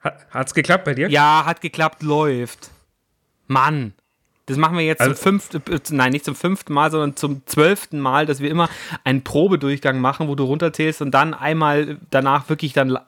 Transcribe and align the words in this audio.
Hat, 0.00 0.26
hat's 0.30 0.54
geklappt 0.54 0.84
bei 0.84 0.94
dir? 0.94 1.08
Ja, 1.08 1.44
hat 1.44 1.60
geklappt, 1.60 2.02
läuft. 2.02 2.70
Mann. 3.46 3.94
Das 4.46 4.56
machen 4.56 4.78
wir 4.78 4.84
jetzt 4.84 5.00
Also- 5.00 5.14
zum 5.14 5.22
fünften, 5.40 5.72
äh, 5.72 5.78
nein, 5.90 6.12
nicht 6.12 6.24
zum 6.24 6.34
fünften 6.34 6.72
Mal, 6.72 6.90
sondern 6.90 7.16
zum 7.16 7.42
zwölften 7.46 8.00
Mal, 8.00 8.24
dass 8.24 8.40
wir 8.40 8.48
immer 8.50 8.68
einen 9.04 9.22
Probedurchgang 9.24 10.00
machen, 10.00 10.28
wo 10.28 10.34
du 10.34 10.44
runterzählst 10.44 11.02
und 11.02 11.10
dann 11.10 11.34
einmal 11.34 11.98
danach 12.10 12.48
wirklich 12.48 12.72
dann 12.72 12.98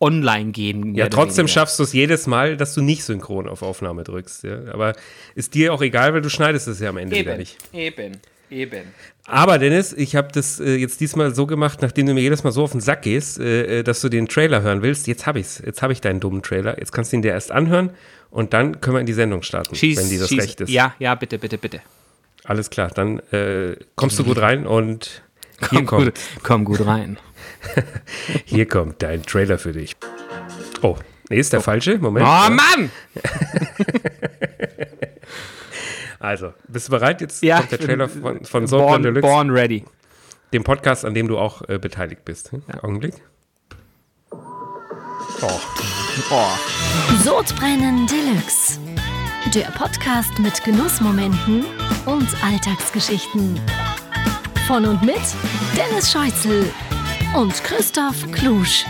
online 0.00 0.52
gehen. 0.52 0.94
Ja, 0.94 1.08
trotzdem 1.08 1.42
weniger. 1.44 1.52
schaffst 1.52 1.78
du 1.78 1.82
es 1.82 1.92
jedes 1.92 2.26
Mal, 2.26 2.56
dass 2.56 2.74
du 2.74 2.80
nicht 2.80 3.04
synchron 3.04 3.48
auf 3.48 3.62
Aufnahme 3.62 4.02
drückst. 4.02 4.44
Ja? 4.44 4.72
Aber 4.72 4.94
ist 5.34 5.54
dir 5.54 5.74
auch 5.74 5.82
egal, 5.82 6.14
weil 6.14 6.22
du 6.22 6.30
schneidest 6.30 6.68
es 6.68 6.80
ja 6.80 6.88
am 6.88 6.96
Ende 6.96 7.16
wieder 7.16 7.32
Eben, 7.32 7.38
nicht. 7.40 7.58
eben, 7.74 8.12
eben. 8.50 8.84
Aber 9.26 9.58
Dennis, 9.58 9.92
ich 9.92 10.16
habe 10.16 10.28
das 10.32 10.58
äh, 10.60 10.76
jetzt 10.76 11.00
diesmal 11.00 11.34
so 11.34 11.46
gemacht, 11.46 11.82
nachdem 11.82 12.06
du 12.06 12.14
mir 12.14 12.22
jedes 12.22 12.44
Mal 12.44 12.52
so 12.52 12.62
auf 12.62 12.72
den 12.72 12.80
Sack 12.80 13.02
gehst, 13.02 13.38
äh, 13.38 13.80
äh, 13.80 13.82
dass 13.82 14.00
du 14.00 14.08
den 14.08 14.26
Trailer 14.28 14.62
hören 14.62 14.82
willst. 14.82 15.06
Jetzt 15.06 15.26
habe 15.26 15.40
ich's. 15.40 15.62
Jetzt 15.64 15.82
habe 15.82 15.92
ich 15.92 16.00
deinen 16.00 16.20
dummen 16.20 16.42
Trailer. 16.42 16.78
Jetzt 16.78 16.92
kannst 16.92 17.12
du 17.12 17.16
ihn 17.16 17.22
dir 17.22 17.32
erst 17.32 17.52
anhören 17.52 17.90
und 18.30 18.52
dann 18.54 18.80
können 18.80 18.96
wir 18.96 19.00
in 19.00 19.06
die 19.06 19.12
Sendung 19.12 19.42
starten, 19.42 19.74
Schieß, 19.74 19.98
wenn 19.98 20.08
dir 20.08 20.20
das 20.20 20.28
schieß. 20.28 20.42
recht 20.42 20.60
ist. 20.62 20.70
Ja, 20.70 20.94
ja, 20.98 21.14
bitte, 21.14 21.38
bitte, 21.38 21.58
bitte. 21.58 21.80
Alles 22.44 22.70
klar, 22.70 22.90
dann 22.94 23.18
äh, 23.30 23.76
kommst 23.94 24.18
du 24.18 24.24
gut 24.24 24.38
rein 24.38 24.66
und 24.66 25.22
Komm 25.60 25.86
kommt, 25.86 26.04
gut, 26.04 26.20
komm 26.42 26.64
gut 26.64 26.86
rein. 26.86 27.18
hier 28.44 28.66
kommt 28.66 29.02
dein 29.02 29.24
Trailer 29.24 29.58
für 29.58 29.72
dich. 29.72 29.96
Oh, 30.82 30.96
nee, 31.28 31.38
ist 31.38 31.52
der 31.52 31.60
falsche. 31.60 31.98
Moment. 31.98 32.26
Oh. 32.26 32.50
Mann! 32.50 32.90
Also, 36.20 36.52
bist 36.66 36.88
du 36.88 36.92
bereit? 36.92 37.20
Jetzt 37.20 37.42
Ja, 37.42 37.58
kommt 37.58 37.72
der 37.72 37.78
Trailer 37.80 38.08
von, 38.08 38.44
von 38.44 38.66
Sodbrennen 38.66 38.88
Born, 38.90 39.02
Deluxe, 39.02 39.20
born 39.28 39.50
ready. 39.50 39.84
dem 40.52 40.64
Podcast, 40.64 41.04
an 41.04 41.14
dem 41.14 41.28
du 41.28 41.38
auch 41.38 41.62
äh, 41.68 41.78
beteiligt 41.78 42.24
bist. 42.24 42.52
Hm? 42.52 42.62
Augenblick. 42.82 43.14
Oh, 44.32 45.60
Oh. 46.30 46.46
Sodbrennen 47.22 48.06
Deluxe. 48.08 48.80
Der 49.54 49.66
Podcast 49.70 50.36
mit 50.40 50.64
Genussmomenten 50.64 51.64
und 52.06 52.26
Alltagsgeschichten. 52.44 53.60
Von 54.66 54.84
und 54.84 55.02
mit 55.04 55.20
Dennis 55.76 56.10
Scheuzel 56.10 56.68
und 57.36 57.52
Christoph 57.62 58.28
Klusch. 58.32 58.84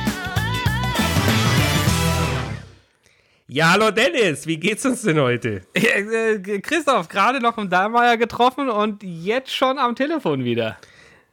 Ja, 3.51 3.73
hallo 3.73 3.91
Dennis, 3.91 4.47
wie 4.47 4.59
geht's 4.59 4.85
uns 4.85 5.03
denn 5.03 5.19
heute? 5.19 5.63
Äh, 5.75 6.61
Christoph, 6.61 7.09
gerade 7.09 7.41
noch 7.41 7.57
im 7.57 7.71
Dahlmeier 7.71 8.17
getroffen 8.19 8.69
und 8.69 9.03
jetzt 9.03 9.55
schon 9.55 9.79
am 9.79 9.97
Telefon 9.97 10.45
wieder. 10.45 10.77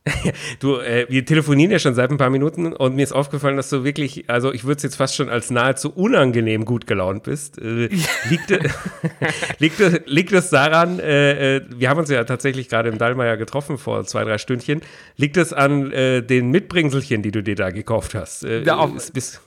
Du, 0.60 0.78
äh, 0.78 1.08
wir 1.10 1.26
telefonieren 1.26 1.72
ja 1.72 1.80
schon 1.80 1.94
seit 1.96 2.12
ein 2.12 2.18
paar 2.18 2.30
Minuten 2.30 2.72
und 2.74 2.96
mir 2.96 3.02
ist 3.04 3.12
aufgefallen, 3.12 3.58
dass 3.58 3.70
du 3.70 3.84
wirklich, 3.84 4.30
also 4.30 4.54
ich 4.54 4.64
würde 4.64 4.78
es 4.78 4.84
jetzt 4.84 4.96
fast 4.96 5.16
schon 5.16 5.30
als 5.30 5.50
nahezu 5.52 5.92
unangenehm 5.92 6.64
gut 6.64 6.88
gelaunt 6.88 7.24
bist. 7.24 7.58
Äh, 7.60 7.90
liegt, 8.30 8.50
liegt, 9.60 10.08
liegt 10.08 10.32
es 10.32 10.50
daran, 10.52 11.00
äh, 11.00 11.58
äh, 11.58 11.62
wir 11.76 11.90
haben 11.90 12.00
uns 12.00 12.10
ja 12.10 12.24
tatsächlich 12.24 12.70
gerade 12.70 12.88
im 12.90 12.98
Dallmayr 12.98 13.36
getroffen 13.36 13.78
vor 13.78 14.06
zwei, 14.06 14.24
drei 14.24 14.38
Stündchen, 14.38 14.82
liegt 15.18 15.36
es 15.38 15.52
an 15.52 15.92
äh, 15.92 16.22
den 16.22 16.50
Mitbringselchen, 16.52 17.22
die 17.24 17.32
du 17.32 17.42
dir 17.44 17.56
da 17.56 17.72
gekauft 17.72 18.14
hast? 18.16 18.46
Äh, 18.46 18.62
Ja, 18.64 18.86
ist- 18.96 19.12
bist 19.14 19.42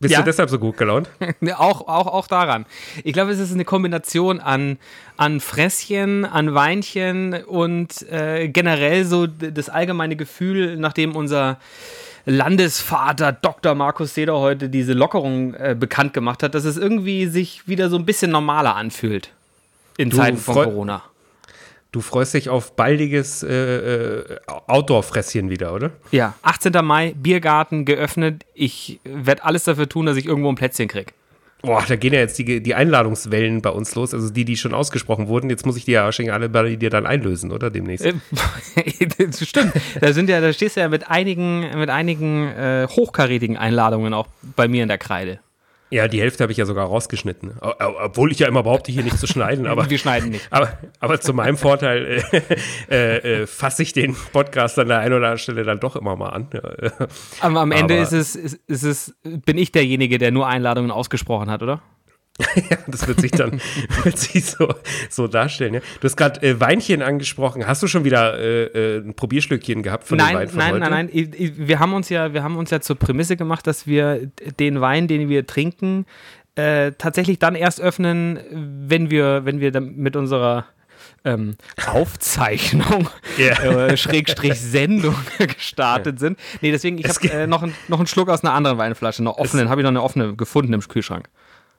bist 0.00 0.12
Ja. 0.12 0.20
du 0.20 0.24
deshalb 0.24 0.48
so 0.50 0.58
gut 0.58 0.76
gelaunt? 0.76 1.08
Ne, 1.40 1.58
auch, 1.58 1.82
auch, 1.88 2.06
auch 2.06 2.26
daran. 2.26 2.66
Ich 3.04 3.12
glaube, 3.12 3.30
es 3.32 3.38
ist 3.38 3.52
eine 3.52 3.64
Kombination 3.64 4.40
an, 4.40 4.78
an 5.16 5.40
Fresschen, 5.40 6.24
an 6.24 6.54
Weinchen 6.54 7.34
und 7.44 8.02
äh, 8.10 8.48
generell 8.48 9.04
so 9.04 9.26
das 9.26 9.68
allgemeine 9.68 10.16
Gefühl, 10.16 10.76
nachdem 10.76 11.14
unser 11.16 11.58
Landesvater 12.26 13.32
Dr. 13.32 13.74
Markus 13.74 14.14
Seder 14.14 14.38
heute 14.38 14.68
diese 14.68 14.92
Lockerung 14.92 15.54
äh, 15.54 15.74
bekannt 15.78 16.12
gemacht 16.12 16.42
hat, 16.42 16.54
dass 16.54 16.64
es 16.64 16.76
irgendwie 16.76 17.26
sich 17.26 17.66
wieder 17.66 17.88
so 17.88 17.96
ein 17.96 18.04
bisschen 18.04 18.30
normaler 18.30 18.76
anfühlt 18.76 19.30
in 19.96 20.10
Du 20.10 20.18
Zeiten 20.18 20.36
von 20.36 20.54
Corona. 20.54 21.02
Du 21.90 22.02
freust 22.02 22.34
dich 22.34 22.50
auf 22.50 22.76
baldiges 22.76 23.42
äh, 23.42 23.48
äh, 23.48 24.36
Outdoor-Fresschen 24.46 25.48
wieder, 25.48 25.72
oder? 25.72 25.92
Ja, 26.10 26.34
18. 26.42 26.84
Mai, 26.84 27.14
Biergarten 27.16 27.86
geöffnet. 27.86 28.44
Ich 28.52 29.00
werde 29.04 29.44
alles 29.44 29.64
dafür 29.64 29.88
tun, 29.88 30.04
dass 30.04 30.18
ich 30.18 30.26
irgendwo 30.26 30.50
ein 30.50 30.54
Plätzchen 30.54 30.88
kriege. 30.88 31.12
Boah, 31.62 31.82
da 31.88 31.96
gehen 31.96 32.12
ja 32.12 32.20
jetzt 32.20 32.38
die, 32.38 32.62
die 32.62 32.74
Einladungswellen 32.74 33.62
bei 33.62 33.70
uns 33.70 33.94
los, 33.96 34.14
also 34.14 34.30
die, 34.30 34.44
die 34.44 34.56
schon 34.56 34.74
ausgesprochen 34.74 35.26
wurden. 35.26 35.50
Jetzt 35.50 35.66
muss 35.66 35.76
ich 35.76 35.84
die 35.84 35.92
ja 35.92 36.04
wahrscheinlich 36.04 36.32
alle 36.32 36.48
bei 36.48 36.76
dir 36.76 36.90
dann 36.90 37.04
einlösen, 37.04 37.50
oder? 37.50 37.70
Demnächst. 37.70 38.06
Äh, 38.06 38.14
das 39.18 39.48
Stimmt. 39.48 39.72
Da 40.00 40.12
sind 40.12 40.28
ja, 40.28 40.40
da 40.40 40.52
stehst 40.52 40.76
du 40.76 40.80
ja 40.80 40.88
mit 40.88 41.08
einigen, 41.08 41.78
mit 41.78 41.90
einigen 41.90 42.46
äh, 42.48 42.86
hochkarätigen 42.88 43.56
Einladungen 43.56 44.14
auch 44.14 44.28
bei 44.54 44.68
mir 44.68 44.82
in 44.82 44.88
der 44.88 44.98
Kreide. 44.98 45.40
Ja, 45.90 46.06
die 46.06 46.20
Hälfte 46.20 46.42
habe 46.44 46.52
ich 46.52 46.58
ja 46.58 46.66
sogar 46.66 46.86
rausgeschnitten. 46.86 47.54
Obwohl 47.60 48.30
ich 48.30 48.38
ja 48.38 48.48
immer 48.48 48.62
behaupte, 48.62 48.92
hier 48.92 49.02
nicht 49.02 49.18
zu 49.18 49.26
schneiden, 49.26 49.66
aber, 49.68 49.88
Wir 49.88 49.98
schneiden 49.98 50.30
nicht. 50.30 50.46
aber, 50.50 50.78
aber 51.00 51.20
zu 51.20 51.32
meinem 51.32 51.56
Vorteil 51.56 52.22
äh, 52.30 52.40
äh, 52.90 53.42
äh, 53.42 53.46
fasse 53.46 53.82
ich 53.82 53.92
den 53.92 54.14
Podcast 54.32 54.78
an 54.78 54.88
der 54.88 54.98
einen 54.98 55.14
oder 55.14 55.28
anderen 55.28 55.38
Stelle 55.38 55.64
dann 55.64 55.80
doch 55.80 55.96
immer 55.96 56.16
mal 56.16 56.30
an. 56.30 56.48
Ja, 56.52 56.60
Aber 57.40 57.60
am 57.60 57.72
Ende 57.72 57.96
ist 57.96 58.12
es, 58.12 58.36
ist, 58.36 58.60
ist 58.66 58.82
es, 58.82 59.16
bin 59.22 59.56
ich 59.56 59.72
derjenige, 59.72 60.18
der 60.18 60.30
nur 60.30 60.46
Einladungen 60.46 60.90
ausgesprochen 60.90 61.50
hat, 61.50 61.62
oder? 61.62 61.82
Ja, 62.70 62.76
das 62.86 63.06
wird 63.08 63.20
sich 63.20 63.30
dann 63.32 63.60
wird 64.04 64.18
sich 64.18 64.44
so, 64.44 64.72
so 65.10 65.26
darstellen. 65.28 65.74
Ja. 65.74 65.80
Du 66.00 66.04
hast 66.04 66.16
gerade 66.16 66.40
äh, 66.46 66.60
Weinchen 66.60 67.02
angesprochen. 67.02 67.66
Hast 67.66 67.82
du 67.82 67.86
schon 67.88 68.04
wieder 68.04 68.38
äh, 68.38 68.64
äh, 68.64 68.98
ein 68.98 69.14
Probierstückchen 69.14 69.82
gehabt 69.82 70.06
von 70.06 70.18
dem 70.18 70.24
Nein, 70.26 70.36
Wein 70.36 70.48
von 70.48 70.58
nein, 70.58 70.70
heute? 70.72 70.80
nein, 70.80 70.90
nein. 70.90 71.08
Ich- 71.12 71.52
Wir 71.58 71.78
haben 71.80 71.92
uns 71.94 72.08
ja, 72.08 72.32
wir 72.34 72.42
haben 72.42 72.56
uns 72.56 72.70
ja 72.70 72.80
zur 72.80 72.96
Prämisse 72.96 73.36
gemacht, 73.36 73.66
dass 73.66 73.86
wir 73.86 74.30
den 74.58 74.80
Wein, 74.80 75.08
den 75.08 75.28
wir 75.28 75.46
trinken, 75.46 76.06
äh, 76.54 76.92
tatsächlich 76.98 77.38
dann 77.38 77.54
erst 77.54 77.80
öffnen, 77.80 78.38
wenn 78.50 79.10
wir, 79.10 79.44
wenn 79.44 79.60
wir 79.60 79.70
dann 79.72 79.96
mit 79.96 80.16
unserer 80.16 80.66
ähm, 81.24 81.56
Aufzeichnung, 81.86 83.08
Ja. 83.36 83.86
äh, 83.86 83.96
Schrägstrich 83.96 84.54
Sendung 84.60 85.14
gestartet 85.38 86.18
sind. 86.18 86.38
Nee, 86.60 86.70
deswegen, 86.70 86.98
ich 86.98 87.08
habe 87.08 87.28
äh, 87.30 87.46
noch, 87.46 87.62
einen- 87.62 87.74
noch 87.88 87.98
einen 87.98 88.06
Schluck 88.06 88.28
aus 88.28 88.42
einer 88.44 88.52
anderen 88.54 88.78
Weinflasche, 88.78 89.22
einer 89.22 89.38
offenen, 89.38 89.68
habe 89.68 89.80
ich 89.80 89.84
noch 89.84 89.90
eine 89.90 90.02
offene 90.02 90.34
gefunden 90.34 90.72
im 90.72 90.80
Kühlschrank. 90.80 91.28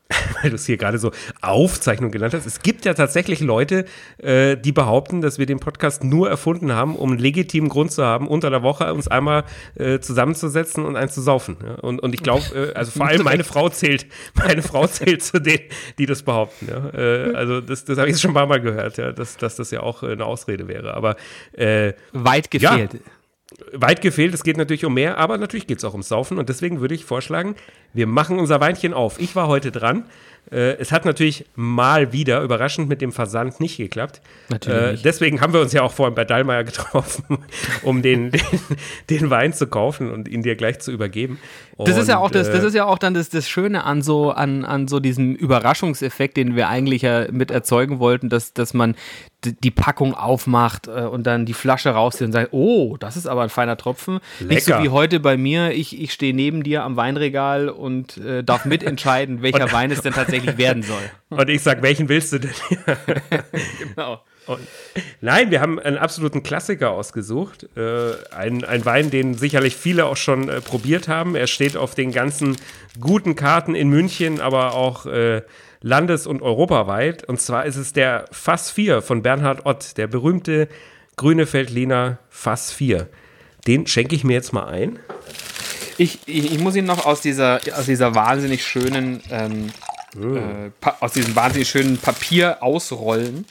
weil 0.41 0.49
du 0.49 0.55
es 0.55 0.65
hier 0.65 0.77
gerade 0.77 0.97
so 0.97 1.11
Aufzeichnung 1.41 2.11
genannt 2.11 2.33
hast. 2.33 2.45
Es 2.45 2.61
gibt 2.61 2.85
ja 2.85 2.93
tatsächlich 2.93 3.41
Leute, 3.41 3.85
äh, 4.17 4.57
die 4.57 4.71
behaupten, 4.71 5.21
dass 5.21 5.37
wir 5.37 5.45
den 5.45 5.59
Podcast 5.59 6.03
nur 6.03 6.29
erfunden 6.29 6.73
haben, 6.73 6.95
um 6.95 7.11
einen 7.11 7.19
legitimen 7.19 7.69
Grund 7.69 7.91
zu 7.91 8.03
haben, 8.03 8.27
unter 8.27 8.49
der 8.49 8.63
Woche 8.63 8.91
uns 8.93 9.07
einmal 9.07 9.43
äh, 9.75 9.99
zusammenzusetzen 9.99 10.85
und 10.85 10.95
eins 10.95 11.13
zu 11.13 11.21
saufen. 11.21 11.57
Ja? 11.63 11.75
Und, 11.75 11.99
und 11.99 12.13
ich 12.13 12.23
glaube, 12.23 12.43
äh, 12.55 12.73
also 12.73 12.91
vor 12.91 13.07
allem 13.07 13.23
meine 13.23 13.43
Frau 13.43 13.69
zählt, 13.69 14.07
meine 14.33 14.61
Frau 14.63 14.87
zählt 14.87 15.21
zu 15.23 15.39
denen, 15.39 15.65
die 15.99 16.07
das 16.07 16.23
behaupten. 16.23 16.67
Ja? 16.69 16.89
Äh, 16.97 17.35
also 17.35 17.61
das, 17.61 17.85
das 17.85 17.97
habe 17.97 18.07
ich 18.07 18.13
jetzt 18.13 18.21
schon 18.21 18.31
ein 18.31 18.35
paar 18.35 18.47
Mal 18.47 18.61
gehört, 18.61 18.97
ja? 18.97 19.11
dass, 19.11 19.37
dass 19.37 19.55
das 19.57 19.69
ja 19.71 19.81
auch 19.81 20.01
eine 20.01 20.25
Ausrede 20.25 20.67
wäre. 20.67 20.95
Aber 20.95 21.17
äh, 21.53 21.93
Weit 22.13 22.49
Ja. 22.61 22.87
Weit 23.73 24.01
gefehlt, 24.01 24.33
es 24.33 24.43
geht 24.43 24.57
natürlich 24.57 24.85
um 24.85 24.93
mehr, 24.93 25.17
aber 25.17 25.37
natürlich 25.37 25.67
geht 25.67 25.79
es 25.79 25.83
auch 25.83 25.93
ums 25.93 26.07
Saufen 26.07 26.37
und 26.37 26.49
deswegen 26.49 26.81
würde 26.81 26.95
ich 26.95 27.05
vorschlagen, 27.05 27.55
wir 27.93 28.07
machen 28.07 28.39
unser 28.39 28.59
Weinchen 28.59 28.93
auf. 28.93 29.19
Ich 29.19 29.35
war 29.35 29.47
heute 29.47 29.71
dran. 29.71 30.05
Äh, 30.51 30.77
es 30.77 30.91
hat 30.91 31.05
natürlich 31.05 31.45
mal 31.55 32.13
wieder 32.13 32.41
überraschend 32.41 32.89
mit 32.89 33.01
dem 33.01 33.11
Versand 33.11 33.59
nicht 33.59 33.77
geklappt. 33.77 34.21
Natürlich 34.49 34.99
Äh, 34.99 35.03
deswegen 35.03 35.41
haben 35.41 35.53
wir 35.53 35.61
uns 35.61 35.73
ja 35.73 35.83
auch 35.83 35.91
vorhin 35.91 36.15
bei 36.15 36.25
Dallmayr 36.25 36.63
getroffen, 36.63 37.39
um 37.83 38.01
den, 38.01 38.31
den, 38.31 38.41
den 39.09 39.29
Wein 39.29 39.53
zu 39.53 39.67
kaufen 39.67 40.11
und 40.11 40.27
ihn 40.27 40.41
dir 40.41 40.55
gleich 40.55 40.79
zu 40.79 40.91
übergeben. 40.91 41.39
Das 41.85 41.97
ist 41.97 42.09
ja 42.09 42.17
Und, 42.17 42.25
auch 42.25 42.31
das, 42.31 42.51
das 42.51 42.63
äh, 42.63 42.67
ist 42.67 42.73
ja 42.75 42.85
auch 42.85 42.97
dann 42.97 43.13
das, 43.13 43.29
das 43.29 43.47
Schöne 43.47 43.85
an 43.85 44.01
so, 44.01 44.31
an, 44.31 44.65
an 44.65 44.87
so 44.87 44.99
diesem 44.99 45.33
Überraschungseffekt, 45.33 46.35
den 46.35 46.55
wir 46.55 46.67
eigentlich 46.67 47.03
ja 47.03 47.31
mit 47.31 47.51
erzeugen 47.51 47.99
wollten, 47.99 48.29
dass, 48.29 48.53
dass 48.53 48.73
man 48.73 48.95
die 49.45 49.71
Packung 49.71 50.13
aufmacht 50.13 50.87
äh, 50.87 51.01
und 51.03 51.25
dann 51.25 51.45
die 51.45 51.53
Flasche 51.53 51.91
rauszieht 51.91 52.27
und 52.27 52.33
sagt, 52.33 52.49
oh, 52.51 52.97
das 52.99 53.15
ist 53.15 53.27
aber 53.27 53.43
ein 53.43 53.49
feiner 53.49 53.77
Tropfen. 53.77 54.19
Nicht 54.41 54.65
so 54.65 54.71
Lecker. 54.71 54.83
wie 54.83 54.89
heute 54.89 55.19
bei 55.19 55.37
mir, 55.37 55.71
ich, 55.71 55.99
ich 55.99 56.11
stehe 56.11 56.33
neben 56.33 56.63
dir 56.63 56.83
am 56.83 56.97
Weinregal 56.97 57.69
und 57.69 58.17
äh, 58.17 58.43
darf 58.43 58.65
mitentscheiden, 58.65 59.41
welcher 59.41 59.71
Wein 59.71 59.91
es 59.91 60.01
denn 60.01 60.13
tatsächlich 60.13 60.57
werden 60.57 60.83
soll. 60.83 60.97
Und 61.29 61.47
ich 61.47 61.61
sag, 61.61 61.83
welchen 61.83 62.09
willst 62.09 62.33
du 62.33 62.39
denn? 62.39 62.51
Genau. 63.95 64.19
Und, 64.45 64.59
nein, 65.21 65.51
wir 65.51 65.61
haben 65.61 65.79
einen 65.79 65.97
absoluten 65.97 66.43
Klassiker 66.43 66.91
ausgesucht. 66.91 67.67
Äh, 67.75 68.13
ein, 68.33 68.63
ein 68.63 68.85
Wein, 68.85 69.09
den 69.09 69.35
sicherlich 69.35 69.75
viele 69.75 70.05
auch 70.05 70.17
schon 70.17 70.49
äh, 70.49 70.61
probiert 70.61 71.07
haben. 71.07 71.35
Er 71.35 71.47
steht 71.47 71.77
auf 71.77 71.95
den 71.95 72.11
ganzen 72.11 72.57
guten 72.99 73.35
Karten 73.35 73.75
in 73.75 73.89
München, 73.89 74.41
aber 74.41 74.73
auch 74.73 75.05
äh, 75.05 75.41
landes- 75.81 76.27
und 76.27 76.41
europaweit. 76.41 77.23
Und 77.23 77.39
zwar 77.39 77.65
ist 77.65 77.75
es 77.75 77.93
der 77.93 78.25
Fass 78.31 78.71
4 78.71 79.01
von 79.01 79.21
Bernhard 79.21 79.65
Ott, 79.65 79.97
der 79.97 80.07
berühmte 80.07 80.67
grüne 81.15 81.45
Feldliner 81.45 82.19
Fass 82.29 82.71
4. 82.71 83.07
Den 83.67 83.87
schenke 83.87 84.15
ich 84.15 84.23
mir 84.23 84.33
jetzt 84.33 84.53
mal 84.53 84.67
ein. 84.67 84.99
Ich, 85.97 86.19
ich, 86.25 86.53
ich 86.53 86.59
muss 86.59 86.75
ihn 86.75 86.85
noch 86.85 87.05
aus 87.05 87.21
dieser, 87.21 87.59
aus 87.75 87.85
dieser 87.85 88.15
wahnsinnig 88.15 88.65
schönen, 88.65 89.21
ähm, 89.29 89.69
äh, 90.15 90.71
pa- 90.81 90.97
aus 91.01 91.13
diesem 91.13 91.35
wahnsinnig 91.35 91.69
schönen 91.69 91.97
Papier 91.97 92.61
ausrollen, 92.63 93.45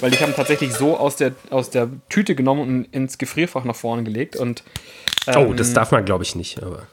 weil 0.00 0.12
ich 0.12 0.20
habe 0.20 0.32
ihn 0.32 0.36
tatsächlich 0.36 0.72
so 0.74 0.96
aus 0.96 1.16
der, 1.16 1.32
aus 1.50 1.70
der 1.70 1.88
Tüte 2.08 2.34
genommen 2.34 2.60
und 2.60 2.84
ins 2.94 3.18
Gefrierfach 3.18 3.64
nach 3.64 3.76
vorne 3.76 4.02
gelegt 4.04 4.36
und 4.36 4.62
Oh, 5.36 5.52
das 5.54 5.72
darf 5.72 5.92
man, 5.92 6.04
glaube 6.04 6.24
ich, 6.24 6.34
nicht, 6.34 6.62
aber 6.62 6.86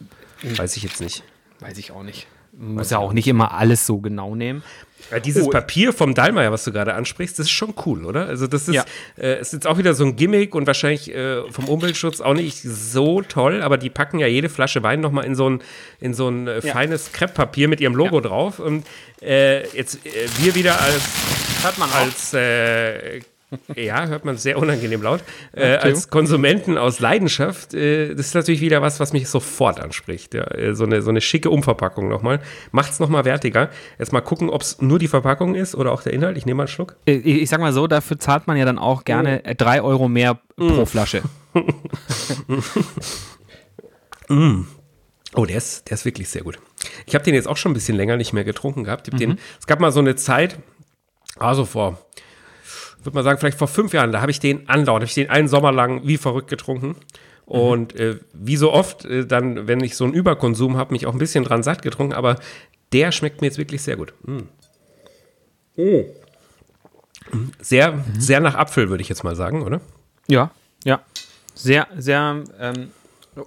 weiß 0.44 0.78
ich 0.78 0.84
jetzt 0.84 1.02
nicht. 1.02 1.24
weiß 1.62 1.78
ich 1.80 1.92
auch 1.92 2.04
nicht. 2.04 2.28
Muss 2.54 2.90
ja 2.92 2.98
auch 3.00 3.14
nicht 3.14 3.28
immer 3.28 3.54
alles 3.54 3.86
so 3.88 3.98
genau 4.00 4.36
nehmen. 4.36 4.64
Ja, 5.12 5.20
dieses 5.20 5.48
Oh. 5.48 5.50
Papier 5.50 5.92
vom 5.94 6.14
Dallmayr, 6.14 6.52
was 6.52 6.64
du 6.64 6.72
gerade 6.72 6.94
ansprichst, 6.94 7.40
das 7.40 7.48
ist 7.48 7.52
schon 7.52 7.74
cool, 7.86 8.06
oder? 8.06 8.28
Also 8.28 8.48
das 8.48 8.68
ist, 8.68 8.76
Ja. 8.76 8.86
äh, 9.18 9.40
ist 9.42 9.54
jetzt 9.54 9.66
auch 9.68 9.78
wieder 9.78 9.94
so 9.94 10.06
ein 10.06 10.16
Gimmick 10.16 10.54
und 10.56 10.68
wahrscheinlich 10.68 11.14
äh, 11.14 11.42
vom 11.52 11.66
Umweltschutz 11.66 12.22
auch 12.22 12.34
nicht 12.34 12.62
so 12.62 13.22
toll, 13.22 13.62
aber 13.62 13.78
die 13.78 13.90
packen 13.90 14.20
ja 14.20 14.28
jede 14.28 14.50
Flasche 14.50 14.84
Wein 14.84 15.02
nochmal 15.02 15.26
in 15.26 15.36
so 15.36 15.50
ein, 15.50 15.62
in 16.00 16.14
so 16.14 16.30
ein 16.30 16.48
äh, 16.48 16.60
Ja. 16.64 16.74
feines 16.74 17.12
Krepppapier 17.12 17.68
mit 17.68 17.82
ihrem 17.82 17.96
Logo 17.96 18.20
drauf. 18.22 18.60
Und 18.60 18.86
äh, 19.22 19.68
jetzt 19.76 20.06
äh, 20.06 20.10
wir 20.38 20.56
wieder 20.56 20.80
als 20.80 21.04
als 21.94 22.34
äh, 22.34 23.20
ja, 23.76 24.08
hört 24.08 24.26
man 24.26 24.38
sehr 24.38 24.58
unangenehm 24.58 25.02
laut. 25.02 25.24
Äh, 25.54 25.78
als 25.78 26.10
Konsumenten 26.10 26.78
aus 26.78 27.00
Leidenschaft, 27.00 27.74
äh, 27.74 28.14
das 28.14 28.28
ist 28.28 28.36
natürlich 28.36 28.62
wieder 28.62 28.82
was, 28.82 29.00
was 29.00 29.14
mich 29.14 29.28
sofort 29.28 29.80
anspricht. 29.80 30.34
Ja, 30.34 30.44
äh, 30.52 30.76
so, 30.76 30.84
eine, 30.84 31.02
so 31.02 31.10
eine 31.10 31.22
schicke 31.22 31.50
Umverpackung 31.50 32.10
nochmal. 32.10 32.40
Macht 32.72 32.92
es 32.92 33.00
nochmal 33.00 33.26
wertiger. 33.26 33.70
Jetzt 33.98 34.14
mal 34.14 34.22
gucken, 34.22 34.50
ob 34.50 34.62
es 34.62 34.82
nur 34.82 35.00
die 35.00 35.08
Verpackung 35.08 35.56
ist 35.56 35.76
oder 35.76 35.92
auch 35.92 36.04
der 36.04 36.14
Inhalt. 36.14 36.38
Ich 36.38 36.46
nehme 36.46 36.58
mal 36.58 36.64
einen 36.64 36.68
Schluck. 36.70 36.98
Ich, 37.06 37.26
ich 37.26 37.50
sag 37.50 37.60
mal 37.60 37.74
so, 37.74 37.88
dafür 37.88 38.20
zahlt 38.20 38.48
man 38.48 38.58
ja 38.58 38.66
dann 38.66 38.78
auch 38.78 39.04
gerne 39.04 39.44
äh, 39.46 39.56
drei 39.56 39.82
Euro 39.82 40.08
mehr 40.08 40.40
pro 40.56 40.86
Flasche. 40.86 41.24
Oh, 45.36 45.46
der 45.46 45.58
ist, 45.58 45.90
der 45.90 45.96
ist 45.96 46.06
wirklich 46.06 46.30
sehr 46.30 46.44
gut. 46.44 46.60
Ich 47.06 47.14
habe 47.14 47.24
den 47.24 47.36
jetzt 47.36 47.48
auch 47.48 47.58
schon 47.58 47.72
ein 47.72 47.76
bisschen 47.76 47.96
länger 47.96 48.18
nicht 48.18 48.34
mehr 48.34 48.44
getrunken 48.44 48.84
gehabt. 48.84 49.08
Hab 49.08 49.18
den, 49.18 49.38
es 49.60 49.68
gab 49.68 49.80
mal 49.80 49.92
so 49.92 50.00
eine 50.00 50.16
Zeit, 50.16 50.58
also 51.38 51.66
vor, 51.66 52.00
würde 53.04 53.16
man 53.16 53.24
sagen, 53.24 53.40
vielleicht 53.40 53.58
vor 53.58 53.68
fünf 53.68 53.94
Jahren, 53.94 54.12
da 54.12 54.22
habe 54.22 54.32
ich 54.32 54.40
den 54.40 54.68
andauernd, 54.70 55.04
habe 55.04 55.06
ich 55.06 55.14
den 55.14 55.30
einen 55.30 55.48
Sommer 55.48 55.72
lang 55.72 56.02
wie 56.06 56.18
verrückt 56.18 56.50
getrunken. 56.50 56.96
Und 57.46 57.96
äh, 57.96 58.18
wie 58.34 58.58
so 58.58 58.72
oft, 58.72 59.06
äh, 59.06 59.26
dann, 59.26 59.68
wenn 59.68 59.80
ich 59.80 59.96
so 59.96 60.04
einen 60.04 60.14
Überkonsum 60.14 60.78
habe, 60.78 60.94
mich 60.94 61.08
auch 61.08 61.14
ein 61.14 61.18
bisschen 61.18 61.44
dran 61.44 61.64
satt 61.64 61.82
getrunken, 61.82 62.14
aber 62.14 62.36
der 62.94 63.12
schmeckt 63.12 63.42
mir 63.42 63.48
jetzt 63.48 63.58
wirklich 63.58 63.82
sehr 63.82 63.98
gut. 63.98 64.14
Mm. 64.24 64.38
Mm. 65.82 66.06
Sehr, 67.60 68.06
sehr 68.18 68.40
nach 68.40 68.54
Apfel, 68.54 68.90
würde 68.90 69.02
ich 69.02 69.10
jetzt 69.10 69.24
mal 69.24 69.36
sagen, 69.36 69.64
oder? 69.64 69.82
Ja, 70.28 70.52
ja. 70.84 71.02
Sehr, 71.56 71.88
sehr 71.98 72.44
ähm, 72.60 72.92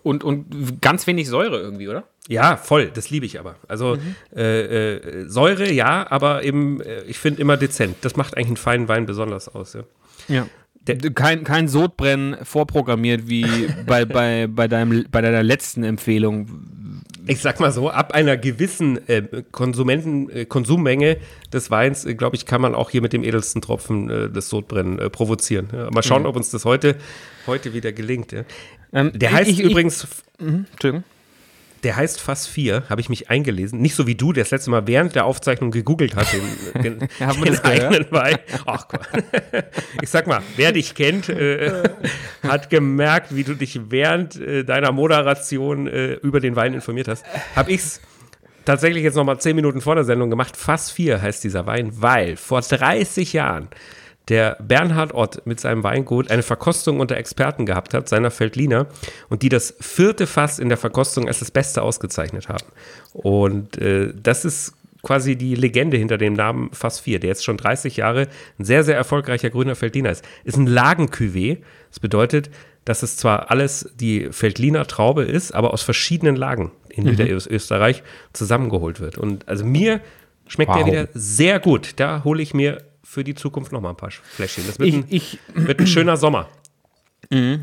und, 0.03 0.25
und 0.25 0.81
ganz 0.81 1.07
wenig 1.07 1.29
Säure 1.29 1.61
irgendwie, 1.61 1.89
oder? 1.89 2.05
Ja, 2.29 2.57
voll, 2.57 2.91
das 2.95 3.11
liebe 3.11 3.27
ich 3.27 3.41
aber. 3.41 3.57
Also 3.67 3.99
äh, 4.35 4.95
äh, 4.95 5.29
Säure, 5.29 5.71
ja, 5.71 6.07
aber 6.09 6.45
eben, 6.45 6.81
äh, 6.81 7.03
ich 7.03 7.19
finde 7.19 7.41
immer 7.41 7.57
dezent. 7.57 7.97
Das 8.03 8.17
macht 8.17 8.37
eigentlich 8.37 8.49
einen 8.49 8.57
feinen 8.57 8.89
Wein 8.89 9.07
besonders 9.07 9.49
aus. 9.49 9.75
Ja. 9.75 9.83
Ja. 10.29 10.47
Kein, 11.15 11.45
kein 11.45 11.69
Sodbrennen 11.69 12.37
vorprogrammiert 12.45 13.29
wie 13.29 13.45
bei, 13.87 14.05
bei, 14.05 14.47
bei, 14.49 14.69
deinem, 14.69 15.05
bei 15.11 15.21
deiner 15.21 15.43
letzten 15.43 15.85
Empfehlung. 15.85 17.03
Ich 17.27 17.41
sag 17.41 17.61
mal 17.61 17.71
so, 17.71 17.89
ab 17.91 18.13
einer 18.15 18.37
gewissen 18.37 18.99
äh, 19.09 19.23
Konsumenten, 19.53 20.29
äh, 20.31 20.45
Konsummenge 20.45 21.19
des 21.53 21.71
Weins, 21.71 22.05
äh, 22.05 22.15
glaube 22.15 22.35
ich, 22.35 22.47
kann 22.47 22.61
man 22.61 22.75
auch 22.75 22.91
hier 22.91 23.01
mit 23.01 23.13
dem 23.13 23.23
edelsten 23.23 23.63
Tropfen 23.63 24.11
äh, 24.11 24.31
das 24.31 24.49
Sodbrennen 24.49 24.99
äh, 24.99 25.09
provozieren. 25.11 25.69
Ja. 25.73 25.89
Mal 25.91 26.03
schauen, 26.03 26.27
ob 26.27 26.35
uns 26.35 26.51
das 26.51 26.65
heute, 26.65 26.97
heute 27.47 27.75
wieder 27.75 27.93
gelingt. 27.93 28.33
Ja. 28.33 28.43
Ähm, 28.93 29.13
Der 29.15 29.33
heißt 29.33 29.51
ich, 29.51 29.61
ich, 29.61 29.71
übrigens, 29.71 30.07
Entschuldigung. 30.39 31.05
Der 31.83 31.97
heißt 31.97 32.21
Fass 32.21 32.47
4, 32.47 32.85
habe 32.89 33.01
ich 33.01 33.09
mich 33.09 33.31
eingelesen. 33.31 33.81
Nicht 33.81 33.95
so 33.95 34.07
wie 34.07 34.15
du, 34.15 34.33
der 34.33 34.45
das 34.45 34.51
letzte 34.51 34.71
Mal 34.71 34.87
während 34.87 35.15
der 35.15 35.25
Aufzeichnung 35.25 35.71
gegoogelt 35.71 36.15
hat, 36.15 36.27
den, 36.33 36.83
den, 36.83 37.09
haben 37.21 37.39
wir 37.39 37.47
den 37.47 37.55
das 37.55 37.65
eigenen 37.65 38.07
Wein. 38.11 38.39
Ach 38.67 38.89
Gott. 38.89 39.09
Ich 40.01 40.11
sag 40.11 40.27
mal, 40.27 40.43
wer 40.57 40.73
dich 40.73 40.95
kennt, 40.95 41.29
äh, 41.29 41.83
hat 42.43 42.71
gemerkt, 42.71 43.35
wie 43.35 43.45
du 43.45 43.55
dich 43.55 43.81
während 43.91 44.37
äh, 44.37 44.65
deiner 44.65 44.93
Moderation 44.93 45.87
äh, 45.87 46.15
über 46.15 46.41
den 46.41 46.57
Wein 46.57 46.75
informiert 46.75 47.09
hast. 47.09 47.25
Hab 47.57 47.69
ich's 47.69 48.01
tatsächlich 48.65 49.03
jetzt 49.03 49.17
noch 49.17 49.25
mal 49.25 49.39
zehn 49.39 49.57
Minuten 49.57 49.81
vor 49.81 49.95
der 49.95 50.05
Sendung 50.05 50.31
gemacht. 50.31 50.57
Fass 50.57 50.91
4 50.91 51.21
heißt 51.21 51.43
dieser 51.43 51.67
Wein, 51.67 51.91
weil 51.95 52.37
vor 52.37 52.61
30 52.61 53.33
Jahren 53.33 53.69
der 54.29 54.57
Bernhard 54.61 55.15
Ott 55.15 55.47
mit 55.47 55.61
seinem 55.61 55.83
Weingut 55.83 56.31
eine 56.31 56.43
Verkostung 56.43 57.01
unter 57.01 57.17
Experten 57.17 57.67
gehabt 57.67 57.93
hat, 57.93 58.09
seiner 58.09 58.31
Feldliner, 58.31 58.87
und 59.29 59.43
die 59.43 59.49
das 59.49 59.75
vierte 59.81 60.27
Fass 60.27 60.59
in 60.59 60.69
der 60.69 60.79
Verkostung 60.79 61.27
als 61.27 61.41
das 61.41 61.51
Beste 61.51 61.83
ausgezeichnet 61.83 62.49
haben. 62.49 62.67
Und 63.13 63.79
äh, 63.79 64.13
das 64.15 64.45
ist 64.45 64.75
quasi 65.03 65.35
die 65.37 65.55
Legende 65.57 65.97
hinter 65.97 66.19
dem 66.19 66.35
Namen 66.35 66.71
Fass 66.73 67.01
4, 67.01 67.19
der 67.19 67.29
jetzt 67.29 67.45
schon 67.45 67.57
30 67.57 67.97
Jahre 67.97 68.29
ein 68.59 68.65
sehr, 68.65 68.85
sehr 68.85 68.97
erfolgreicher 68.97 69.51
grüner 69.51 69.75
Feldliner 69.75 70.11
ist. 70.11 70.25
Ist 70.45 70.57
ein 70.57 70.69
Lagen-Cuvée. 70.69 71.59
Das 71.91 71.99
bedeutet, 71.99 72.51
dass 72.85 73.03
es 73.03 73.17
zwar 73.17 73.51
alles 73.51 73.91
die 73.99 74.29
Feldliner 74.31 74.87
Traube 74.87 75.25
ist, 75.25 75.53
aber 75.53 75.73
aus 75.73 75.83
verschiedenen 75.83 76.37
Lagen 76.37 76.71
in 76.89 77.05
Niederösterreich 77.05 78.03
zusammengeholt 78.33 79.01
wird. 79.01 79.19
Und 79.19 79.49
also 79.49 79.65
mir 79.65 80.01
schmeckt 80.47 80.71
der 80.75 80.83
Wow. 80.83 80.87
wieder 80.87 81.09
sehr 81.15 81.59
gut. 81.61 81.95
Da 81.97 82.23
hole 82.25 82.43
ich 82.43 82.55
mir 82.55 82.79
für 83.13 83.25
die 83.25 83.35
Zukunft 83.35 83.73
noch 83.73 83.83
mal 83.83 83.91
ein 83.91 83.97
paar 83.97 84.11
Fläschchen. 84.11 84.65
Das 84.67 84.79
wird, 84.79 84.89
Ich, 84.89 84.95
ein, 84.95 85.05
ich, 85.11 85.39
wird 85.55 85.81
ein 85.81 85.87
schöner 85.87 86.17
Sommer. 86.17 86.49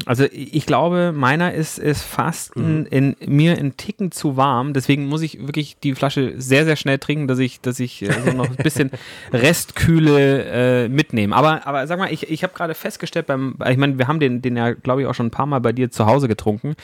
also 0.06 0.26
ich 0.32 0.66
glaube, 0.66 1.12
meiner 1.16 1.54
ist, 1.54 1.78
ist 1.80 2.02
fast 2.04 2.56
Mhm. 2.56 2.88
in, 2.90 3.14
in 3.20 3.36
mir 3.36 3.58
ein 3.58 3.76
Ticken 3.78 4.12
zu 4.12 4.36
warm. 4.38 4.74
Deswegen 4.74 5.06
muss 5.08 5.22
ich 5.22 5.40
wirklich 5.46 5.78
die 5.84 5.94
Flasche 5.96 6.34
sehr, 6.38 6.66
sehr 6.66 6.76
schnell 6.76 6.98
trinken, 6.98 7.28
dass 7.28 7.38
ich, 7.40 7.62
dass 7.62 7.80
ich 7.80 8.02
äh, 8.04 8.12
so 8.26 8.32
noch 8.32 8.50
ein 8.50 8.56
bisschen 8.56 8.90
Restkühle 9.34 10.86
äh, 10.86 10.90
mitnehme. 10.90 11.36
Aber, 11.36 11.66
aber 11.68 11.86
sag 11.88 12.00
mal, 12.00 12.12
ich, 12.12 12.30
ich 12.30 12.44
habe 12.44 12.54
gerade 12.54 12.74
festgestellt, 12.74 13.26
beim, 13.28 13.56
ich 13.70 13.78
meine, 13.78 13.98
wir 13.98 14.08
haben 14.08 14.20
den, 14.20 14.42
den 14.42 14.56
ja, 14.56 14.74
glaube 14.74 15.02
ich, 15.02 15.08
auch 15.08 15.14
schon 15.16 15.28
ein 15.28 15.32
paar 15.32 15.46
Mal 15.46 15.60
bei 15.60 15.72
dir 15.72 15.92
zu 15.92 16.06
Hause 16.06 16.28
getrunken. 16.28 16.76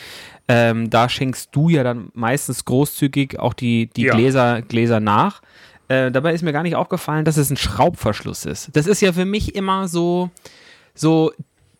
Ähm, 0.47 0.89
da 0.89 1.07
schenkst 1.09 1.50
du 1.56 1.69
ja 1.69 1.83
dann 1.83 2.09
meistens 2.13 2.65
großzügig 2.65 3.39
auch 3.39 3.53
die, 3.53 3.88
die 3.95 4.03
Ja. 4.03 4.15
Gläser, 4.15 4.62
Gläser 4.62 5.00
nach. 5.00 5.41
Äh, 5.87 6.11
dabei 6.11 6.33
ist 6.33 6.41
mir 6.41 6.53
gar 6.53 6.63
nicht 6.63 6.75
aufgefallen, 6.75 7.25
dass 7.25 7.37
es 7.37 7.49
ein 7.49 7.57
Schraubverschluss 7.57 8.45
ist. 8.45 8.69
Das 8.73 8.87
ist 8.87 9.01
ja 9.01 9.13
für 9.13 9.25
mich 9.25 9.55
immer 9.55 9.87
so, 9.87 10.31
so 10.93 11.31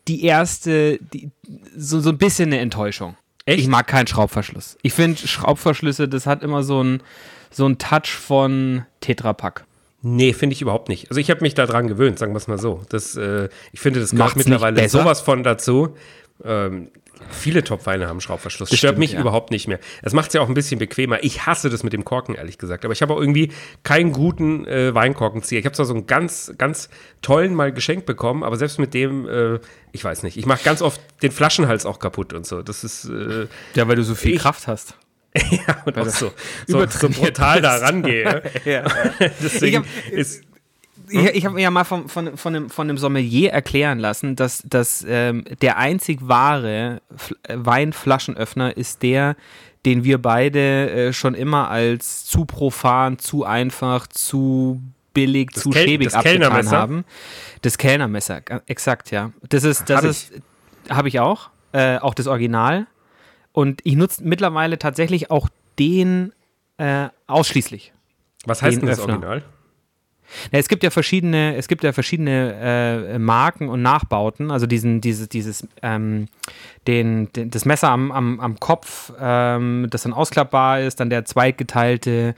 die 0.08 0.24
erste, 0.24 1.00
die, 1.14 1.32
so, 1.76 2.00
so 2.00 2.10
ein 2.10 2.18
bisschen 2.18 2.50
eine 2.50 2.60
Enttäuschung. 2.60 3.16
Echt? 3.46 3.60
Ich 3.60 3.68
mag 3.68 3.88
keinen 3.88 4.08
Schraubverschluss. 4.08 4.78
Ich 4.82 4.94
finde 4.94 5.28
Schraubverschlüsse, 5.28 6.08
das 6.08 6.26
hat 6.26 6.44
immer 6.44 6.64
so 6.64 6.84
ein 6.84 7.02
so 7.56 7.66
ein 7.68 7.78
Touch 7.78 8.10
von 8.10 8.86
Tetrapack. 9.00 9.66
Nee, 10.02 10.34
finde 10.34 10.54
ich 10.54 10.62
überhaupt 10.62 10.90
nicht. 10.90 11.10
Also 11.10 11.20
ich 11.20 11.32
habe 11.32 11.42
mich 11.42 11.56
daran 11.56 11.88
gewöhnt, 11.88 12.20
sagen 12.20 12.34
wir 12.34 12.38
es 12.38 12.48
mal 12.48 12.60
so. 12.60 12.82
Das, 12.90 13.16
äh, 13.16 13.50
ich 13.72 13.80
finde, 13.80 14.02
das 14.02 14.12
gehört 14.12 14.36
mittlerweile 14.36 14.88
sowas 14.90 15.22
von 15.22 15.42
dazu. 15.42 15.96
Ähm, 16.44 16.90
viele 17.30 17.64
Topweine 17.64 18.08
haben 18.08 18.22
Schraubverschluss. 18.22 18.70
Das 18.70 18.78
stört 18.78 18.92
stimmt, 18.94 19.00
mich 19.00 19.12
ja. 19.14 19.22
überhaupt 19.22 19.52
nicht 19.52 19.68
mehr. 19.68 19.80
Es 20.02 20.14
macht 20.14 20.28
es 20.28 20.34
ja 20.34 20.42
auch 20.42 20.48
ein 20.48 20.54
bisschen 20.54 20.80
bequemer. 20.80 21.24
Ich 21.24 21.46
hasse 21.46 21.70
das 21.70 21.84
mit 21.84 21.94
dem 21.94 22.06
Korken, 22.06 22.36
ehrlich 22.36 22.58
gesagt. 22.58 22.86
Aber 22.86 22.94
ich 22.94 23.02
habe 23.02 23.14
auch 23.14 23.20
irgendwie 23.20 23.52
keinen 23.84 24.12
guten 24.12 24.66
äh, 24.68 24.94
Weinkorkenzieher. 24.96 25.60
Ich 25.60 25.66
habe 25.66 25.76
zwar 25.76 25.86
so 25.86 25.94
einen 25.94 26.08
ganz, 26.08 26.54
ganz 26.58 26.90
tollen 27.22 27.54
mal 27.56 27.72
geschenkt 27.72 28.06
bekommen, 28.06 28.44
aber 28.44 28.58
selbst 28.58 28.80
mit 28.80 28.94
dem, 28.94 29.28
äh, 29.28 29.60
ich 29.92 30.04
weiß 30.04 30.24
nicht. 30.24 30.38
Ich 30.38 30.46
mache 30.46 30.64
ganz 30.64 30.82
oft 30.82 31.02
den 31.22 31.32
Flaschenhals 31.32 31.86
auch 31.86 32.00
kaputt 32.00 32.34
und 32.34 32.46
so. 32.46 32.62
Das 32.62 32.84
ist, 32.84 33.06
äh, 33.06 33.48
Ja, 33.76 33.88
weil 33.88 33.96
du 33.96 34.04
so 34.04 34.16
viel 34.16 34.36
Ich- 34.36 34.42
Kraft 34.42 34.68
hast. 34.68 34.96
ja, 35.36 35.84
und 35.86 35.98
auch 35.98 36.06
so, 36.10 36.32
so, 36.68 36.86
so 36.88 37.10
brutal 37.10 37.62
da 37.62 37.76
rangehe. 37.78 38.42
Ja. 38.66 38.84
Deswegen 39.44 39.84
Ich 39.84 40.08
hab- 40.08 40.14
ist, 40.14 40.44
Ich, 41.10 41.20
ich 41.36 41.46
habe 41.46 41.56
mir 41.56 41.62
ja 41.62 41.72
mal 41.72 41.84
von, 41.84 42.08
von, 42.08 42.38
von, 42.38 42.56
einem, 42.56 42.70
von 42.70 42.90
einem 42.90 42.98
Sommelier 42.98 43.52
erklären 43.52 44.00
lassen, 44.00 44.36
dass, 44.36 44.64
dass 44.64 45.06
ähm, 45.08 45.44
der 45.62 45.78
einzig 45.78 46.20
wahre 46.22 47.02
F 47.14 47.34
äh, 47.44 47.56
Weinflaschenöffner 47.58 48.76
ist 48.78 49.04
der, 49.04 49.36
den 49.86 50.04
wir 50.04 50.22
beide 50.22 50.90
äh, 50.90 51.14
schon 51.14 51.36
immer 51.36 51.70
als 51.70 52.26
zu 52.26 52.46
profan, 52.46 53.20
zu 53.20 53.44
einfach, 53.46 54.08
zu 54.08 54.82
billig, 55.14 55.52
zu 55.52 55.70
Kel- 55.70 55.84
schäbig 55.84 56.08
das 56.08 56.16
abgetan 56.16 56.40
Kellnermesser? 56.42 56.78
haben. 56.78 57.06
Das 57.62 57.78
Kellnermesser, 57.78 58.42
exakt, 58.66 59.12
ja. 59.12 59.32
Das 59.50 59.64
ist, 59.64 59.90
das 59.90 59.98
Hab 59.98 60.04
ist, 60.06 60.34
habe 60.90 61.08
ich 61.08 61.20
auch, 61.20 61.50
äh, 61.72 61.98
auch 61.98 62.14
das 62.14 62.28
Original. 62.28 62.88
Und 63.52 63.82
ich 63.84 63.96
nutze 63.96 64.24
mittlerweile 64.24 64.78
tatsächlich 64.78 65.32
auch 65.32 65.48
den 65.80 66.34
äh, 66.78 67.08
ausschließlich. 67.28 67.94
was 68.46 68.62
heißt 68.62 68.76
den 68.76 68.82
denn 68.82 68.90
das 68.90 69.00
Öffner. 69.00 69.14
Original? 69.14 69.44
Ja, 70.52 70.60
es 70.60 70.68
gibt 70.68 70.84
ja 70.84 70.90
verschiedene, 70.90 71.56
es 71.56 71.68
gibt 71.68 71.84
ja 71.84 71.94
verschiedene 71.94 72.54
äh, 73.14 73.20
Marken 73.20 73.70
und 73.70 73.82
Nachbauten. 73.82 74.52
Also 74.52 74.68
diesen, 74.68 75.02
dieses, 75.02 75.30
dieses, 75.30 75.68
ähm, 75.82 76.28
den, 76.88 77.32
den, 77.34 77.50
das 77.50 77.66
Messer 77.66 77.90
am, 77.90 78.12
am, 78.12 78.40
am 78.40 78.60
Kopf, 78.60 79.12
ähm, 79.20 79.88
das 79.90 80.04
dann 80.04 80.14
ausklappbar 80.14 80.82
ist, 80.82 81.00
dann 81.00 81.10
der 81.10 81.26
zweigeteilte, 81.26 82.36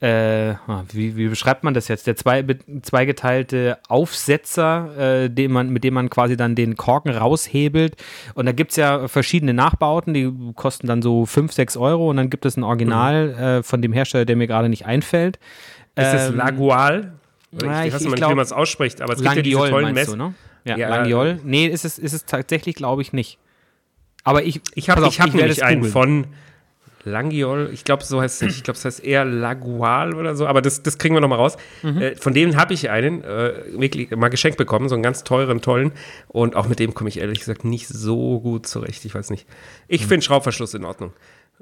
äh, 0.00 0.50
ah, 0.68 0.84
wie, 0.92 1.16
wie 1.16 1.28
beschreibt 1.28 1.64
man 1.64 1.74
das 1.74 1.88
jetzt? 1.88 2.06
Der 2.06 2.14
zwei, 2.14 2.44
zweigeteilte 2.82 3.78
Aufsetzer, 3.88 5.24
äh, 5.24 5.28
den 5.28 5.50
man, 5.50 5.70
mit 5.70 5.82
dem 5.82 5.94
man 5.94 6.08
quasi 6.08 6.36
dann 6.36 6.54
den 6.54 6.76
Korken 6.76 7.10
raushebelt. 7.10 7.96
Und 8.34 8.46
da 8.46 8.52
gibt 8.52 8.70
es 8.70 8.76
ja 8.76 9.08
verschiedene 9.08 9.54
Nachbauten, 9.54 10.14
die 10.14 10.32
kosten 10.54 10.86
dann 10.86 11.02
so 11.02 11.26
5, 11.26 11.52
6 11.52 11.76
Euro 11.76 12.10
und 12.10 12.16
dann 12.16 12.30
gibt 12.30 12.46
es 12.46 12.56
ein 12.56 12.62
Original 12.62 13.58
äh, 13.58 13.62
von 13.64 13.82
dem 13.82 13.92
Hersteller, 13.92 14.24
der 14.24 14.36
mir 14.36 14.46
gerade 14.46 14.68
nicht 14.68 14.86
einfällt. 14.86 15.40
Ist 15.96 16.14
es 16.14 16.28
Ähm, 16.28 16.36
Lagual? 16.36 17.17
Ja, 17.52 17.80
ich, 17.82 17.88
ich- 17.88 17.94
weiß 17.94 18.02
ich 18.02 18.08
nicht, 18.10 18.20
wie 18.28 18.34
man 18.34 18.38
es 18.40 18.52
ausspricht, 18.52 19.00
aber 19.00 19.14
es 19.14 19.20
gibt 19.22 19.34
ja 19.34 19.42
diese 19.42 19.56
Langiol 19.56 19.70
tollen 19.70 19.84
meinst 19.94 20.00
Mess. 20.00 20.10
du, 20.10 20.16
ne? 20.16 20.34
Ja, 20.64 20.76
Ja, 20.76 20.88
Langiol. 20.90 21.40
Nee, 21.44 21.66
ist 21.66 21.84
es, 21.84 21.98
ist 21.98 22.12
es 22.12 22.24
tatsächlich, 22.26 22.74
glaube 22.74 23.02
ich, 23.02 23.12
nicht. 23.12 23.38
Aber 24.24 24.42
ich, 24.42 24.60
Ich 24.74 24.90
habe 24.90 25.06
hab 25.06 25.34
nämlich 25.34 25.64
einen 25.64 25.84
von, 25.84 26.26
Langiol, 27.04 27.70
ich 27.72 27.84
glaube, 27.84 28.04
so 28.04 28.20
heißt 28.20 28.42
es 28.42 28.48
nicht. 28.48 28.56
Ich 28.58 28.64
glaube, 28.64 28.76
es 28.76 28.84
heißt 28.84 29.02
eher 29.02 29.24
Lagual 29.24 30.14
oder 30.14 30.34
so, 30.34 30.46
aber 30.46 30.60
das, 30.60 30.82
das 30.82 30.98
kriegen 30.98 31.14
wir 31.14 31.20
noch 31.20 31.28
mal 31.28 31.36
raus. 31.36 31.56
Äh, 31.82 32.16
von 32.16 32.34
denen 32.34 32.56
habe 32.56 32.74
ich 32.74 32.90
einen 32.90 33.22
äh, 33.24 33.52
wirklich 33.78 34.10
mal 34.10 34.28
geschenkt 34.28 34.58
bekommen, 34.58 34.88
so 34.88 34.94
einen 34.94 35.02
ganz 35.02 35.24
teuren, 35.24 35.62
tollen. 35.62 35.92
Und 36.26 36.56
auch 36.56 36.68
mit 36.68 36.78
dem 36.80 36.94
komme 36.94 37.08
ich 37.08 37.18
ehrlich 37.20 37.38
gesagt 37.38 37.64
nicht 37.64 37.88
so 37.88 38.40
gut 38.40 38.66
zurecht. 38.66 39.04
Ich 39.04 39.14
weiß 39.14 39.30
nicht. 39.30 39.46
Ich 39.86 40.06
finde 40.06 40.22
Schraubverschluss 40.24 40.74
in 40.74 40.84
Ordnung. 40.84 41.12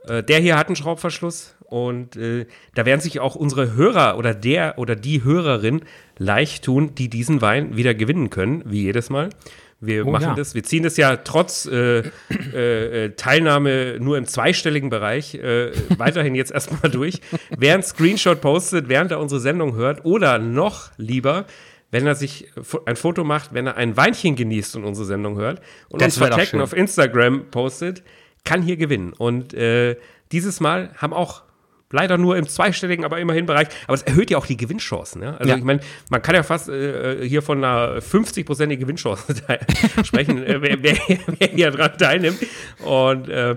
Äh, 0.07 0.23
der 0.23 0.41
hier 0.41 0.57
hat 0.57 0.67
einen 0.69 0.77
Schraubverschluss 0.77 1.57
und 1.69 2.17
äh, 2.17 2.47
da 2.75 2.87
werden 2.87 3.01
sich 3.01 3.21
auch 3.21 3.35
unsere 3.35 3.75
Hörer 3.75 4.19
oder 4.19 4.35
der 4.35 4.79
oder 4.79 4.97
die 4.97 5.25
Hörerin 5.25 5.83
leicht 6.19 6.65
tun, 6.65 6.95
die 6.95 7.09
diesen 7.09 7.43
Wein 7.43 7.77
wieder 7.77 7.95
gewinnen 7.95 8.31
können, 8.31 8.63
wie 8.67 8.83
jedes 8.83 9.11
Mal. 9.11 9.31
Wir 9.79 10.07
Oh, 10.07 10.11
machen 10.11 10.23
ja. 10.23 10.35
das, 10.35 10.55
wir 10.55 10.63
ziehen 10.63 10.85
das 10.85 10.97
ja 10.97 11.17
trotz 11.17 11.67
äh, 11.67 11.99
äh, 12.55 13.05
äh, 13.05 13.11
Teilnahme 13.11 13.99
nur 14.01 14.17
im 14.17 14.27
zweistelligen 14.27 14.89
Bereich 14.89 15.35
äh, 15.35 15.73
weiterhin 15.99 16.35
jetzt 16.35 16.51
erstmal 16.53 16.91
durch. 16.91 17.21
Wer 17.57 17.75
einen 17.75 17.83
Screenshot 17.83 18.41
postet, 18.41 18.89
während 18.89 19.11
er 19.11 19.21
unsere 19.21 19.41
Sendung 19.41 19.75
hört 19.75 20.05
oder 20.07 20.39
noch 20.39 20.91
lieber, 20.97 21.45
wenn 21.91 22.07
er 22.07 22.15
sich 22.15 22.49
ein 22.87 22.97
Foto 22.97 23.23
macht, 23.23 23.53
wenn 23.53 23.67
er 23.67 23.77
ein 23.77 23.97
Weinchen 23.97 24.35
genießt 24.35 24.77
und 24.77 24.85
unsere 24.85 25.07
Sendung 25.07 25.37
hört 25.37 25.61
und 25.89 26.01
Das 26.01 26.17
uns 26.17 26.27
vertecken 26.27 26.61
auf 26.61 26.73
Instagram 26.73 27.51
postet, 27.51 28.03
kann 28.47 28.63
hier 28.63 28.79
gewinnen. 28.79 29.13
Und 29.13 29.53
äh, 29.53 29.97
dieses 30.33 30.61
Mal 30.61 30.91
haben 30.97 31.13
auch 31.13 31.43
leider 31.93 32.19
nur 32.19 32.37
im 32.37 32.49
zweistelligen, 32.49 33.05
aber 33.05 33.21
immerhin 33.21 33.47
Bereich. 33.47 33.69
Aber 33.87 33.95
es 33.95 34.03
erhöht 34.03 34.31
ja 34.31 34.39
auch 34.39 34.47
die 34.47 34.57
Gewinnchancen. 34.57 35.23
Ja? 35.23 35.37
Also 35.37 35.51
Ja. 35.51 35.57
ich 35.57 35.63
meine, 35.65 35.81
man 36.11 36.23
kann 36.23 36.35
ja 36.35 36.43
fast 36.43 36.69
äh, 36.69 37.27
hier 37.29 37.43
von 37.43 37.63
einer 37.63 37.99
50-prozentigen 38.01 38.81
Gewinnchance 38.81 39.35
sprechen, 40.05 40.43
äh, 40.43 40.61
wer, 40.63 40.83
wer, 40.83 40.97
wer 41.39 41.49
hier 41.49 41.71
dran 41.71 41.97
teilnimmt. 41.99 42.39
Und 42.85 43.29
äh, 43.29 43.57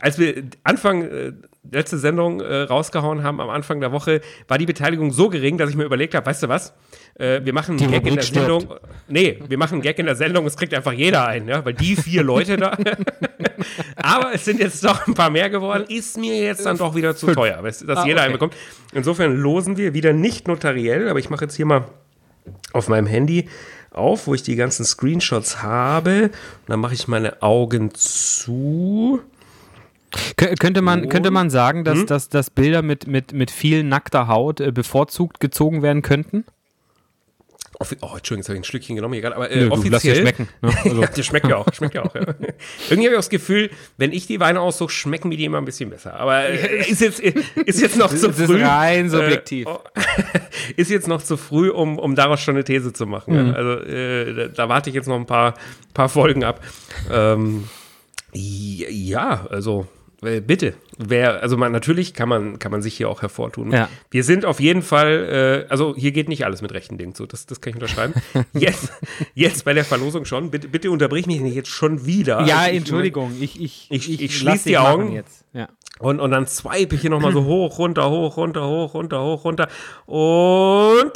als 0.00 0.18
wir 0.18 0.42
Anfang 0.64 1.02
äh, 1.02 1.32
letzte 1.70 1.96
Sendung 1.98 2.40
äh, 2.40 2.62
rausgehauen 2.62 3.22
haben, 3.22 3.40
am 3.40 3.48
Anfang 3.48 3.80
der 3.80 3.92
Woche, 3.92 4.20
war 4.48 4.58
die 4.58 4.66
Beteiligung 4.66 5.12
so 5.12 5.28
gering, 5.28 5.58
dass 5.58 5.70
ich 5.70 5.76
mir 5.76 5.84
überlegt 5.84 6.14
habe, 6.14 6.26
weißt 6.26 6.42
du 6.42 6.48
was? 6.48 6.74
Äh, 7.14 7.40
wir 7.44 7.52
machen 7.52 7.78
einen 7.78 7.78
Die 7.78 7.86
Gag 7.86 8.06
in 8.06 8.16
der 8.16 8.22
stirbt. 8.22 8.48
Sendung. 8.62 8.78
Nee, 9.08 9.38
wir 9.48 9.58
machen 9.58 9.74
einen 9.74 9.82
Gag 9.82 9.98
in 9.98 10.06
der 10.06 10.16
Sendung, 10.16 10.44
es 10.46 10.56
kriegt 10.56 10.74
einfach 10.74 10.92
jeder 10.92 11.26
ein, 11.26 11.46
ja? 11.46 11.64
weil 11.64 11.74
die 11.74 11.94
vier 11.94 12.22
Leute 12.24 12.56
da. 12.56 12.76
Aber 13.96 14.34
es 14.34 14.44
sind 14.44 14.58
jetzt 14.60 14.84
doch 14.84 15.06
ein 15.06 15.14
paar 15.14 15.30
mehr 15.30 15.50
geworden. 15.50 15.84
Ist 15.88 16.18
mir 16.18 16.36
jetzt 16.36 16.66
dann 16.66 16.78
doch 16.78 16.94
wieder 16.96 17.14
zu 17.14 17.32
teuer, 17.32 17.62
weißt 17.62 17.82
du, 17.82 17.86
dass 17.86 17.98
Ah, 18.00 18.06
jeder 18.06 18.16
okay. 18.18 18.24
einen 18.24 18.32
bekommt. 18.32 18.54
Insofern 18.92 19.36
losen 19.36 19.76
wir 19.76 19.94
wieder 19.94 20.12
nicht 20.12 20.48
notariell, 20.48 21.08
aber 21.08 21.18
ich 21.20 21.30
mache 21.30 21.44
jetzt 21.44 21.54
hier 21.54 21.66
mal 21.66 21.84
auf 22.72 22.88
meinem 22.88 23.06
Handy 23.06 23.48
auf, 23.92 24.26
wo 24.26 24.34
ich 24.34 24.42
die 24.42 24.56
ganzen 24.56 24.84
Screenshots 24.84 25.62
habe. 25.62 26.24
Und 26.24 26.32
dann 26.68 26.80
mache 26.80 26.94
ich 26.94 27.06
meine 27.08 27.40
Augen 27.42 27.94
zu. 27.94 29.20
Kö- 30.38 30.54
Könnte 30.58 30.82
man, 30.82 31.08
könnte 31.08 31.30
man 31.30 31.50
sagen, 31.50 31.78
Hm? 31.80 31.84
dass, 31.84 32.06
dass, 32.06 32.28
dass 32.28 32.50
Bilder 32.50 32.82
mit, 32.82 33.06
mit, 33.06 33.32
mit 33.32 33.50
viel 33.50 33.82
nackter 33.84 34.28
Haut 34.28 34.60
äh, 34.60 34.70
bevorzugt 34.72 35.40
gezogen 35.40 35.82
werden 35.82 36.02
könnten? 36.02 36.44
Oh, 37.80 37.84
Entschuldigung, 38.14 38.38
jetzt 38.38 38.48
habe 38.48 38.54
ich 38.56 38.60
ein 38.60 38.64
Stückchen 38.64 38.94
genommen 38.94 39.20
gerade, 39.20 39.34
aber 39.34 39.50
äh, 39.50 39.56
Nö, 39.64 39.68
du, 39.70 39.74
lass 39.74 39.80
dir 39.82 40.12
offiziell. 40.12 40.16
schmecken, 40.16 40.48
ne? 40.60 40.70
Also- 40.84 41.00
ja, 41.02 41.08
das 41.08 41.26
schmeckt 41.26 41.48
ja 41.48 41.56
auch, 41.56 41.66
schmeckt 41.72 41.94
ja 41.94 42.04
auch. 42.04 42.14
Ja. 42.14 42.20
Irgendwie 42.90 43.06
habe 43.08 43.08
ich 43.08 43.12
auch 43.14 43.16
das 43.16 43.30
Gefühl, 43.30 43.70
wenn 43.96 44.12
ich 44.12 44.26
die 44.28 44.38
Weine 44.38 44.60
aussuche, 44.60 44.90
schmecken 44.92 45.30
mir 45.30 45.36
die 45.36 45.44
immer 45.46 45.58
ein 45.58 45.64
bisschen 45.64 45.90
besser. 45.90 46.14
Aber 46.14 46.44
äh, 46.44 46.88
ist, 46.88 47.00
jetzt, 47.00 47.18
ist 47.18 47.80
jetzt 47.80 47.96
noch 47.96 48.14
zu 48.14 48.28
Das 48.28 48.38
ist 48.38 48.46
früh. 48.46 48.62
rein 48.62 49.10
subjektiv. 49.10 49.66
Äh, 49.66 49.70
oh, 49.70 49.80
ist 50.76 50.90
jetzt 50.90 51.08
noch 51.08 51.22
zu 51.22 51.36
früh, 51.36 51.70
um, 51.70 51.98
um 51.98 52.14
daraus 52.14 52.40
schon 52.40 52.54
eine 52.54 52.62
These 52.62 52.92
zu 52.92 53.06
machen. 53.06 53.34
Mhm. 53.34 53.46
Ja. 53.48 53.52
Also 53.54 53.72
äh, 53.84 54.34
da, 54.34 54.48
da 54.48 54.68
warte 54.68 54.90
ich 54.90 54.94
jetzt 54.94 55.08
noch 55.08 55.16
ein 55.16 55.26
paar, 55.26 55.54
paar 55.92 56.08
Folgen 56.08 56.44
ab. 56.44 56.60
Ähm, 57.10 57.64
ja, 58.32 59.46
also 59.50 59.82
äh, 59.82 60.01
bitte. 60.22 60.74
Wer, 60.96 61.42
also 61.42 61.56
man, 61.56 61.72
natürlich 61.72 62.14
kann 62.14 62.28
man, 62.28 62.58
kann 62.58 62.70
man 62.70 62.80
sich 62.80 62.96
hier 62.96 63.08
auch 63.10 63.22
hervortun. 63.22 63.72
Ja. 63.72 63.88
Wir 64.10 64.22
sind 64.24 64.44
auf 64.44 64.60
jeden 64.60 64.82
Fall, 64.82 65.64
äh, 65.68 65.70
also 65.70 65.94
hier 65.96 66.12
geht 66.12 66.28
nicht 66.28 66.44
alles 66.44 66.62
mit 66.62 66.72
rechten 66.72 66.96
Dingen 66.96 67.14
zu, 67.14 67.26
das, 67.26 67.44
das 67.46 67.60
kann 67.60 67.70
ich 67.70 67.74
unterschreiben. 67.76 68.14
jetzt, 68.52 68.92
jetzt 69.34 69.64
bei 69.64 69.74
der 69.74 69.84
Verlosung 69.84 70.24
schon. 70.24 70.50
Bitte, 70.50 70.68
bitte 70.68 70.90
unterbrich 70.90 71.26
mich 71.26 71.40
nicht 71.40 71.54
jetzt 71.56 71.68
schon 71.70 72.06
wieder. 72.06 72.44
ja, 72.46 72.68
ich- 72.68 72.76
Entschuldigung, 72.76 73.32
ich, 73.40 73.60
ich, 73.60 73.88
Ich- 73.90 74.08
ich 74.20 74.42
lass 74.42 74.54
schließ 74.54 74.64
die 74.64 74.78
Augen. 74.78 75.12
Jetzt. 75.12 75.44
Ja. 75.52 75.68
Und, 75.98 76.20
und 76.20 76.30
dann 76.30 76.46
swipe 76.46 76.94
ich 76.94 77.00
hier 77.00 77.10
nochmal 77.10 77.32
so 77.32 77.44
hoch, 77.44 77.78
runter, 77.78 78.08
hoch, 78.10 78.36
runter, 78.36 78.66
hoch, 78.66 78.94
runter, 78.94 79.22
hoch, 79.22 79.44
runter. 79.44 79.68
Und 80.06 81.12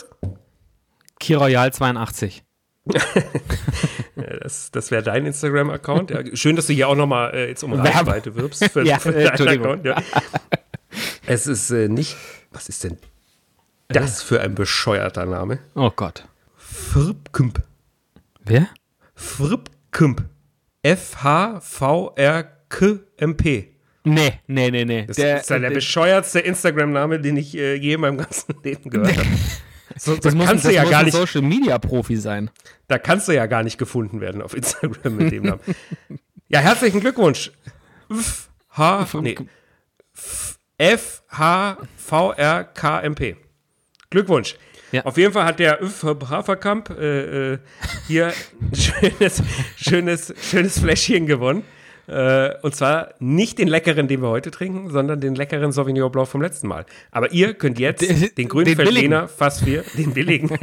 Key 1.19 1.35
Royal 1.35 1.73
82. 1.73 2.43
äh, 4.17 4.39
das, 4.41 4.71
das 4.71 4.91
wäre 4.91 5.03
dein 5.03 5.27
Instagram-Account. 5.27 6.11
Ja, 6.11 6.23
schön, 6.35 6.57
dass 6.57 6.67
du 6.67 6.73
hier 6.73 6.89
auch 6.89 6.95
nochmal 6.97 7.35
äh, 7.35 7.49
jetzt 7.49 7.63
um 7.65 7.73
Reichweite 7.73 8.35
wirbst 8.35 8.65
für, 8.71 8.83
Ja, 8.87 8.99
für 8.99 9.15
äh, 9.15 9.37
deinen. 9.37 9.61
Account. 9.61 9.85
Ja. 9.85 10.03
Es 11.27 11.47
ist 11.47 11.71
äh, 11.73 11.89
nicht, 11.89 12.17
was 12.53 12.71
ist 12.71 12.85
denn 12.85 12.97
das 13.89 14.23
für 14.23 14.41
ein 14.41 14.55
bescheuerter 14.55 15.27
Name? 15.27 15.59
Oh 15.75 15.91
Gott. 15.95 16.27
Fripkümp. 16.57 17.63
Wer? 18.43 18.69
Fripkümp. 19.15 20.25
F-H-V-R-K-M-P. 20.83 21.57
Nee, 24.05 24.41
nee, 24.47 24.71
nee, 24.71 24.85
nee. 24.85 25.05
Das 25.07 25.19
ist 25.19 25.51
ja 25.51 25.59
der 25.59 25.71
bescheuertste 25.71 26.39
Instagram-Name, 26.39 27.19
den 27.21 27.37
ich 27.37 27.57
äh, 27.57 27.75
je 27.75 27.95
in 27.95 28.01
meinem 28.01 28.19
ganzen 28.19 28.55
Leben 28.63 28.89
gehört 28.89 29.17
habe. 29.17 29.29
So, 29.97 30.17
das 30.17 30.33
da 30.33 30.37
muss, 30.37 30.47
kannst 30.47 30.65
das 30.65 30.71
du 30.73 30.77
ja 30.77 30.85
gar 30.85 31.01
ein 31.01 31.05
nicht, 31.07 31.15
Social 31.15 31.43
Media 31.43 31.79
Profi 31.79 32.17
sein. 32.17 32.51
da 32.89 32.99
kannst 32.99 33.29
du 33.29 33.33
ja 33.33 33.47
gar 33.47 33.63
nicht 33.63 33.79
gefunden 33.79 34.21
werden 34.21 34.43
auf 34.43 34.55
Instagram 34.55 35.17
mit 35.17 35.33
dem 35.33 35.45
Namen. 35.45 35.61
Ja, 36.49 36.61
herzlichen 36.61 37.01
Glückwunsch. 37.01 37.51
F 38.09 38.51
H 38.71 39.09
nee. 39.21 39.37
F 40.79 41.23
H 41.29 41.79
V 41.97 42.33
R 42.35 42.63
K 42.63 43.01
M 43.01 43.17
P. 43.17 43.37
Glückwunsch. 44.11 44.55
Ja. 44.93 45.05
Auf 45.05 45.17
jeden 45.17 45.33
Fall 45.33 45.45
hat 45.45 45.59
der 45.59 45.81
Haferkamp 45.81 46.91
äh, 46.91 47.55
äh, 47.55 47.59
hier 48.07 48.29
ein 48.61 48.75
schönes, 48.77 49.43
schönes, 49.77 50.35
schönes 50.41 50.79
Fläschchen 50.79 51.27
gewonnen. 51.27 51.65
Äh, 52.09 52.51
und 52.63 52.75
zwar 52.75 53.15
nicht 53.19 53.59
den 53.59 53.69
leckeren, 53.69 54.07
den 54.09 54.23
wir 54.23 54.29
heute 54.29 54.51
trinken, 54.51 54.91
sondern 54.91 55.21
den 55.21 55.35
leckeren 55.35 55.73
Sauvignon 55.73 56.11
Blanc 56.13 56.29
vom 56.29 56.41
letzten 56.43 56.69
Mal. 56.69 56.87
Aber 57.11 57.33
ihr 57.33 57.55
könnt 57.55 57.79
jetzt 57.79 58.03
Den- 58.03 58.21
den, 58.21 58.35
den 58.37 58.49
grünen. 58.49 58.79
Veltliner 58.79 59.27
fast 59.29 59.65
vier, 59.65 59.83
den 59.97 60.13
billigen. 60.15 60.51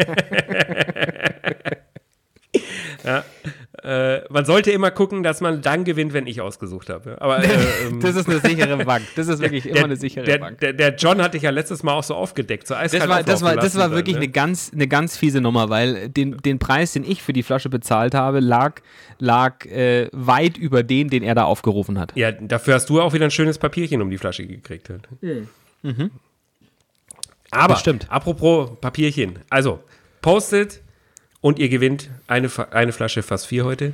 ja, 3.04 3.24
äh, 3.84 4.22
man 4.30 4.46
sollte 4.46 4.72
immer 4.72 4.92
gucken, 4.92 5.24
dass 5.24 5.42
man 5.42 5.62
dann 5.62 5.84
gewinnt, 5.84 6.14
wenn 6.14 6.26
ich 6.26 6.40
ausgesucht 6.40 6.90
habe. 6.90 7.22
Aber 7.22 7.44
äh, 7.44 7.50
ähm, 7.88 8.00
Das 8.00 8.16
ist 8.16 8.30
eine 8.30 8.40
sichere 8.40 8.78
Bank. 8.86 9.04
Das 9.16 9.28
ist 9.28 9.40
wirklich 9.42 9.66
immer 9.66 9.76
der, 9.76 9.84
eine 9.84 9.96
sichere 9.98 10.24
der, 10.24 10.38
Bank. 10.38 10.60
Der, 10.60 10.72
der 10.72 10.96
John 10.96 11.22
hatte 11.22 11.36
ich 11.36 11.44
ja 11.44 11.50
letztes 11.50 11.84
Mal 11.84 11.94
auch 11.94 12.04
so 12.04 12.16
aufgedeckt, 12.16 12.66
so 12.66 12.76
Das 12.76 12.94
war, 13.10 13.24
das, 13.24 13.42
war, 13.42 13.56
das 13.56 13.76
war 13.76 13.92
wirklich 13.92 14.16
dann, 14.16 14.22
eine 14.22 14.28
ne? 14.28 14.32
ganz, 14.32 14.72
eine 14.74 14.88
ganz 14.88 15.18
fiese 15.18 15.42
Nummer, 15.42 15.70
weil 15.70 16.08
den, 16.08 16.38
den 16.38 16.60
Preis, 16.60 16.94
den 16.94 17.04
ich 17.04 17.22
für 17.22 17.34
die 17.34 17.44
Flasche 17.44 17.70
bezahlt 17.70 18.16
habe, 18.16 18.40
lag, 18.40 18.82
lag 19.20 19.66
äh, 19.66 20.08
weit 20.14 20.58
über 20.58 20.84
den, 20.84 21.10
den 21.10 21.24
er 21.24 21.36
da 21.36 21.44
aufgerufen 21.44 22.00
hat. 22.00 22.14
Ja, 22.16 22.32
dafür 22.32 22.76
hast 22.76 22.90
du 22.90 23.02
auch 23.02 23.12
wieder 23.14 23.26
ein 23.26 23.32
schönes 23.32 23.58
Papierchen 23.58 24.02
um 24.02 24.10
die 24.10 24.18
Flasche 24.18 24.48
gekriegt. 24.48 24.90
Halt. 24.90 25.10
Aber, 27.52 27.74
Das 27.74 27.82
stimmt. 27.82 28.10
apropos 28.10 28.72
Papierchen, 28.80 29.40
also 29.50 29.84
postet 30.22 30.83
und 31.44 31.60
ihr 31.60 31.68
gewinnt 31.68 32.10
eine, 32.26 32.50
eine 32.72 32.94
Flasche 32.94 33.22
fast 33.22 33.48
vier 33.48 33.66
heute. 33.66 33.92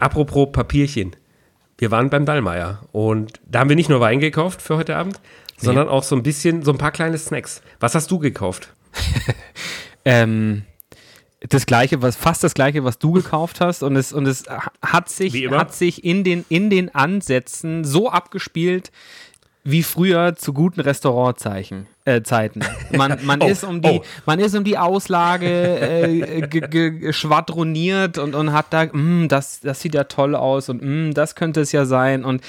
Apropos 0.00 0.50
Papierchen, 0.50 1.14
wir 1.78 1.92
waren 1.92 2.10
beim 2.10 2.26
Dallmayr 2.26 2.80
und 2.90 3.40
da 3.46 3.60
haben 3.60 3.68
wir 3.68 3.76
nicht 3.76 3.88
nur 3.88 4.00
Wein 4.00 4.18
gekauft 4.18 4.60
für 4.60 4.76
heute 4.76 4.96
Abend, 4.96 5.20
sondern 5.56 5.88
auch 5.88 6.02
so 6.02 6.16
ein 6.16 6.24
bisschen, 6.24 6.64
so 6.64 6.72
ein 6.72 6.78
paar 6.78 6.90
kleine 6.90 7.16
Snacks. 7.16 7.62
Was 7.78 7.94
hast 7.94 8.10
du 8.10 8.18
gekauft? 8.18 8.74
Ähm, 10.04 10.62
das 11.40 11.66
gleiche, 11.66 12.00
was 12.00 12.16
fast 12.16 12.42
das 12.42 12.54
gleiche, 12.54 12.82
was 12.82 12.98
du 12.98 13.12
gekauft 13.12 13.60
hast, 13.60 13.82
und 13.82 13.94
es, 13.94 14.10
und 14.12 14.26
es 14.26 14.44
hat 14.80 15.10
sich, 15.10 15.34
hat 15.50 15.74
sich 15.74 16.02
in 16.02 16.24
den, 16.24 16.46
in 16.48 16.70
den 16.70 16.94
Ansätzen 16.94 17.84
so 17.84 18.08
abgespielt 18.08 18.90
wie 19.70 19.82
früher 19.82 20.34
zu 20.34 20.54
guten 20.54 20.80
Restaurantzeichen, 20.80 21.86
äh. 22.06 22.20
Man, 22.96 23.18
man, 23.22 23.42
Oh, 23.42 23.46
ist 23.46 23.64
um 23.64 23.82
die, 23.82 24.00
oh. 24.00 24.04
man 24.24 24.40
ist 24.40 24.56
um 24.56 24.64
die 24.64 24.78
Auslage 24.78 25.46
äh, 25.46 27.12
schwadroniert 27.12 28.16
und, 28.16 28.34
und 28.34 28.52
hat 28.52 28.66
da, 28.70 28.86
"Mm, 28.86 29.28
das, 29.28 29.60
das 29.60 29.80
sieht 29.80 29.94
ja 29.94 30.04
toll 30.04 30.34
aus 30.34 30.70
und 30.70 30.82
"Mm, 30.82 31.12
das 31.12 31.34
könnte 31.34 31.60
es 31.60 31.72
ja 31.72 31.84
sein. 31.84 32.24
Und, 32.24 32.42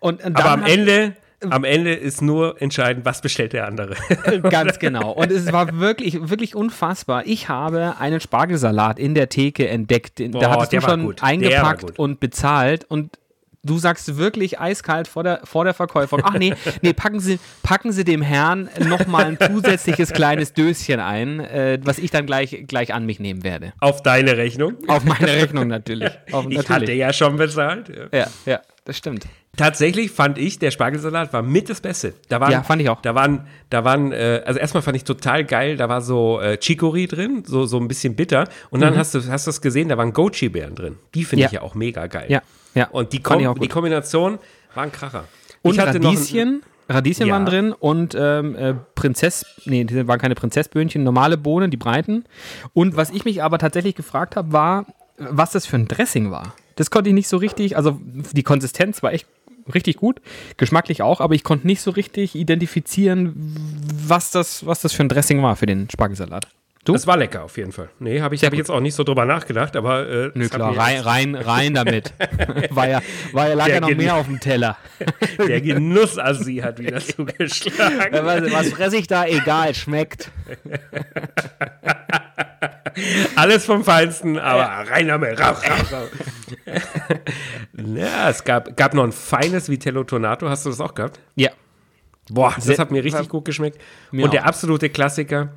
und, 0.00 0.24
und 0.24 0.36
Aber 0.36 0.50
am 0.50 0.64
Ende, 0.64 1.14
am 1.48 1.62
Ende 1.62 1.94
ist 1.94 2.20
nur 2.20 2.60
entscheidend, 2.60 3.04
was 3.04 3.20
bestellt 3.22 3.52
der 3.52 3.66
andere. 3.66 3.94
Ganz 4.50 4.80
genau. 4.80 5.12
Und 5.12 5.30
es 5.30 5.52
war 5.52 5.78
wirklich, 5.78 6.28
wirklich 6.28 6.56
unfassbar. 6.56 7.22
Ich 7.26 7.48
habe 7.48 7.94
einen 8.00 8.20
Spargelsalat 8.20 8.98
in 8.98 9.14
der 9.14 9.28
Theke 9.28 9.68
entdeckt. 9.68 10.18
Den, 10.18 10.32
da 10.32 10.50
hattest 10.50 10.72
du 10.72 10.80
schon 10.80 11.14
eingepackt 11.20 11.96
und 11.98 12.18
bezahlt. 12.18 12.84
Und 12.88 13.16
du 13.62 13.78
sagst 13.78 14.16
wirklich 14.16 14.58
eiskalt 14.58 15.06
vor 15.08 15.22
der, 15.22 15.40
vor 15.44 15.64
der 15.64 15.74
Verkäuferin, 15.74 16.24
ach 16.26 16.34
nee, 16.38 16.54
nee, 16.82 16.92
packen 16.92 17.20
Sie, 17.20 17.38
packen 17.62 17.92
Sie 17.92 18.04
dem 18.04 18.22
Herrn 18.22 18.68
nochmal 18.88 19.24
ein 19.26 19.38
zusätzliches 19.38 20.12
kleines 20.12 20.52
Döschen 20.54 21.00
ein, 21.00 21.40
äh, 21.40 21.78
was 21.84 21.98
ich 21.98 22.10
dann 22.10 22.26
gleich, 22.26 22.64
gleich 22.66 22.94
an 22.94 23.04
mich 23.06 23.20
nehmen 23.20 23.44
werde. 23.44 23.72
Auf 23.80 24.02
deine 24.02 24.36
Rechnung. 24.36 24.76
Auf 24.88 25.04
meine 25.04 25.26
Rechnung 25.34 25.66
natürlich. 25.68 26.10
Auf, 26.32 26.46
Ich 26.48 26.56
natürlich. 26.56 26.68
hatte 26.68 26.92
ja 26.92 27.12
schon 27.12 27.36
bezahlt. 27.36 27.88
Ja. 28.12 28.18
ja, 28.20 28.26
ja, 28.46 28.60
das 28.84 28.96
stimmt. 28.96 29.26
Tatsächlich 29.56 30.12
fand 30.12 30.38
ich, 30.38 30.58
der 30.60 30.70
Spargelsalat 30.70 31.32
war 31.32 31.42
mit 31.42 31.68
das 31.68 31.80
Beste. 31.80 32.14
Da 32.28 32.40
waren, 32.40 32.52
Ja, 32.52 32.62
fand 32.62 32.80
ich 32.80 32.88
auch. 32.88 33.02
Da 33.02 33.14
waren, 33.16 33.46
da 33.68 33.84
waren, 33.84 34.12
äh, 34.12 34.42
also 34.46 34.60
erstmal 34.60 34.82
fand 34.82 34.96
ich 34.96 35.04
total 35.04 35.44
geil, 35.44 35.76
da 35.76 35.88
war 35.88 36.00
so 36.02 36.40
äh, 36.40 36.56
Chicory 36.56 37.08
drin, 37.08 37.42
so, 37.44 37.66
so 37.66 37.76
ein 37.78 37.88
bisschen 37.88 38.14
bitter. 38.14 38.48
Und 38.70 38.80
dann 38.80 38.96
hast 38.96 39.12
du 39.14 39.20
hast 39.28 39.46
du 39.46 39.50
es 39.50 39.60
gesehen, 39.60 39.88
da 39.88 39.98
waren 39.98 40.12
Goji-Beeren 40.12 40.76
drin. 40.76 40.96
Die 41.14 41.24
finde 41.24 41.40
Mhm. 41.40 41.42
Ja. 41.42 41.46
ich 41.48 41.52
ja 41.54 41.62
auch 41.62 41.74
mega 41.74 42.06
geil. 42.06 42.26
Ja, 42.28 42.42
ja. 42.74 42.88
Und 42.88 43.12
die, 43.12 43.20
Kom 43.20 43.44
auch 43.46 43.58
die. 43.58 43.68
Kombination 43.68 44.38
war 44.74 44.84
ein 44.84 44.92
Kracher. 44.92 45.24
Und 45.62 45.78
Radieschen, 45.78 46.62
Radieschen 46.88 47.26
Ja. 47.26 47.34
waren 47.34 47.46
drin 47.46 47.72
und 47.72 48.16
ähm, 48.18 48.56
äh, 48.56 48.74
Prinzess, 48.94 49.44
nee, 49.64 49.84
die 49.84 50.08
waren 50.08 50.18
keine 50.18 50.34
Prinzessböhnchen, 50.34 51.02
normale 51.04 51.36
Bohnen, 51.36 51.70
die 51.70 51.76
breiten. 51.76 52.24
Und 52.72 52.96
was 52.96 53.10
ich 53.10 53.24
mich 53.24 53.42
aber 53.42 53.58
tatsächlich 53.58 53.94
gefragt 53.94 54.36
habe, 54.36 54.52
war, 54.52 54.86
was 55.18 55.52
das 55.52 55.66
für 55.66 55.76
ein 55.76 55.86
Dressing 55.86 56.30
war. 56.30 56.54
Das 56.76 56.90
konnte 56.90 57.10
ich 57.10 57.14
nicht 57.14 57.28
so 57.28 57.36
richtig, 57.36 57.76
also 57.76 58.00
die 58.32 58.42
Konsistenz 58.42 59.02
war 59.02 59.12
echt 59.12 59.26
richtig 59.74 59.96
gut, 59.98 60.20
geschmacklich 60.56 61.02
auch, 61.02 61.20
aber 61.20 61.34
ich 61.34 61.44
konnte 61.44 61.66
nicht 61.66 61.82
so 61.82 61.90
richtig 61.90 62.34
identifizieren, 62.34 63.34
was 64.08 64.30
das, 64.30 64.64
was 64.66 64.80
das 64.80 64.92
für 64.92 65.02
ein 65.02 65.08
Dressing 65.10 65.42
war 65.42 65.56
für 65.56 65.66
den 65.66 65.88
Spargelsalat. 65.90 66.48
Du? 66.82 66.94
Das 66.94 67.06
war 67.06 67.18
lecker 67.18 67.44
auf 67.44 67.58
jeden 67.58 67.72
Fall. 67.72 67.90
Nee, 67.98 68.22
habe 68.22 68.34
ich, 68.34 68.42
hab 68.42 68.54
ich 68.54 68.58
jetzt 68.58 68.70
auch 68.70 68.80
nicht 68.80 68.94
so 68.94 69.04
drüber 69.04 69.26
nachgedacht, 69.26 69.76
aber 69.76 70.08
äh, 70.08 70.30
Nö, 70.32 70.48
klar, 70.48 70.74
rein, 70.74 71.00
rein, 71.00 71.34
rein 71.34 71.74
damit. 71.74 72.14
war 72.70 72.88
ja, 72.88 73.02
war 73.32 73.48
ja, 73.48 73.54
lag 73.54 73.66
Der 73.66 73.74
ja 73.74 73.80
noch 73.82 73.94
mehr 73.94 74.14
auf 74.14 74.24
dem 74.24 74.40
Teller. 74.40 74.78
der 75.38 75.60
Genussassi 75.60 76.56
hat 76.56 76.78
wieder 76.78 77.00
zugeschlagen. 77.00 78.24
was, 78.24 78.50
was 78.50 78.68
fresse 78.70 78.96
ich 78.96 79.06
da? 79.06 79.26
Egal, 79.26 79.74
schmeckt. 79.74 80.30
Alles 83.36 83.66
vom 83.66 83.84
Feinsten, 83.84 84.38
aber 84.38 84.90
rein 84.90 85.08
damit, 85.08 85.38
rauch, 85.38 85.62
rauch, 85.62 85.92
rauch. 85.92 86.08
ja, 87.94 88.30
es 88.30 88.42
gab, 88.42 88.74
gab 88.78 88.94
noch 88.94 89.04
ein 89.04 89.12
feines 89.12 89.68
Vitello 89.68 90.04
Tonato. 90.04 90.48
Hast 90.48 90.64
du 90.64 90.70
das 90.70 90.80
auch 90.80 90.94
gehabt? 90.94 91.20
Ja. 91.34 91.50
Boah, 92.30 92.54
das 92.56 92.78
hat 92.78 92.90
mir 92.90 93.04
richtig 93.04 93.28
gut 93.28 93.44
geschmeckt. 93.44 93.78
Mir 94.12 94.24
Und 94.24 94.32
der 94.32 94.42
auch. 94.44 94.46
absolute 94.46 94.88
Klassiker, 94.88 95.50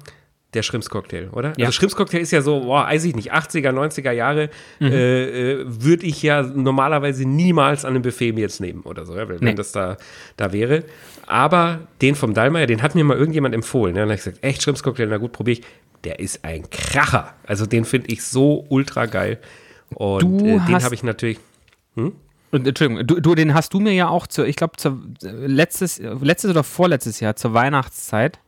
der 0.54 0.64
Schrimpscocktail, 0.64 1.30
oder? 1.32 1.54
Ja. 1.58 1.66
Also 1.68 1.72
Schrimpscocktail 1.74 2.22
ist 2.22 2.32
ja 2.32 2.42
so, 2.42 2.62
boah, 2.62 2.86
weiß 2.86 3.04
ich 3.06 3.16
nicht, 3.16 3.34
80er, 3.34 3.72
90er 3.72 4.12
Jahre 4.12 4.50
Mhm. 4.80 4.88
äh, 4.88 5.52
äh, 5.52 5.66
würde 5.66 6.06
ich 6.06 6.22
ja 6.24 6.42
normalerweise 6.44 7.28
niemals 7.28 7.86
an 7.86 7.92
einem 7.92 8.02
Buffet 8.04 8.32
mir 8.34 8.42
jetzt 8.42 8.62
nehmen 8.62 8.82
oder 8.82 9.06
so, 9.06 9.16
ja, 9.16 9.28
wenn, 9.28 9.40
Nee. 9.40 9.54
das 9.56 9.72
da, 9.72 9.98
da 10.38 10.54
wäre. 10.54 10.84
Aber 11.28 11.80
den 12.02 12.16
vom 12.16 12.34
Dallmayr, 12.34 12.68
den 12.68 12.82
hat 12.82 12.96
mir 12.96 13.04
mal 13.04 13.18
irgendjemand 13.18 13.56
empfohlen. 13.56 13.96
Ja, 13.96 14.04
und 14.04 14.10
dann 14.10 14.18
habe 14.18 14.20
ich 14.20 14.24
gesagt, 14.26 14.44
echt 14.44 14.62
Schrimpscocktail, 14.64 15.08
na 15.08 15.18
gut, 15.18 15.32
probiere 15.32 15.60
ich. 15.60 15.66
Der 16.04 16.20
ist 16.20 16.44
ein 16.44 16.70
Kracher. 16.70 17.34
Also 17.46 17.66
den 17.66 17.86
finde 17.86 18.12
ich 18.12 18.24
so 18.24 18.66
ultra 18.70 19.06
geil. 19.06 19.40
Und 19.96 20.42
äh, 20.42 20.60
den 20.68 20.84
habe 20.84 20.94
ich 20.96 21.04
natürlich. 21.04 21.40
Und, 21.96 22.68
Entschuldigung, 22.68 23.08
du, 23.08 23.20
du, 23.20 23.36
den 23.36 23.54
hast 23.54 23.74
du 23.74 23.80
mir 23.80 23.94
ja 23.94 24.10
auch, 24.10 24.28
zu, 24.28 24.46
ich 24.46 24.56
glaube, 24.56 24.74
letztes, 25.22 26.00
letztes 26.00 26.52
oder 26.52 26.64
vorletztes 26.64 27.20
Jahr 27.20 27.36
zur 27.36 27.54
Weihnachtszeit, 27.54 28.40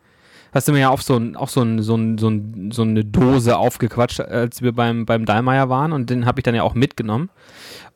hast 0.56 0.70
du 0.70 0.72
mir 0.72 0.80
ja 0.80 0.90
auch 0.90 1.02
so, 1.02 1.22
auch 1.36 1.50
so, 1.50 1.62
ein, 1.62 1.82
so, 1.82 1.96
ein, 1.96 2.18
so, 2.18 2.30
ein, 2.30 2.72
so 2.72 2.82
eine 2.82 3.04
Dose 3.04 3.58
aufgequatscht, 3.58 4.22
als 4.22 4.62
wir 4.62 4.72
beim, 4.72 5.06
beim 5.06 5.26
Dallmayr 5.26 5.70
waren 5.70 5.92
und 5.92 6.10
den 6.10 6.26
habe 6.26 6.40
ich 6.40 6.44
dann 6.44 6.56
ja 6.56 6.64
auch 6.64 6.74
mitgenommen. 6.74 7.30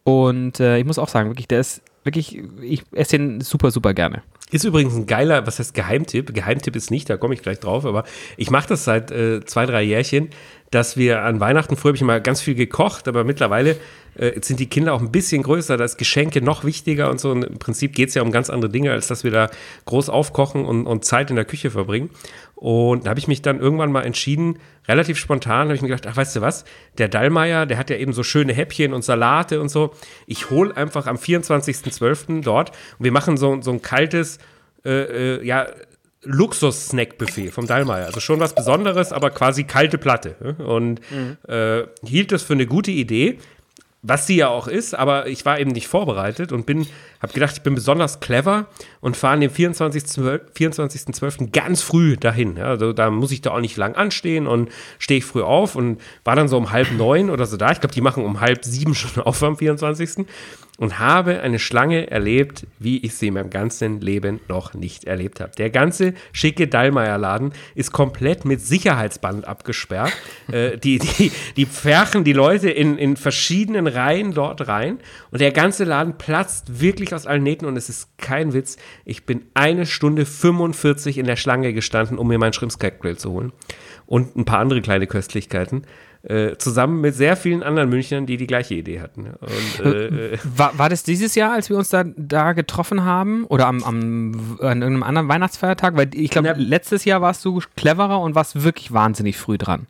Und 0.03 0.59
äh, 0.59 0.77
ich 0.77 0.85
muss 0.85 0.99
auch 0.99 1.07
sagen, 1.07 1.29
wirklich, 1.29 1.47
der 1.47 1.61
ist 1.61 1.81
wirklich, 2.03 2.41
ich 2.61 2.83
esse 2.91 3.17
den 3.17 3.41
super, 3.41 3.71
super 3.71 3.93
gerne. 3.93 4.23
Ist 4.51 4.65
übrigens 4.65 4.95
ein 4.95 5.05
geiler, 5.05 5.45
was 5.47 5.59
heißt 5.59 5.73
Geheimtipp? 5.73 6.33
Geheimtipp 6.33 6.75
ist 6.75 6.91
nicht, 6.91 7.09
da 7.09 7.17
komme 7.17 7.33
ich 7.33 7.41
gleich 7.41 7.59
drauf, 7.59 7.85
aber 7.85 8.03
ich 8.35 8.49
mache 8.49 8.67
das 8.67 8.83
seit 8.83 9.11
äh, 9.11 9.45
zwei, 9.45 9.65
drei 9.65 9.83
Jährchen, 9.83 10.29
dass 10.71 10.97
wir 10.97 11.21
an 11.21 11.39
Weihnachten, 11.39 11.75
früher 11.75 11.91
habe 11.91 11.95
ich 11.95 12.01
immer 12.01 12.19
ganz 12.19 12.41
viel 12.41 12.55
gekocht, 12.55 13.07
aber 13.07 13.23
mittlerweile 13.23 13.77
äh, 14.15 14.35
jetzt 14.35 14.47
sind 14.47 14.59
die 14.59 14.67
Kinder 14.67 14.93
auch 14.93 15.01
ein 15.01 15.11
bisschen 15.11 15.43
größer, 15.43 15.77
da 15.77 15.83
ist 15.83 15.97
Geschenke 15.97 16.41
noch 16.41 16.63
wichtiger 16.63 17.09
und 17.09 17.19
so. 17.19 17.31
Und 17.31 17.43
im 17.43 17.59
Prinzip 17.59 17.93
geht 17.93 18.09
es 18.09 18.15
ja 18.15 18.21
um 18.21 18.31
ganz 18.31 18.49
andere 18.49 18.71
Dinge, 18.71 18.91
als 18.91 19.07
dass 19.07 19.23
wir 19.23 19.31
da 19.31 19.49
groß 19.85 20.09
aufkochen 20.09 20.65
und, 20.65 20.85
und 20.85 21.05
Zeit 21.05 21.29
in 21.29 21.35
der 21.35 21.45
Küche 21.45 21.71
verbringen. 21.71 22.09
Und 22.55 23.05
da 23.05 23.11
habe 23.11 23.19
ich 23.19 23.27
mich 23.27 23.41
dann 23.41 23.59
irgendwann 23.59 23.91
mal 23.91 24.05
entschieden, 24.05 24.59
relativ 24.87 25.17
spontan, 25.17 25.67
habe 25.67 25.75
ich 25.75 25.81
mir 25.81 25.87
gedacht, 25.87 26.07
ach, 26.07 26.17
weißt 26.17 26.35
du 26.35 26.41
was, 26.41 26.65
der 26.98 27.07
Dallmayr, 27.07 27.65
der 27.65 27.77
hat 27.77 27.89
ja 27.89 27.95
eben 27.95 28.11
so 28.11 28.24
schöne 28.24 28.53
Häppchen 28.53 28.93
und 28.93 29.03
Salate 29.03 29.61
und 29.61 29.69
so. 29.69 29.93
Ich 30.27 30.50
hole 30.50 30.75
einfach 30.75 31.07
am 31.07 31.15
24.12. 31.15 32.41
dort 32.43 32.72
und 32.98 33.05
wir 33.05 33.13
machen 33.13 33.37
so, 33.37 33.61
so 33.61 33.72
ein 33.72 33.81
kaltes, 33.81 34.39
äh, 34.83 35.37
äh, 35.37 35.45
ja, 35.45 35.67
Luxus-Snack-Buffet 36.24 37.51
vom 37.51 37.65
Dallmayr. 37.65 38.05
Also 38.05 38.19
schon 38.19 38.41
was 38.41 38.53
Besonderes, 38.53 39.13
aber 39.13 39.29
quasi 39.29 39.63
kalte 39.63 39.98
Platte. 39.98 40.35
Und 40.57 41.00
äh, 41.48 41.83
hielt 42.05 42.33
das 42.33 42.43
für 42.43 42.53
eine 42.53 42.65
gute 42.65 42.91
Idee, 42.91 43.39
was 44.01 44.27
sie 44.27 44.38
ja 44.38 44.48
auch 44.48 44.68
ist, 44.68 44.94
aber 44.94 45.27
ich 45.27 45.46
war 45.46 45.59
eben 45.59 45.72
nicht 45.72 45.88
vorbereitet 45.88 46.53
und 46.53 46.66
bin, 46.66 46.88
habe 47.22 47.33
gedacht, 47.33 47.57
ich 47.57 47.64
bin 47.64 47.75
besonders 47.75 48.22
clever 48.22 48.68
und 49.01 49.18
fahre 49.18 49.33
an 49.33 49.42
dem 49.42 49.51
24.12. 49.51 50.53
24.12. 50.53 51.51
ganz 51.51 51.81
früh 51.81 52.16
dahin. 52.16 52.55
Ja, 52.55 52.66
also 52.66 52.94
da 52.94 53.09
muss 53.09 53.31
ich 53.31 53.42
da 53.42 53.51
auch 53.51 53.59
nicht 53.59 53.75
lang 53.75 53.96
anstehen 53.96 54.48
und 54.48 54.70
stehe 55.00 55.18
ich 55.18 55.25
früh 55.25 55.42
auf 55.42 55.75
und 55.75 56.00
war 56.24 56.38
dann 56.38 56.48
so 56.48 56.57
um 56.57 56.72
halb 56.72 56.92
neun 56.94 57.29
oder 57.29 57.46
so 57.46 57.57
da. 57.57 57.72
Ich 57.72 57.81
glaube, 57.81 57.94
die 57.94 58.01
machen 58.01 58.24
um 58.24 58.40
halb 58.40 58.64
sieben 58.64 58.96
schon 58.96 59.22
auf 59.25 59.44
am 59.44 59.57
24. 59.57 60.25
und 60.79 60.98
habe 60.98 61.42
eine 61.42 61.59
Schlange 61.59 62.09
erlebt, 62.09 62.65
wie 62.79 63.00
ich 63.00 63.13
sie 63.15 63.27
in 63.27 63.33
meinem 63.33 63.50
ganzen 63.50 64.00
Leben 64.00 64.39
noch 64.48 64.74
nicht 64.74 65.03
erlebt 65.03 65.42
habe. 65.42 65.51
Der 65.57 65.70
ganze 65.70 66.13
schicke 66.31 66.70
Dallmayr-Laden 66.70 67.51
ist 67.75 67.92
komplett 67.92 68.46
mit 68.46 68.61
Sicherheitsband 68.61 69.46
abgesperrt. 69.46 70.13
äh, 70.51 70.77
die, 70.77 71.00
die, 71.00 71.33
die 71.57 71.65
pferchen 71.65 72.24
die 72.24 72.31
Leute 72.31 72.70
in, 72.70 72.98
in 72.98 73.18
verschiedenen 73.18 73.87
Reihen 73.87 74.33
dort 74.33 74.70
rein 74.70 75.00
und 75.31 75.42
der 75.42 75.51
ganze 75.51 75.83
Laden 75.83 76.18
platzt 76.18 76.79
wirklich 76.79 77.13
aus 77.13 77.27
allen 77.27 77.44
Nähten 77.44 77.65
und 77.68 77.75
es 77.75 77.89
ist 77.89 78.18
kein 78.18 78.53
Witz. 78.53 78.77
Ich 79.03 79.25
bin 79.25 79.42
eine 79.53 79.85
Stunde 79.85 80.25
45 80.25 81.18
in 81.18 81.25
der 81.25 81.35
Schlange 81.35 81.74
gestanden, 81.74 82.18
um 82.18 82.29
mir 82.29 82.39
meinen 82.39 82.53
Schrimpscocktail 82.53 83.18
zu 83.18 83.31
holen 83.31 83.51
und 84.05 84.37
ein 84.37 84.46
paar 84.46 84.59
andere 84.59 84.81
kleine 84.81 85.07
Köstlichkeiten. 85.07 85.83
Äh, 86.22 86.58
zusammen 86.58 87.00
mit 87.00 87.16
sehr 87.16 87.38
vielen 87.38 87.64
anderen 87.64 87.90
Münchnern, 87.90 88.25
die 88.25 88.36
die 88.36 88.46
gleiche 88.46 88.74
Idee 88.74 89.00
hatten. 89.00 89.27
Und, 89.40 89.86
äh, 89.86 90.34
äh, 90.34 90.38
War, 90.53 90.77
war 90.77 90.90
das 90.90 91.03
dieses 91.03 91.34
Jahr, 91.34 91.53
als 91.53 91.70
wir 91.70 91.77
uns 91.77 91.88
da, 91.90 92.03
da 92.03 92.51
getroffen 92.51 93.05
haben? 93.05 93.46
Oder 93.46 93.68
am, 93.68 93.82
am, 93.86 94.58
an 94.60 94.82
irgendeinem 94.82 95.03
anderen 95.03 95.29
Weihnachtsfeiertag? 95.29 95.96
Weil 95.96 96.10
ich 96.14 96.29
glaube, 96.29 96.55
letztes 96.58 97.05
Jahr 97.05 97.22
warst 97.22 97.46
du 97.46 97.62
cleverer 97.77 98.20
und 98.20 98.36
warst 98.36 98.64
wirklich 98.64 98.92
wahnsinnig 98.92 99.38
früh 99.38 99.58
dran. 99.58 99.88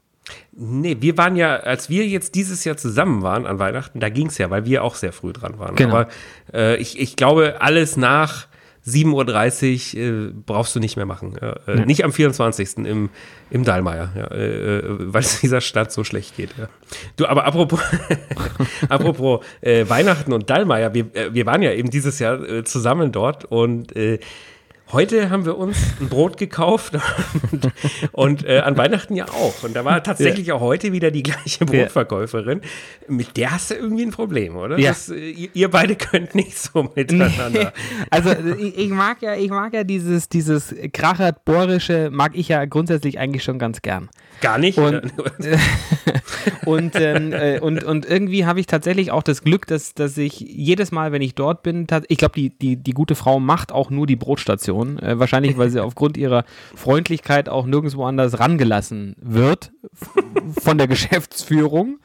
Nee, 0.52 0.98
wir 1.00 1.18
waren 1.18 1.36
ja, 1.36 1.56
als 1.56 1.89
wir 1.89 2.06
jetzt 2.06 2.36
dieses 2.36 2.63
Jahr 2.63 2.78
zusammen 2.78 3.24
waren 3.24 3.48
an 3.48 3.58
Weihnachten, 3.58 4.00
da 4.00 4.10
ging 4.10 4.28
es 4.28 4.38
ja, 4.38 4.52
weil 4.52 4.65
wir 4.65 4.84
auch 4.84 4.94
sehr 4.94 5.13
früh 5.13 5.34
dran 5.34 5.58
waren. 5.58 5.76
Genau. 5.76 5.96
Aber 5.96 6.10
äh, 6.54 6.76
ich, 6.78 7.00
ich 7.00 7.15
glaube, 7.15 7.56
alles 7.62 7.98
nach 7.98 8.48
7.30 8.89 9.95
Uhr 9.95 10.30
äh, 10.30 10.34
brauchst 10.45 10.75
du 10.75 10.80
nicht 10.80 10.97
mehr 10.97 11.06
machen. 11.06 11.38
Äh, 11.38 11.86
Nicht 11.86 12.04
am 12.04 12.12
24. 12.12 12.78
im, 12.86 13.10
im 13.49 13.63
Dallmayr, 13.63 14.12
ja, 14.15 14.25
äh, 14.25 14.78
äh, 14.80 14.84
weil 15.13 15.21
es 15.21 15.39
dieser 15.41 15.62
Stadt 15.62 15.91
so 15.91 16.04
schlecht 16.04 16.36
geht. 16.36 16.49
Ja. 16.58 16.69
Du, 17.15 17.25
aber 17.28 17.45
apropos, 17.45 17.80
apropos 18.89 19.45
äh, 19.62 19.88
Weihnachten 19.88 20.34
und 20.34 20.49
Dallmayr, 20.49 20.93
wir, 20.93 21.15
äh, 21.15 21.34
wir 21.34 21.45
waren 21.45 21.62
ja 21.62 21.71
eben 21.71 21.89
dieses 21.89 22.19
Jahr 22.19 22.41
äh, 22.41 22.63
zusammen 22.63 23.12
dort 23.12 23.45
und 23.45 23.95
äh, 23.95 24.19
Heute 24.91 25.30
haben 25.30 25.45
wir 25.45 25.56
uns 25.56 25.78
ein 26.02 26.10
Brot 26.10 26.38
gekauft 26.38 26.97
und, 27.52 27.71
und 28.12 28.45
äh, 28.47 28.58
an 28.62 28.75
Weihnachten 28.75 29.15
ja 29.15 29.25
auch. 29.25 29.63
Und 29.63 29.75
da 29.75 29.86
war 29.86 30.02
tatsächlich 30.02 30.52
auch 30.52 30.62
heute 30.62 30.91
wieder 30.91 31.12
die 31.12 31.21
gleiche 31.21 31.63
Brotverkäuferin. 31.63 32.62
Mit 33.08 33.38
der 33.38 33.52
hast 33.52 33.69
du 33.69 33.75
irgendwie 33.75 34.02
ein 34.02 34.10
Problem, 34.10 34.56
oder? 34.56 34.80
Ja. 34.80 34.89
Das, 34.89 35.10
äh, 35.10 35.30
ihr, 35.54 35.69
beide 35.69 35.95
könnt 35.95 36.34
nicht 36.34 36.58
so 36.58 36.89
miteinander. 36.95 37.71
Also 38.10 38.32
ich, 38.32 38.78
ich 38.78 38.89
mag 38.89 39.21
ja, 39.21 39.36
ich 39.36 39.49
mag 39.49 39.73
ja 39.73 39.84
dieses, 39.84 40.30
dieses 40.30 40.73
krachert-bohrische, 40.93 42.10
mag 42.12 42.32
ich 42.34 42.47
ja 42.47 42.65
grundsätzlich 42.65 43.19
eigentlich 43.19 43.43
schon 43.43 43.60
ganz 43.60 43.82
gern. 43.82 44.10
Gar 44.41 44.58
nicht. 44.58 44.78
Und-? 44.78 45.13
Und, 46.65 46.95
ähm, 46.95 47.34
äh, 47.34 47.60
und, 47.60 47.84
und 47.84 48.06
irgendwie 48.06 48.45
habe 48.45 48.60
ich 48.60 48.67
tatsächlich 48.67 49.12
auch 49.12 49.23
das 49.23 49.43
Glück, 49.43 49.67
dass, 49.67 49.93
dass 49.93 50.17
ich 50.17 50.39
jedes 50.39 50.91
Mal, 50.91 51.12
wenn 51.12 51.21
ich 51.21 51.36
dort 51.36 51.63
bin, 51.63 51.88
ich 52.08 52.17
glaube, 52.17 52.36
die, 52.36 52.49
die, 52.49 52.75
die 52.75 52.91
gute 52.91 53.15
Frau 53.15 53.39
macht 53.39 53.71
auch 53.71 53.89
nur 53.89 54.08
die 54.08 54.15
Brotstation. 54.15 54.79
Äh, 55.00 55.20
wahrscheinlich, 55.20 55.58
weil 55.58 55.70
sie 55.70 55.84
aufgrund 55.84 56.18
ihrer 56.18 56.46
Freundlichkeit 56.76 57.50
auch 57.50 57.65
nirgendwo 57.65 58.06
anders 58.06 58.39
rangelassen 58.39 59.15
wird 59.20 59.72
von 60.62 60.78
der 60.78 60.88
Geschäftsführung. 60.88 62.00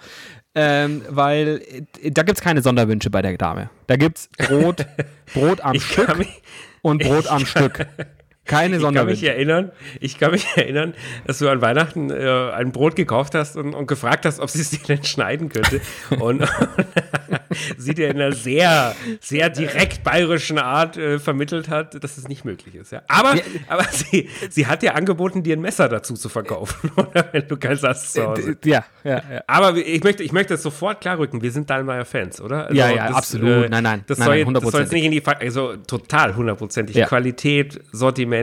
Ähm, 0.57 1.03
weil 1.09 1.63
äh, 2.01 2.11
da 2.11 2.23
gibt 2.23 2.39
es 2.39 2.45
keine 2.45 2.63
Sonderwünsche 2.63 3.11
bei 3.11 3.23
der 3.23 3.37
Dame. 3.37 3.71
Da 3.87 3.97
gibt 3.97 4.19
es 4.19 4.29
Brot, 4.49 4.87
Brot 5.33 5.61
am 5.61 5.75
ich 5.75 5.85
Stück 5.85 6.07
kann 6.07 6.19
mich, 6.19 6.43
und 6.83 7.03
Brot 7.03 7.27
am 7.31 7.45
Stück. 7.45 7.87
Keine 8.45 8.79
Sonderwind. 8.79 9.13
Ich 9.13 9.23
kann 9.23 9.31
mich 9.31 9.37
erinnern, 9.37 9.73
ich 10.01 10.19
kann 10.19 10.31
mich 10.33 10.47
erinnern, 10.57 10.95
dass 11.27 11.39
du 11.39 11.49
an 11.49 11.63
Weihnachten 11.63 12.11
äh, 12.11 12.51
ein 12.55 12.73
Brot 12.73 12.95
gekauft 12.95 13.35
hast 13.35 13.57
und, 13.57 13.75
und 13.75 13.87
gefragt 13.87 14.27
hast, 14.27 14.41
ob 14.41 14.51
sie 14.51 14.61
es 14.61 14.71
dir 14.71 14.81
denn 14.87 15.05
schneiden 15.05 15.49
könnte. 15.49 15.81
und 16.19 16.47
sie 17.79 17.95
dir 17.95 18.09
in 18.09 18.21
einer 18.21 18.33
sehr, 18.33 18.95
sehr 19.21 19.49
direkt 19.49 20.05
bayerischen 20.05 20.59
Art 20.59 20.97
äh, 20.97 21.19
vermittelt 21.19 21.69
hat, 21.69 22.03
dass 22.03 22.19
es 22.19 22.29
nicht 22.29 22.45
möglich 22.45 22.75
ist. 22.75 22.93
Ja. 22.93 23.03
Aber, 23.09 23.35
ja. 23.35 23.43
aber 23.69 23.85
sie, 23.85 24.29
sie 24.51 24.67
hat 24.67 24.83
dir 24.83 24.95
angeboten, 24.95 25.43
dir 25.43 25.57
ein 25.57 25.61
Messer 25.61 25.89
dazu 25.89 26.15
zu 26.15 26.29
verkaufen, 26.29 26.91
oder? 26.97 27.29
Wenn 27.33 27.49
du 27.49 27.57
keins 27.57 27.83
hast 27.83 28.13
zu 28.13 28.27
Hause. 28.27 28.57
Ja, 28.65 28.85
ja, 29.05 29.23
ja. 29.31 29.43
Aber 29.47 29.77
ich 29.77 30.03
möchte, 30.03 30.23
ich 30.23 30.33
möchte 30.33 30.55
das 30.55 30.63
sofort 30.63 31.01
klarrücken. 31.01 31.43
Wir 31.43 31.51
sind 31.51 31.71
Dahlmeier-Fans, 31.71 32.41
oder? 32.41 32.67
Also, 32.67 32.77
ja, 32.77 32.91
ja, 32.91 33.09
das, 33.09 33.17
absolut. 33.17 33.65
Äh, 33.65 33.69
nein, 33.69 33.83
nein. 33.83 34.05
Das, 34.07 34.19
nein, 34.19 34.27
soll, 34.27 34.45
nein, 34.45 34.55
das 34.55 34.71
soll 34.71 34.81
jetzt 34.83 34.93
nicht 34.93 35.05
in 35.05 35.13
die, 35.13 35.25
also 35.25 35.77
total 35.77 36.37
hundertprozentig. 36.37 36.97
Ja. 36.97 37.07
Qualität, 37.07 37.81
Sortiment, 37.93 38.34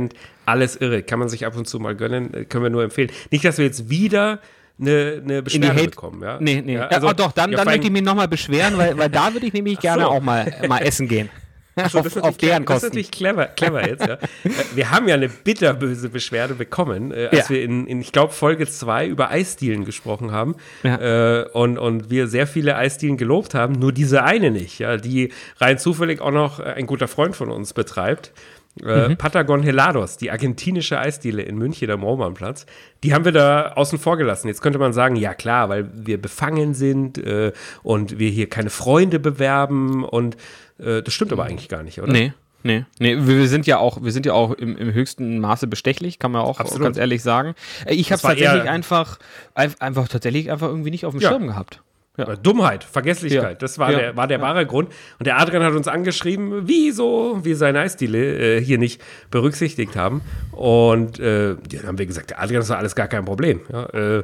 alles 0.45 0.75
irre. 0.75 1.03
Kann 1.03 1.19
man 1.19 1.29
sich 1.29 1.45
ab 1.45 1.55
und 1.55 1.67
zu 1.67 1.79
mal 1.79 1.95
gönnen, 1.95 2.33
äh, 2.33 2.45
können 2.45 2.63
wir 2.63 2.69
nur 2.69 2.83
empfehlen. 2.83 3.11
Nicht, 3.29 3.45
dass 3.45 3.57
wir 3.57 3.65
jetzt 3.65 3.89
wieder 3.89 4.39
eine, 4.79 5.21
eine 5.23 5.43
Beschwerde 5.43 5.83
bekommen. 5.83 6.21
Ja? 6.21 6.37
Nee, 6.39 6.61
nee. 6.65 6.73
Ja, 6.73 6.87
also, 6.87 7.07
ja, 7.07 7.13
oh, 7.13 7.15
doch, 7.15 7.31
dann, 7.31 7.51
ja, 7.51 7.57
dann 7.57 7.65
möchte 7.65 7.87
ich 7.87 7.93
mich 7.93 8.01
nochmal 8.01 8.27
beschweren, 8.27 8.77
weil, 8.77 8.97
weil 8.97 9.09
da 9.09 9.31
würde 9.33 9.45
ich 9.45 9.53
nämlich 9.53 9.79
gerne 9.79 10.03
so. 10.03 10.09
auch 10.09 10.21
mal, 10.21 10.51
mal 10.67 10.79
essen 10.79 11.07
gehen. 11.07 11.29
So, 11.89 11.99
auf, 11.99 12.17
auf 12.17 12.37
deren 12.37 12.65
Kosten. 12.65 12.67
Das 12.67 12.83
ist 12.83 12.89
natürlich 12.89 13.11
clever, 13.11 13.45
clever 13.45 13.87
jetzt. 13.87 14.05
Ja. 14.05 14.15
Äh, 14.15 14.49
wir 14.75 14.91
haben 14.91 15.07
ja 15.07 15.15
eine 15.15 15.29
bitterböse 15.29 16.09
Beschwerde 16.09 16.53
bekommen, 16.53 17.11
äh, 17.11 17.29
als 17.31 17.47
ja. 17.47 17.55
wir 17.55 17.63
in, 17.63 17.87
in, 17.87 18.01
ich 18.01 18.11
glaube, 18.11 18.33
Folge 18.33 18.67
2 18.67 19.07
über 19.07 19.29
Eisdielen 19.29 19.85
gesprochen 19.85 20.31
haben 20.31 20.55
ja. 20.83 21.41
äh, 21.41 21.49
und, 21.53 21.77
und 21.77 22.09
wir 22.09 22.27
sehr 22.27 22.45
viele 22.45 22.75
Eisdielen 22.75 23.17
gelobt 23.17 23.53
haben, 23.53 23.73
nur 23.73 23.93
diese 23.93 24.23
eine 24.23 24.51
nicht, 24.51 24.79
ja, 24.79 24.97
die 24.97 25.31
rein 25.59 25.79
zufällig 25.79 26.21
auch 26.21 26.31
noch 26.31 26.59
ein 26.59 26.87
guter 26.87 27.07
Freund 27.07 27.35
von 27.35 27.49
uns 27.49 27.73
betreibt. 27.73 28.33
Äh, 28.81 29.09
mhm. 29.09 29.17
Patagon 29.17 29.63
Helados, 29.63 30.15
die 30.15 30.31
argentinische 30.31 30.97
Eisdiele 30.97 31.41
in 31.41 31.57
München 31.57 31.91
am 31.91 32.03
Romanplatz, 32.03 32.65
die 33.03 33.13
haben 33.13 33.25
wir 33.25 33.33
da 33.33 33.73
außen 33.73 33.99
vor 33.99 34.15
gelassen. 34.15 34.47
Jetzt 34.47 34.61
könnte 34.61 34.79
man 34.79 34.93
sagen, 34.93 35.17
ja 35.17 35.33
klar, 35.33 35.67
weil 35.67 35.89
wir 35.93 36.21
befangen 36.21 36.73
sind 36.73 37.17
äh, 37.17 37.51
und 37.83 38.17
wir 38.17 38.29
hier 38.29 38.47
keine 38.47 38.69
Freunde 38.69 39.19
bewerben 39.19 40.05
und 40.05 40.37
äh, 40.79 41.01
das 41.03 41.13
stimmt 41.13 41.33
aber 41.33 41.43
eigentlich 41.43 41.67
gar 41.67 41.83
nicht, 41.83 42.01
oder? 42.01 42.13
Nee. 42.13 42.33
Nee, 42.63 42.85
nee, 42.99 43.17
wir 43.19 43.47
sind 43.47 43.65
ja 43.65 43.79
auch, 43.79 44.03
wir 44.03 44.11
sind 44.11 44.27
ja 44.27 44.33
auch 44.33 44.51
im, 44.51 44.77
im 44.77 44.93
höchsten 44.93 45.39
Maße 45.39 45.65
bestechlich, 45.65 46.19
kann 46.19 46.31
man 46.31 46.43
auch 46.43 46.59
Absolut. 46.59 46.83
ganz 46.83 46.97
ehrlich 46.97 47.23
sagen. 47.23 47.55
Äh, 47.85 47.95
ich 47.95 48.11
habe 48.11 48.17
es 48.17 48.21
tatsächlich 48.21 48.69
einfach, 48.69 49.17
einfach 49.55 50.07
tatsächlich 50.07 50.51
einfach 50.51 50.67
irgendwie 50.67 50.91
nicht 50.91 51.05
auf 51.05 51.13
dem 51.13 51.21
ja. 51.21 51.29
Schirm 51.29 51.47
gehabt. 51.47 51.81
Ja. 52.17 52.35
Dummheit, 52.35 52.83
Vergesslichkeit, 52.83 53.43
ja. 53.43 53.53
das 53.53 53.79
war, 53.79 53.91
ja. 53.91 53.97
der, 53.97 54.17
war 54.17 54.27
der 54.27 54.41
wahre 54.41 54.65
Grund. 54.65 54.89
Und 55.17 55.27
der 55.27 55.39
Adrian 55.39 55.63
hat 55.63 55.73
uns 55.73 55.87
angeschrieben, 55.87 56.67
wieso 56.67 57.39
wir 57.43 57.55
seine 57.55 57.79
Eisdiele 57.79 58.57
äh, 58.57 58.61
hier 58.61 58.77
nicht 58.77 59.01
berücksichtigt 59.29 59.95
haben. 59.95 60.21
Und 60.51 61.19
äh, 61.19 61.55
dann 61.55 61.87
haben 61.87 61.97
wir 61.97 62.05
gesagt, 62.05 62.31
der 62.31 62.41
Adrian, 62.41 62.59
das 62.59 62.69
war 62.69 62.77
alles 62.77 62.95
gar 62.95 63.07
kein 63.07 63.23
Problem. 63.23 63.61
Äh, 63.93 64.23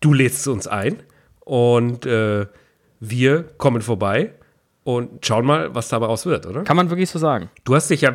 du 0.00 0.14
lädst 0.14 0.48
uns 0.48 0.66
ein 0.66 1.02
und 1.40 2.06
äh, 2.06 2.46
wir 3.00 3.42
kommen 3.58 3.82
vorbei 3.82 4.32
und 4.84 5.26
schauen 5.26 5.44
mal, 5.44 5.74
was 5.74 5.90
dabei 5.90 6.06
raus 6.06 6.24
wird, 6.24 6.46
oder? 6.46 6.62
Kann 6.64 6.76
man 6.76 6.88
wirklich 6.88 7.10
so 7.10 7.18
sagen. 7.18 7.50
Du 7.64 7.74
hast 7.74 7.90
dich 7.90 8.00
ja 8.00 8.14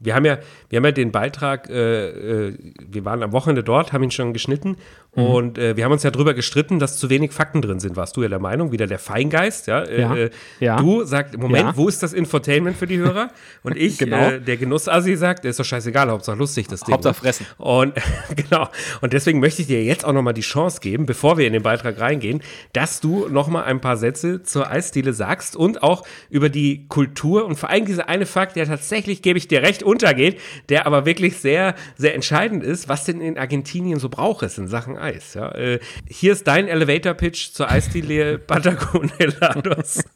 wir 0.00 0.14
haben 0.14 0.24
ja, 0.24 0.38
wir 0.68 0.76
haben 0.76 0.84
ja 0.84 0.92
den 0.92 1.12
Beitrag, 1.12 1.70
äh, 1.70 2.48
äh, 2.48 2.58
wir 2.86 3.04
waren 3.04 3.22
am 3.22 3.32
Wochenende 3.32 3.62
dort, 3.62 3.92
haben 3.92 4.02
ihn 4.02 4.10
schon 4.10 4.32
geschnitten 4.32 4.76
mhm. 5.14 5.22
und 5.22 5.58
äh, 5.58 5.76
wir 5.76 5.84
haben 5.84 5.92
uns 5.92 6.02
ja 6.02 6.10
darüber 6.10 6.34
gestritten, 6.34 6.78
dass 6.78 6.98
zu 6.98 7.08
wenig 7.08 7.32
Fakten 7.32 7.62
drin 7.62 7.80
sind. 7.80 7.96
Warst 7.96 8.16
du 8.16 8.22
ja 8.22 8.28
der 8.28 8.38
Meinung, 8.38 8.70
wieder 8.70 8.86
der 8.86 8.98
Feingeist, 8.98 9.66
ja? 9.66 9.82
Äh, 9.82 10.00
ja, 10.00 10.16
äh, 10.16 10.30
ja. 10.60 10.76
Du 10.76 11.04
sagst, 11.04 11.38
Moment, 11.38 11.68
ja. 11.68 11.76
wo 11.76 11.88
ist 11.88 12.02
das 12.02 12.12
Infotainment 12.12 12.76
für 12.76 12.86
die 12.86 12.98
Hörer? 12.98 13.30
Und 13.62 13.76
ich, 13.78 13.98
genau. 13.98 14.28
Äh, 14.28 14.40
der 14.40 14.56
Genussassi, 14.56 15.16
sagt, 15.16 15.44
ist 15.44 15.58
doch 15.58 15.64
scheißegal, 15.64 16.10
Hauptsache 16.10 16.36
lustig 16.36 16.68
das 16.68 16.80
Ding. 16.80 16.92
Hauptsache 16.92 17.14
fressen. 17.14 17.46
Und 17.56 17.94
genau, 18.36 18.68
und 19.00 19.12
deswegen 19.14 19.40
möchte 19.40 19.62
ich 19.62 19.68
dir 19.68 19.82
jetzt 19.82 20.04
auch 20.04 20.12
nochmal 20.12 20.34
die 20.34 20.42
Chance 20.42 20.80
geben, 20.80 21.06
bevor 21.06 21.38
wir 21.38 21.46
in 21.46 21.54
den 21.54 21.62
Beitrag 21.62 21.98
reingehen, 21.98 22.42
dass 22.74 23.00
du 23.00 23.26
nochmal 23.28 23.64
ein 23.64 23.80
paar 23.80 23.96
Sätze 23.96 24.42
zur 24.42 24.70
Eisdiele 24.70 25.14
sagst 25.14 25.56
und 25.56 25.82
auch 25.82 26.04
über 26.28 26.50
die 26.50 26.86
Kultur 26.88 27.46
und 27.46 27.56
vor 27.56 27.70
allem 27.70 27.86
dieser 27.86 28.08
eine 28.08 28.26
Fakt, 28.26 28.56
der 28.56 28.66
tatsächlich, 28.66 29.22
gebe 29.22 29.38
ich 29.38 29.48
dir 29.48 29.62
recht, 29.62 29.82
untergeht, 29.82 30.38
der 30.68 30.86
aber 30.86 31.06
wirklich 31.06 31.38
sehr, 31.38 31.74
sehr 31.96 32.14
entscheidend 32.14 32.62
ist, 32.62 32.88
was 32.88 33.04
denn 33.04 33.20
in 33.20 33.38
Argentinien 33.38 33.98
so 33.98 34.08
braucht 34.08 34.42
es 34.42 34.58
in 34.58 34.68
Sachen 34.68 34.96
Eis. 34.96 35.34
Ja? 35.34 35.50
Äh, 35.52 35.80
hier 36.08 36.32
ist 36.32 36.46
dein 36.46 36.68
Elevator-Pitch 36.68 37.52
zur 37.52 37.70
Eisdiele 37.70 38.38
Patagon 38.46 39.10
Helados, 39.18 40.04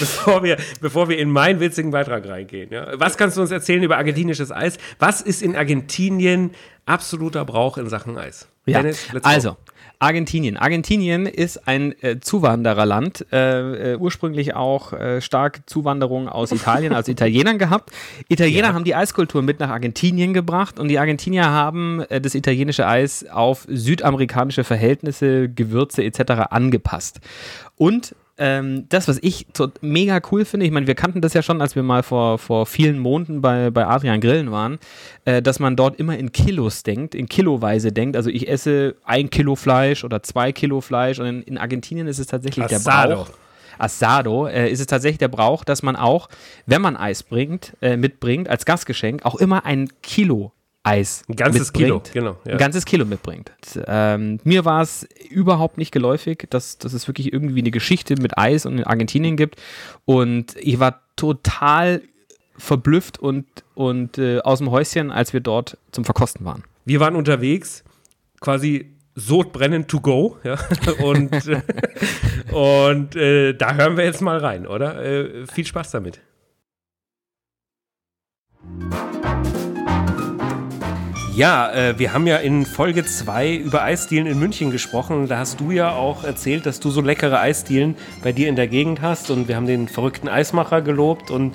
bevor, 0.00 0.42
wir, 0.42 0.56
bevor 0.80 1.08
wir 1.08 1.18
in 1.18 1.30
meinen 1.30 1.60
witzigen 1.60 1.90
Beitrag 1.90 2.26
reingehen. 2.28 2.70
Ja? 2.72 2.98
Was 2.98 3.16
kannst 3.16 3.36
du 3.36 3.40
uns 3.40 3.50
erzählen 3.50 3.82
über 3.82 3.96
argentinisches 3.96 4.52
Eis? 4.52 4.78
Was 4.98 5.20
ist 5.20 5.42
in 5.42 5.56
Argentinien 5.56 6.52
absoluter 6.86 7.44
Brauch 7.44 7.78
in 7.78 7.88
Sachen 7.88 8.18
Eis? 8.18 8.48
Ja, 8.66 8.82
Dennis, 8.82 9.06
also, 9.22 9.56
Argentinien. 10.00 10.56
Argentinien 10.56 11.26
ist 11.26 11.68
ein 11.68 11.94
äh, 12.02 12.20
Zuwandererland, 12.20 13.26
äh, 13.32 13.92
äh, 13.92 13.96
ursprünglich 13.96 14.54
auch 14.54 14.94
äh, 14.94 15.20
stark 15.20 15.60
Zuwanderung 15.66 16.26
aus 16.26 16.52
Italien, 16.52 16.94
also 16.94 17.12
Italienern 17.12 17.58
gehabt. 17.58 17.90
Italiener 18.28 18.68
ja. 18.68 18.72
haben 18.72 18.84
die 18.84 18.94
Eiskultur 18.94 19.42
mit 19.42 19.60
nach 19.60 19.68
Argentinien 19.68 20.32
gebracht 20.32 20.78
und 20.78 20.88
die 20.88 20.98
Argentinier 20.98 21.44
haben 21.44 22.00
äh, 22.08 22.18
das 22.18 22.34
italienische 22.34 22.86
Eis 22.86 23.26
auf 23.28 23.66
südamerikanische 23.68 24.64
Verhältnisse, 24.64 25.50
Gewürze 25.50 26.02
etc. 26.02 26.48
angepasst. 26.48 27.20
Und 27.76 28.14
ähm, 28.40 28.86
das, 28.88 29.06
was 29.06 29.18
ich 29.20 29.46
so 29.54 29.68
mega 29.82 30.18
cool 30.32 30.46
finde, 30.46 30.64
ich 30.64 30.72
meine, 30.72 30.86
wir 30.86 30.94
kannten 30.94 31.20
das 31.20 31.34
ja 31.34 31.42
schon, 31.42 31.60
als 31.60 31.76
wir 31.76 31.82
mal 31.82 32.02
vor, 32.02 32.38
vor 32.38 32.64
vielen 32.64 32.98
Monaten 32.98 33.42
bei, 33.42 33.70
bei 33.70 33.86
Adrian 33.86 34.18
Grillen 34.18 34.50
waren, 34.50 34.78
äh, 35.26 35.42
dass 35.42 35.60
man 35.60 35.76
dort 35.76 36.00
immer 36.00 36.16
in 36.16 36.32
Kilos 36.32 36.82
denkt, 36.82 37.14
in 37.14 37.28
Kiloweise 37.28 37.92
denkt. 37.92 38.16
Also 38.16 38.30
ich 38.30 38.48
esse 38.48 38.96
ein 39.04 39.28
Kilo 39.28 39.56
Fleisch 39.56 40.04
oder 40.04 40.22
zwei 40.22 40.52
Kilo 40.52 40.80
Fleisch 40.80 41.18
und 41.18 41.26
in, 41.26 41.42
in 41.42 41.58
Argentinien 41.58 42.06
ist 42.06 42.18
es 42.18 42.28
tatsächlich 42.28 42.64
Asado. 42.64 43.08
der 43.08 43.14
Brauch. 43.16 43.30
Asado 43.78 44.46
äh, 44.46 44.70
ist 44.70 44.80
es 44.80 44.86
tatsächlich 44.86 45.18
der 45.18 45.28
Brauch, 45.28 45.62
dass 45.62 45.82
man 45.82 45.94
auch, 45.94 46.30
wenn 46.64 46.80
man 46.80 46.96
Eis 46.96 47.22
bringt, 47.22 47.74
äh, 47.82 47.98
mitbringt, 47.98 48.48
als 48.48 48.64
Gastgeschenk, 48.64 49.26
auch 49.26 49.36
immer 49.36 49.66
ein 49.66 49.90
Kilo 50.02 50.52
Eis 50.82 51.24
ein 51.28 51.36
ganzes 51.36 51.72
Kilo, 51.72 52.02
genau. 52.12 52.38
Ja. 52.44 52.52
Ein 52.52 52.58
ganzes 52.58 52.86
Kilo 52.86 53.04
mitbringt. 53.04 53.52
Ähm, 53.86 54.40
mir 54.44 54.64
war 54.64 54.80
es 54.80 55.06
überhaupt 55.28 55.76
nicht 55.76 55.92
geläufig, 55.92 56.46
dass, 56.48 56.78
dass 56.78 56.94
es 56.94 57.06
wirklich 57.06 57.32
irgendwie 57.32 57.60
eine 57.60 57.70
Geschichte 57.70 58.14
mit 58.20 58.38
Eis 58.38 58.64
und 58.64 58.78
in 58.78 58.84
Argentinien 58.84 59.36
gibt. 59.36 59.56
Und 60.06 60.56
ich 60.56 60.80
war 60.80 61.02
total 61.16 62.00
verblüfft 62.56 63.18
und, 63.18 63.46
und 63.74 64.16
äh, 64.16 64.40
aus 64.40 64.58
dem 64.58 64.70
Häuschen, 64.70 65.10
als 65.10 65.34
wir 65.34 65.40
dort 65.40 65.76
zum 65.92 66.04
Verkosten 66.04 66.46
waren. 66.46 66.64
Wir 66.86 67.00
waren 67.00 67.14
unterwegs, 67.14 67.84
quasi 68.40 68.90
Sodbrennen 69.14 69.86
to 69.86 70.00
go, 70.00 70.38
ja. 70.44 70.56
Und, 71.02 71.50
und 72.52 73.16
äh, 73.16 73.52
da 73.54 73.74
hören 73.74 73.96
wir 73.96 74.04
jetzt 74.04 74.22
mal 74.22 74.38
rein, 74.38 74.66
oder? 74.66 75.02
Äh, 75.04 75.46
viel 75.46 75.66
Spaß 75.66 75.90
damit. 75.90 76.20
Ja, 81.40 81.72
äh, 81.72 81.98
wir 81.98 82.12
haben 82.12 82.26
ja 82.26 82.36
in 82.36 82.66
Folge 82.66 83.02
2 83.02 83.54
über 83.54 83.82
Eisdielen 83.82 84.26
in 84.26 84.38
München 84.38 84.70
gesprochen. 84.70 85.26
Da 85.26 85.38
hast 85.38 85.58
du 85.58 85.70
ja 85.70 85.92
auch 85.92 86.22
erzählt, 86.22 86.66
dass 86.66 86.80
du 86.80 86.90
so 86.90 87.00
leckere 87.00 87.40
Eisdielen 87.40 87.96
bei 88.22 88.30
dir 88.30 88.50
in 88.50 88.56
der 88.56 88.68
Gegend 88.68 89.00
hast. 89.00 89.30
Und 89.30 89.48
wir 89.48 89.56
haben 89.56 89.66
den 89.66 89.88
verrückten 89.88 90.28
Eismacher 90.28 90.82
gelobt. 90.82 91.30
Und 91.30 91.54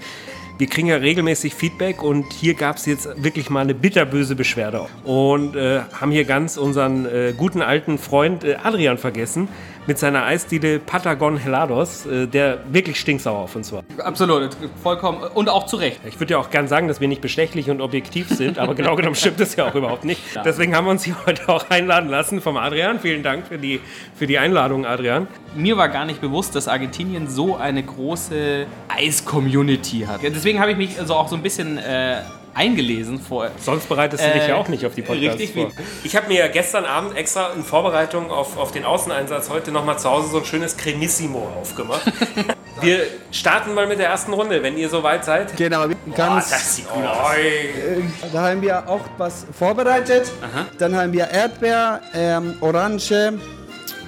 wir 0.58 0.66
kriegen 0.66 0.88
ja 0.88 0.96
regelmäßig 0.96 1.54
Feedback. 1.54 2.02
Und 2.02 2.34
hier 2.34 2.56
gab 2.56 2.78
es 2.78 2.88
jetzt 2.88 3.08
wirklich 3.24 3.52
mal 3.52 3.60
eine 3.60 3.76
bitterböse 3.76 4.34
Beschwerde. 4.34 4.88
Und 5.04 5.56
äh, 5.56 5.82
haben 5.94 6.10
hier 6.10 6.26
ganz 6.26 6.58
unseren 6.58 7.06
äh, 7.06 7.36
guten 7.38 7.62
alten 7.62 8.00
Freund 8.00 8.44
äh, 8.44 8.56
Adrian 8.64 8.98
vergessen 8.98 9.50
mit 9.88 10.00
seiner 10.00 10.26
Eisdiele 10.26 10.80
Patagon 10.80 11.38
Helados, 11.38 12.06
äh, 12.06 12.28
der 12.28 12.60
wirklich 12.72 13.00
stinksauer 13.00 13.40
auf 13.40 13.56
uns 13.56 13.72
war. 13.72 13.84
Absolut, 13.98 14.50
vollkommen 14.82 15.20
und 15.34 15.50
auch 15.50 15.66
zu 15.66 15.78
Recht. 15.78 16.00
Ich 16.06 16.20
würde 16.20 16.34
ja 16.34 16.40
auch 16.40 16.50
gern 16.50 16.68
sagen, 16.68 16.88
dass 16.88 17.02
wir 17.02 17.08
nicht 17.08 17.22
bestechlich 17.22 17.70
und 17.70 17.82
objektiv 17.82 18.30
sind, 18.30 18.60
aber 18.60 18.76
genau 18.76 18.96
genommen 18.96 19.16
stimmt 19.16 19.40
das 19.40 19.56
ja 19.56 19.68
auch 19.68 19.76
überhaupt 19.76 20.06
nicht. 20.06 20.22
Deswegen 20.44 20.76
haben 20.76 20.86
wir 20.86 20.92
uns 20.92 21.04
hier 21.04 21.16
heute 21.26 21.50
auch 21.50 21.70
einladen 21.70 22.10
lassen 22.10 22.42
vom 22.42 22.58
Adrian. 22.58 23.00
Vielen 23.00 23.24
Dank 23.24 23.48
für 23.48 23.58
die, 23.58 23.80
für 24.16 24.28
die 24.28 24.38
Einladung, 24.38 24.86
Adrian. 24.86 25.28
Mir 25.56 25.78
war 25.78 25.90
gar 25.90 26.06
nicht 26.06 26.22
bewusst, 26.22 26.56
dass 26.56 26.68
Argentinien 26.68 27.28
so 27.28 27.56
eine 27.56 27.84
große 27.84 28.66
Eis-Community 28.88 30.02
hat. 30.08 30.22
Deswegen 30.24 30.60
habe 30.60 30.72
ich 30.72 30.78
mich 30.78 31.00
also 31.00 31.16
auch 31.16 31.28
so 31.28 31.36
ein 31.36 31.42
bisschen 31.42 31.78
äh, 31.78 32.22
eingelesen 32.56 33.20
vorher. 33.20 33.52
Sonst 33.60 33.88
bereitest 33.88 34.24
du 34.24 34.32
dich 34.32 34.44
äh, 34.44 34.50
ja 34.50 34.56
auch 34.56 34.68
nicht 34.68 34.86
auf 34.86 34.96
die 34.96 35.02
Podcasts 35.02 35.40
richtig, 35.40 35.74
vor. 35.74 35.86
Ich 36.04 36.16
habe 36.16 36.28
mir 36.28 36.48
gestern 36.50 36.86
Abend 36.86 37.16
extra 37.16 37.52
in 37.54 37.64
Vorbereitung 37.64 38.32
auf, 38.32 38.58
auf 38.58 38.72
den 38.72 38.86
Außeneinsatz 38.86 39.50
heute 39.50 39.72
nochmal 39.72 40.00
zu 40.00 40.10
Hause 40.10 40.30
so 40.30 40.38
ein 40.40 40.46
schönes 40.46 40.78
Cremissimo 40.78 41.52
aufgemacht. 41.60 42.02
Wir 42.82 43.08
starten 43.32 43.74
mal 43.74 43.88
mit 43.88 44.00
der 44.00 44.10
ersten 44.10 44.34
Runde, 44.34 44.62
wenn 44.62 44.78
ihr 44.78 44.90
soweit 44.90 45.24
seid. 45.24 45.56
Genau, 45.56 45.88
ganz. 46.14 46.48
Oh, 46.48 46.52
das 46.52 46.76
sieht 46.76 46.90
gut 46.90 47.06
aus. 47.06 47.34
Äh, 47.36 48.02
da 48.34 48.50
haben 48.50 48.62
wir 48.62 48.88
auch 48.90 49.02
was 49.18 49.48
vorbereitet. 49.58 50.30
Aha. 50.42 50.66
Dann 50.78 50.94
haben 50.96 51.14
wir 51.14 51.30
Erdbeer, 51.30 52.02
ähm, 52.14 52.56
Orange 52.60 53.40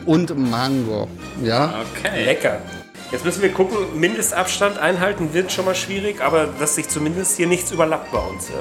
und 0.05 0.37
Mango. 0.37 1.07
Ja. 1.41 1.75
Okay. 1.95 2.25
Lecker. 2.25 2.59
Jetzt 3.11 3.23
müssen 3.23 3.41
wir 3.41 3.51
gucken, 3.53 3.77
Mindestabstand 3.99 4.77
einhalten 4.79 5.33
wird 5.33 5.51
schon 5.51 5.65
mal 5.65 5.75
schwierig, 5.75 6.21
aber 6.21 6.47
dass 6.59 6.75
sich 6.75 6.89
zumindest 6.89 7.37
hier 7.37 7.47
nichts 7.47 7.71
überlappt 7.71 8.11
bei 8.11 8.19
uns. 8.19 8.49
Ja? 8.49 8.55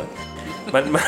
man, 0.72 0.92
man, 0.92 1.02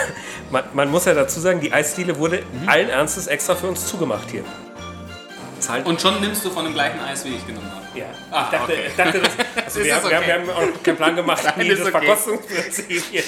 man, 0.51 0.65
man 0.73 0.91
muss 0.91 1.05
ja 1.05 1.15
dazu 1.15 1.39
sagen, 1.39 1.61
die 1.61 1.73
Eisdiele 1.73 2.19
wurde 2.19 2.43
allen 2.67 2.89
Ernstes 2.89 3.27
extra 3.29 3.55
für 3.55 3.69
uns 3.69 3.87
zugemacht 3.87 4.31
hier. 4.31 4.45
Halt 5.69 5.85
Und 5.87 6.01
schon 6.01 6.19
nimmst 6.21 6.43
du 6.45 6.51
von 6.51 6.65
dem 6.65 6.73
gleichen 6.73 6.99
Eis, 7.01 7.27
wie 7.27 7.35
ich 7.35 7.47
genommen 7.47 7.71
habe. 7.71 7.99
Ja, 7.99 8.07
Ah, 8.31 8.45
ich 8.45 8.59
dachte, 8.59 8.73
okay. 8.73 8.83
ich 8.89 8.97
dachte 8.97 9.21
das, 9.21 9.31
also 9.67 9.85
wir, 9.85 9.95
haben, 9.97 10.09
wir, 10.09 10.17
haben, 10.17 10.23
okay? 10.25 10.27
wir 10.27 10.35
haben 10.35 10.51
auch 10.51 10.83
keinen 10.83 10.97
Plan 10.97 11.17
gemacht, 11.17 11.45
wie 11.57 11.69
das 11.69 11.81
okay. 11.81 11.91
Verkostungsprinzip 11.91 13.03
hier 13.11 13.23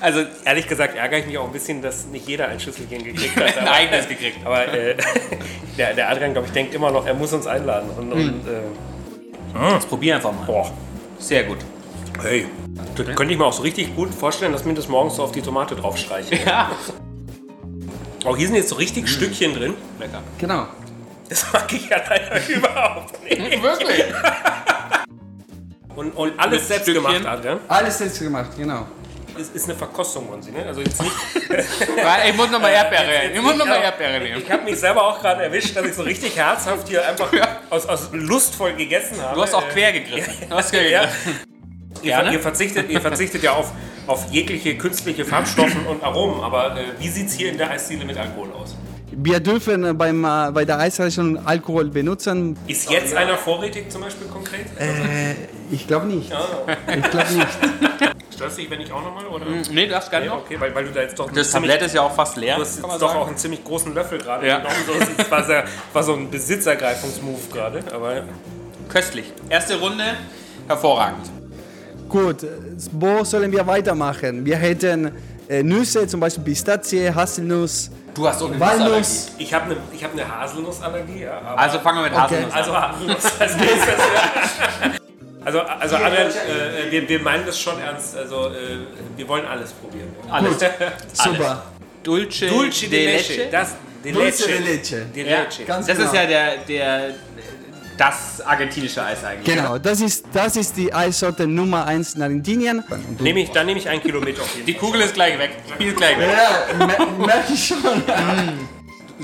Also 0.00 0.24
ehrlich 0.46 0.66
gesagt 0.66 0.96
ärgere 0.96 1.18
ich 1.18 1.26
mich 1.26 1.36
auch 1.36 1.44
ein 1.44 1.52
bisschen, 1.52 1.82
dass 1.82 2.06
nicht 2.06 2.26
jeder 2.26 2.48
ein 2.48 2.58
Schüsselchen 2.58 3.04
gekriegt 3.04 3.36
hat. 3.36 3.58
Ein 3.58 3.68
eigenes 3.68 4.08
gekriegt. 4.08 4.38
Aber 4.46 4.66
äh, 4.72 4.96
der, 5.76 5.92
der 5.92 6.08
Adrian, 6.08 6.32
glaube 6.32 6.46
ich, 6.46 6.54
denkt 6.54 6.74
immer 6.74 6.90
noch, 6.90 7.04
er 7.06 7.14
muss 7.14 7.32
uns 7.34 7.46
einladen. 7.46 7.90
Und, 7.90 8.12
Hm. 8.12 8.18
und 8.18 8.48
äh, 8.48 8.60
Jetzt 9.72 9.88
probier 9.88 10.16
einfach 10.16 10.32
mal. 10.32 10.44
boah, 10.46 10.70
Sehr 11.18 11.44
gut. 11.44 11.58
hey, 12.22 12.46
das 12.96 13.06
könnte 13.16 13.32
ich 13.32 13.38
mir 13.38 13.44
auch 13.44 13.52
so 13.52 13.62
richtig 13.62 13.94
gut 13.96 14.12
vorstellen, 14.14 14.52
dass 14.52 14.64
mir 14.64 14.74
das 14.74 14.88
morgens 14.88 15.16
so 15.16 15.22
auf 15.24 15.32
die 15.32 15.42
Tomate 15.42 15.74
drauf 15.76 15.96
streichen. 15.96 16.38
Ja. 16.46 16.70
Auch 18.24 18.36
hier 18.36 18.46
sind 18.48 18.56
jetzt 18.56 18.68
so 18.70 18.74
richtig 18.74 19.08
Stückchen 19.08 19.54
drin. 19.54 19.74
Lecker. 20.00 20.20
Genau. 20.38 20.66
Das 21.28 21.50
mag 21.52 21.72
ich 21.72 21.88
ja 21.88 21.98
leider 22.08 22.48
überhaupt 22.48 23.22
nicht. 23.24 23.38
Wirklich? 23.62 24.04
Und, 25.94 26.10
und 26.16 26.38
alles 26.38 26.58
Mit 26.60 26.66
selbst 26.68 26.82
Stückchen? 26.90 27.04
gemacht, 27.04 27.26
Adrian. 27.26 27.58
Alles 27.68 27.98
selbst 27.98 28.18
gemacht, 28.18 28.50
genau. 28.56 28.86
Ist, 29.38 29.54
ist 29.54 29.64
eine 29.66 29.74
Verkostung, 29.74 30.28
wollen 30.30 30.42
Sie, 30.42 30.50
ne? 30.50 30.64
Also 30.66 30.80
jetzt 30.80 31.00
nicht. 31.02 31.12
Ich 32.28 32.36
muss 32.36 32.50
nochmal 32.50 32.72
Erdbeere. 32.72 33.30
Ich 33.34 33.40
muss 33.42 33.56
nochmal 33.56 33.80
Erdbeere 33.82 34.20
nehmen. 34.20 34.42
Ich 34.44 34.50
habe 34.50 34.62
mich 34.64 34.76
selber 34.78 35.02
auch 35.04 35.20
gerade 35.20 35.42
erwischt, 35.44 35.74
dass 35.76 35.84
ich 35.86 35.94
so 35.94 36.02
richtig 36.02 36.36
herzhaft 36.36 36.88
hier 36.88 37.06
einfach 37.06 37.30
aus, 37.70 37.86
aus 37.86 38.10
lustvoll 38.12 38.74
gegessen 38.74 39.20
habe. 39.22 39.34
Du 39.36 39.42
hast 39.42 39.54
auch 39.54 39.66
Äh, 39.68 39.72
quer 39.72 39.92
gegriffen. 39.92 40.32
Du 40.48 40.54
hast 40.54 40.70
quer 40.70 40.88
Ja. 40.88 41.00
gegriffen. 41.02 41.40
Ihr, 42.02 42.12
Gerne. 42.12 42.32
ihr, 42.32 42.40
verzichtet, 42.40 42.90
ihr 42.90 43.00
verzichtet 43.00 43.42
ja 43.42 43.52
auf, 43.52 43.72
auf 44.06 44.30
jegliche 44.30 44.76
künstliche 44.76 45.24
Farbstoffen 45.24 45.84
und 45.86 46.02
Aromen, 46.04 46.44
aber 46.44 46.76
äh, 46.78 46.84
wie 47.00 47.08
sieht 47.08 47.26
es 47.28 47.34
hier 47.34 47.50
in 47.50 47.58
der 47.58 47.70
Eisdiele 47.70 48.04
mit 48.04 48.16
Alkohol 48.16 48.52
aus? 48.52 48.76
Wir 49.10 49.40
dürfen 49.40 49.84
äh, 49.84 49.92
beim, 49.94 50.24
äh, 50.24 50.50
bei 50.52 50.64
der 50.64 50.78
Eisreichung 50.78 51.44
Alkohol 51.44 51.86
benutzen. 51.90 52.56
Ist 52.68 52.88
jetzt 52.90 53.16
einer 53.16 53.36
vorrätig 53.36 53.90
zum 53.90 54.02
Beispiel 54.02 54.28
konkret? 54.28 54.66
Äh, 54.78 55.34
ich 55.72 55.86
glaube 55.88 56.06
nicht. 56.06 56.32
Ah, 56.32 56.46
Ich 56.96 57.10
glaube 57.10 57.32
nicht. 57.32 57.48
störst 58.38 58.56
du 58.58 58.62
dich, 58.62 58.70
wenn 58.70 58.80
ich 58.80 58.92
auch 58.92 59.02
nochmal? 59.02 59.26
Oder? 59.26 59.46
Nee, 59.70 59.86
darfst 59.88 60.10
gar 60.10 60.20
nicht 60.20 60.28
Nee, 60.30 60.34
noch. 60.36 60.44
okay, 60.44 60.60
weil, 60.60 60.74
weil 60.74 60.84
du 60.84 60.92
da 60.92 61.00
jetzt 61.02 61.18
doch 61.18 61.30
Das 61.30 61.50
Tablett 61.50 61.82
ist 61.82 61.94
ja 61.94 62.02
auch 62.02 62.14
fast 62.14 62.36
leer. 62.36 62.56
Du 62.56 62.62
hast 62.62 62.82
doch 62.82 62.98
sagen. 62.98 63.18
auch 63.18 63.26
einen 63.26 63.36
ziemlich 63.36 63.62
großen 63.64 63.92
Löffel 63.94 64.18
gerade 64.18 64.46
Ja. 64.46 64.58
genommen. 64.58 64.74
So, 64.86 64.92
das 65.16 65.30
war, 65.30 65.44
sehr, 65.44 65.64
war 65.92 66.02
so 66.02 66.14
ein 66.14 66.30
Besitzergreifungsmove 66.30 67.50
gerade. 67.52 67.82
Aber 67.92 68.22
Köstlich. 68.88 69.32
Erste 69.50 69.78
Runde, 69.78 70.04
hervorragend. 70.66 71.30
Gut, 72.08 72.36
wo 72.92 73.22
sollen 73.24 73.52
wir 73.52 73.66
weitermachen? 73.66 74.44
Wir 74.46 74.56
hätten 74.56 75.12
äh, 75.48 75.62
Nüsse, 75.62 76.06
zum 76.06 76.20
Beispiel 76.20 76.44
Pistazie, 76.44 77.12
Haselnuss, 77.14 77.90
Du 78.14 78.26
hast 78.26 78.38
so 78.40 78.46
eine 78.46 78.58
Walnuss. 78.58 79.28
ich 79.38 79.52
habe 79.54 79.66
eine 79.66 79.76
ich 79.92 80.02
hab 80.02 80.12
eine 80.12 80.26
Haselnussallergie. 80.26 81.20
Ja, 81.22 81.38
aber 81.40 81.58
Also 81.58 81.78
fangen 81.80 81.98
wir 81.98 82.10
mit 82.10 82.18
Haselnuss 82.18 82.52
an. 82.52 82.58
Also 82.58 82.74
Haselnuss 82.76 83.24
als. 83.40 85.07
Also, 85.44 85.60
also 85.60 85.96
Adrian, 85.96 86.28
äh, 86.30 86.90
wir, 86.90 87.08
wir 87.08 87.20
meinen 87.20 87.46
das 87.46 87.58
schon 87.60 87.78
ernst. 87.80 88.16
Also 88.16 88.48
äh, 88.48 88.78
wir 89.16 89.28
wollen 89.28 89.46
alles 89.46 89.72
probieren. 89.72 90.14
Alles. 90.30 90.58
Super. 91.12 91.62
Dulce, 92.02 92.46
Dulce 92.46 92.88
de 92.88 93.04
leche. 93.06 93.48
Das, 93.50 93.74
de 94.04 94.12
Dulce 94.12 94.46
leche. 94.46 94.58
de 94.58 94.58
leche. 94.76 95.04
De 95.14 95.30
Ja, 95.30 95.42
leche. 95.42 95.64
Ganz 95.64 95.86
das 95.86 95.96
genau. 95.96 96.08
ist 96.10 96.14
ja 96.16 96.26
der, 96.26 96.56
der, 96.58 97.10
das 97.96 98.40
argentinische 98.40 99.02
Eis 99.04 99.24
eigentlich. 99.24 99.54
Genau, 99.56 99.76
das 99.78 100.00
ist, 100.00 100.24
das 100.32 100.56
ist 100.56 100.76
die 100.76 100.92
Eissorte 100.92 101.46
Nummer 101.46 101.84
1 101.86 102.14
in 102.14 102.22
Argentinien. 102.22 102.84
Nehme 103.18 103.40
ich, 103.40 103.50
dann 103.50 103.66
nehme 103.66 103.78
ich 103.80 103.88
ein 103.88 104.00
Kilo 104.02 104.20
mit 104.20 104.38
auf 104.40 104.54
jeden 104.54 104.66
Die 104.66 104.74
Kugel 104.74 105.00
ist 105.02 105.14
gleich 105.14 105.38
weg. 105.38 105.50
Die 105.80 105.86
ist 105.86 105.96
gleich 105.96 106.18
weg. 106.18 106.28
Ja, 106.78 106.86
mer 106.86 107.06
merke 107.26 107.52
ich 107.52 107.66
schon. 107.66 107.78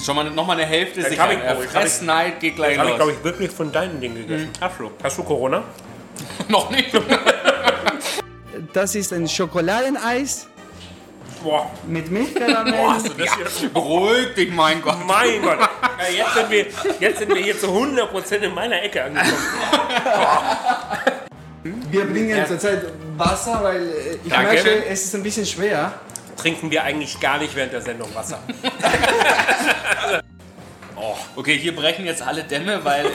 Schon 0.05 0.17
mal 0.17 0.29
nochmal 0.31 0.57
eine 0.59 0.67
Hälfte 0.67 1.01
Dann 1.03 1.11
sicher. 1.11 1.23
hab 1.23 1.33
ich- 1.33 1.39
Der 1.39 1.51
hab 1.51 1.63
ich- 1.63 1.71
Fressneid 1.71 2.41
geht 2.41 2.57
gleich 2.57 2.77
Fall. 2.77 2.79
Habe 2.81 2.91
ich, 2.91 2.99
los. 2.99 3.07
glaube 3.07 3.13
ich, 3.13 3.25
wirklich 3.25 3.51
von 3.53 3.71
deinen 3.71 4.01
Dingen 4.01 4.17
gegessen. 4.17 4.51
So. 4.79 4.91
Hast 5.03 5.19
du 5.19 5.23
Corona? 5.23 5.63
Noch 6.49 6.71
nicht. 6.71 6.91
Das 8.73 8.95
ist 8.95 9.13
ein 9.13 9.29
Schokoladeneis 9.29 10.49
Boah, 11.43 11.71
mit 11.87 12.11
Milchkaramell. 12.11 12.87
hast 12.89 13.07
du 13.07 13.13
das 13.13 13.59
hier? 13.59 13.69
Beruhig 13.69 14.35
dich, 14.35 14.51
mein 14.51 14.81
Gott. 14.81 14.97
Mein 15.07 15.43
Gott. 15.43 15.59
Ja, 15.61 15.69
jetzt, 16.11 16.35
sind 16.35 16.51
wir, 16.51 16.67
jetzt 17.01 17.19
sind 17.19 17.35
wir 17.35 17.43
hier 17.43 17.59
zu 17.59 17.67
100% 17.67 18.37
in 18.37 18.55
meiner 18.55 18.83
Ecke 18.83 19.05
angekommen. 19.05 19.35
Wir 21.91 22.05
bringen 22.07 22.47
zurzeit 22.47 22.87
Wasser, 23.17 23.61
weil 23.63 23.83
äh, 23.89 24.19
ich 24.25 24.31
Danke. 24.33 24.55
merke, 24.55 24.87
es 24.87 25.05
ist 25.05 25.15
ein 25.15 25.23
bisschen 25.23 25.47
schwer. 25.47 25.93
Trinken 26.37 26.71
wir 26.71 26.83
eigentlich 26.83 27.21
gar 27.21 27.39
nicht 27.39 27.55
während 27.55 27.73
der 27.73 27.83
Sendung 27.83 28.13
Wasser. 28.15 28.39
Okay, 31.37 31.59
hier 31.59 31.75
brechen 31.75 32.05
jetzt 32.07 32.23
alle 32.23 32.43
Dämme, 32.45 32.85
weil 32.85 33.07
äh, 33.07 33.09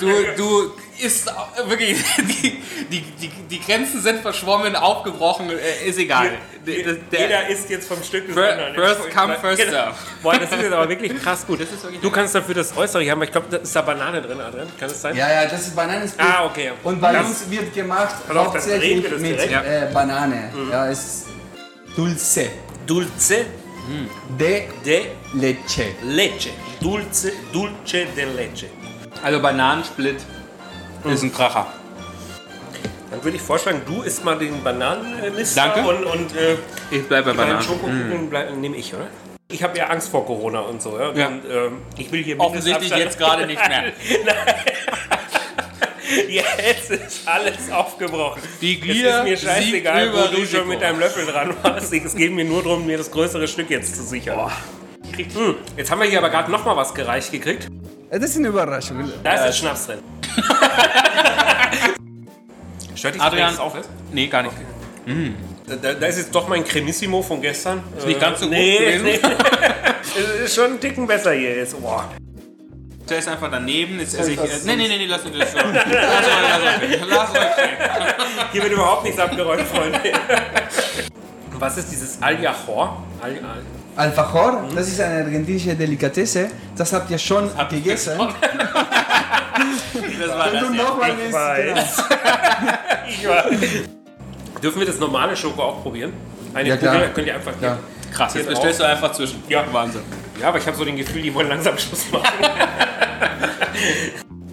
du, 0.00 0.08
du 0.36 0.72
isst 1.04 1.30
auch 1.30 1.48
wirklich, 1.68 1.98
die, 2.18 2.62
die, 2.90 3.00
die, 3.20 3.28
die 3.50 3.60
Grenzen 3.60 4.00
sind 4.02 4.20
verschwommen, 4.22 4.74
aufgebrochen, 4.76 5.50
äh, 5.50 5.88
ist 5.88 5.98
egal. 5.98 6.30
Der- 6.66 6.82
der- 6.82 6.94
der- 6.94 7.20
Jeder 7.20 7.48
isst 7.48 7.70
jetzt 7.70 7.86
vom 7.88 8.02
Stück 8.02 8.26
des 8.26 8.36
anderen. 8.36 8.74
first 8.74 9.10
come, 9.14 9.36
first 9.40 9.58
Genau. 9.58 9.70
serve. 9.72 9.94
Boah, 10.22 10.38
das 10.38 10.50
ist 10.52 10.62
jetzt 10.62 10.72
aber 10.72 10.88
wirklich 10.88 11.22
krass 11.22 11.46
gut. 11.46 11.60
ist 11.60 11.82
wirklich 11.82 12.00
du 12.00 12.10
kannst 12.10 12.34
dafür 12.34 12.54
das 12.54 12.76
Äußere 12.76 13.02
hier 13.02 13.12
haben, 13.12 13.18
aber 13.18 13.24
ich 13.26 13.32
glaube, 13.32 13.46
da 13.50 13.58
ist 13.58 13.76
da 13.76 13.82
Banane 13.82 14.20
drin, 14.22 14.40
Adrian. 14.40 14.66
Kann 14.78 14.88
das 14.88 15.00
sein? 15.00 15.14
Ja, 15.16 15.30
ja, 15.30 15.46
das 15.48 15.60
ist 15.60 15.76
Bananensplit. 15.76 16.26
Ah, 16.26 16.44
okay. 16.46 16.72
Und 16.82 17.00
bei 17.00 17.18
uns 17.20 17.48
wird 17.50 17.72
gemacht 17.74 18.14
drehen 18.26 18.38
hauptsächlich 18.38 19.10
mit 19.10 19.22
direkt. 19.22 19.52
äh, 19.52 19.88
Banane. 19.92 20.50
Ja, 20.70 20.88
es 20.88 20.98
ist 21.04 21.26
Dulce 21.96 22.50
Dulce 22.86 23.44
de 24.38 24.64
de 24.84 25.02
leche. 25.34 25.94
leche. 26.04 26.50
Dulce, 26.80 27.32
dulce 27.52 28.06
de 28.16 28.24
leche. 28.36 28.66
Also 29.22 29.40
Bananensplit 29.40 30.16
ist 31.04 31.22
ein 31.22 31.32
Kracher. 31.32 31.66
Dann 33.10 33.22
würde 33.22 33.36
ich 33.36 33.42
vorschlagen, 33.42 33.82
du 33.86 34.02
isst 34.02 34.24
mal 34.24 34.36
den 34.36 34.62
Bananenmister 34.62 35.68
Danke. 35.74 35.88
und, 35.88 36.04
und 36.04 36.36
äh, 36.36 36.56
Ich 36.90 37.06
bleibe 37.06 37.30
bei 37.32 37.36
Bananen. 37.44 37.62
Schokokugeln 37.62 38.28
bleib- 38.28 38.54
nehme 38.56 38.76
ich, 38.76 38.92
oder? 38.94 39.06
Ich 39.48 39.62
habe 39.62 39.78
ja 39.78 39.86
Angst 39.86 40.08
vor 40.08 40.26
Corona 40.26 40.58
und 40.60 40.82
so. 40.82 40.98
Ja? 40.98 41.12
Ja. 41.12 41.28
Und, 41.28 41.42
ähm, 41.48 41.82
ich 41.96 42.10
will 42.10 42.24
hier 42.24 42.38
Offensichtlich 42.40 42.90
jetzt 42.90 43.16
gerade 43.16 43.46
nicht 43.46 43.66
mehr. 43.68 43.92
Jetzt 46.28 46.90
ist 46.90 47.28
alles 47.28 47.70
aufgebrochen. 47.70 48.40
Die 48.60 48.76
es 48.78 48.82
Gier 48.82 49.18
ist 49.18 49.24
mir 49.24 49.36
scheißegal, 49.36 50.12
wo 50.12 50.16
du 50.16 50.22
Risiko. 50.40 50.58
schon 50.58 50.68
mit 50.68 50.80
deinem 50.82 51.00
Löffel 51.00 51.26
dran 51.26 51.54
warst. 51.62 51.92
Es 51.92 52.14
geht 52.14 52.32
mir 52.32 52.44
nur 52.44 52.62
darum, 52.62 52.86
mir 52.86 52.98
das 52.98 53.10
größere 53.10 53.48
Stück 53.48 53.70
jetzt 53.70 53.96
zu 53.96 54.02
sichern. 54.02 54.50
Hm, 55.16 55.56
jetzt 55.76 55.90
haben 55.90 56.00
wir 56.00 56.08
hier 56.08 56.18
aber 56.18 56.30
gerade 56.30 56.50
noch 56.50 56.64
mal 56.64 56.76
was 56.76 56.94
gereicht 56.94 57.32
gekriegt. 57.32 57.66
Äh, 58.10 58.18
Das 58.20 58.30
ist 58.30 58.36
eine 58.36 58.48
Überraschung. 58.48 59.10
Da 59.24 59.34
ist 59.34 59.44
jetzt 59.46 59.58
Schnaps 59.58 59.86
drin. 59.86 59.98
Stört 62.94 63.14
dich, 63.14 63.22
Adrian. 63.22 63.50
das 63.50 63.58
auf 63.60 63.74
ist? 63.78 63.88
Nee, 64.12 64.26
gar 64.26 64.42
nicht. 64.42 64.54
Da, 65.66 65.76
da 65.94 66.06
ist 66.06 66.18
jetzt 66.18 66.34
doch 66.34 66.48
mein 66.48 66.64
Cremissimo 66.64 67.22
von 67.22 67.40
gestern. 67.42 67.82
Ist 67.96 68.06
nicht 68.06 68.20
ganz 68.20 68.40
so 68.40 68.46
gut 68.46 68.54
nee, 68.54 68.78
gewesen. 68.78 69.04
Nee. 69.04 69.18
Es 70.18 70.50
ist 70.50 70.54
schon 70.54 70.72
ein 70.72 70.80
Ticken 70.80 71.06
besser 71.06 71.32
hier 71.32 71.56
jetzt. 71.56 71.78
Boah. 71.78 72.10
Der 73.08 73.18
ist 73.18 73.28
einfach 73.28 73.50
daneben. 73.50 74.00
Ist, 74.00 74.14
ist 74.14 74.28
ich, 74.28 74.38
äh, 74.38 74.42
nee, 74.64 74.76
nee, 74.76 74.88
nee, 74.88 74.98
nee, 74.98 75.06
lass 75.06 75.22
uns 75.24 75.38
das 75.38 75.52
so. 75.52 75.58
Lass 75.58 75.66
euch, 75.66 75.84
lass 75.84 76.82
euch, 76.82 77.00
lass 77.08 77.30
euch 77.30 77.52
stehen. 77.52 77.76
Hier 78.52 78.62
wird 78.62 78.72
überhaupt 78.72 79.04
nichts 79.04 79.18
abgeräumt, 79.20 79.62
Freunde. 79.62 80.00
Was 81.58 81.76
ist 81.78 81.90
dieses 81.90 82.20
Aljachor? 82.20 83.04
Al, 83.22 83.30
Al. 83.30 83.62
Alfajor, 83.96 84.64
das 84.74 84.88
ist 84.88 85.00
eine 85.00 85.24
argentinische 85.24 85.74
Delikatesse. 85.74 86.50
Das 86.76 86.92
habt 86.92 87.10
ihr 87.10 87.18
schon 87.18 87.50
gegessen. 87.70 88.18
Das 90.20 90.30
war 90.30 90.52
Wenn 90.52 90.60
du. 90.60 90.74
Ja. 90.74 90.82
nochmal 90.84 91.10
Ich 91.10 91.16
willst, 91.18 91.34
weiß. 91.34 92.04
ich 93.08 93.28
war. 93.28 93.44
Dürfen 94.62 94.80
wir 94.80 94.86
das 94.86 94.98
normale 94.98 95.34
Schoko 95.36 95.62
auch 95.62 95.82
probieren? 95.82 96.12
Eine 96.54 96.68
Ja, 96.70 96.76
klar. 96.76 96.94
Kugel 96.94 97.08
könnt 97.10 97.26
ihr 97.26 97.34
einfach. 97.34 97.52
Ja. 97.60 97.78
Krass, 98.12 98.34
jetzt 98.34 98.48
bestellst 98.48 98.80
du 98.80 98.84
einfach 98.84 99.12
zwischen. 99.12 99.42
Ja. 99.48 99.64
Wahnsinn. 99.72 100.02
Ja, 100.40 100.48
aber 100.48 100.58
ich 100.58 100.66
habe 100.66 100.76
so 100.76 100.84
den 100.84 100.96
Gefühl, 100.96 101.22
die 101.22 101.32
wollen 101.32 101.48
langsam 101.48 101.78
Schluss 101.78 102.10
machen. 102.10 102.26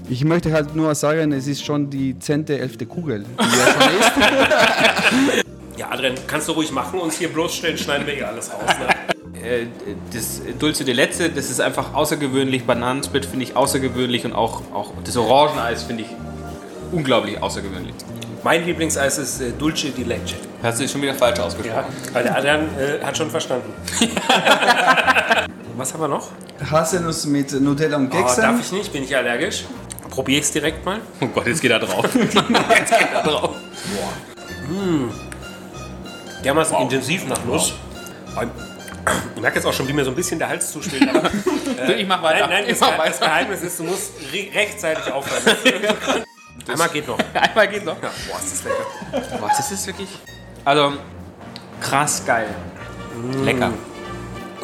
Ich 0.10 0.24
möchte 0.26 0.52
halt 0.52 0.76
nur 0.76 0.93
sagen, 0.93 1.32
es 1.32 1.48
ist 1.48 1.65
schon 1.65 1.89
die 1.89 2.19
10., 2.19 2.48
11. 2.48 2.88
Kugel. 2.88 3.26
Die 3.39 3.43
schon. 3.43 5.43
Ja, 5.78 5.89
Adrian, 5.89 6.13
kannst 6.28 6.48
du 6.48 6.52
ruhig 6.52 6.72
machen, 6.72 7.00
uns 7.00 7.17
hier 7.17 7.30
bloßstellen, 7.30 7.80
schneiden 7.80 8.06
wir 8.06 8.13
eh 8.15 8.24
alles 8.24 8.52
raus. 8.52 8.76
Ne? 8.80 8.89
Äh, 9.43 9.65
das 10.13 10.41
Dulce 10.60 10.86
de 10.86 10.93
Leche, 10.93 11.30
das 11.30 11.50
ist 11.50 11.60
einfach 11.60 11.96
außergewöhnlich. 11.96 12.65
Bananensplit 12.65 13.26
finde 13.26 13.46
ich 13.46 13.56
außergewöhnlich 13.56 14.24
und 14.26 14.34
auch, 14.34 14.62
auch 14.72 14.91
das 15.04 15.17
Orangeneis 15.17 15.82
finde 15.84 16.04
ich 16.04 16.10
unglaublich 16.91 17.41
außergewöhnlich. 17.41 17.96
Mein 18.43 18.65
Lieblingseis 18.65 19.17
ist 19.17 19.41
äh, 19.41 19.52
Dulce 19.58 19.89
di 19.91 20.04
Leche. 20.04 20.36
Hast 20.62 20.80
du 20.80 20.88
schon 20.88 21.02
wieder 21.02 21.15
falsch 21.15 21.39
ausgesprochen? 21.39 21.86
Ja, 22.06 22.13
weil 22.13 22.24
der 22.24 22.38
Adrian 22.38 22.69
äh, 22.78 23.04
hat 23.04 23.17
schon 23.17 23.32
verstanden. 23.32 23.74
Was 25.75 25.93
haben 25.93 26.01
wir 26.01 26.07
noch? 26.07 26.29
Haselnuss 26.69 27.25
mit 27.25 27.51
Nutella 27.59 27.97
und 27.97 28.13
Oh, 28.13 28.17
darf 28.21 28.36
Keksen. 28.36 28.59
ich 28.59 28.71
nicht, 28.71 28.93
bin 28.93 29.03
ich 29.03 29.15
allergisch. 29.15 29.65
Probiere 30.09 30.39
ich 30.39 30.45
es 30.45 30.51
direkt 30.51 30.86
mal. 30.86 30.99
Oh 31.21 31.27
Gott, 31.27 31.47
jetzt 31.47 31.62
geht 31.62 31.71
er 31.71 31.79
drauf. 31.79 32.05
jetzt 32.15 32.33
geht 32.33 33.07
er 33.13 33.23
drauf. 33.23 33.55
Dermaßen 36.43 36.77
intensiv 36.77 37.25
nach 37.27 37.43
Nuss. 37.45 37.73
Ich 39.36 39.41
merke 39.41 39.57
jetzt 39.57 39.65
auch 39.65 39.73
schon, 39.73 39.88
wie 39.88 39.93
mir 39.93 40.05
so 40.05 40.12
ein 40.12 40.15
bisschen 40.15 40.39
der 40.39 40.49
Hals 40.49 40.71
zuschwillt. 40.71 41.09
Aber, 41.09 41.29
äh, 41.88 41.93
ich 42.01 42.07
mach 42.07 42.21
weiter. 42.21 42.47
Nein, 42.47 42.49
nein, 42.49 42.63
Ich 42.69 42.79
das, 42.79 42.81
mach 42.81 42.97
das 43.05 43.19
weiter. 43.21 43.25
Geheimnis 43.25 43.62
ist, 43.63 43.79
du 43.79 43.83
musst 43.83 44.12
re 44.31 44.47
rechtzeitig 44.53 45.12
aufhören. 45.12 45.57
Einmal 46.67 46.89
geht 46.89 47.07
noch. 47.07 47.17
Einmal 47.33 47.67
geht 47.67 47.83
noch. 47.86 48.01
Ja, 48.01 48.09
boah, 48.29 48.39
ist 48.39 48.53
das 48.53 48.63
lecker. 48.63 49.38
Boah, 49.39 49.49
das 49.49 49.71
ist 49.71 49.88
wirklich. 49.88 50.09
Also, 50.63 50.93
krass 51.81 52.23
geil. 52.25 52.47
Lecker. 53.43 53.71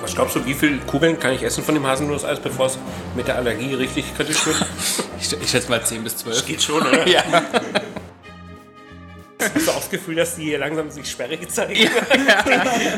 Was 0.02 0.16
glaubst 0.16 0.36
du, 0.36 0.46
wie 0.46 0.54
viele 0.54 0.78
Kugeln 0.80 1.20
kann 1.20 1.34
ich 1.34 1.44
essen 1.44 1.64
von 1.64 1.74
dem 1.76 1.86
Haselnusseis, 1.86 2.40
bevor 2.40 2.68
es 2.68 2.78
mit 3.16 3.28
der 3.28 3.36
Allergie 3.36 3.74
richtig 3.74 4.16
kritisch 4.16 4.46
wird? 4.46 4.58
Ich, 5.22 5.34
ich 5.34 5.50
schätze 5.50 5.70
mal 5.70 5.84
10 5.84 6.02
bis 6.06 6.16
12. 6.16 6.46
Geht 6.46 6.62
schon, 6.64 6.82
oder? 6.82 7.06
Ja. 7.06 7.22
Hast 9.42 9.68
du 9.68 9.72
auch 9.72 9.76
das 9.76 9.90
Gefühl, 9.90 10.16
dass 10.16 10.36
die 10.36 10.44
hier 10.44 10.60
langsam 10.60 10.90
sich 10.90 11.10
sperrig 11.10 11.50
zeigen? 11.50 11.90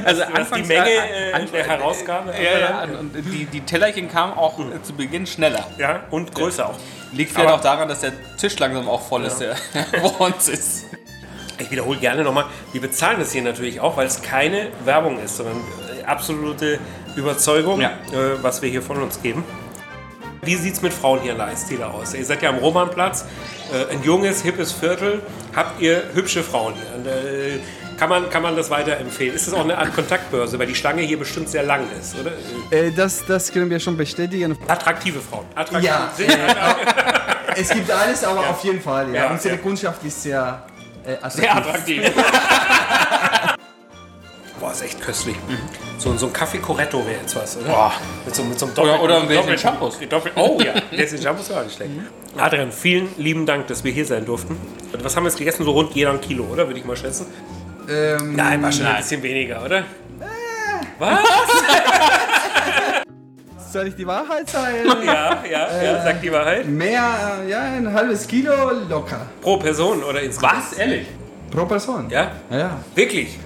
Also 0.06 0.22
Dass 0.36 0.52
die 0.52 0.64
Menge 0.64 0.90
äh, 0.90 1.34
an- 1.34 1.48
der 1.52 1.68
Herausgabe 1.68 2.32
Ja, 2.34 2.60
ja, 2.60 2.84
und 3.00 3.12
die, 3.16 3.46
die 3.46 3.62
Tellerchen 3.62 4.08
kamen 4.12 4.34
auch 4.34 4.58
äh, 4.60 4.82
zu 4.84 4.94
Beginn 4.94 5.26
schneller. 5.28 5.68
ja, 5.78 6.04
und 6.12 6.34
größer 6.34 6.70
auch. 6.70 6.78
Liegt 7.12 7.32
vielleicht 7.32 7.50
auch 7.52 7.62
daran, 7.62 7.90
dass 7.90 8.02
der 8.02 8.14
Tisch 8.38 8.58
langsam 8.60 8.88
auch 8.88 9.02
voll 9.08 9.26
ist, 9.26 9.38
der 9.40 9.56
vor 10.02 10.22
uns 10.22 10.48
ist. 10.48 10.86
Ich 11.60 11.70
wiederhole 11.70 12.00
gerne 12.00 12.24
nochmal, 12.24 12.46
wir 12.72 12.82
bezahlen 12.82 13.20
das 13.20 13.32
hier 13.32 13.44
natürlich 13.44 13.80
auch, 13.80 13.96
weil 13.98 14.08
es 14.08 14.22
keine 14.24 14.70
Werbung 14.86 15.20
ist, 15.24 15.38
sondern 15.38 15.58
absolute 16.06 16.80
Überzeugung, 17.16 17.82
Ja. 17.82 17.90
äh, 18.14 18.42
was 18.42 18.62
wir 18.62 18.70
hier 18.70 18.82
von 18.82 19.02
uns 19.02 19.22
geben. 19.22 19.44
Wie 20.44 20.56
sieht 20.56 20.74
es 20.74 20.82
mit 20.82 20.92
Frauen 20.92 21.20
hier 21.22 21.34
in 21.34 21.38
der 21.38 21.48
Eisdiele 21.48 21.86
aus? 21.88 22.14
Ihr 22.16 22.26
seid 22.26 22.42
ja 22.42 22.50
am 22.50 22.58
Romanplatz, 22.58 23.26
äh, 23.72 23.94
ein 23.94 24.02
junges, 24.04 24.42
hippes 24.42 24.72
Viertel. 24.72 25.22
Habt 25.56 25.80
ihr 25.80 26.02
hübsche 26.14 26.42
Frauen 26.42 26.74
hier? 26.74 26.96
Und, 26.96 27.06
äh, 27.08 27.60
kann, 27.98 28.10
man, 28.10 28.28
kann 28.32 28.42
man 28.42 28.56
das 28.56 28.72
weiterempfehlen? 28.72 29.36
Ist 29.36 29.46
das 29.46 29.54
auch 29.54 29.64
eine 29.64 29.78
Art 29.78 29.94
Kontaktbörse, 29.94 30.58
weil 30.58 30.66
die 30.66 30.74
Schlange 30.74 31.04
hier 31.04 31.20
bestimmt 31.20 31.48
sehr 31.50 31.62
lang 31.62 31.82
ist, 32.00 32.16
oder? 32.20 32.32
Äh, 32.76 32.90
das, 32.92 33.24
das 33.28 33.52
können 33.52 33.70
wir 33.70 33.80
schon 33.80 33.96
bestätigen. 33.96 34.58
attraktive 34.68 35.20
Frauen. 35.20 35.46
Attraktiv. 35.54 35.92
Ja, 36.28 36.76
Es 37.56 37.70
gibt 37.70 37.92
alles, 37.92 38.24
aber 38.24 38.40
auf 38.50 38.64
jeden 38.64 38.82
Fall. 38.82 39.10
Ja. 39.14 39.26
Ja, 39.26 39.30
Unsere 39.32 39.56
ja. 39.56 39.62
Kundschaft 39.62 40.04
ist 40.04 40.24
sehr 40.24 40.64
äh, 41.06 41.14
attraktiv. 41.14 41.42
Sehr 41.44 41.56
attraktiv. 41.56 42.12
Boah, 44.62 44.72
ist 44.72 44.84
echt 44.84 45.02
köstlich. 45.02 45.36
So, 45.98 46.16
so 46.18 46.28
ein 46.28 46.34
Kaffee 46.34 46.60
Corretto 46.60 47.00
wäre 47.06 47.20
jetzt 47.20 47.36
was, 47.36 47.58
oder? 47.58 47.70
Boah. 47.70 47.92
Mit 48.24 48.36
so, 48.36 48.44
mit 48.44 48.60
so 48.60 48.68
einem 48.68 48.76
Oder- 48.78 49.02
oder 49.02 49.22
ein 49.24 49.28
doppelten- 49.28 49.58
Shampoos. 49.58 49.98
Doppel, 50.08 50.32
oh 50.36 50.60
ja, 50.64 50.74
Gläschen 50.92 51.20
Shampoos 51.20 51.50
war 51.50 51.62
auch 51.62 51.64
nicht 51.64 51.76
schlecht. 51.76 51.90
Adrian, 52.38 52.72
vielen 52.72 53.10
lieben 53.18 53.48
Dank, 53.48 53.66
dass 53.68 53.84
wir 53.84 53.92
hier 53.92 54.06
sein 54.06 54.24
durften. 54.24 54.56
Und 54.94 55.04
was 55.04 55.16
haben 55.16 55.24
wir 55.24 55.30
jetzt 55.30 55.40
gegessen? 55.40 55.66
So 55.66 55.72
rund 55.72 55.94
jeder 55.96 56.12
ein 56.12 56.22
Kilo, 56.22 56.44
oder? 56.44 56.68
Würde 56.68 56.80
ich 56.80 56.86
mal 56.86 56.96
schätzen. 56.96 57.26
Ähm, 57.90 58.36
Nein, 58.36 58.62
war 58.62 58.72
schon 58.72 58.86
ein 58.86 58.98
bisschen 58.98 59.24
weniger, 59.24 59.66
oder? 59.66 59.84
Was? 61.00 61.20
soll 63.74 63.88
ich 63.88 63.96
die 63.96 64.06
Wahrheit 64.06 64.48
sagen? 64.48 64.76
Ja, 65.06 65.44
ja, 65.50 65.84
ja, 65.84 66.04
sag 66.04 66.22
die 66.22 66.32
Wahrheit. 66.32 66.68
Mehr, 66.68 67.42
äh, 67.44 67.50
ja, 67.50 67.62
ein 67.62 67.92
halbes 67.92 68.28
Kilo 68.28 68.54
locker. 68.88 69.26
Pro 69.42 69.58
Person 69.58 70.04
oder 70.04 70.22
insgesamt? 70.22 70.54
Was? 70.72 70.78
Ehrlich? 70.78 71.08
Pro 71.50 71.66
Person. 71.66 72.08
Ja? 72.12 72.32
Ja, 72.52 72.58
ja. 72.60 72.78
Wirklich? 72.94 73.40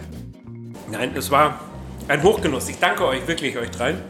Nein, 0.91 1.11
es 1.15 1.31
war 1.31 1.59
ein 2.07 2.21
Hochgenuss. 2.21 2.69
Ich 2.69 2.79
danke 2.79 3.05
euch 3.05 3.27
wirklich, 3.27 3.57
euch 3.57 3.71
dreien. 3.71 4.01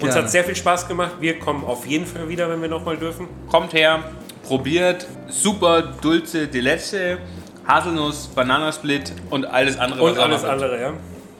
Gerne. 0.00 0.22
hat 0.22 0.30
sehr 0.30 0.44
viel 0.44 0.56
Spaß 0.56 0.88
gemacht. 0.88 1.12
Wir 1.20 1.38
kommen 1.38 1.64
auf 1.64 1.86
jeden 1.86 2.06
Fall 2.06 2.28
wieder, 2.28 2.48
wenn 2.48 2.62
wir 2.62 2.68
nochmal 2.68 2.96
dürfen. 2.96 3.28
Kommt 3.50 3.74
her, 3.74 4.02
probiert. 4.42 5.06
Super 5.28 5.82
Dulce 5.82 6.48
de 6.48 6.60
Leche, 6.60 7.18
Haselnuss, 7.66 8.28
Bananasplit 8.28 9.12
und 9.28 9.44
alles 9.44 9.78
andere. 9.78 10.02
Und 10.02 10.18
alles 10.18 10.44
andere, 10.44 10.80
ja. 10.80 10.92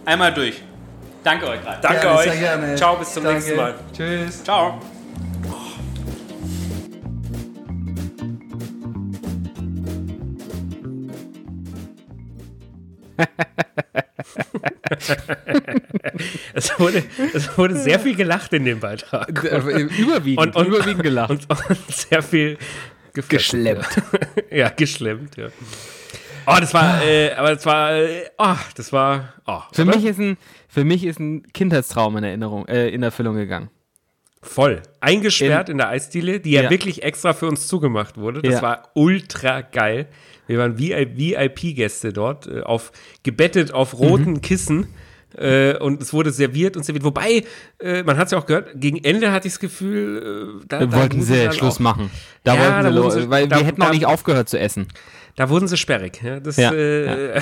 Einmal 0.04 0.32
durch. 0.34 0.62
Danke 1.24 1.48
euch 1.48 1.60
drei. 1.60 1.76
Danke 1.82 2.00
Gerne, 2.00 2.18
euch. 2.18 2.24
Sehr 2.24 2.36
gerne. 2.36 2.74
Ciao, 2.76 2.96
bis 2.96 3.12
zum 3.12 3.24
Danke. 3.24 3.38
nächsten 3.38 3.56
Mal. 3.56 3.74
Tschüss. 3.96 4.44
Ciao. 4.44 4.80
Es 16.54 16.78
wurde, 16.78 17.02
es 17.32 17.56
wurde 17.56 17.76
sehr 17.76 18.00
viel 18.00 18.14
gelacht 18.14 18.52
in 18.52 18.64
dem 18.64 18.80
Beitrag. 18.80 19.28
Überwiegend, 19.30 20.56
überwiegend 20.56 21.02
gelacht. 21.02 21.30
Und, 21.30 21.46
und 21.48 21.90
sehr 21.90 22.22
viel. 22.22 22.58
Geschlemmt. 23.28 23.86
Ja, 24.50 24.68
geschlemmt, 24.68 25.36
ja. 25.36 25.48
Oh, 26.46 26.56
das 26.58 26.74
war, 26.74 27.02
äh, 27.02 27.32
aber 27.32 27.54
das 27.54 27.66
war, 27.66 27.94
äh, 27.94 28.24
oh, 28.36 28.56
das 28.74 28.92
war, 28.92 29.34
oh, 29.46 29.60
Für 29.72 29.84
mich, 29.84 30.04
ist 30.04 30.18
ein, 30.18 30.36
für 30.68 30.84
mich 30.84 31.04
ist 31.04 31.20
ein 31.20 31.44
Kindheitstraum 31.52 32.16
in 32.16 32.24
Erinnerung, 32.24 32.66
äh, 32.66 32.88
in 32.88 33.02
Erfüllung 33.02 33.36
gegangen. 33.36 33.70
Voll. 34.42 34.82
Eingesperrt 35.00 35.68
in, 35.68 35.78
der 35.78 35.88
Eisdiele, 35.88 36.40
die 36.40 36.52
ja, 36.52 36.62
Ja. 36.62 36.70
wirklich 36.70 37.02
extra 37.02 37.32
für 37.32 37.46
uns 37.46 37.66
zugemacht 37.68 38.16
wurde. 38.16 38.42
Das 38.42 38.54
Ja. 38.54 38.62
war 38.62 38.90
ultra 38.94 39.60
geil. 39.60 40.06
Wir 40.46 40.58
waren 40.58 40.78
VIP-Gäste 40.78 42.12
dort, 42.12 42.46
äh, 42.46 42.60
auf, 42.62 42.92
gebettet 43.22 43.72
auf 43.72 43.98
roten 43.98 44.32
Mhm. 44.34 44.40
Kissen. 44.40 44.86
Äh, 45.36 45.76
und 45.76 46.02
es 46.02 46.12
wurde 46.12 46.32
serviert 46.32 46.76
und 46.76 46.82
serviert. 46.84 47.04
Wobei, 47.04 47.44
äh, 47.78 48.02
man 48.02 48.16
hat 48.18 48.26
es 48.26 48.32
ja 48.32 48.38
auch 48.38 48.46
gehört, 48.46 48.72
ggegen 48.74 49.04
Ende 49.04 49.30
hatte 49.30 49.46
ich 49.46 49.54
das 49.54 49.60
Gefühl, 49.60 50.58
äh, 50.60 50.66
da, 50.66 50.80
Da 50.80 50.86
da 50.86 50.96
wollten 50.96 51.22
sie 51.22 51.52
Schluss 51.52 51.76
auch- 51.76 51.78
machen. 51.80 52.10
Da 52.42 52.54
Ja, 52.56 52.60
wollten 52.60 52.82
da 52.82 52.90
sie, 52.90 52.96
lo- 52.98 53.10
sie- 53.10 53.30
weil 53.30 53.46
da- 53.46 53.58
wir 53.58 53.64
hätten 53.64 53.80
da- 53.80 53.86
auch 53.88 53.92
nicht 53.92 54.06
aufgehört 54.06 54.48
zu 54.48 54.58
essen. 54.58 54.88
Da 55.36 55.48
wurden 55.48 55.68
sie 55.68 55.76
sperrig. 55.76 56.20
Ja, 56.22 56.40
das, 56.40 56.56
Ja, 56.56 56.72
äh, 56.72 57.40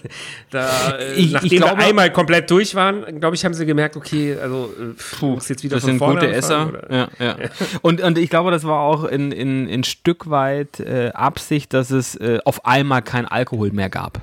da, 0.50 0.96
äh, 0.98 1.14
Ich- 1.14 1.26
ich 1.26 1.32
nachdem 1.32 1.58
glaube- 1.60 1.78
wir 1.78 1.86
einmal 1.86 2.12
komplett 2.12 2.50
durch 2.50 2.74
waren, 2.74 3.18
glaube 3.20 3.34
ich, 3.36 3.44
haben 3.44 3.54
sie 3.54 3.66
gemerkt, 3.66 3.96
okay, 3.96 4.36
also 4.40 4.72
äh, 4.78 4.94
pff, 4.94 5.22
muss 5.22 5.48
jetzt 5.48 5.62
wieder 5.64 5.76
Das 5.76 5.82
von 5.82 5.90
sind 5.92 5.98
vorne 5.98 6.20
gute 6.20 6.32
Esser. 6.32 6.82
Ja, 6.90 7.08
ja. 7.18 7.36
Und, 7.82 8.00
und 8.02 8.18
ich 8.18 8.30
glaube, 8.30 8.50
das 8.50 8.64
war 8.64 8.80
auch 8.80 9.04
in, 9.04 9.32
in, 9.32 9.68
in 9.68 9.84
Stück 9.84 10.28
weit 10.30 10.80
äh, 10.80 11.10
Absicht, 11.14 11.72
dass 11.74 11.90
es 11.90 12.14
äh, 12.16 12.38
auf 12.44 12.64
einmal 12.66 13.02
kein 13.02 13.26
Alkohol 13.26 13.70
mehr 13.72 13.88
gab. 13.90 14.22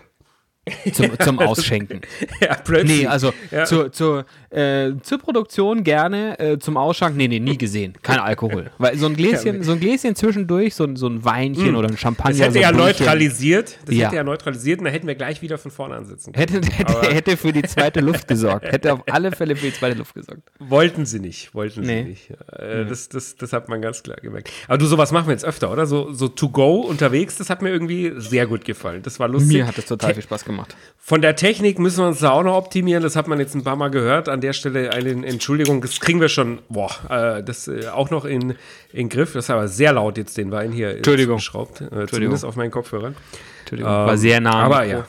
Zum, 0.94 1.18
zum 1.20 1.40
Ausschenken. 1.40 2.02
Ja, 2.42 2.56
plötzlich. 2.56 3.02
Nee, 3.04 3.08
also 3.08 3.34
Ja. 3.52 3.64
zur, 3.64 3.92
zur, 3.94 4.26
äh, 4.50 4.92
zur 5.02 5.18
Produktion 5.20 5.84
gerne, 5.84 6.40
äh, 6.40 6.58
zum 6.60 6.78
Ausschank, 6.78 7.16
nee, 7.18 7.28
nee, 7.28 7.40
nie 7.40 7.58
gesehen. 7.58 7.94
Kein 8.02 8.20
Alkohol. 8.20 8.72
Weil 8.78 8.98
so 8.98 9.06
ein 9.08 9.16
Gläschen, 9.16 9.64
so 9.64 9.74
ein 9.74 9.80
Gläschen 9.80 10.16
zwischendurch, 10.16 10.74
so, 10.76 10.86
ein- 10.86 10.96
so 10.96 11.08
ein 11.08 11.24
Weinchen 11.26 11.76
oder 11.76 11.90
ein 11.90 11.98
Champagner. 11.98 12.32
Das 12.32 12.40
hätte 12.40 12.54
so 12.54 12.60
ja 12.60 12.72
Bierchen, 12.72 12.86
neutralisiert. 13.06 13.78
Das 13.86 13.96
Ja. 13.96 14.06
hätte 14.08 14.16
ja 14.18 14.24
neutralisiert 14.24 14.80
und 14.80 14.86
dann 14.86 14.94
hätten 14.94 15.08
wir 15.08 15.16
gleich 15.16 15.42
wieder 15.42 15.58
von 15.58 15.72
vorne 15.72 15.96
ansitzen 15.96 16.34
können. 16.34 16.48
Hätte, 16.64 16.72
hätte, 16.72 17.14
hätte 17.14 17.38
für 17.38 17.52
die 17.52 17.64
zweite 17.64 18.00
Luft 18.00 18.28
gesorgt. 18.28 18.66
Hätte 18.72 18.94
auf 18.94 19.04
alle 19.12 19.32
Fälle 19.32 19.56
für 19.56 19.68
die 19.68 19.74
zweite 19.74 19.98
Luft 19.98 20.14
gesorgt. 20.14 20.42
Wollten 20.60 21.06
sie 21.06 21.20
nicht, 21.20 21.54
wollten 21.54 21.82
Nee. 21.82 22.04
sie 22.04 22.10
nicht. 22.10 22.30
Äh, 22.52 22.86
das, 22.86 23.10
das, 23.10 23.36
das 23.36 23.54
hat 23.54 23.70
man 23.70 23.82
ganz 23.82 24.04
klar 24.04 24.18
gemerkt. 24.22 24.50
Aber 24.68 24.78
du, 24.78 24.86
sowas 24.86 25.12
machen 25.12 25.28
wir 25.28 25.34
jetzt 25.34 25.46
öfter, 25.46 25.72
oder? 25.72 25.86
So, 25.86 26.14
so 26.14 26.28
to 26.28 26.50
go 26.50 26.82
unterwegs, 26.82 27.38
das 27.38 27.50
hat 27.50 27.62
mir 27.62 27.70
irgendwie 27.70 28.14
sehr 28.18 28.48
gut 28.48 28.66
gefallen. 28.66 29.02
Das 29.04 29.20
war 29.20 29.28
lustig. 29.28 29.58
Mir 29.58 29.68
hat 29.68 29.78
das 29.78 29.86
total 29.86 30.14
viel 30.14 30.24
Spaß 30.24 30.46
gemacht. 30.46 30.76
Von 30.98 31.22
der 31.22 31.36
Technik 31.36 31.80
müssen 31.80 32.00
wir 32.04 32.08
uns 32.08 32.20
da 32.20 32.32
auch 32.32 32.44
noch 32.44 32.56
optimieren. 32.56 33.04
Das 33.04 33.16
hat 33.16 33.28
man 33.28 33.40
jetzt 33.40 33.56
ein 33.56 33.64
paar 33.64 33.76
Mal 33.76 33.90
gehört. 33.90 34.30
An 34.38 34.42
der 34.42 34.54
Stelle 34.54 34.92
eine 34.94 35.26
Entschuldigung. 35.26 35.82
Das 35.82 36.00
kriegen 36.00 36.22
wir 36.22 36.30
schon, 36.30 36.60
boah, 36.70 36.92
äh, 37.10 37.44
das 37.44 37.68
äh, 37.68 37.88
auch 37.88 38.12
noch 38.12 38.24
in, 38.24 38.54
in 38.94 39.10
Griff. 39.10 39.34
Das 39.34 39.46
ist 39.46 39.50
aber 39.50 39.68
sehr 39.68 39.94
laut 39.94 40.16
jetzt 40.20 40.38
den 40.38 40.52
Wein 40.52 40.72
hier 40.72 40.90
äh, 40.90 40.98
Entschuldigung. 40.98 41.38
geschraubt. 41.38 41.82
Äh, 41.82 42.06
zumindest 42.06 42.46
auf 42.46 42.56
meinen 42.56 42.70
Kopfhörern. 42.70 43.16
Entschuldigung, 43.62 43.92
war 43.92 44.16
sehr 44.16 44.40
nah. 44.40 44.62
Aber 44.64 44.84
ja. 44.84 45.08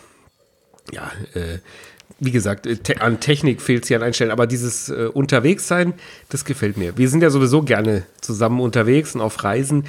Ja, 0.90 1.12
äh, 1.34 1.58
wie 2.18 2.30
gesagt, 2.30 2.66
äh, 2.66 2.76
te 2.76 3.02
an 3.02 3.20
Technik 3.20 3.60
fehlt 3.60 3.82
es 3.82 3.88
hier 3.88 3.98
an 3.98 4.02
Einstellen, 4.02 4.30
aber 4.30 4.46
dieses 4.46 4.88
äh, 4.88 5.10
Unterwegssein, 5.12 5.92
das 6.30 6.46
gefällt 6.46 6.78
mir. 6.78 6.96
Wir 6.96 7.10
sind 7.10 7.22
ja 7.22 7.28
sowieso 7.28 7.60
gerne 7.60 8.04
zusammen 8.22 8.60
unterwegs 8.60 9.14
und 9.14 9.20
auf 9.20 9.44
Reisen. 9.44 9.84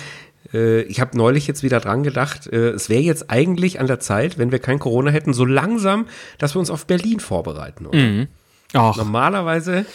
Äh, 0.53 0.81
ich 0.81 0.99
habe 0.99 1.15
neulich 1.15 1.47
jetzt 1.47 1.63
wieder 1.63 1.79
dran 1.79 2.03
gedacht, 2.03 2.47
äh, 2.47 2.71
es 2.71 2.89
wäre 2.89 3.03
jetzt 3.03 3.31
eigentlich 3.31 3.79
an 3.79 3.87
der 3.87 4.01
Zeit, 4.01 4.37
wenn 4.37 4.51
wir 4.51 4.59
kein 4.59 4.79
Corona 4.79 5.11
hätten, 5.11 5.31
so 5.31 5.45
langsam, 5.45 6.07
dass 6.39 6.55
wir 6.55 6.59
uns 6.59 6.69
auf 6.69 6.85
Berlin 6.85 7.21
vorbereiten. 7.21 7.85
Oder? 7.85 8.27
Ach, 8.73 8.95
Normalerweise 8.95 9.85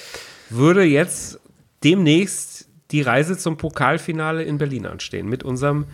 würde 0.51 0.83
jetzt 0.85 1.41
demnächst 1.83 2.69
die 2.91 3.03
Reise 3.03 3.37
zum 3.39 3.57
Pokalfinale 3.57 4.43
in 4.43 4.59
Berlin 4.59 4.87
anstehen 4.87 5.29
mit 5.29 5.43
unserem 5.43 5.87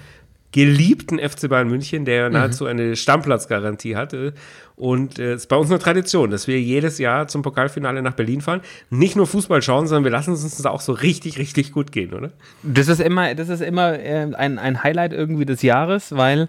geliebten 0.52 1.18
FC 1.20 1.48
Bayern 1.48 1.68
München, 1.68 2.04
der 2.04 2.26
Mhm. 2.26 2.32
nahezu 2.34 2.66
eine 2.66 2.96
Stammplatzgarantie 2.96 3.94
hatte. 3.94 4.34
Und 4.74 5.18
äh, 5.20 5.34
es 5.34 5.42
ist 5.42 5.46
bei 5.46 5.54
uns 5.56 5.70
eine 5.70 5.78
Tradition, 5.78 6.30
dass 6.30 6.48
wir 6.48 6.60
jedes 6.60 6.98
Jahr 6.98 7.28
zum 7.28 7.42
Pokalfinale 7.42 8.02
nach 8.02 8.14
Berlin 8.14 8.40
fahren. 8.40 8.60
Nicht 8.88 9.14
nur 9.14 9.28
Fußball 9.28 9.62
schauen, 9.62 9.86
sondern 9.86 10.04
wir 10.04 10.10
lassen 10.10 10.32
es 10.32 10.42
uns 10.42 10.66
auch 10.66 10.80
so 10.80 10.92
richtig, 10.92 11.38
richtig 11.38 11.70
gut 11.70 11.92
gehen, 11.92 12.14
oder? 12.14 12.32
Das 12.64 12.88
ist 12.88 13.00
immer, 13.00 13.34
das 13.36 13.48
ist 13.48 13.60
immer 13.62 13.96
äh, 14.00 14.26
ein, 14.34 14.58
ein 14.58 14.82
Highlight 14.82 15.12
irgendwie 15.12 15.44
des 15.44 15.62
Jahres, 15.62 16.16
weil 16.16 16.48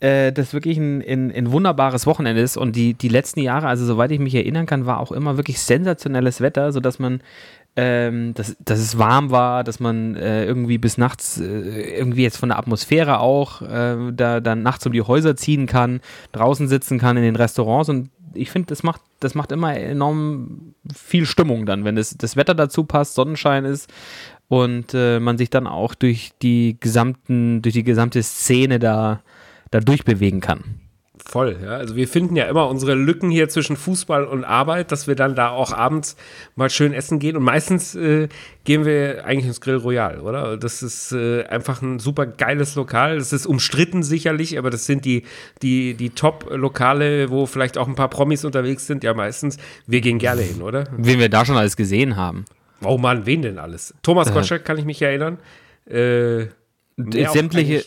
äh, 0.00 0.32
das 0.32 0.52
wirklich 0.52 0.78
ein, 0.78 1.02
ein, 1.02 1.32
ein 1.32 1.52
wunderbares 1.52 2.06
Wochenende 2.06 2.42
ist. 2.42 2.56
Und 2.56 2.76
die, 2.76 2.94
die 2.94 3.08
letzten 3.08 3.40
Jahre, 3.40 3.66
also 3.68 3.84
soweit 3.84 4.10
ich 4.10 4.18
mich 4.18 4.34
erinnern 4.34 4.66
kann, 4.66 4.86
war 4.86 5.00
auch 5.00 5.12
immer 5.12 5.36
wirklich 5.36 5.60
sensationelles 5.60 6.40
Wetter, 6.40 6.72
sodass 6.72 6.98
man 6.98 7.20
ähm, 7.78 8.32
dass, 8.32 8.56
dass 8.64 8.78
es 8.78 8.96
warm 8.96 9.30
war, 9.30 9.62
dass 9.62 9.80
man 9.80 10.16
äh, 10.16 10.46
irgendwie 10.46 10.78
bis 10.78 10.96
nachts, 10.96 11.38
äh, 11.38 11.98
irgendwie 11.98 12.22
jetzt 12.22 12.38
von 12.38 12.48
der 12.48 12.58
Atmosphäre 12.58 13.20
auch, 13.20 13.60
äh, 13.60 14.12
da 14.12 14.40
dann 14.40 14.62
nachts 14.62 14.86
um 14.86 14.92
die 14.92 15.02
Häuser 15.02 15.36
ziehen 15.36 15.66
kann, 15.66 16.00
draußen 16.32 16.68
sitzen 16.68 16.98
kann 16.98 17.18
in 17.18 17.22
den 17.22 17.36
Restaurants. 17.36 17.90
Und 17.90 18.08
ich 18.32 18.50
finde, 18.50 18.68
das 18.68 18.82
macht, 18.82 19.02
das 19.20 19.34
macht 19.34 19.52
immer 19.52 19.76
enorm 19.76 20.74
viel 20.94 21.26
Stimmung 21.26 21.66
dann, 21.66 21.84
wenn 21.84 21.96
das, 21.96 22.16
das 22.16 22.36
Wetter 22.36 22.54
dazu 22.54 22.84
passt, 22.84 23.14
Sonnenschein 23.14 23.66
ist 23.66 23.92
und 24.48 24.94
äh, 24.94 25.20
man 25.20 25.36
sich 25.36 25.50
dann 25.50 25.66
auch 25.66 25.94
durch 25.94 26.32
die 26.40 26.78
gesamten, 26.80 27.60
durch 27.60 27.74
die 27.74 27.84
gesamte 27.84 28.22
Szene 28.22 28.78
da, 28.78 29.20
da 29.70 29.80
durchbewegen 29.80 30.40
kann. 30.40 30.80
Voll, 31.28 31.56
ja. 31.60 31.70
Also 31.70 31.96
wir 31.96 32.06
finden 32.06 32.36
ja 32.36 32.44
immer 32.44 32.68
unsere 32.68 32.94
Lücken 32.94 33.30
hier 33.30 33.48
zwischen 33.48 33.76
Fußball 33.76 34.24
und 34.24 34.44
Arbeit, 34.44 34.92
dass 34.92 35.08
wir 35.08 35.16
dann 35.16 35.34
da 35.34 35.48
auch 35.48 35.72
abends 35.72 36.16
mal 36.54 36.70
schön 36.70 36.92
essen 36.92 37.18
gehen. 37.18 37.36
Und 37.36 37.42
meistens 37.42 37.96
äh, 37.96 38.28
gehen 38.62 38.84
wir 38.84 39.24
eigentlich 39.24 39.46
ins 39.46 39.60
Grill 39.60 39.76
Royal, 39.76 40.20
oder? 40.20 40.56
Das 40.56 40.84
ist 40.84 41.10
äh, 41.10 41.44
einfach 41.44 41.82
ein 41.82 41.98
super 41.98 42.26
geiles 42.26 42.76
Lokal. 42.76 43.18
Das 43.18 43.32
ist 43.32 43.44
umstritten 43.44 44.04
sicherlich, 44.04 44.56
aber 44.56 44.70
das 44.70 44.86
sind 44.86 45.04
die, 45.04 45.24
die, 45.62 45.94
die 45.94 46.10
Top-Lokale, 46.10 47.28
wo 47.28 47.46
vielleicht 47.46 47.76
auch 47.76 47.88
ein 47.88 47.96
paar 47.96 48.10
Promis 48.10 48.44
unterwegs 48.44 48.86
sind. 48.86 49.02
Ja, 49.02 49.12
meistens. 49.12 49.56
Wir 49.86 50.02
gehen 50.02 50.18
gerne 50.18 50.42
hin, 50.42 50.62
oder? 50.62 50.84
Wen 50.96 51.18
wir 51.18 51.28
da 51.28 51.44
schon 51.44 51.56
alles 51.56 51.76
gesehen 51.76 52.16
haben. 52.16 52.44
Oh 52.84 52.98
Mann, 52.98 53.26
wen 53.26 53.42
denn 53.42 53.58
alles? 53.58 53.94
Thomas 54.02 54.32
Gottschalk 54.32 54.64
kann 54.64 54.78
ich 54.78 54.84
mich 54.84 55.02
erinnern. 55.02 55.38
Äh, 55.86 56.46
Mehr 56.96 57.30
sämtliche, 57.30 57.82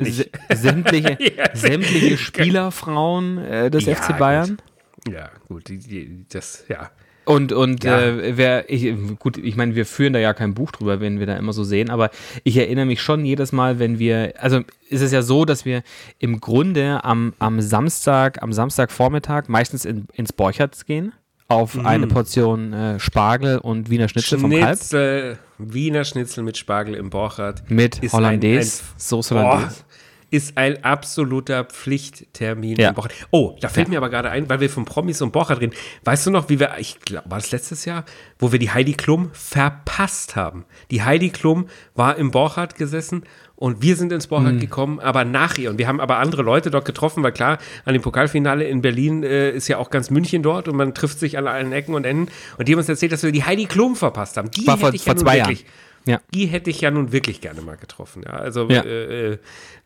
sämtliche, 0.53 1.17
ja, 1.37 1.55
sämtliche 1.55 2.17
Spielerfrauen 2.17 3.39
äh, 3.39 3.71
des 3.71 3.85
ja, 3.85 3.95
FC 3.95 4.17
Bayern. 4.17 4.57
Gut. 5.05 5.13
Ja, 5.13 5.29
gut, 5.47 5.67
die, 5.67 5.79
die, 5.79 6.25
das, 6.29 6.65
ja. 6.67 6.91
Und, 7.25 7.51
und 7.51 7.83
ja. 7.83 8.01
äh, 8.01 8.37
wer, 8.37 8.69
ich, 8.69 8.91
gut, 9.19 9.37
ich 9.37 9.55
meine, 9.55 9.75
wir 9.75 9.85
führen 9.85 10.13
da 10.13 10.19
ja 10.19 10.33
kein 10.33 10.53
Buch 10.53 10.71
drüber, 10.71 10.99
wenn 10.99 11.19
wir 11.19 11.25
da 11.25 11.37
immer 11.37 11.53
so 11.53 11.63
sehen, 11.63 11.89
aber 11.89 12.09
ich 12.43 12.57
erinnere 12.57 12.85
mich 12.85 13.01
schon 13.01 13.25
jedes 13.25 13.51
Mal, 13.51 13.79
wenn 13.79 13.99
wir, 13.99 14.33
also 14.37 14.61
ist 14.89 15.01
es 15.01 15.11
ja 15.11 15.21
so, 15.21 15.45
dass 15.45 15.65
wir 15.65 15.83
im 16.17 16.39
Grunde 16.39 17.03
am, 17.03 17.33
am 17.39 17.61
Samstag, 17.61 18.41
am 18.41 18.53
Samstagvormittag 18.53 19.47
meistens 19.47 19.85
in, 19.85 20.07
ins 20.13 20.33
Borchertz 20.33 20.85
gehen 20.85 21.13
auf 21.49 21.75
mhm. 21.75 21.85
eine 21.85 22.07
Portion 22.07 22.73
äh, 22.73 22.99
Spargel 22.99 23.57
und 23.57 23.89
Wiener 23.89 24.07
Schnitzel, 24.07 24.39
Schnitzel, 24.39 24.77
vom 24.77 25.37
Kalb. 25.57 25.73
Wiener 25.73 26.05
Schnitzel 26.05 26.43
mit 26.43 26.57
Spargel 26.57 26.93
im 26.93 27.09
Borchardt. 27.09 27.69
Mit 27.69 27.99
Hollandaise, 28.13 28.83
Soße 28.97 29.35
Hollandaise. 29.35 29.83
ist 30.29 30.57
ein 30.57 30.83
absoluter 30.83 31.65
Pflichttermin 31.65 32.77
ja. 32.77 32.89
im 32.89 32.95
Borchardt. 32.95 33.15
Oh, 33.31 33.57
da 33.59 33.67
fällt 33.67 33.87
ja. 33.87 33.93
mir 33.93 33.97
aber 33.97 34.09
gerade 34.09 34.29
ein, 34.29 34.47
weil 34.47 34.59
wir 34.59 34.69
von 34.69 34.85
Promis 34.85 35.23
und 35.23 35.31
Borchardt 35.31 35.59
reden. 35.59 35.73
Weißt 36.03 36.27
du 36.27 36.31
noch, 36.31 36.49
wie 36.49 36.59
wir, 36.59 36.77
ich 36.77 36.99
glaube, 36.99 37.31
war 37.31 37.39
das 37.39 37.51
letztes 37.51 37.83
Jahr, 37.83 38.05
wo 38.37 38.51
wir 38.51 38.59
die 38.59 38.69
Heidi 38.69 38.93
Klum 38.93 39.31
verpasst 39.33 40.35
haben? 40.35 40.65
Die 40.91 41.01
Heidi 41.01 41.31
Klum 41.31 41.67
war 41.95 42.15
im 42.17 42.29
Borchardt 42.29 42.75
gesessen 42.75 43.23
und 43.59 43.81
wir 43.81 43.97
sind 43.97 44.13
ins 44.13 44.27
Borchardt 44.27 44.55
mhm. 44.55 44.59
gekommen, 44.61 44.99
aber 45.01 45.25
nach 45.25 45.57
ihr. 45.57 45.69
Und 45.69 45.77
wir 45.77 45.87
haben 45.89 45.99
aber 45.99 46.17
andere 46.19 46.43
Leute 46.43 46.71
dort 46.71 46.85
getroffen, 46.85 47.23
weil 47.23 47.33
klar, 47.33 47.57
an 47.83 47.91
dem 47.91 48.01
Pokalfinale 48.01 48.63
in 48.63 48.81
Berlin 48.81 49.21
äh, 49.21 49.51
ist 49.51 49.67
ja 49.67 49.77
auch 49.77 49.89
ganz 49.89 50.09
München 50.09 50.41
dort 50.41 50.69
und 50.69 50.77
man 50.77 50.93
trifft 50.93 51.19
sich 51.19 51.37
an 51.37 51.45
allen 51.45 51.73
Ecken 51.73 51.93
und 51.93 52.05
Enden. 52.05 52.31
Und 52.57 52.67
die 52.67 52.71
haben 52.71 52.79
uns 52.79 52.87
erzählt, 52.87 53.11
dass 53.11 53.21
wir 53.21 53.33
die 53.33 53.43
Heidi 53.43 53.65
Klum 53.65 53.97
verpasst 53.97 54.37
haben. 54.37 54.49
Die 54.49 54.65
War 54.65 54.75
hätte 54.75 54.85
vor, 54.85 54.93
ich 54.93 55.05
ja 55.05 55.11
vor 55.11 55.21
zwei 55.21 55.35
wirklich, 55.39 55.61
Jahren. 55.63 55.71
Ja. 56.05 56.21
Die 56.33 56.45
hätte 56.45 56.69
ich 56.69 56.79
ja 56.79 56.89
nun 56.89 57.11
wirklich 57.11 57.41
gerne 57.41 57.61
mal 57.61 57.75
getroffen. 57.75 58.23
Ja, 58.25 58.31
also 58.31 58.69
ja. 58.69 58.81
Äh, 58.81 59.33
äh, 59.33 59.37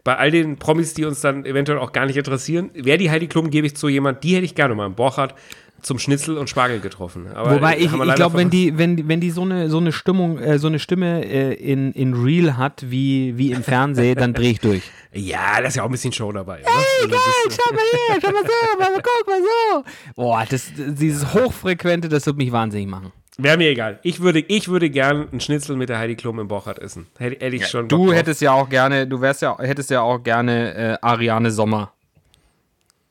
bei 0.03 0.17
all 0.17 0.31
den 0.31 0.57
Promis, 0.57 0.93
die 0.93 1.05
uns 1.05 1.21
dann 1.21 1.45
eventuell 1.45 1.79
auch 1.79 1.91
gar 1.91 2.05
nicht 2.05 2.17
interessieren, 2.17 2.71
wäre 2.73 2.97
die 2.97 3.09
Heidi 3.09 3.27
Klum, 3.27 3.49
gebe 3.49 3.67
ich 3.67 3.75
zu 3.75 3.87
jemand, 3.87 4.23
die 4.23 4.35
hätte 4.35 4.45
ich 4.45 4.55
gerne 4.55 4.75
mal 4.75 4.85
im 4.85 4.95
Borchardt 4.95 5.35
zum 5.83 5.99
Schnitzel 5.99 6.37
und 6.37 6.49
Spargel 6.49 6.79
getroffen. 6.79 7.27
Aber 7.33 7.55
Wobei 7.55 7.77
ich, 7.77 7.91
ich 7.91 8.15
glaube, 8.15 8.37
wenn 8.37 8.49
die, 8.49 8.77
wenn, 8.77 9.07
wenn 9.07 9.19
die 9.19 9.31
so 9.31 9.41
eine, 9.41 9.69
so 9.69 9.77
eine 9.77 9.91
Stimmung, 9.91 10.39
äh, 10.39 10.57
so 10.57 10.67
eine 10.67 10.79
Stimme 10.79 11.25
äh, 11.25 11.53
in, 11.53 11.91
in 11.91 12.13
Real 12.13 12.57
hat 12.57 12.85
wie, 12.89 13.37
wie 13.37 13.51
im 13.51 13.63
Fernsehen, 13.63 14.15
dann 14.15 14.33
drehe 14.33 14.51
ich 14.51 14.59
durch. 14.59 14.83
Ja, 15.15 15.61
da 15.61 15.67
ist 15.67 15.75
ja 15.75 15.83
auch 15.83 15.89
ein 15.89 15.91
bisschen 15.91 16.11
Show 16.11 16.31
dabei. 16.31 16.57
Ey, 16.57 16.65
also 17.03 17.09
geil, 17.09 17.19
schau 17.51 17.71
mal 17.71 17.83
hier, 17.91 18.19
schau 18.19 18.31
mal 18.31 18.41
so, 18.41 18.79
mal, 18.79 19.03
guck 19.03 19.27
mal 19.27 19.41
so. 19.43 19.83
Boah, 20.15 20.43
das, 20.49 20.71
dieses 20.75 21.35
Hochfrequente, 21.35 22.09
das 22.09 22.25
wird 22.25 22.37
mich 22.37 22.51
wahnsinnig 22.51 22.87
machen. 22.87 23.11
Wäre 23.37 23.57
mir 23.57 23.69
egal. 23.69 23.99
Ich 24.03 24.19
würde, 24.19 24.39
ich 24.39 24.67
würde 24.67 24.89
gern 24.89 25.27
einen 25.31 25.39
Schnitzel 25.39 25.75
mit 25.75 25.89
der 25.89 25.97
Heidi 25.97 26.15
Klum 26.15 26.39
im 26.39 26.47
Bochart 26.47 26.79
essen. 26.79 27.07
Hätte, 27.17 27.43
hätte 27.43 27.55
ich 27.55 27.63
ja, 27.63 27.67
schon. 27.67 27.87
Du 27.87 28.13
hättest 28.13 28.41
ja 28.41 28.51
auch 28.51 28.69
gerne, 28.69 29.07
du 29.07 29.21
wärst 29.21 29.41
ja, 29.41 29.57
hättest 29.59 29.89
ja 29.89 30.01
auch 30.01 30.21
gerne 30.21 30.75
äh, 30.75 30.97
Ariane 31.01 31.49
Sommer. 31.49 31.93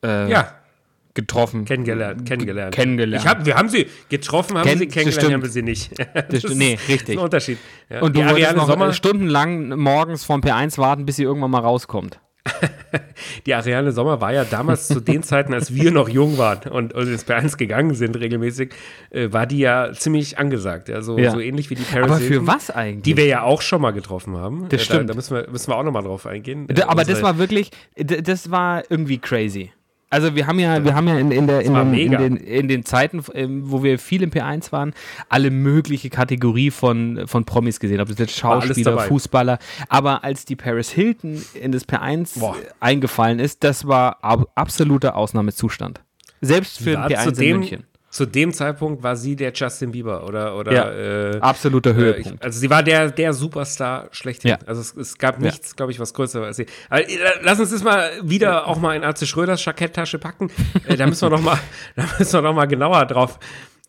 Äh, 0.01 0.29
ja, 0.31 0.53
getroffen. 1.13 1.65
Kennengelernt, 1.65 2.25
kennengelernt. 2.25 2.73
Kennengelernt. 2.73 3.23
Ich 3.23 3.29
hab, 3.29 3.45
wir 3.45 3.55
haben 3.55 3.69
sie 3.69 3.87
getroffen, 4.09 4.57
haben 4.57 4.67
Ken 4.67 4.79
sie 4.79 4.87
kennengelernt, 4.87 5.33
haben 5.33 5.41
wir 5.43 5.49
sie 5.49 5.61
nicht. 5.61 5.91
Das, 6.29 6.41
das 6.41 6.55
nee, 6.55 6.77
richtig. 6.87 6.87
Das 6.87 7.01
ist 7.01 7.09
ein 7.09 7.17
Unterschied. 7.19 7.57
Ja. 7.89 8.01
Und 8.01 8.15
du 8.15 8.21
Die 8.21 8.27
wolltest 8.27 8.55
noch 8.55 8.67
Sommer, 8.67 8.93
stundenlang 8.93 9.77
morgens 9.77 10.23
vom 10.23 10.41
P1 10.41 10.77
warten, 10.77 11.05
bis 11.05 11.17
sie 11.17 11.23
irgendwann 11.23 11.51
mal 11.51 11.59
rauskommt. 11.61 12.19
Die 13.45 13.53
Ariane 13.53 13.91
Sommer 13.91 14.19
war 14.21 14.33
ja 14.33 14.43
damals 14.43 14.87
zu 14.87 14.99
den 14.99 15.23
Zeiten, 15.23 15.53
als 15.53 15.73
wir 15.73 15.91
noch 15.91 16.09
jung 16.09 16.37
waren 16.37 16.69
und, 16.69 16.93
und 16.93 17.07
ins 17.07 17.25
P1 17.25 17.57
gegangen 17.57 17.95
sind 17.95 18.19
regelmäßig, 18.19 18.73
äh, 19.11 19.31
war 19.31 19.45
die 19.45 19.59
ja 19.59 19.91
ziemlich 19.93 20.37
angesagt. 20.37 20.89
Ja, 20.89 21.01
so, 21.01 21.17
ja. 21.17 21.31
so 21.31 21.39
ähnlich 21.39 21.69
wie 21.69 21.75
die 21.75 21.83
Paris 21.83 22.11
Aber 22.11 22.19
für 22.19 22.45
was 22.45 22.69
eigentlich? 22.69 23.03
Die 23.03 23.17
wir 23.17 23.25
ja 23.25 23.43
auch 23.43 23.61
schon 23.61 23.81
mal 23.81 23.91
getroffen 23.91 24.37
haben. 24.37 24.67
Das 24.69 24.83
stimmt. 24.83 25.09
Da, 25.09 25.13
da 25.13 25.15
müssen, 25.15 25.35
wir, 25.35 25.49
müssen 25.49 25.71
wir 25.71 25.77
auch 25.77 25.83
noch 25.83 25.91
mal 25.91 26.03
drauf 26.03 26.25
eingehen. 26.25 26.67
Da, 26.67 26.87
aber 26.87 27.05
das 27.05 27.21
war 27.21 27.37
wirklich, 27.37 27.71
das 27.95 28.51
war 28.51 28.83
irgendwie 28.89 29.17
crazy. 29.17 29.71
Also 30.13 30.35
wir 30.35 30.45
haben 30.45 30.59
ja, 30.59 30.85
wir 30.85 30.93
haben 30.93 31.07
ja 31.07 31.17
in, 31.17 31.31
in, 31.31 31.47
der, 31.47 31.61
in, 31.61 31.73
den, 31.73 31.93
in, 31.95 32.11
den, 32.11 32.37
in 32.37 32.67
den 32.67 32.85
Zeiten, 32.85 33.23
ähm, 33.33 33.63
wo 33.71 33.81
wir 33.81 33.97
viel 33.97 34.21
im 34.21 34.29
P1 34.29 34.71
waren, 34.71 34.93
alle 35.27 35.49
mögliche 35.49 36.11
Kategorie 36.11 36.69
von, 36.69 37.23
von 37.25 37.45
Promis 37.45 37.79
gesehen. 37.79 37.99
Ob 37.99 38.09
das 38.09 38.19
jetzt 38.19 38.37
Schauspieler, 38.37 38.99
Fußballer. 38.99 39.57
Aber 39.89 40.23
als 40.23 40.45
die 40.45 40.55
Paris 40.55 40.91
Hilton 40.91 41.43
in 41.59 41.71
das 41.71 41.87
P1 41.87 42.39
Boah. 42.39 42.55
eingefallen 42.79 43.39
ist, 43.39 43.63
das 43.63 43.87
war 43.87 44.23
ab, 44.23 44.51
absoluter 44.53 45.15
Ausnahmezustand. 45.15 46.01
Selbst 46.41 46.77
für 46.77 46.91
den 46.91 47.05
P1 47.05 47.41
in 47.41 47.57
München 47.57 47.83
zu 48.13 48.27
dem 48.27 48.53
Zeitpunkt 48.53 49.01
war 49.01 49.15
sie 49.15 49.35
der 49.35 49.51
Justin 49.53 49.91
Bieber 49.91 50.27
oder 50.27 50.55
oder 50.55 50.71
ja, 50.71 51.31
äh, 51.31 51.39
absoluter 51.39 51.89
äh, 51.89 51.93
Höhepunkt. 51.95 52.43
Äh, 52.43 52.45
also 52.45 52.59
sie 52.59 52.69
war 52.69 52.83
der 52.83 53.09
der 53.09 53.33
Superstar 53.33 54.09
schlechthin. 54.11 54.51
Ja. 54.51 54.59
Also 54.67 54.81
es, 54.81 54.95
es 54.95 55.17
gab 55.17 55.39
nichts, 55.39 55.71
ja. 55.71 55.75
glaube 55.77 55.91
ich, 55.91 55.99
was 55.99 56.13
größer 56.13 56.43
als 56.43 56.57
sie. 56.57 56.67
Aber, 56.91 57.01
äh, 57.01 57.17
lass 57.41 57.59
uns 57.59 57.71
das 57.71 57.83
mal 57.83 58.11
wieder 58.21 58.67
auch 58.67 58.79
mal 58.79 58.95
in 58.95 59.03
Arze 59.03 59.25
Schröders 59.25 59.65
Jacketttasche 59.65 60.19
packen. 60.19 60.51
äh, 60.87 60.95
da 60.95 61.07
müssen 61.07 61.23
wir 61.23 61.31
noch 61.31 61.41
mal, 61.41 61.57
da 61.95 62.05
müssen 62.19 62.33
wir 62.33 62.41
noch 62.43 62.53
mal 62.53 62.67
genauer 62.67 63.07
drauf 63.07 63.39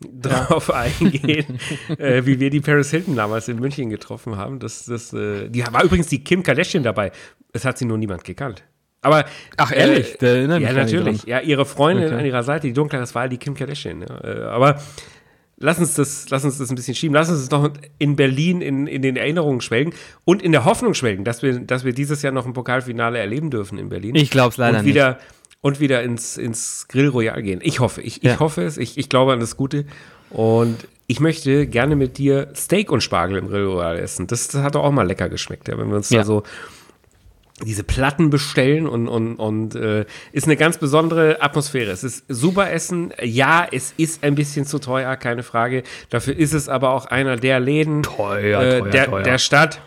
drauf 0.01 0.71
eingehen, 0.71 1.59
äh, 1.99 2.25
wie 2.25 2.41
wir 2.41 2.49
die 2.49 2.61
Paris 2.61 2.91
Hilton 2.91 3.17
damals 3.17 3.49
in 3.49 3.59
München 3.59 3.91
getroffen 3.91 4.39
haben. 4.39 4.59
Das, 4.59 4.87
das, 4.87 5.13
äh, 5.13 5.51
die 5.51 5.65
war 5.71 5.85
übrigens 5.85 6.07
die 6.09 6.25
Kim 6.25 6.43
Kardashian 6.43 6.83
dabei. 6.83 7.13
Es 7.53 7.67
hat 7.67 7.77
sie 7.77 7.85
nur 7.85 7.99
niemand 7.99 8.25
gekannt. 8.25 8.65
Aber 9.05 9.27
ach 9.59 9.71
ehrlich, 9.71 10.21
äh, 10.23 10.47
ja 10.47 10.73
natürlich, 10.73 11.25
ja 11.25 11.41
ihre 11.41 11.67
Freundin 11.67 12.07
okay. 12.07 12.17
an 12.17 12.25
ihrer 12.25 12.43
Seite, 12.43 12.67
die 12.67 12.73
dunkle, 12.73 12.99
das 12.99 13.15
war 13.15 13.29
die 13.29 13.37
Kim 13.37 13.55
Kardashian. 13.55 14.01
Ja. 14.01 14.25
Äh, 14.25 14.43
aber 14.45 14.81
lass 15.59 15.79
uns 15.79 15.95
das, 15.95 16.31
lass 16.31 16.45
uns 16.45 16.59
das 16.59 16.71
ein 16.71 16.75
bisschen 16.75 16.95
schieben, 16.95 17.15
lass 17.15 17.29
uns 17.29 17.51
noch 17.51 17.71
in 17.99 18.17
Berlin 18.17 18.63
in, 18.63 18.87
in 18.87 19.03
den 19.03 19.17
Erinnerungen 19.17 19.61
schwelgen 19.61 19.93
und 20.25 20.43
in 20.43 20.53
der 20.53 20.65
Hoffnung 20.65 20.95
schwelgen, 20.95 21.25
dass 21.25 21.43
wir, 21.43 21.61
dass 21.61 21.85
wir 21.85 21.93
dieses 21.93 22.23
Jahr 22.23 22.33
noch 22.33 22.47
ein 22.47 22.55
Pokalfinale 22.55 23.19
erleben 23.19 23.51
dürfen 23.51 23.79
in 23.79 23.91
Berlin. 23.91 24.15
Ich 24.15 24.31
glaube 24.31 24.51
es 24.51 24.57
leider 24.57 24.79
und 24.79 24.85
wieder, 24.87 25.11
nicht. 25.11 25.21
Und 25.61 25.81
wieder 25.81 26.03
ins, 26.03 26.39
ins 26.39 26.87
Grill 26.89 27.09
Royal 27.09 27.43
gehen. 27.43 27.61
Ich 27.63 27.81
hoffe, 27.81 28.01
ich, 28.01 28.23
ja. 28.23 28.33
ich 28.33 28.41
hoffe 28.41 28.63
es, 28.63 28.79
ich, 28.79 28.97
ich 28.97 29.09
glaube 29.09 29.33
an 29.33 29.41
das 29.41 29.57
Gute. 29.57 29.85
Und 30.31 30.77
ich 31.07 31.21
möchte 31.21 31.67
gerne 31.67 31.97
mit 31.97 32.17
dir 32.17 32.49
Steak 32.57 32.91
und 32.91 33.03
Spargel 33.03 33.37
im 33.39 33.49
Grill 33.49 33.67
Royal 33.67 33.99
essen. 33.99 34.27
Das, 34.27 34.49
das 34.49 34.63
hat 34.63 34.75
doch 34.75 34.85
auch 34.85 34.93
mal 34.93 35.07
lecker 35.07 35.29
geschmeckt, 35.29 35.69
ja, 35.69 35.77
wenn 35.77 35.89
wir 35.89 35.97
uns 35.97 36.09
ja. 36.11 36.21
da 36.21 36.25
so 36.25 36.43
diese 37.63 37.85
Platten 37.85 38.31
bestellen 38.31 38.89
und, 38.89 39.07
und, 39.07 39.37
und 39.37 39.77
äh, 39.77 40.07
ist 40.33 40.47
eine 40.47 40.57
ganz 40.57 40.79
besondere 40.79 41.41
Atmosphäre. 41.41 41.93
Es 41.93 42.03
ist 42.03 42.25
super 42.29 42.73
Essen. 42.73 43.13
Ja, 43.23 43.67
es 43.71 43.95
ist 43.97 44.25
ein 44.25 44.35
bisschen 44.35 44.67
zu 44.67 44.81
teuer, 44.81 45.15
keine 45.17 45.45
Frage. 45.45 45.85
Dafür 46.11 46.37
ist 46.37 46.53
es 46.53 46.69
aber 46.69 46.91
auch 46.91 47.07
einer 47.07 47.37
der 47.37 47.61
Läden 47.61 48.03
teuer, 48.03 48.61
äh, 48.61 48.81
teuer, 48.81 48.91
der, 48.91 49.07
teuer. 49.07 49.23
der 49.23 49.39
Stadt. 49.39 49.81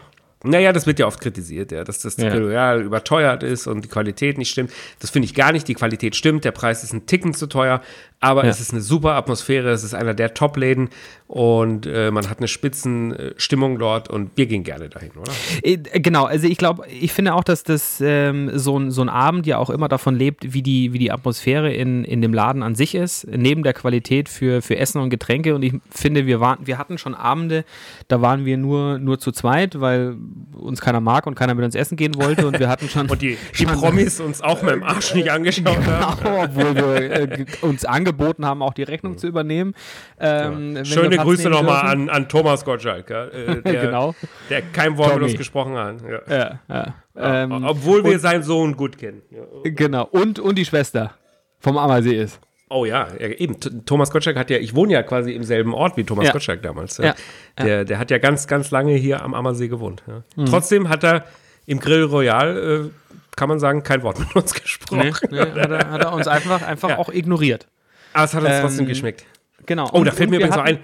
Naja, 0.44 0.72
das 0.72 0.86
wird 0.86 1.00
ja 1.00 1.08
oft 1.08 1.20
kritisiert, 1.20 1.72
ja, 1.72 1.84
dass 1.84 2.00
das 2.00 2.16
ja. 2.18 2.32
Royal 2.34 2.82
überteuert 2.84 3.44
ist 3.44 3.66
und 3.68 3.84
die 3.84 3.90
Qualität 3.90 4.38
nicht 4.38 4.52
stimmt. 4.52 4.72
Das 5.00 5.10
finde 5.10 5.26
ich 5.26 5.34
gar 5.34 5.52
nicht. 5.52 5.68
Die 5.68 5.74
Qualität 5.74 6.16
stimmt, 6.16 6.46
der 6.46 6.52
Preis 6.52 6.84
ist 6.84 6.94
ein 6.94 7.08
Ticken 7.08 7.34
zu 7.34 7.48
teuer, 7.48 7.82
aber 8.20 8.44
ja. 8.46 8.50
es 8.50 8.60
ist 8.60 8.72
eine 8.72 8.82
super 8.82 9.14
Atmosphäre. 9.14 9.70
Es 9.70 9.84
ist 9.84 9.94
einer 9.94 10.16
der 10.16 10.34
Top-Läden 10.34 10.90
und 11.28 11.86
äh, 11.86 12.10
man 12.10 12.30
hat 12.30 12.38
eine 12.38 12.48
Spitzenstimmung 12.48 13.78
dort 13.78 14.10
und 14.10 14.32
wir 14.36 14.46
gehen 14.46 14.64
gerne 14.64 14.88
dahin, 14.88 15.12
oder? 15.12 15.32
Äh, 15.62 15.78
genau, 16.00 16.24
also 16.24 16.48
ich 16.48 16.58
glaube, 16.58 16.88
ich 16.88 17.12
finde 17.12 17.34
auch, 17.34 17.44
dass 17.44 17.64
das 17.64 18.02
ähm, 18.02 18.50
so, 18.54 18.80
ein, 18.80 18.92
so 18.92 19.02
ein 19.02 19.10
Abend 19.10 19.46
ja 19.46 19.58
auch 19.58 19.70
immer 19.70 19.90
davon 19.90 20.16
lebt, 20.16 20.54
wie 20.54 20.64
die, 20.64 20.94
wie 20.94 21.00
die 21.00 21.12
Atmosphäre 21.12 21.74
in, 21.74 22.06
in 22.06 22.22
dem 22.22 22.34
Laden 22.34 22.64
an 22.64 22.76
sich 22.76 22.96
ist, 22.96 23.28
neben 23.30 23.62
der 23.62 23.74
Qualität 23.74 24.30
für, 24.30 24.62
für 24.62 24.78
Essen 24.78 25.02
und 25.02 25.10
Getränke. 25.10 25.54
Und 25.54 25.64
ich 25.64 25.74
finde, 25.92 26.26
wir, 26.26 26.40
waren, 26.40 26.66
wir 26.66 26.78
hatten 26.78 26.98
schon 26.98 27.14
Abende, 27.14 27.66
da 28.08 28.22
waren 28.22 28.46
wir 28.46 28.58
nur, 28.58 28.98
nur 28.98 29.20
zu 29.20 29.34
zweit, 29.34 29.82
weil 29.82 30.16
uns 30.54 30.80
keiner 30.80 31.02
mag 31.02 31.28
und 31.28 31.36
keiner 31.36 31.56
mit 31.56 31.66
uns 31.66 31.76
essen 31.76 31.98
gehen 31.98 32.16
wollte. 32.16 32.48
Und 32.48 32.58
wir 32.58 32.70
hatten 32.70 32.88
schon. 32.88 33.08
und 33.10 33.22
die, 33.22 33.38
die 33.60 33.66
Promis 33.66 34.22
uns 34.22 34.42
auch 34.42 34.62
mit 34.62 34.72
dem 34.72 34.84
Arsch 34.84 35.14
nicht 35.14 35.30
angeschaut 35.30 35.66
genau, 35.84 36.22
haben. 36.24 36.56
Obwohl 36.56 36.76
wir 36.76 37.12
äh, 37.12 37.46
uns 37.62 37.84
angeboten 38.08 38.46
haben, 38.46 38.62
auch 38.62 38.74
die 38.74 38.84
Rechnung 38.84 39.14
mhm. 39.14 39.18
zu 39.18 39.28
übernehmen. 39.28 39.74
Ähm, 40.20 40.76
ja. 40.76 40.86
Schöne 40.86 41.18
Grüße 41.18 41.50
nochmal 41.50 41.88
an, 41.88 42.10
an 42.10 42.30
Thomas 42.30 42.66
Gottschalk, 42.66 43.10
ja, 43.10 43.26
äh, 43.26 43.62
der, 43.66 43.86
genau. 43.86 44.16
der 44.50 44.62
kein 44.62 44.98
Wort 44.98 45.16
mit 45.16 45.24
uns 45.24 45.38
gesprochen 45.38 45.76
hat. 45.76 45.98
Ja. 46.02 46.36
ja, 46.36 46.60
ja. 46.70 47.44
Ähm, 47.44 47.64
obwohl 47.66 48.04
wir 48.04 48.20
seinen 48.20 48.44
Sohn 48.44 48.76
gut 48.76 48.98
kennen. 48.98 49.22
Genau, 49.64 50.06
und, 50.06 50.40
und 50.40 50.58
die 50.58 50.66
Schwester 50.66 51.14
vom 51.60 51.78
Ammersee 51.78 52.16
ist. 52.16 52.40
Oh 52.70 52.84
ja, 52.84 53.08
ja, 53.18 53.28
eben. 53.28 53.58
Thomas 53.86 54.12
Gottschalk 54.12 54.36
hat 54.36 54.50
ja, 54.50 54.58
ich 54.58 54.76
wohne 54.76 54.92
ja 54.92 55.02
quasi 55.02 55.32
im 55.32 55.44
selben 55.44 55.74
Ort 55.74 55.96
wie 55.96 56.04
Thomas 56.04 56.26
Ja. 56.26 56.34
Gottschalk 56.34 56.62
damals. 56.62 56.98
Ja, 56.98 57.16
Der, 57.58 57.86
der 57.86 57.98
hat 57.98 58.12
ja 58.12 58.18
ganz, 58.18 58.46
ganz 58.46 58.72
lange 58.72 58.94
hier 58.94 59.24
am 59.24 59.34
Ammersee 59.34 59.70
gewohnt. 59.70 60.04
Ja. 60.06 60.46
Trotzdem 60.46 60.90
hat 60.90 61.04
er 61.04 61.24
im 61.66 61.80
Grill 61.80 62.04
Royal, 62.04 62.58
äh, 62.58 63.16
kann 63.38 63.48
man 63.48 63.60
sagen, 63.60 63.84
kein 63.84 64.04
Wort 64.04 64.20
mit 64.20 64.36
uns 64.36 64.54
gesprochen. 64.54 65.00
Nee, 65.00 65.14
nee, 65.32 65.40
hat, 65.40 65.72
er, 65.72 65.92
hat 65.92 66.04
er 66.04 66.14
uns 66.14 66.28
einfach, 66.28 66.62
einfach 66.62 66.90
Ja. 66.90 66.98
auch 66.98 67.10
ignoriert. 67.10 67.68
Aber 68.14 68.26
es 68.26 68.34
hat 68.34 68.44
uns 68.44 68.52
Ähm, 68.54 68.62
trotzdem 68.62 68.86
geschmeckt. 68.88 69.26
Genau. 69.66 69.86
Oh, 69.92 70.04
da 70.04 70.12
Und- 70.12 70.12
fällt 70.14 70.28
und 70.28 70.30
mir 70.32 70.36
übrigens 70.38 70.56
noch 70.56 70.64
ein. 70.64 70.80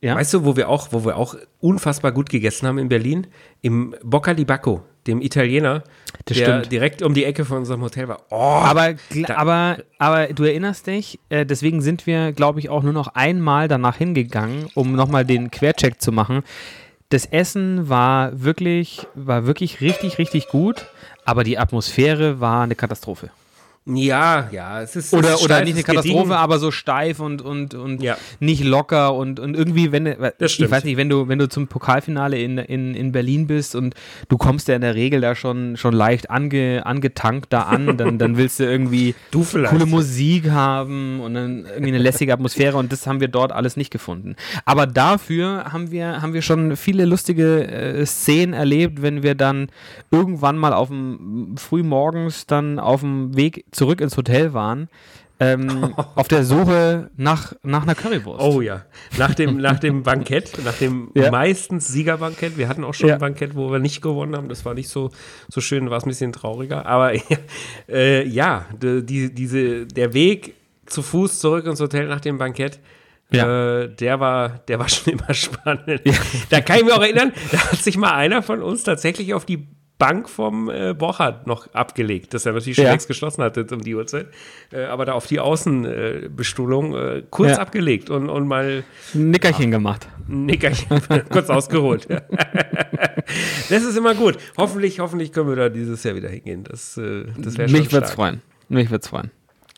Ja? 0.00 0.16
Weißt 0.16 0.34
du, 0.34 0.44
wo 0.44 0.56
wir 0.56 0.68
auch, 0.68 0.88
wo 0.90 1.04
wir 1.04 1.16
auch 1.16 1.36
unfassbar 1.60 2.10
gut 2.10 2.28
gegessen 2.28 2.66
haben 2.66 2.78
in 2.78 2.88
Berlin? 2.88 3.28
Im 3.60 3.94
Bocca 4.02 4.34
di 4.34 4.44
Bacco, 4.44 4.82
dem 5.06 5.20
Italiener, 5.22 5.84
Das 6.24 6.36
der 6.38 6.44
stimmt. 6.44 6.72
direkt 6.72 7.02
um 7.02 7.14
die 7.14 7.24
Ecke 7.24 7.44
von 7.44 7.58
unserem 7.58 7.82
Hotel 7.82 8.08
war. 8.08 8.22
Oh, 8.30 8.34
Aber, 8.36 8.94
Da- 9.14 9.36
aber, 9.36 9.76
aber 9.98 10.26
du 10.32 10.42
erinnerst 10.42 10.88
dich, 10.88 11.20
äh, 11.28 11.46
deswegen 11.46 11.82
sind 11.82 12.06
wir, 12.08 12.32
glaube 12.32 12.58
ich, 12.58 12.68
auch 12.68 12.82
nur 12.82 12.92
noch 12.92 13.08
einmal 13.14 13.68
danach 13.68 13.96
hingegangen, 13.96 14.66
um 14.74 14.92
nochmal 14.92 15.24
den 15.24 15.52
Quercheck 15.52 16.00
zu 16.00 16.10
machen. 16.10 16.42
Das 17.10 17.26
Essen 17.26 17.88
war 17.88 18.42
wirklich, 18.42 19.06
war 19.14 19.46
wirklich 19.46 19.80
richtig, 19.80 20.18
richtig 20.18 20.48
gut, 20.48 20.86
aber 21.24 21.44
die 21.44 21.58
Atmosphäre 21.58 22.40
war 22.40 22.64
eine 22.64 22.74
Katastrophe. 22.74 23.30
Ja, 23.84 24.48
ja, 24.52 24.80
es 24.80 24.94
ist. 24.94 25.12
Oder, 25.12 25.40
oder 25.42 25.64
nicht 25.64 25.74
eine 25.74 25.82
Katastrophe, 25.82 26.18
gediegen. 26.18 26.32
aber 26.32 26.58
so 26.60 26.70
steif 26.70 27.18
und, 27.18 27.42
und, 27.42 27.74
und 27.74 28.00
Ja. 28.00 28.16
nicht 28.38 28.62
locker 28.62 29.14
und, 29.14 29.40
und 29.40 29.56
irgendwie, 29.56 29.90
wenn 29.90 30.04
du, 30.04 30.34
Das 30.38 30.56
ich 30.56 30.70
weiß 30.70 30.84
nicht, 30.84 30.96
wenn 30.96 31.08
du, 31.08 31.26
wenn 31.26 31.40
du 31.40 31.48
zum 31.48 31.66
Pokalfinale 31.66 32.40
in, 32.40 32.58
in, 32.58 32.94
in 32.94 33.10
Berlin 33.10 33.48
bist 33.48 33.74
und 33.74 33.94
du 34.28 34.38
kommst 34.38 34.68
ja 34.68 34.76
in 34.76 34.82
der 34.82 34.94
Regel 34.94 35.20
da 35.20 35.34
schon, 35.34 35.76
schon 35.76 35.94
leicht 35.94 36.30
ange, 36.30 36.86
angetankt 36.86 37.52
da 37.52 37.62
an, 37.62 37.96
dann, 37.96 38.18
dann 38.20 38.36
willst 38.36 38.60
du 38.60 38.64
irgendwie 38.64 39.16
Du 39.32 39.44
coole 39.44 39.86
Musik 39.86 40.48
haben 40.50 41.20
und 41.20 41.34
dann 41.34 41.64
irgendwie 41.66 41.88
eine 41.88 41.98
lässige 41.98 42.32
Atmosphäre 42.32 42.76
und 42.76 42.92
das 42.92 43.08
haben 43.08 43.20
wir 43.20 43.28
dort 43.28 43.50
alles 43.50 43.76
nicht 43.76 43.90
gefunden. 43.90 44.36
Aber 44.64 44.86
dafür 44.86 45.72
haben 45.72 45.90
wir, 45.90 46.22
haben 46.22 46.34
wir 46.34 46.42
schon 46.42 46.76
viele 46.76 47.04
lustige 47.04 47.66
äh, 47.66 48.06
Szenen 48.06 48.52
erlebt, 48.54 49.02
wenn 49.02 49.24
wir 49.24 49.34
dann 49.34 49.70
irgendwann 50.12 50.56
mal 50.56 50.72
auf 50.72 50.86
dem 50.88 51.56
frühmorgens 51.58 52.46
dann 52.46 52.78
auf 52.78 53.00
dem 53.00 53.36
Weg 53.36 53.64
zurück 53.72 54.00
ins 54.00 54.16
Hotel 54.16 54.52
waren. 54.54 54.88
Ähm, 55.40 55.94
auf 56.14 56.28
der 56.28 56.44
Suche 56.44 57.10
nach, 57.16 57.52
nach 57.64 57.82
einer 57.82 57.96
Currywurst. 57.96 58.40
Oh 58.44 58.60
ja, 58.60 58.84
nach 59.18 59.34
dem, 59.34 59.56
nach 59.56 59.80
dem 59.80 60.04
Bankett, 60.04 60.52
nach 60.64 60.74
dem 60.74 61.10
Ja. 61.14 61.32
meistens 61.32 61.88
Siegerbankett. 61.88 62.56
Wir 62.58 62.68
hatten 62.68 62.84
auch 62.84 62.94
schon 62.94 63.08
Ja. 63.08 63.14
ein 63.14 63.20
Bankett, 63.20 63.56
wo 63.56 63.72
wir 63.72 63.80
nicht 63.80 64.02
gewonnen 64.02 64.36
haben. 64.36 64.48
Das 64.48 64.64
war 64.64 64.74
nicht 64.74 64.88
so, 64.88 65.10
so 65.48 65.60
schön, 65.60 65.90
war 65.90 65.96
es 65.98 66.04
ein 66.04 66.10
bisschen 66.10 66.32
trauriger. 66.32 66.86
Aber 66.86 67.12
äh, 67.88 68.24
ja, 68.28 68.66
die, 68.80 69.04
die, 69.04 69.34
diese, 69.34 69.86
der 69.86 70.14
Weg 70.14 70.54
zu 70.86 71.02
Fuß 71.02 71.40
zurück 71.40 71.66
ins 71.66 71.80
Hotel 71.80 72.06
nach 72.06 72.20
dem 72.20 72.38
Bankett, 72.38 72.78
Ja. 73.32 73.80
äh, 73.82 73.88
der, 73.96 74.20
war, 74.20 74.60
der 74.68 74.78
war 74.78 74.88
schon 74.88 75.14
immer 75.14 75.32
spannend. 75.34 76.02
Da 76.50 76.60
kann 76.60 76.76
ich 76.78 76.84
mich 76.84 76.92
auch 76.92 77.02
erinnern, 77.02 77.32
da 77.50 77.58
hat 77.72 77.78
sich 77.82 77.96
mal 77.96 78.12
einer 78.12 78.42
von 78.42 78.62
uns 78.62 78.84
tatsächlich 78.84 79.34
auf 79.34 79.44
die 79.44 79.66
Bank 80.02 80.28
vom 80.28 80.68
äh, 80.68 80.94
Borchardt 80.94 81.46
noch 81.46 81.72
abgelegt, 81.74 82.34
das 82.34 82.44
er 82.44 82.52
natürlich 82.52 82.74
schon 82.76 82.84
Ja. 82.86 82.90
längst 82.90 83.06
geschlossen 83.06 83.42
hatte 83.44 83.64
um 83.70 83.80
die 83.82 83.94
Uhrzeit, 83.94 84.26
äh, 84.72 84.82
aber 84.84 85.04
da 85.04 85.12
auf 85.12 85.26
die 85.28 85.38
Außenbestuhlung 85.38 86.94
äh, 86.96 87.22
kurz 87.30 87.52
Ja. 87.52 87.58
abgelegt 87.58 88.10
und, 88.10 88.28
und 88.28 88.48
mal 88.48 88.82
Nickerchen 89.14 89.70
gemacht. 89.70 90.08
ein 90.28 90.46
Nickerchen 90.46 90.88
kurz 91.30 91.48
ausgeholt. 91.50 92.08
das 93.70 93.82
ist 93.84 93.96
immer 93.96 94.14
gut. 94.14 94.38
Hoffentlich, 94.56 95.00
hoffentlich 95.00 95.32
können 95.32 95.48
wir 95.48 95.56
da 95.56 95.68
dieses 95.68 96.02
Jahr 96.04 96.14
wieder 96.16 96.28
hingehen. 96.28 96.64
Das, 96.64 96.96
äh, 96.96 97.24
das 97.38 97.56
wäre 97.58 97.68
schon 97.68 97.78
Mich 97.78 97.92
wird's 97.92 98.08
stark. 98.08 98.14
freuen. 98.16 98.42
Mich 98.68 98.90
wird's 98.90 99.08
freuen. 99.08 99.30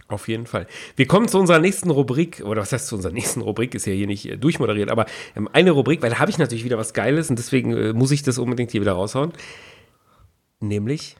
Auf 0.08 0.28
jeden 0.28 0.46
Fall. 0.46 0.66
Wir 0.96 1.06
kommen 1.06 1.28
zu 1.28 1.38
unserer 1.38 1.58
nächsten 1.58 1.90
Rubrik, 1.90 2.42
oder 2.44 2.60
was 2.62 2.72
heißt 2.72 2.86
zu 2.88 2.96
unserer 2.96 3.12
nächsten 3.12 3.40
Rubrik, 3.40 3.74
ist 3.74 3.86
ja 3.86 3.92
hier 3.92 4.06
nicht 4.06 4.26
äh, 4.30 4.36
durchmoderiert, 4.36 4.90
aber 4.90 5.06
ähm, 5.34 5.48
eine 5.52 5.70
Rubrik, 5.70 6.02
weil 6.02 6.10
da 6.10 6.18
habe 6.18 6.30
ich 6.30 6.38
natürlich 6.38 6.64
wieder 6.64 6.76
was 6.78 6.92
Geiles 6.94 7.30
und 7.30 7.38
deswegen 7.38 7.72
äh, 7.76 7.92
muss 7.92 8.10
ich 8.10 8.22
das 8.22 8.38
unbedingt 8.38 8.70
hier 8.70 8.80
wieder 8.82 8.92
raushauen. 8.92 9.32
Nämlich. 10.68 11.16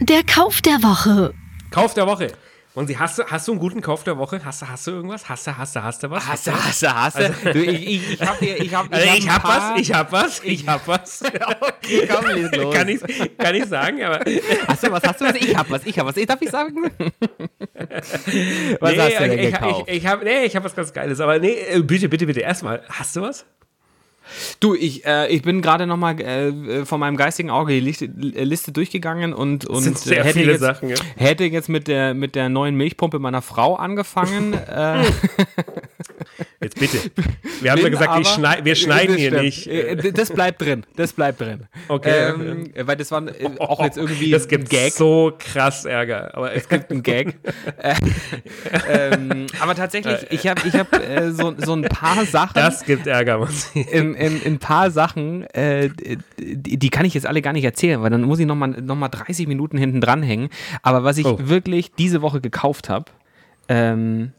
Der 0.00 0.22
Kauf 0.24 0.60
der 0.62 0.82
Woche. 0.82 1.34
Kauf 1.70 1.94
der 1.94 2.06
Woche. 2.06 2.32
Und 2.74 2.86
sie, 2.86 2.96
hast 2.98 3.18
du, 3.18 3.24
hast 3.24 3.48
du 3.48 3.52
einen 3.52 3.60
guten 3.60 3.80
Kauf 3.80 4.04
der 4.04 4.16
Woche? 4.16 4.40
Hast 4.44 4.62
du, 4.62 4.68
hast 4.68 4.86
du 4.86 4.92
irgendwas? 4.92 5.28
Hast 5.28 5.46
du, 5.46 5.56
hast 5.56 5.74
du, 5.74 5.82
hast 5.82 6.02
du 6.04 6.10
was? 6.10 6.26
Hast 6.26 6.46
du, 6.46 6.52
hast 6.52 6.82
du, 6.82 6.94
hast 6.94 7.18
du. 7.18 7.52
du 7.52 7.64
ich 7.64 7.86
ich, 7.86 8.12
ich 8.14 8.22
hab 8.22 8.38
hier, 8.38 8.60
ich 8.60 8.72
hab, 8.74 8.92
Also 8.92 9.08
hab 9.08 9.16
ich 9.18 9.26
ein 9.28 9.34
hab 9.34 9.42
paar- 9.42 9.72
was, 9.74 9.80
ich 9.80 9.92
hab 9.92 10.12
was, 10.12 10.40
ich 10.44 10.66
hab 10.68 10.86
was. 10.88 11.22
Okay, 11.60 12.08
komm, 12.08 12.26
leg 12.34 12.54
los. 12.56 12.74
kann, 12.74 12.88
ich, 12.88 13.00
kann 13.36 13.54
ich 13.56 13.64
sagen, 13.66 14.02
aber 14.02 14.20
Hast 14.68 14.84
du 14.84 14.92
was, 14.92 15.02
hast 15.02 15.20
du 15.20 15.24
was? 15.26 15.34
Ich 15.34 15.56
hab 15.56 15.68
was, 15.68 15.84
ich 15.84 15.98
hab 15.98 16.06
was. 16.06 16.16
Ich 16.16 16.26
darf 16.26 16.40
ich 16.40 16.50
sagen? 16.50 16.76
was 18.80 18.92
nee, 18.92 18.98
hast 19.00 19.12
du 19.18 19.28
denn 19.28 19.32
ich, 19.38 19.44
ich, 19.46 19.52
gekauft? 19.52 19.84
ich, 19.88 19.96
ich 19.96 20.06
hab, 20.06 20.22
nee, 20.22 20.44
ich 20.44 20.54
hab 20.56 20.62
was 20.64 20.74
ganz 20.76 20.92
Geiles, 20.92 21.18
aber 21.20 21.38
nee, 21.40 21.52
äh, 21.68 21.82
bitte, 21.82 22.08
bitte, 22.08 22.26
bitte, 22.26 22.40
erstmal, 22.40 22.82
hast 22.88 23.16
du 23.16 23.22
was? 23.22 23.44
Du, 24.60 24.74
ich, 24.74 25.04
äh, 25.04 25.28
ich 25.28 25.42
bin 25.42 25.62
gerade 25.62 25.86
nochmal 25.86 26.20
äh, 26.20 26.84
von 26.84 27.00
meinem 27.00 27.16
geistigen 27.16 27.50
Auge 27.50 27.72
die 27.72 27.80
Liste, 27.80 28.04
äh, 28.06 28.44
Liste 28.44 28.72
durchgegangen 28.72 29.32
und, 29.32 29.66
und 29.66 29.82
sind 29.82 29.98
sehr 29.98 30.24
hätte, 30.24 30.38
viele 30.38 30.52
jetzt, 30.52 30.60
Sachen, 30.60 30.88
ja. 30.88 30.96
hätte 31.16 31.44
jetzt 31.44 31.68
mit 31.68 31.88
der, 31.88 32.14
mit 32.14 32.34
der 32.34 32.48
neuen 32.48 32.76
Milchpumpe 32.76 33.18
meiner 33.18 33.42
Frau 33.42 33.76
angefangen. 33.76 34.54
äh, 34.68 35.04
Jetzt 36.62 36.78
bitte. 36.78 36.98
Wir 37.62 37.72
haben 37.72 37.80
ja 37.80 37.88
gesagt, 37.88 38.10
aber- 38.10 38.20
ich 38.20 38.28
schnei 38.28 38.60
wir 38.62 38.74
schneiden 38.74 39.16
hier 39.16 39.28
stimmt. 39.30 39.42
nicht. 39.44 39.66
Äh, 39.66 40.12
Das 40.12 40.30
bleibt 40.30 40.60
drin. 40.60 40.84
Das 40.96 41.12
bleibt 41.14 41.40
drin. 41.40 41.66
Okay. 41.88 42.28
Ähm, 42.34 42.70
weil 42.84 42.96
das 42.96 43.10
war 43.10 43.26
äh, 43.26 43.48
auch 43.58 43.82
jetzt 43.82 43.96
irgendwie 43.96 44.30
das 44.30 44.46
gibt 44.46 44.68
Gag. 44.68 44.92
so 44.92 45.32
krass 45.38 45.86
Ärger. 45.86 46.34
Aber 46.36 46.52
Es 46.54 46.68
gibt 46.68 46.90
einen 46.90 47.02
Gag. 47.02 47.38
Äh, 47.78 47.94
ähm, 48.88 49.46
aber 49.60 49.74
tatsächlich, 49.74 50.18
ich 50.30 50.46
habe 50.46 50.60
ich 50.66 50.74
hab, 50.74 50.92
äh, 50.92 51.32
so, 51.32 51.54
so 51.56 51.72
ein 51.74 51.82
paar 51.82 52.24
Sachen. 52.26 52.52
das 52.54 52.84
gibt 52.84 53.06
Ärger, 53.06 53.48
ich. 53.74 53.86
in, 53.92 54.14
in, 54.14 54.42
in 54.42 54.54
ein 54.54 54.58
paar 54.58 54.90
Sachen, 54.90 55.44
äh, 55.54 55.88
die, 56.38 56.78
die 56.78 56.90
kann 56.90 57.04
ich 57.06 57.14
jetzt 57.14 57.26
alle 57.26 57.42
gar 57.42 57.52
nicht 57.52 57.64
erzählen, 57.64 58.02
weil 58.02 58.10
dann 58.10 58.22
muss 58.22 58.38
ich 58.38 58.46
nochmal 58.46 58.68
noch 58.68 58.96
mal 58.96 59.08
30 59.08 59.46
Minuten 59.48 59.78
hinten 59.78 60.00
dranhängen. 60.00 60.50
Aber 60.82 61.04
was 61.04 61.16
ich 61.18 61.26
Oh. 61.26 61.38
wirklich 61.40 61.92
diese 61.92 62.22
Woche 62.22 62.40
gekauft 62.40 62.88
habe, 62.88 63.06
ähm, 63.68 64.32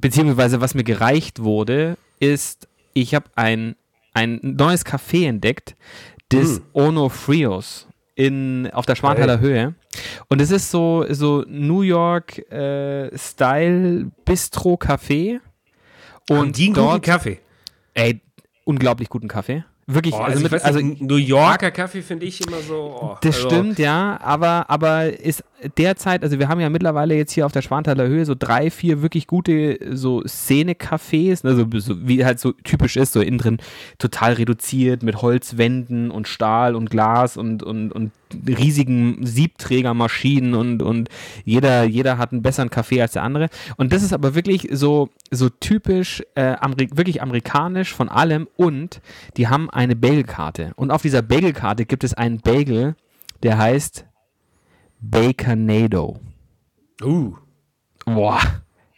beziehungsweise 0.00 0.60
was 0.60 0.74
mir 0.74 0.84
gereicht 0.84 1.42
wurde, 1.42 1.96
ist, 2.20 2.68
ich 2.92 3.14
habe 3.14 3.26
ein, 3.34 3.76
ein 4.14 4.40
neues 4.42 4.84
Café 4.84 5.28
entdeckt, 5.28 5.76
das 6.28 6.60
Ono 6.72 7.08
Frios 7.08 7.86
in, 8.16 8.68
auf 8.72 8.86
der 8.86 8.96
Schwanthaler 8.96 9.40
Höhe. 9.40 9.74
Und 10.28 10.40
es 10.40 10.50
ist 10.50 10.70
so, 10.70 11.04
so 11.10 11.44
New 11.46 11.82
York 11.82 12.38
äh, 12.50 13.16
Style 13.16 14.10
Bistro 14.24 14.74
Café. 14.74 15.40
Und 16.28 16.56
die 16.56 16.64
einen 16.64 16.74
guten 16.74 16.86
dort, 16.86 17.02
Kaffee. 17.04 17.38
Ey, 17.94 18.20
unglaublich 18.64 19.08
guten 19.08 19.28
Kaffee. 19.28 19.64
Wirklich, 19.88 20.14
Oh, 20.14 20.18
also, 20.18 20.38
also, 20.38 20.42
mit, 20.42 20.46
ich 20.46 20.52
weiß 20.52 20.64
also 20.64 20.80
nicht, 20.80 21.00
New 21.00 21.14
Yorker 21.16 21.70
Kaffee 21.70 22.02
finde 22.02 22.26
ich 22.26 22.44
immer 22.44 22.60
so. 22.60 22.98
Oh, 23.00 23.16
das 23.20 23.36
also, 23.36 23.48
stimmt, 23.48 23.78
ja, 23.78 24.18
aber, 24.20 24.68
aber 24.68 25.18
ist 25.20 25.44
derzeit, 25.78 26.22
also 26.22 26.38
wir 26.38 26.48
haben 26.48 26.60
ja 26.60 26.68
mittlerweile 26.68 27.14
jetzt 27.14 27.32
hier 27.32 27.46
auf 27.46 27.52
der 27.52 27.62
Schwanthaler 27.62 28.06
Höhe 28.06 28.24
so 28.24 28.34
drei, 28.38 28.70
vier 28.70 29.00
wirklich 29.02 29.26
gute 29.26 29.78
so 29.96 30.22
Szene-Cafés, 30.26 31.46
also 31.46 31.66
so, 31.76 32.06
wie 32.06 32.24
halt 32.24 32.40
so 32.40 32.52
typisch 32.52 32.96
ist, 32.96 33.12
so 33.12 33.20
innen 33.20 33.38
drin 33.38 33.58
total 33.98 34.34
reduziert 34.34 35.02
mit 35.02 35.22
Holzwänden 35.22 36.10
und 36.10 36.28
Stahl 36.28 36.74
und 36.74 36.90
Glas 36.90 37.36
und, 37.36 37.62
und, 37.62 37.92
und 37.92 38.12
riesigen 38.46 39.24
Siebträgermaschinen 39.24 40.54
und, 40.54 40.82
und 40.82 41.08
jeder, 41.44 41.84
jeder 41.84 42.18
hat 42.18 42.32
einen 42.32 42.42
besseren 42.42 42.70
Kaffee 42.70 43.00
als 43.00 43.12
der 43.12 43.22
andere. 43.22 43.48
Und 43.76 43.92
das 43.92 44.02
ist 44.02 44.12
aber 44.12 44.34
wirklich 44.34 44.68
so, 44.72 45.10
so 45.30 45.48
typisch, 45.48 46.22
äh, 46.34 46.56
Ameri 46.60 46.88
wirklich 46.92 47.22
amerikanisch 47.22 47.94
von 47.94 48.08
allem 48.08 48.48
und 48.56 49.00
die 49.36 49.48
haben 49.48 49.70
eine 49.76 49.94
Bagelkarte. 49.94 50.72
Und 50.76 50.90
auf 50.90 51.02
dieser 51.02 51.22
Bagelkarte 51.22 51.84
gibt 51.86 52.02
es 52.02 52.14
einen 52.14 52.40
Bagel, 52.40 52.96
der 53.42 53.58
heißt 53.58 54.06
Baconado. 55.00 56.18
Uh, 57.02 57.36
Boah, 58.06 58.40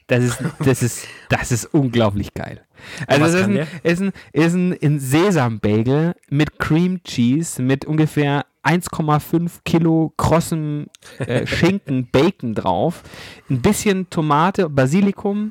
das 0.07 0.24
ist, 0.24 0.39
das 0.61 0.83
ist, 0.83 1.09
das 1.29 1.51
ist 1.51 1.66
unglaublich 1.66 2.33
geil. 2.33 2.64
Also 3.09 3.24
das 3.24 3.35
ist 3.35 3.43
ein, 3.43 3.57
ist 3.83 4.01
ein, 4.01 4.12
ist 4.33 4.55
ein, 4.55 4.76
ein 4.81 5.01
Sesambagel 5.01 6.14
mit 6.31 6.59
Cream 6.59 7.03
Cheese, 7.03 7.61
mit 7.61 7.85
ungefähr 7.85 8.47
1,5 8.62 9.61
Kilo 9.64 10.12
krossem 10.16 10.87
äh, 11.18 11.45
Schinken, 11.47 12.09
Bacon 12.12 12.55
drauf, 12.55 13.03
ein 13.51 13.61
bisschen 13.62 14.09
Tomate, 14.11 14.68
Basilikum 14.68 15.51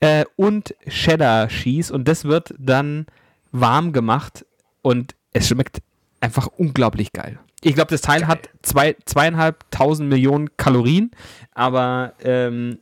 äh, 0.00 0.24
und 0.36 0.74
Cheddar 0.88 1.48
Cheese 1.48 1.92
und 1.92 2.08
das 2.08 2.24
wird 2.24 2.54
dann 2.58 3.06
warm 3.50 3.92
gemacht 3.92 4.46
und 4.82 5.14
es 5.32 5.48
schmeckt 5.48 5.80
einfach 6.20 6.46
unglaublich 6.46 7.12
geil. 7.12 7.38
Ich 7.62 7.74
glaube, 7.74 7.90
das 7.90 8.00
Teil 8.00 8.26
hat 8.26 8.48
zwei, 8.62 8.96
zweieinhalbtausend 9.04 10.08
Millionen 10.08 10.56
Kalorien, 10.56 11.12
aber 11.54 12.14
ähm, 12.22 12.78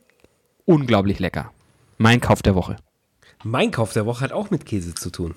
unglaublich 0.65 1.19
lecker. 1.19 1.51
Mein 1.97 2.19
Kauf 2.19 2.41
der 2.41 2.55
Woche. 2.55 2.77
Mein 3.43 3.71
Kauf 3.71 3.93
der 3.93 4.05
Woche 4.05 4.21
hat 4.21 4.31
auch 4.31 4.49
mit 4.49 4.65
Käse 4.65 4.95
zu 4.95 5.11
tun. 5.11 5.35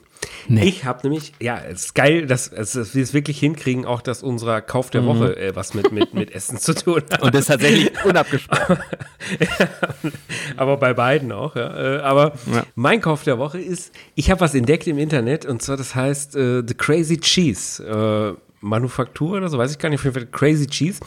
Nee. 0.49 0.65
Ich 0.65 0.85
habe 0.85 1.01
nämlich, 1.05 1.33
ja, 1.41 1.59
es 1.59 1.87
ist 1.87 1.95
geil, 1.95 2.27
dass, 2.27 2.51
dass 2.51 2.95
wir 2.95 3.03
es 3.03 3.15
wirklich 3.15 3.39
hinkriegen, 3.39 3.85
auch 3.85 4.03
dass 4.03 4.23
unser 4.23 4.61
Kauf 4.61 4.91
der 4.91 5.05
Woche 5.07 5.37
äh, 5.37 5.55
was 5.57 5.75
mit, 5.75 5.93
mit, 5.93 6.15
mit 6.15 6.33
Essen 6.35 6.59
zu 6.59 6.75
tun 6.75 7.03
hat. 7.11 7.23
Und 7.23 7.35
das 7.35 7.47
tatsächlich 7.47 7.91
unabgesprochen. 8.05 8.79
aber 10.57 10.77
bei 10.77 10.95
beiden 10.95 11.33
auch, 11.33 11.57
ja. 11.57 11.97
Äh, 11.97 12.01
aber 12.01 12.33
Ja. 12.53 12.65
mein 12.75 13.01
Kauf 13.01 13.25
der 13.25 13.39
Woche 13.39 13.59
ist, 13.61 13.93
ich 14.15 14.31
habe 14.31 14.41
was 14.41 14.55
entdeckt 14.55 14.87
im 14.87 14.99
Internet 14.99 15.47
und 15.47 15.63
zwar 15.63 15.77
das 15.77 15.95
heißt 15.95 16.37
äh, 16.37 16.63
The 16.67 16.75
Crazy 16.75 17.19
Cheese. 17.19 17.83
Äh, 17.85 18.41
Manufaktur 18.65 19.37
oder 19.37 19.49
so, 19.49 19.59
weiß 19.59 19.73
ich 19.73 19.79
gar 19.79 19.89
nicht, 19.91 19.99
auf 20.01 20.05
jeden 20.05 20.15
Fall 20.15 20.27
Crazy 20.27 20.67
Cheese. 20.67 21.01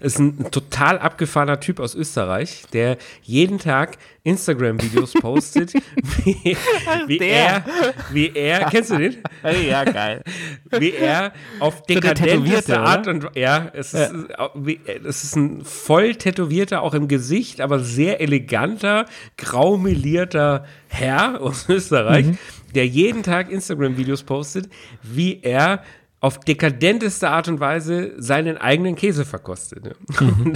Ist 0.00 0.18
ein 0.18 0.50
total 0.50 0.98
abgefahrener 0.98 1.60
Typ 1.60 1.80
aus 1.80 1.94
Österreich, 1.94 2.64
der 2.72 2.98
jeden 3.22 3.58
Tag 3.58 3.96
Instagram-Videos 4.24 5.12
postet, 5.20 5.72
wie, 5.74 6.56
wie 7.06 7.18
er, 7.18 7.64
wie 8.12 8.32
er, 8.34 8.64
kennst 8.70 8.90
du 8.90 8.96
den? 8.98 9.16
ja, 9.68 9.84
geil. 9.84 10.22
wie 10.78 10.92
er 10.92 11.32
auf 11.60 11.82
dekadenteste 11.82 12.80
Art 12.80 13.06
und 13.06 13.26
ja, 13.34 13.70
es 13.74 13.92
ist, 13.94 14.10
äh, 14.10 14.48
wie- 14.54 14.80
es 15.04 15.24
ist 15.24 15.36
ein 15.36 15.62
voll 15.64 16.14
tätowierter, 16.16 16.82
auch 16.82 16.94
im 16.94 17.06
Gesicht, 17.06 17.60
aber 17.60 17.80
sehr 17.80 18.20
eleganter, 18.20 19.04
graumelierter 19.36 20.64
Herr 20.88 21.40
aus 21.40 21.68
Österreich, 21.68 22.26
Mhm. 22.26 22.38
der 22.74 22.86
jeden 22.86 23.22
Tag 23.22 23.50
Instagram-Videos 23.50 24.22
postet, 24.22 24.68
wie 25.02 25.40
er 25.42 25.82
auf 26.24 26.40
dekadenteste 26.40 27.28
Art 27.28 27.48
und 27.48 27.60
Weise 27.60 28.14
seinen 28.16 28.56
eigenen 28.56 28.96
Käse 28.96 29.26
verkostet. 29.26 29.84
Ne? 29.84 29.92
Mhm. 30.20 30.54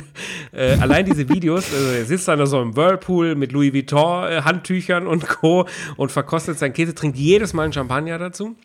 Äh, 0.53 0.79
allein 0.81 1.05
diese 1.05 1.29
Videos, 1.29 1.67
also 1.75 1.91
er 1.91 2.07
sitzt 2.07 2.27
dann 2.27 2.39
da 2.39 2.47
so 2.47 2.63
im 2.63 2.75
Whirlpool 2.75 3.35
mit 3.35 3.53
Louis 3.53 3.75
Vuitton 3.75 4.29
äh, 4.33 4.41
Handtüchern 4.45 5.07
und 5.07 5.29
Co. 5.29 5.67
und 5.99 6.11
verkostet 6.11 6.59
seinen 6.59 6.73
Käse, 6.73 6.95
trinkt 6.95 7.19
jedes 7.19 7.53
Mal 7.53 7.65
einen 7.65 7.75
Champagner 7.75 8.19
dazu. 8.19 8.57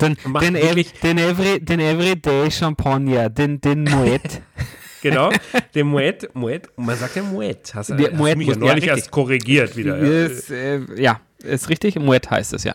Den, 0.00 0.16
den, 0.40 0.56
ev 0.56 0.82
den, 1.00 1.18
every, 1.18 1.60
den 1.60 1.78
Everyday 1.78 2.50
Champagner, 2.50 3.30
den, 3.30 3.60
den 3.60 3.84
Moet. 3.84 4.20
Genau, 5.00 5.30
der 5.76 5.84
Moet, 5.84 6.28
Moet, 6.34 6.62
man 6.76 6.96
sagt 6.96 7.14
ja 7.14 7.22
Moet. 7.22 7.72
Hast, 7.72 7.90
Der 7.90 8.10
hast 8.10 8.14
Moet 8.14 8.36
mich 8.36 8.48
ja 8.48 8.54
muss- 8.56 8.64
ja, 8.66 8.72
neulich 8.72 8.86
erst 8.88 9.12
korrigiert 9.12 9.76
wieder. 9.76 9.96
Ja. 9.96 10.26
ist, 10.26 10.50
äh, 10.50 10.80
ja, 11.00 11.20
ist 11.38 11.68
richtig. 11.68 11.94
Moet 12.00 12.28
heißt 12.28 12.52
es, 12.52 12.64
ja. 12.64 12.74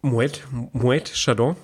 Moet, 0.00 0.44
Moet 0.72 1.10
Chardon. 1.12 1.56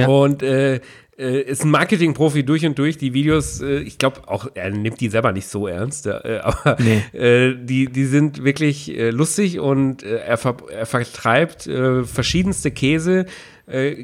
Ja. 0.00 0.06
Und 0.08 0.42
äh, 0.42 0.80
äh, 1.18 1.42
ist 1.42 1.64
ein 1.64 1.70
Marketing-Profi 1.70 2.44
durch 2.44 2.64
und 2.64 2.78
durch. 2.78 2.96
Die 2.98 3.12
Videos, 3.12 3.60
äh, 3.60 3.80
ich 3.80 3.98
glaube 3.98 4.22
auch, 4.26 4.48
er 4.54 4.70
nimmt 4.70 5.00
die 5.00 5.08
selber 5.08 5.32
nicht 5.32 5.48
so 5.48 5.66
ernst, 5.66 6.06
äh, 6.06 6.40
aber 6.42 6.76
Nee. 6.80 7.54
die, 7.56 7.86
die 7.92 8.04
sind 8.06 8.42
wirklich 8.44 8.92
lustig 9.10 9.58
und 9.60 10.02
er, 10.02 10.36
ver 10.38 10.56
er 10.72 10.86
vertreibt 10.86 11.68
verschiedenste 12.04 12.70
Käse, 12.70 13.26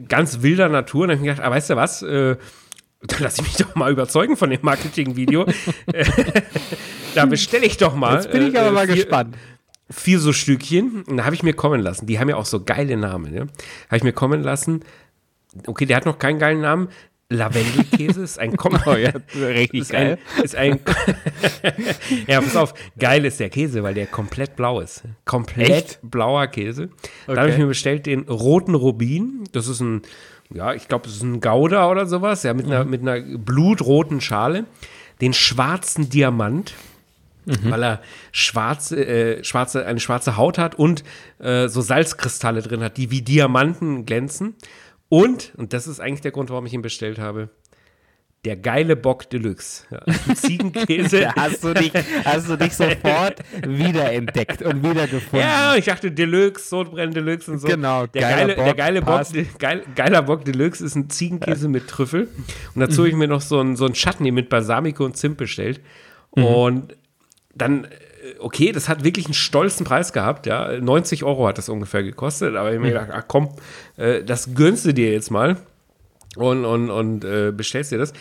ganz 0.09 0.42
wilder 0.42 0.68
Natur. 0.68 1.03
Und 1.05 1.09
dann 1.09 1.18
habe 1.18 1.26
ich 1.26 1.30
mir 1.30 1.34
gedacht, 1.34 1.47
ah, 1.49 1.51
weißt 1.55 1.70
du 1.70 1.76
was, 1.76 2.01
dann 2.01 2.36
lass 3.20 3.38
ich 3.38 3.44
mich 3.44 3.57
doch 3.57 3.74
mal 3.74 3.90
überzeugen 3.92 4.36
von 4.36 4.51
dem 4.51 4.61
Marketing-Video. 4.62 5.47
Da 7.14 7.24
bestelle 7.26 7.64
ich 7.66 7.76
doch 7.78 7.94
mal. 7.94 8.16
Jetzt 8.16 8.30
bin 8.30 8.47
ich 8.49 8.59
aber 8.59 8.72
mal 8.72 8.86
vier- 8.86 8.97
gespannt. 8.97 9.36
vier 9.90 10.18
so 10.18 10.32
Stückchen. 10.32 11.03
Und 11.05 11.16
da 11.16 11.24
habe 11.24 11.34
ich 11.34 11.42
mir 11.42 11.55
kommen 11.55 11.80
lassen. 11.80 12.07
Die 12.07 12.18
haben 12.18 12.28
ja 12.28 12.36
auch 12.36 12.44
so 12.44 12.62
geile 12.62 12.97
Namen. 12.97 13.32
Ne? 13.32 13.40
Habe 13.86 13.97
ich 13.97 14.03
mir 14.03 14.12
kommen 14.12 14.42
lassen. 14.42 14.80
Okay, 15.67 15.87
der 15.87 15.97
hat 15.97 16.07
noch 16.07 16.19
keinen 16.19 16.39
geilen 16.39 16.61
Namen. 16.61 16.89
Lavendelkäse 17.29 18.23
ist 18.23 18.39
ein 18.39 18.57
Kom 18.57 18.79
Oh 18.87 18.95
ja, 18.95 19.11
richtig 19.35 19.81
ist 19.81 19.95
ein, 19.95 20.17
ist 20.45 20.55
ein 20.55 20.79
Ja, 22.27 22.41
pass 22.41 22.55
auf, 22.57 22.75
geil 22.99 23.25
ist 23.25 23.41
der 23.41 23.51
Käse, 23.51 23.83
weil 23.83 23.95
der 23.95 24.07
komplett 24.07 24.55
blau 24.57 24.81
ist. 24.81 25.03
Komplett 25.25 25.69
Echt? 25.71 25.99
blauer 26.03 26.47
Käse. 26.47 26.89
Okay. 27.27 27.39
habe 27.39 27.51
ich 27.51 27.59
mir 27.59 27.67
bestellt 27.67 28.07
den 28.07 28.21
roten 28.29 28.75
Rubin. 28.77 29.43
Das 29.53 29.67
ist 29.67 29.81
ein, 29.81 30.03
ja, 30.55 30.73
ich 30.75 30.87
glaube, 30.87 31.07
das 31.07 31.17
ist 31.17 31.23
ein 31.23 31.41
Gouda 31.41 31.91
oder 31.91 32.07
sowas, 32.07 32.43
ja, 32.45 32.55
mit, 32.55 32.67
einer, 32.67 32.85
Mhm. 32.85 32.91
mit 32.91 33.01
einer 33.03 33.21
blutroten 33.39 34.21
Schale. 34.21 34.65
Den 35.21 35.33
schwarzen 35.33 36.09
Diamant 36.09 36.75
Mhm. 37.49 37.71
weil 37.71 37.83
er 37.85 38.03
schwarze, 38.33 39.07
äh, 39.07 39.45
schwarze, 39.45 39.87
eine 39.87 40.01
schwarze 40.01 40.37
Haut 40.37 40.59
hat 40.59 40.75
und 40.75 41.05
äh, 41.39 41.69
so 41.69 41.81
Salzkristalle 41.81 42.61
drin 42.61 42.83
hat, 42.83 42.97
die 42.97 43.13
wie 43.13 43.23
Diamanten 43.23 44.05
glänzen. 44.05 44.55
Und, 45.09 45.53
und 45.57 45.73
das 45.73 45.87
ist 45.87 46.01
eigentlich 46.01 46.21
der 46.23 46.33
Grund, 46.33 46.51
warum 46.51 46.67
ich 46.67 46.73
ihn 46.73 46.83
bestellt 46.83 47.19
habe, 47.19 47.49
der 48.45 48.57
geile 48.57 48.95
Bock 48.95 49.29
Deluxe. 49.29 49.85
Ja, 49.91 50.03
ein 50.07 50.37
Ziegenkäse. 50.37 51.33
Hast 51.37 51.65
du 51.65 51.75
dich, 51.75 51.93
hast 52.25 52.49
du 52.49 52.57
dich 52.57 52.75
sofort 52.75 53.41
wiederentdeckt 53.67 54.63
und 54.63 54.85
wiedergefunden. 54.85 55.41
Ja, 55.41 55.75
ich 55.75 55.87
dachte 55.87 56.13
Deluxe, 56.13 56.69
Sodbrennen 56.69 57.13
Deluxe 57.13 57.51
und 57.51 57.59
so. 57.59 57.67
Genau, 57.67 58.07
der 58.07 58.23
geile, 58.23 58.55
der 58.55 58.65
Bock, 58.65 58.77
geile 58.77 59.03
Bock, 59.03 59.23
geil, 59.59 59.83
geiler 59.97 60.23
Bock 60.23 60.45
Deluxe 60.45 60.85
ist 60.85 60.95
ein 60.95 61.11
Ziegenkäse 61.11 61.69
mit 61.69 61.89
Trüffel. 61.89 62.29
Und 62.75 62.81
dazu 62.81 63.01
Mhm. 63.01 63.05
habe 63.05 63.09
ich 63.09 63.15
mir 63.17 63.29
noch 63.29 63.41
so 63.41 63.61
ein, 63.61 63.75
so 63.75 63.85
ein 63.87 63.95
Chutney 63.95 64.31
mit 64.31 64.49
Balsamico 64.49 65.05
und 65.05 65.17
Zimt 65.17 65.39
bestellt. 65.39 65.81
Mhm. 66.37 66.45
Und 66.45 66.97
dann, 67.55 67.89
okay, 68.39 68.72
das 68.72 68.89
hat 68.89 69.05
wirklich 69.05 69.27
einen 69.27 69.35
stolzen 69.35 69.85
Preis 69.85 70.12
gehabt, 70.12 70.47
ja. 70.47 70.79
90 70.81 71.24
Euro 71.24 71.47
hat 71.47 71.59
das 71.59 71.68
ungefähr 71.68 72.03
gekostet, 72.03 72.57
aber 72.57 72.70
ich 72.70 72.77
habe 72.77 72.87
mir 72.87 72.93
gedacht, 72.93 73.11
ach 73.12 73.24
komm, 73.27 73.51
äh, 73.97 74.22
das 74.22 74.55
gönnst 74.55 74.87
du 74.87 74.93
dir 74.93 75.12
jetzt 75.12 75.31
mal 75.31 75.57
und, 76.37 76.64
und, 76.64 76.91
und 76.91 77.24
äh, 77.24 77.53
bestellst 77.53 77.93
dir 77.93 77.99
das. 77.99 78.12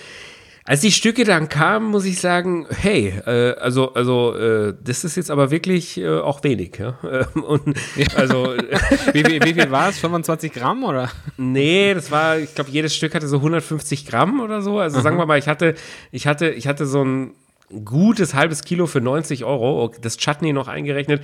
Als 0.68 0.82
die 0.82 0.92
Stücke 0.92 1.26
dann 1.26 1.48
kamen, 1.48 1.92
muss 1.92 2.06
ich 2.06 2.20
sagen, 2.20 2.66
hey, 2.72 3.14
äh, 3.28 3.54
also, 3.60 3.94
also 3.94 4.36
äh, 4.36 4.74
das 4.84 5.04
ist 5.04 5.16
jetzt 5.16 5.30
aber 5.30 5.52
wirklich 5.52 6.00
äh, 6.00 6.10
auch 6.10 6.44
wenig. 6.44 6.80
Ja? 6.80 6.98
Ähm, 7.04 7.44
Und 7.44 7.78
also, 8.16 8.56
Wie, 9.14 9.24
viel, 9.24 9.44
wie 9.44 9.54
viel 9.54 9.70
war 9.70 9.90
es? 9.90 10.00
25 10.00 10.52
Gramm 10.54 10.84
oder? 10.84 11.12
nee, 11.38 11.94
das 11.94 12.10
war, 12.10 12.40
ich 12.40 12.56
glaube, 12.56 12.72
jedes 12.72 12.96
Stück 12.96 13.14
hatte 13.14 13.28
so 13.28 13.38
150 13.38 14.08
Gramm 14.08 14.40
oder 14.40 14.64
so. 14.64 14.80
Also 14.80 15.02
sagen 15.02 15.18
wir 15.18 15.28
mal, 15.28 15.38
ich 15.38 15.48
hatte, 15.48 15.76
ich 16.12 16.26
hatte, 16.26 16.50
ich 16.50 16.68
hatte 16.68 16.88
so 16.88 17.04
ein 17.04 17.34
gutes 17.84 18.34
halbes 18.34 18.64
Kilo 18.64 18.88
für 18.88 19.02
90 19.02 19.44
Euro, 19.44 19.92
das 20.02 20.18
Chutney 20.18 20.54
noch 20.54 20.68
eingerechnet. 20.68 21.24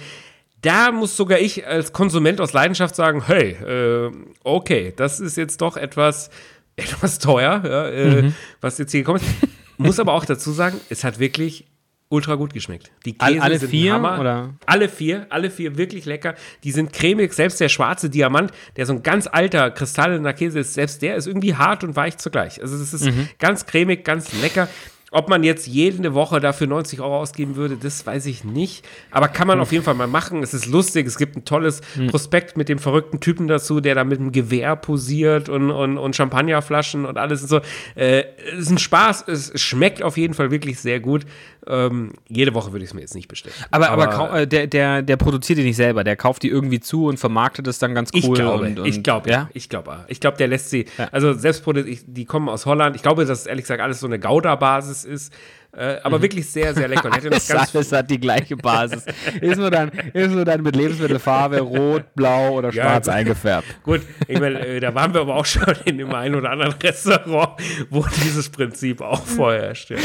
Da 0.62 0.92
muss 0.92 1.18
sogar 1.18 1.40
ich 1.40 1.66
als 1.66 1.92
Konsument 1.92 2.40
aus 2.40 2.54
Leidenschaft 2.54 2.96
sagen, 2.96 3.24
hey, 3.26 3.52
äh, 3.52 4.12
okay, 4.44 4.94
das 4.96 5.20
ist 5.20 5.38
jetzt 5.38 5.62
doch 5.62 5.76
etwas, 5.78 6.30
etwas 6.76 7.20
teuer, 7.20 7.62
ja, 7.66 7.88
äh, 7.90 8.32
was 8.62 8.78
jetzt 8.78 8.92
hier 8.92 9.02
gekommen 9.02 9.20
ist. 9.22 9.50
Muss 9.78 10.00
aber 10.00 10.14
auch 10.14 10.26
dazu 10.26 10.52
sagen, 10.52 10.80
es 10.90 11.04
hat 11.04 11.18
wirklich 11.20 11.66
ultra 12.10 12.36
gut 12.36 12.54
geschmeckt. 12.54 12.92
Die 13.06 13.18
Käse 13.18 13.42
alle 13.42 13.58
sind 13.58 13.70
vier, 13.70 13.94
Hammer. 13.94 14.20
oder? 14.20 14.50
Alle 14.66 14.90
vier, 14.90 15.26
alle 15.30 15.50
vier 15.50 15.78
wirklich 15.78 16.06
lecker. 16.06 16.36
Die 16.64 16.72
sind 16.72 16.92
cremig, 16.92 17.34
selbst 17.34 17.60
der 17.62 17.70
schwarze 17.70 18.10
Diamant, 18.10 18.52
der 18.76 18.86
so 18.86 18.94
ein 18.94 19.02
ganz 19.02 19.28
alter 19.32 19.72
kristallener 19.72 20.34
Käse 20.34 20.60
ist, 20.60 20.74
selbst 20.74 21.02
der 21.02 21.16
ist 21.16 21.26
irgendwie 21.26 21.56
hart 21.56 21.84
und 21.86 21.96
weich 21.96 22.18
zugleich. 22.18 22.62
Also 22.62 22.76
es 22.76 22.94
ist 22.94 23.06
Mhm. 23.06 23.30
ganz 23.40 23.66
cremig, 23.66 24.04
ganz 24.04 24.34
lecker. 24.42 24.68
Ob 25.14 25.28
man 25.28 25.44
jetzt 25.44 25.68
jede 25.68 26.14
Woche 26.14 26.40
dafür 26.40 26.68
90 26.68 27.02
Euro 27.02 27.18
ausgeben 27.20 27.58
würde, 27.58 27.76
das 27.76 28.06
weiß 28.06 28.26
ich 28.28 28.46
nicht. 28.46 28.88
Aber 29.12 29.28
kann 29.28 29.46
man 29.46 29.60
auf 29.60 29.74
jeden 29.74 29.84
Fall 29.84 29.94
mal 29.94 30.08
machen. 30.08 30.42
Es 30.42 30.54
ist 30.54 30.68
lustig. 30.68 31.06
Es 31.06 31.18
gibt 31.18 31.36
ein 31.36 31.44
tolles 31.44 31.82
Mhm. 31.98 32.08
Prospekt 32.08 32.56
mit 32.56 32.70
dem 32.70 32.80
verrückten 32.80 33.20
Typen 33.20 33.50
dazu, 33.50 33.82
der 33.82 33.94
da 33.96 34.06
mit 34.06 34.20
einem 34.22 34.32
Gewehr 34.32 34.76
posiert 34.78 35.50
und, 35.50 35.70
und, 35.70 35.98
und 35.98 36.16
Champagnerflaschen 36.16 37.06
und 37.06 37.18
alles 37.18 37.42
und 37.42 37.50
so. 37.50 37.60
Äh, 37.96 38.24
es 38.54 38.60
ist 38.60 38.70
ein 38.72 38.78
Spaß. 38.78 39.26
Es 39.28 39.52
schmeckt 39.62 40.02
auf 40.02 40.16
jeden 40.16 40.34
Fall 40.34 40.50
wirklich 40.50 40.80
sehr 40.80 41.02
gut. 41.02 41.26
Ähm, 41.68 42.14
jede 42.30 42.54
Woche 42.54 42.72
würde 42.72 42.84
ich 42.86 42.90
es 42.92 42.94
mir 42.94 43.02
jetzt 43.02 43.14
nicht 43.14 43.28
bestellen. 43.28 43.54
Aber, 43.70 43.90
aber, 43.90 44.08
kau- 44.08 44.30
äh, 44.34 44.48
der, 44.48 44.66
der, 44.68 45.02
der 45.02 45.18
produziert 45.18 45.60
die 45.60 45.64
nicht 45.64 45.76
selber. 45.76 46.04
Der 46.06 46.16
kauft 46.16 46.42
die 46.44 46.48
irgendwie 46.50 46.80
zu 46.80 47.06
und 47.08 47.18
vermarktet 47.20 47.68
es 47.68 47.78
dann 47.80 47.94
ganz 47.94 48.12
cool. 48.14 48.20
Ich 48.22 48.34
glaube, 48.34 48.66
und, 48.66 48.80
und, 48.80 48.86
ich 48.88 49.04
glaube, 49.04 49.30
ja. 49.30 49.50
Ich 49.54 49.68
glaube, 49.70 50.06
ich 50.08 50.20
glaube, 50.22 50.38
der 50.38 50.48
lässt 50.48 50.70
sie, 50.70 50.86
also 51.12 51.34
selbst 51.34 51.64
die 52.08 52.26
kommen 52.26 52.48
aus 52.50 52.66
Holland. 52.66 52.96
Ich 52.96 53.02
glaube, 53.04 53.26
dass 53.26 53.46
ehrlich 53.46 53.64
gesagt 53.66 53.82
alles 53.82 54.00
so 54.00 54.08
eine 54.08 54.18
Gouda-Basis 54.18 55.01
ist, 55.06 55.34
äh, 55.74 55.98
aber 56.04 56.22
wirklich 56.22 56.50
sehr, 56.50 56.74
sehr 56.74 56.88
lecker. 56.90 57.06
Er 57.10 57.14
Alles, 57.14 57.48
ganz, 57.48 57.74
alles 57.74 57.92
hat 57.94 58.10
die 58.10 58.20
gleiche 58.20 58.58
Basis. 58.58 59.06
ist, 59.40 59.58
nur 59.58 59.72
dann, 59.72 59.90
ist 60.14 60.32
nur 60.32 60.44
dann 60.44 60.64
mit 60.64 60.76
Lebensmittelfarbe 60.76 61.62
rot, 61.62 62.14
blau 62.14 62.58
oder 62.58 62.74
Ja, 62.74 62.84
schwarz 62.84 63.06
gut. 63.06 63.16
eingefärbt. 63.16 63.68
gut, 63.84 64.02
ich 64.28 64.40
meine, 64.40 64.60
äh, 64.60 64.80
da 64.82 64.94
waren 64.94 65.14
wir 65.14 65.22
aber 65.22 65.36
auch 65.36 65.46
schon 65.46 65.64
in 65.86 65.98
dem 65.98 66.14
einen 66.14 66.36
oder 66.36 66.52
anderen 66.52 66.74
Restaurant, 66.74 67.62
wo 67.90 68.06
dieses 68.26 68.50
Prinzip 68.50 69.00
auch 69.02 69.26
vorherrscht. 69.26 69.92
Ja. 69.92 69.98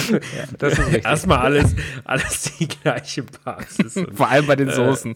das 0.59 0.75
ist 0.75 0.87
richtig. 0.87 1.05
Erstmal 1.05 1.39
alles, 1.39 1.75
alles 2.05 2.53
die 2.59 2.69
gleiche 2.69 3.25
Basis. 3.45 3.97
Und 3.97 4.17
Vor 4.17 4.29
allem 4.29 4.47
bei 4.47 4.55
den 4.57 4.71
Soßen. 4.71 5.15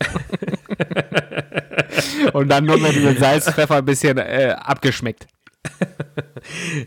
und 2.33 2.49
dann 2.49 2.65
nur 2.65 2.79
noch 2.79 2.93
mit 2.93 3.19
Salz, 3.21 3.51
Pfeffer 3.51 3.77
ein 3.77 3.85
bisschen 3.85 4.19
äh, 4.19 4.57
abgeschmeckt. 4.59 5.27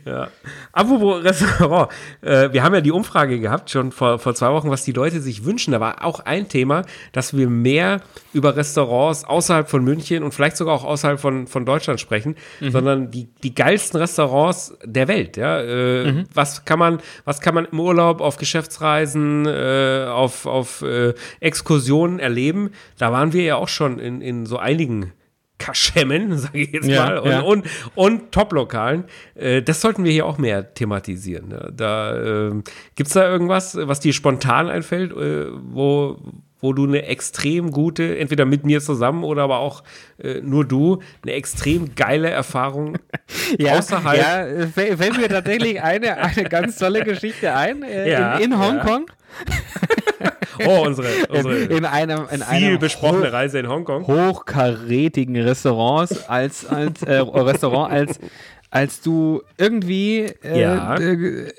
ja. 0.05 0.27
Apropos 0.75 1.23
Restaurant, 1.23 1.89
äh, 2.21 2.51
wir 2.51 2.63
haben 2.63 2.73
ja 2.73 2.81
die 2.81 2.91
Umfrage 2.91 3.39
gehabt, 3.39 3.69
schon 3.69 3.91
vor, 3.91 4.17
vor 4.17 4.33
zwei 4.33 4.51
Wochen, 4.51 4.71
was 4.71 4.83
die 4.83 4.91
Leute 4.91 5.21
sich 5.21 5.45
wünschen. 5.45 5.71
Da 5.71 5.79
war 5.79 6.03
auch 6.03 6.21
ein 6.21 6.49
Thema, 6.49 6.81
dass 7.11 7.37
wir 7.37 7.47
mehr 7.47 8.01
über 8.33 8.55
Restaurants 8.55 9.23
außerhalb 9.23 9.69
von 9.69 9.83
München 9.83 10.23
und 10.23 10.33
vielleicht 10.33 10.57
sogar 10.57 10.73
auch 10.73 10.83
außerhalb 10.83 11.19
von, 11.19 11.45
von 11.45 11.67
Deutschland 11.67 11.99
sprechen, 11.99 12.35
mhm. 12.59 12.71
sondern 12.71 13.11
die, 13.11 13.27
die 13.43 13.53
geilsten 13.53 13.99
Restaurants 13.99 14.75
der 14.83 15.07
Welt. 15.07 15.37
Ja? 15.37 15.61
Äh, 15.61 16.11
mhm. 16.11 16.23
was, 16.33 16.65
kann 16.65 16.79
man, 16.79 16.99
was 17.23 17.39
kann 17.39 17.53
man 17.53 17.65
im 17.65 17.79
Urlaub, 17.79 18.19
auf 18.19 18.37
Geschäftsreisen, 18.37 19.45
äh, 19.45 20.07
auf, 20.09 20.47
auf 20.47 20.81
äh, 20.81 21.13
Exkursionen 21.39 22.17
erleben? 22.17 22.71
Da 22.97 23.11
waren 23.11 23.31
wir 23.31 23.43
ja 23.43 23.57
auch 23.57 23.67
schon 23.67 23.99
in, 23.99 24.21
in 24.21 24.47
so 24.47 24.57
einigen 24.57 25.11
Kaschemmen, 25.57 26.37
sage 26.37 26.59
ich 26.59 26.71
jetzt 26.71 26.87
ja, 26.87 27.05
mal, 27.05 27.17
und, 27.19 27.31
ja. 27.31 27.39
und, 27.41 27.65
und 27.95 28.31
Top-Lokalen. 28.31 29.05
Äh, 29.35 29.61
das 29.61 29.81
sollten 29.81 30.03
wir 30.03 30.11
hier 30.11 30.25
auch 30.25 30.37
mehr 30.37 30.73
thematisieren. 30.73 31.49
Ne? 31.49 31.71
Da 31.75 32.17
äh, 32.17 32.51
gibt 32.95 33.07
es 33.07 33.13
da 33.13 33.29
irgendwas, 33.29 33.77
was 33.79 33.99
dir 33.99 34.13
spontan 34.13 34.69
einfällt, 34.69 35.11
äh, 35.11 35.47
wo, 35.51 36.19
wo 36.59 36.73
du 36.73 36.85
eine 36.85 37.05
extrem 37.05 37.71
gute, 37.71 38.17
entweder 38.17 38.45
mit 38.45 38.65
mir 38.65 38.81
zusammen 38.81 39.23
oder 39.23 39.43
aber 39.43 39.59
auch 39.59 39.83
äh, 40.17 40.41
nur 40.41 40.65
du, 40.65 40.99
eine 41.21 41.33
extrem 41.33 41.93
geile 41.95 42.29
Erfahrung 42.29 42.97
ja, 43.59 43.77
außerhalb. 43.77 44.17
Ja, 44.17 44.67
fällt 44.67 45.17
mir 45.17 45.29
tatsächlich 45.29 45.81
eine, 45.81 46.17
eine 46.17 46.43
ganz 46.45 46.77
tolle 46.77 47.03
Geschichte 47.03 47.53
ein 47.53 47.83
äh, 47.83 48.37
in, 48.37 48.51
in 48.51 48.59
Hongkong. 48.59 49.05
Oh, 50.65 50.85
unsere, 50.85 51.07
unsere 51.29 51.57
in, 51.57 51.71
in 51.77 51.85
einem, 51.85 52.27
in 52.31 52.41
viel 52.41 52.77
besprochene 52.77 53.27
hoch, 53.27 53.33
Reise 53.33 53.59
in 53.59 53.67
Hongkong. 53.67 54.07
Hochkarätigen 54.07 55.35
Restaurants 55.35 56.27
als, 56.29 56.65
als 56.65 57.03
äh, 57.03 57.19
Restaurant 57.19 57.91
als 57.91 58.19
als 58.73 59.01
du 59.01 59.43
irgendwie 59.59 60.31
äh, 60.43 60.61
ja. 60.61 60.97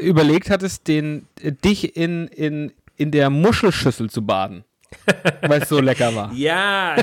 überlegt 0.00 0.50
hattest, 0.50 0.88
den, 0.88 1.28
dich 1.40 1.96
in, 1.96 2.26
in, 2.26 2.72
in 2.96 3.12
der 3.12 3.30
Muschelschüssel 3.30 4.10
zu 4.10 4.26
baden. 4.26 4.64
Weil 5.42 5.62
es 5.62 5.68
so 5.68 5.80
lecker 5.80 6.14
war. 6.14 6.32
Ja, 6.32 6.96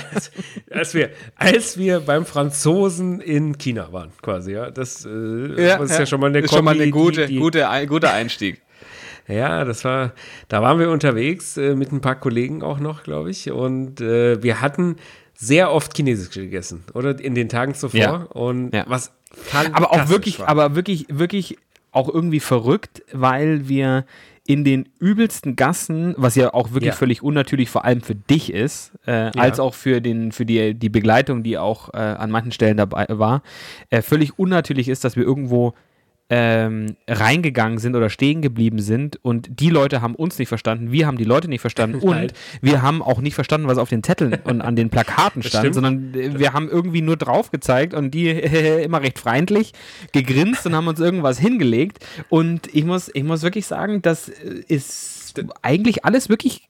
als 0.70 0.94
wir, 0.94 1.12
als 1.36 1.78
wir 1.78 2.02
beim 2.02 2.26
Franzosen 2.26 3.22
in 3.22 3.58
China 3.58 3.92
waren, 3.92 4.12
quasi, 4.22 4.54
ja. 4.54 4.70
Das, 4.70 5.06
äh, 5.06 5.10
ja, 5.10 5.76
ist 5.78 5.92
ja, 5.92 6.00
ja, 6.00 6.06
schon 6.06 6.20
mal 6.20 6.28
eine, 6.28 6.40
ist 6.40 6.54
schon 6.54 6.66
mal 6.66 6.76
eine 6.76 6.90
gute, 6.90 7.28
die, 7.28 7.34
die, 7.34 7.40
gute, 7.40 7.68
guter 7.88 8.14
Einstieg. 8.14 8.62
Ja, 9.32 9.66
das 9.66 9.84
war, 9.86 10.14
da 10.48 10.62
waren 10.62 10.80
wir 10.80 10.90
unterwegs 10.90 11.58
äh, 11.58 11.76
mit 11.76 11.92
ein 11.92 12.02
paar 12.02 12.16
Kollegen 12.16 12.64
auch 12.64 12.80
noch, 12.80 13.04
glaube 13.04 13.32
ich. 13.32 13.52
Und 13.52 14.02
äh, 14.02 14.42
wir 14.44 14.62
hatten 14.62 14.98
sehr 15.34 15.72
oft 15.72 15.96
Chinesisch 15.96 16.30
gegessen, 16.30 16.84
oder? 16.94 17.20
In 17.20 17.34
den 17.34 17.50
Tagen 17.50 17.74
zuvor. 17.74 18.00
Ja. 18.00 18.14
Und 18.30 18.74
ja. 18.74 18.86
was 18.88 19.12
aber 19.74 19.92
auch 19.92 20.10
wirklich, 20.10 20.40
war. 20.40 20.50
aber 20.50 20.76
wirklich, 20.76 21.06
wirklich 21.10 21.58
auch 21.92 22.08
irgendwie 22.08 22.40
verrückt, 22.40 23.04
weil 23.12 23.68
wir 23.68 24.06
in 24.46 24.64
den 24.64 24.90
übelsten 25.00 25.56
Gassen, 25.56 26.16
was 26.18 26.36
ja 26.36 26.54
auch 26.54 26.72
wirklich 26.72 26.90
ja. 26.90 26.94
völlig 26.94 27.22
unnatürlich 27.22 27.70
vor 27.70 27.86
allem 27.86 28.02
für 28.02 28.16
dich 28.16 28.52
ist, 28.52 28.92
äh, 29.06 29.26
ja. 29.26 29.32
als 29.32 29.60
auch 29.60 29.74
für, 29.74 30.02
den, 30.02 30.32
für 30.32 30.46
die, 30.46 30.74
die 30.74 30.90
Begleitung, 30.90 31.44
die 31.44 31.58
auch 31.58 31.94
äh, 31.94 31.98
an 31.98 32.32
manchen 32.32 32.52
Stellen 32.52 32.78
dabei 32.78 33.06
war, 33.10 33.44
äh, 33.90 34.02
völlig 34.02 34.40
unnatürlich 34.40 34.90
ist, 34.90 35.04
dass 35.04 35.16
wir 35.16 35.24
irgendwo 35.24 35.74
ähm, 36.34 36.96
reingegangen 37.10 37.78
sind 37.78 37.94
oder 37.94 38.10
stehen 38.10 38.42
geblieben 38.42 38.80
sind 38.80 39.20
und 39.22 39.60
die 39.60 39.70
Leute 39.70 40.02
haben 40.02 40.16
uns 40.16 40.40
nicht 40.40 40.48
verstanden, 40.48 40.90
wir 40.90 41.06
haben 41.06 41.18
die 41.18 41.26
Leute 41.26 41.50
nicht 41.50 41.60
verstanden 41.60 42.00
und 42.02 42.32
wir 42.62 42.82
haben 42.82 43.02
auch 43.02 43.20
nicht 43.20 43.36
verstanden, 43.36 43.68
was 43.68 43.78
auf 43.78 43.90
den 43.90 44.02
Zetteln 44.02 44.36
und 44.46 44.62
an 44.62 44.78
den 44.78 44.90
Plakaten 44.90 45.44
stand, 45.44 45.76
sondern 45.76 46.14
äh, 46.14 46.40
wir 46.40 46.54
haben 46.54 46.70
irgendwie 46.70 47.02
nur 47.02 47.18
drauf 47.18 47.52
gezeigt 47.52 47.94
und 47.94 48.12
die 48.12 48.30
immer 48.84 49.02
recht 49.02 49.20
freundlich 49.20 49.74
gegrinst 50.14 50.66
und 50.66 50.74
haben 50.74 50.88
uns 50.88 51.02
irgendwas 51.02 51.38
hingelegt 51.38 52.00
und 52.30 52.74
ich 52.74 52.86
muss, 52.86 53.12
ich 53.14 53.26
muss 53.26 53.42
wirklich 53.42 53.68
sagen, 53.68 54.02
das 54.02 54.30
ist 54.30 55.34
eigentlich 55.62 56.06
alles 56.06 56.30
wirklich 56.30 56.70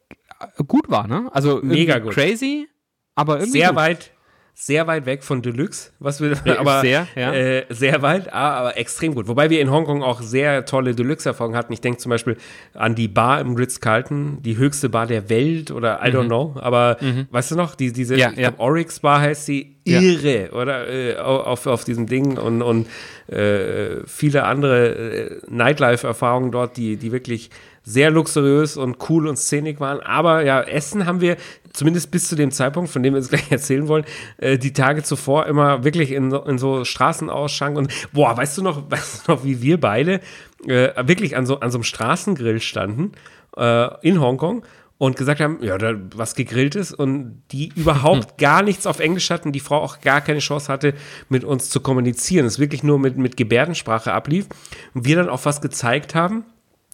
gut 0.67 0.89
war, 0.89 1.07
ne? 1.07 1.29
Also 1.33 1.59
mega 1.61 1.99
gut. 1.99 2.13
crazy, 2.13 2.67
aber 3.13 3.35
irgendwie 3.35 3.59
sehr 3.59 3.69
gut. 3.69 3.77
weit 3.77 4.11
sehr 4.53 4.85
weit 4.87 5.05
weg 5.05 5.23
von 5.23 5.41
Deluxe, 5.41 5.91
was 5.99 6.21
wir 6.21 6.37
aber 6.59 6.81
sehr, 6.81 7.07
ja. 7.15 7.33
äh, 7.33 7.65
sehr 7.69 8.01
weit, 8.01 8.31
ah, 8.31 8.59
aber 8.59 8.77
extrem 8.77 9.15
gut. 9.15 9.27
Wobei 9.27 9.49
wir 9.49 9.59
in 9.59 9.71
Hongkong 9.71 10.03
auch 10.03 10.21
sehr 10.21 10.65
tolle 10.65 10.93
Deluxe-Erfahrungen 10.93 11.57
hatten. 11.57 11.73
Ich 11.73 11.81
denke 11.81 11.97
zum 11.99 12.11
Beispiel 12.11 12.37
an 12.73 12.95
die 12.95 13.07
Bar 13.07 13.41
im 13.41 13.55
Ritz-Carlton, 13.55 14.41
die 14.41 14.57
höchste 14.57 14.89
Bar 14.89 15.07
der 15.07 15.29
Welt 15.29 15.71
oder 15.71 16.01
I 16.05 16.11
mhm. 16.11 16.15
don't 16.15 16.27
know. 16.27 16.55
Aber 16.59 16.97
mhm. 17.01 17.27
weißt 17.31 17.51
du 17.51 17.55
noch, 17.55 17.75
die, 17.75 17.91
diese 17.91 18.15
ja, 18.17 18.31
ja. 18.35 18.53
Oryx 18.57 18.99
Bar 18.99 19.21
heißt 19.21 19.45
sie, 19.45 19.77
irre, 19.83 20.51
oder? 20.51 20.87
Äh, 20.87 21.17
auf, 21.17 21.65
auf 21.65 21.83
diesem 21.83 22.05
Ding 22.05 22.37
und, 22.37 22.61
und 22.61 22.87
äh, 23.27 24.05
viele 24.05 24.43
andere 24.43 24.87
äh, 24.87 25.41
Nightlife-Erfahrungen 25.49 26.51
dort, 26.51 26.77
die, 26.77 26.97
die 26.97 27.11
wirklich 27.11 27.49
sehr 27.83 28.11
luxuriös 28.11 28.77
und 28.77 28.97
cool 29.09 29.27
und 29.27 29.37
szenig 29.37 29.79
waren. 29.79 29.99
Aber 30.01 30.43
ja, 30.43 30.61
Essen 30.61 31.05
haben 31.05 31.21
wir 31.21 31.37
zumindest 31.73 32.11
bis 32.11 32.27
zu 32.27 32.35
dem 32.35 32.51
Zeitpunkt, 32.51 32.89
von 32.89 33.03
dem 33.03 33.13
wir 33.13 33.19
es 33.19 33.29
gleich 33.29 33.45
erzählen 33.51 33.87
wollen, 33.87 34.05
äh, 34.37 34.57
die 34.57 34.73
Tage 34.73 35.03
zuvor 35.03 35.47
immer 35.47 35.83
wirklich 35.83 36.11
in, 36.11 36.31
in 36.31 36.57
so 36.57 36.85
Straßenausschank 36.85 37.77
und 37.77 37.91
boah, 38.13 38.35
weißt 38.35 38.57
du 38.57 38.63
noch, 38.63 38.83
weißt 38.91 39.27
du 39.27 39.31
noch, 39.31 39.43
wie 39.43 39.61
wir 39.61 39.79
beide 39.79 40.21
äh, 40.67 40.89
wirklich 41.07 41.35
an 41.35 41.45
so, 41.45 41.59
an 41.59 41.71
so 41.71 41.77
einem 41.77 41.83
Straßengrill 41.83 42.59
standen 42.61 43.13
äh, 43.57 44.07
in 44.07 44.19
Hongkong 44.19 44.63
und 44.97 45.15
gesagt 45.15 45.41
haben, 45.41 45.57
ja, 45.63 45.79
da 45.79 45.95
was 46.15 46.35
gegrillt 46.35 46.75
ist 46.75 46.93
und 46.93 47.41
die 47.51 47.69
überhaupt 47.75 48.37
gar 48.37 48.61
nichts 48.61 48.85
auf 48.85 48.99
Englisch 48.99 49.31
hatten, 49.31 49.51
die 49.51 49.59
Frau 49.59 49.77
auch 49.77 50.01
gar 50.01 50.21
keine 50.21 50.39
Chance 50.39 50.71
hatte, 50.71 50.93
mit 51.27 51.43
uns 51.43 51.69
zu 51.71 51.79
kommunizieren. 51.79 52.45
Es 52.45 52.59
wirklich 52.59 52.83
nur 52.83 52.99
mit, 52.99 53.17
mit 53.17 53.35
Gebärdensprache 53.35 54.13
ablief 54.13 54.45
und 54.93 55.05
wir 55.05 55.15
dann 55.15 55.29
auch 55.29 55.43
was 55.45 55.61
gezeigt 55.61 56.13
haben 56.13 56.45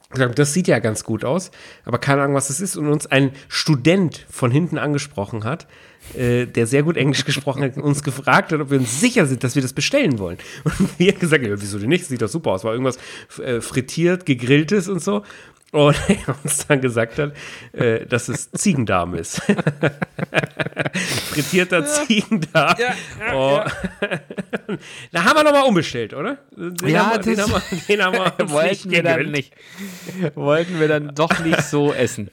das 0.10 0.54
sieht 0.54 0.68
ja 0.68 0.80
ganz 0.80 1.04
gut 1.04 1.26
aus, 1.26 1.52
aber 1.84 1.98
keine 1.98 2.22
Ahnung, 2.22 2.36
was 2.36 2.50
es 2.50 2.62
ist. 2.62 2.78
Und 2.78 2.88
uns 2.88 3.08
ein 3.08 3.32
Student 3.50 4.26
von 4.30 4.52
hinten 4.52 4.78
angesprochen 4.78 5.44
hat, 5.44 5.68
äh, 6.16 6.46
der 6.46 6.66
sehr 6.66 6.84
gut 6.84 6.96
Englisch 6.96 7.26
gesprochen 7.26 7.64
hat, 7.64 7.78
uns 7.78 8.04
gefragt 8.04 8.52
hat, 8.52 8.62
ob 8.62 8.70
wir 8.72 8.80
uns 8.80 9.02
sicher 9.02 9.26
sind, 9.26 9.44
dass 9.44 9.56
wir 9.56 9.62
das 9.62 9.74
bestellen 9.74 10.20
wollen. 10.20 10.38
Und 10.64 10.98
wir 10.98 11.12
haben 11.12 11.20
gesagt, 11.20 11.44
ja, 11.44 11.60
wieso 11.60 11.78
denn 11.78 11.90
nicht? 11.90 12.04
Das 12.04 12.10
sieht 12.10 12.22
doch 12.22 12.30
super 12.30 12.52
aus. 12.52 12.64
War 12.64 12.72
irgendwas 12.72 12.98
äh, 13.44 13.60
frittiert, 13.60 14.26
gegrilltes 14.26 14.88
und 14.88 15.02
so. 15.02 15.24
Und 15.72 15.98
er 16.08 16.36
uns 16.44 16.66
dann 16.68 16.80
gesagt 16.80 17.20
hat, 17.20 17.34
äh, 17.74 18.06
dass 18.06 18.30
es 18.30 18.52
Ziegendarm 18.52 19.16
ist. 19.16 19.42
Frittierter 21.32 21.86
Ziegendarm. 21.86 22.76
Ja, 22.80 22.94
ja, 23.20 23.36
oh. 23.36 23.58
ja. 23.58 23.68
da 25.12 25.24
haben 25.26 25.36
wir 25.36 25.44
nochmal 25.44 25.64
umbestellt, 25.64 26.14
oder? 26.14 26.38
Den 26.56 26.90
ja, 26.90 27.06
haben 27.06 27.26
wir, 27.26 27.36
den, 27.36 27.42
haben 27.42 27.52
wir, 27.52 27.62
den 27.88 28.04
haben 28.04 28.14
wir 28.14 28.50
wollten 28.50 28.92
wir 28.92 29.04
dann 29.04 29.32
nicht. 29.32 29.54
Wollten 30.36 30.80
wir 30.80 30.88
dann 30.88 31.14
doch 31.14 31.38
nicht 31.40 31.62
so 31.64 31.92
essen. 31.94 32.32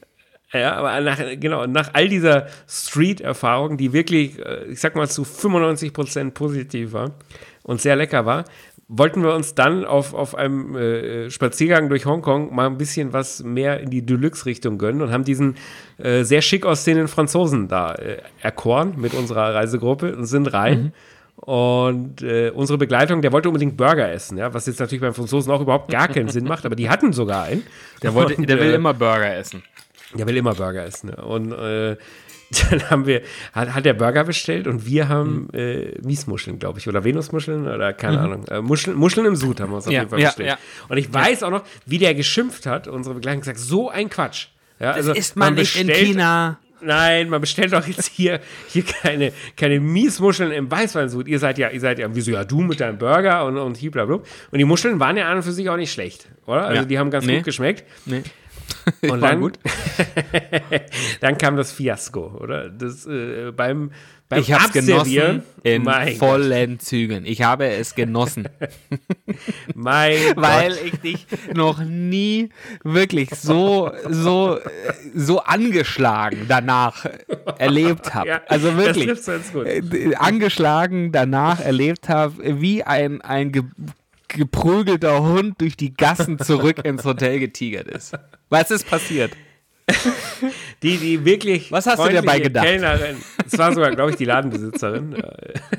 Ja, 0.52 0.74
aber 0.74 1.00
nach, 1.00 1.18
genau, 1.40 1.66
nach 1.66 1.90
all 1.94 2.08
dieser 2.08 2.46
Street-Erfahrung, 2.68 3.76
die 3.76 3.92
wirklich, 3.92 4.38
äh, 4.38 4.66
ich 4.66 4.78
sag 4.78 4.94
mal, 4.94 5.08
zu 5.08 5.22
95% 5.22 6.30
positiv 6.30 6.92
war 6.92 7.10
und 7.64 7.80
sehr 7.80 7.96
lecker 7.96 8.24
war, 8.24 8.44
wollten 8.88 9.22
wir 9.22 9.34
uns 9.34 9.54
dann 9.54 9.84
auf, 9.84 10.14
auf 10.14 10.34
einem 10.34 10.76
äh, 10.76 11.30
Spaziergang 11.30 11.88
durch 11.88 12.06
Hongkong 12.06 12.54
mal 12.54 12.66
ein 12.66 12.76
bisschen 12.76 13.12
was 13.12 13.42
mehr 13.42 13.80
in 13.80 13.90
die 13.90 14.02
Deluxe-Richtung 14.02 14.78
gönnen 14.78 15.02
und 15.02 15.10
haben 15.10 15.24
diesen 15.24 15.56
äh, 15.98 16.22
sehr 16.22 16.42
schick 16.42 16.66
aussehenden 16.66 17.08
Franzosen 17.08 17.68
da 17.68 17.94
äh, 17.94 18.18
erkoren 18.40 18.94
mit 18.96 19.14
unserer 19.14 19.54
Reisegruppe 19.54 20.14
und 20.14 20.26
sind 20.26 20.52
rein. 20.52 20.82
Mhm. 20.82 20.92
Und 21.36 22.22
äh, 22.22 22.50
unsere 22.50 22.78
Begleitung, 22.78 23.20
der 23.20 23.32
wollte 23.32 23.48
unbedingt 23.48 23.76
Burger 23.76 24.10
essen, 24.10 24.38
ja, 24.38 24.54
was 24.54 24.66
jetzt 24.66 24.80
natürlich 24.80 25.00
beim 25.00 25.14
Franzosen 25.14 25.52
auch 25.52 25.60
überhaupt 25.60 25.90
gar 25.90 26.08
keinen 26.08 26.28
Sinn 26.28 26.44
macht, 26.44 26.64
aber 26.64 26.76
die 26.76 26.88
hatten 26.88 27.12
sogar 27.12 27.44
einen. 27.44 27.64
Der, 28.02 28.14
wollte, 28.14 28.36
und, 28.36 28.48
der 28.48 28.60
will 28.60 28.70
äh, 28.70 28.74
immer 28.74 28.94
Burger 28.94 29.36
essen. 29.36 29.62
Der 30.14 30.26
will 30.26 30.36
immer 30.36 30.54
Burger 30.54 30.84
essen. 30.84 31.10
Ja. 31.10 31.24
Und 31.24 31.52
äh, 31.52 31.96
dann 32.70 32.90
haben 32.90 33.06
wir, 33.06 33.22
hat, 33.52 33.74
hat 33.74 33.84
der 33.84 33.94
Burger 33.94 34.24
bestellt 34.24 34.66
und 34.66 34.86
wir 34.86 35.08
haben 35.08 35.48
mhm. 35.52 35.58
äh, 35.58 35.98
Miesmuscheln, 36.02 36.58
glaube 36.58 36.78
ich, 36.78 36.88
oder 36.88 37.04
Venusmuscheln 37.04 37.66
oder 37.66 37.92
keine 37.92 38.18
mhm. 38.18 38.24
Ahnung. 38.24 38.48
Äh, 38.48 38.60
Muscheln, 38.60 38.96
Muscheln 38.96 39.26
im 39.26 39.36
Sud 39.36 39.60
haben 39.60 39.70
wir 39.70 39.76
uns 39.76 39.86
auf 39.86 39.92
ja, 39.92 40.00
jeden 40.00 40.10
Fall 40.10 40.20
ja, 40.20 40.28
bestellt. 40.28 40.48
Ja. 40.48 40.58
Und 40.88 40.96
ich 40.96 41.12
weiß 41.12 41.42
auch 41.42 41.50
noch, 41.50 41.64
wie 41.86 41.98
der 41.98 42.14
geschimpft 42.14 42.66
hat, 42.66 42.88
unsere 42.88 43.14
Begleitung 43.14 43.40
gesagt, 43.40 43.58
so 43.58 43.90
ein 43.90 44.10
Quatsch. 44.10 44.48
Ja, 44.80 44.88
das 44.88 45.08
also 45.08 45.12
ist 45.12 45.36
man, 45.36 45.54
man 45.54 45.60
nicht 45.60 45.76
in 45.76 45.88
China. 45.88 46.58
Nein, 46.80 47.30
man 47.30 47.40
bestellt 47.40 47.72
doch 47.72 47.86
jetzt 47.86 48.10
hier, 48.12 48.40
hier 48.68 48.84
keine, 48.84 49.32
keine 49.56 49.80
Miesmuscheln 49.80 50.52
im 50.52 50.70
Weißweinsud. 50.70 51.26
Ihr 51.28 51.38
seid 51.38 51.56
ja, 51.56 51.70
ihr 51.70 51.80
seid 51.80 51.98
ja, 51.98 52.08
wieso 52.12 52.32
ja 52.32 52.44
du 52.44 52.60
mit 52.60 52.80
deinem 52.80 52.98
Burger 52.98 53.46
und, 53.46 53.56
und 53.56 53.80
blablabla. 53.80 54.16
Und 54.50 54.58
die 54.58 54.64
Muscheln 54.64 55.00
waren 55.00 55.16
ja 55.16 55.28
an 55.28 55.38
und 55.38 55.42
für 55.44 55.52
sich 55.52 55.68
auch 55.70 55.76
nicht 55.76 55.92
schlecht, 55.92 56.28
oder? 56.46 56.66
Also 56.66 56.84
die 56.84 56.98
haben 56.98 57.10
ganz 57.10 57.24
nee. 57.24 57.36
gut 57.36 57.44
geschmeckt. 57.44 57.84
Nee. 58.04 58.22
Und 59.10 59.20
dann, 59.20 59.40
gut. 59.40 59.58
dann 61.20 61.38
kam 61.38 61.56
das 61.56 61.72
Fiasko, 61.72 62.38
oder? 62.40 62.68
Das, 62.68 63.06
äh, 63.06 63.52
beim, 63.52 63.90
beim 64.28 64.40
ich 64.40 64.52
habe 64.52 64.64
es 64.66 64.72
genossen 64.72 65.42
in 65.62 65.84
vollen 66.18 66.72
Gott. 66.72 66.82
Zügen. 66.82 67.24
Ich 67.24 67.42
habe 67.42 67.66
es 67.66 67.94
genossen. 67.94 68.48
mein 69.74 70.16
Weil 70.36 70.70
Gott. 70.70 70.80
ich 70.84 71.00
dich 71.00 71.26
noch 71.54 71.82
nie 71.82 72.50
wirklich 72.82 73.30
so, 73.30 73.90
so, 74.08 74.58
so 75.14 75.40
angeschlagen 75.40 76.46
danach 76.48 77.06
erlebt 77.58 78.14
habe. 78.14 78.28
Ja, 78.28 78.42
also 78.48 78.76
wirklich. 78.76 79.08
Äh, 79.54 80.14
angeschlagen 80.16 81.12
danach 81.12 81.60
erlebt 81.60 82.08
habe, 82.08 82.60
wie 82.60 82.82
ein, 82.82 83.20
ein 83.22 83.52
geprügelter 84.34 85.22
Hund 85.22 85.60
durch 85.60 85.76
die 85.76 85.94
Gassen 85.94 86.38
zurück 86.38 86.84
ins 86.84 87.04
Hotel 87.04 87.40
getigert 87.40 87.88
ist. 87.88 88.12
Was 88.50 88.70
ist 88.70 88.88
passiert? 88.88 89.32
Die, 90.82 90.96
die 90.96 91.24
wirklich. 91.24 91.70
Was 91.70 91.86
hast 91.86 91.98
du 91.98 92.08
dir 92.08 92.16
dabei 92.16 92.40
gedacht? 92.40 92.64
Kellnerin, 92.64 93.16
es 93.46 93.58
war 93.58 93.72
sogar, 93.72 93.90
glaube 93.90 94.10
ich, 94.10 94.16
die 94.16 94.24
Ladenbesitzerin. 94.24 95.16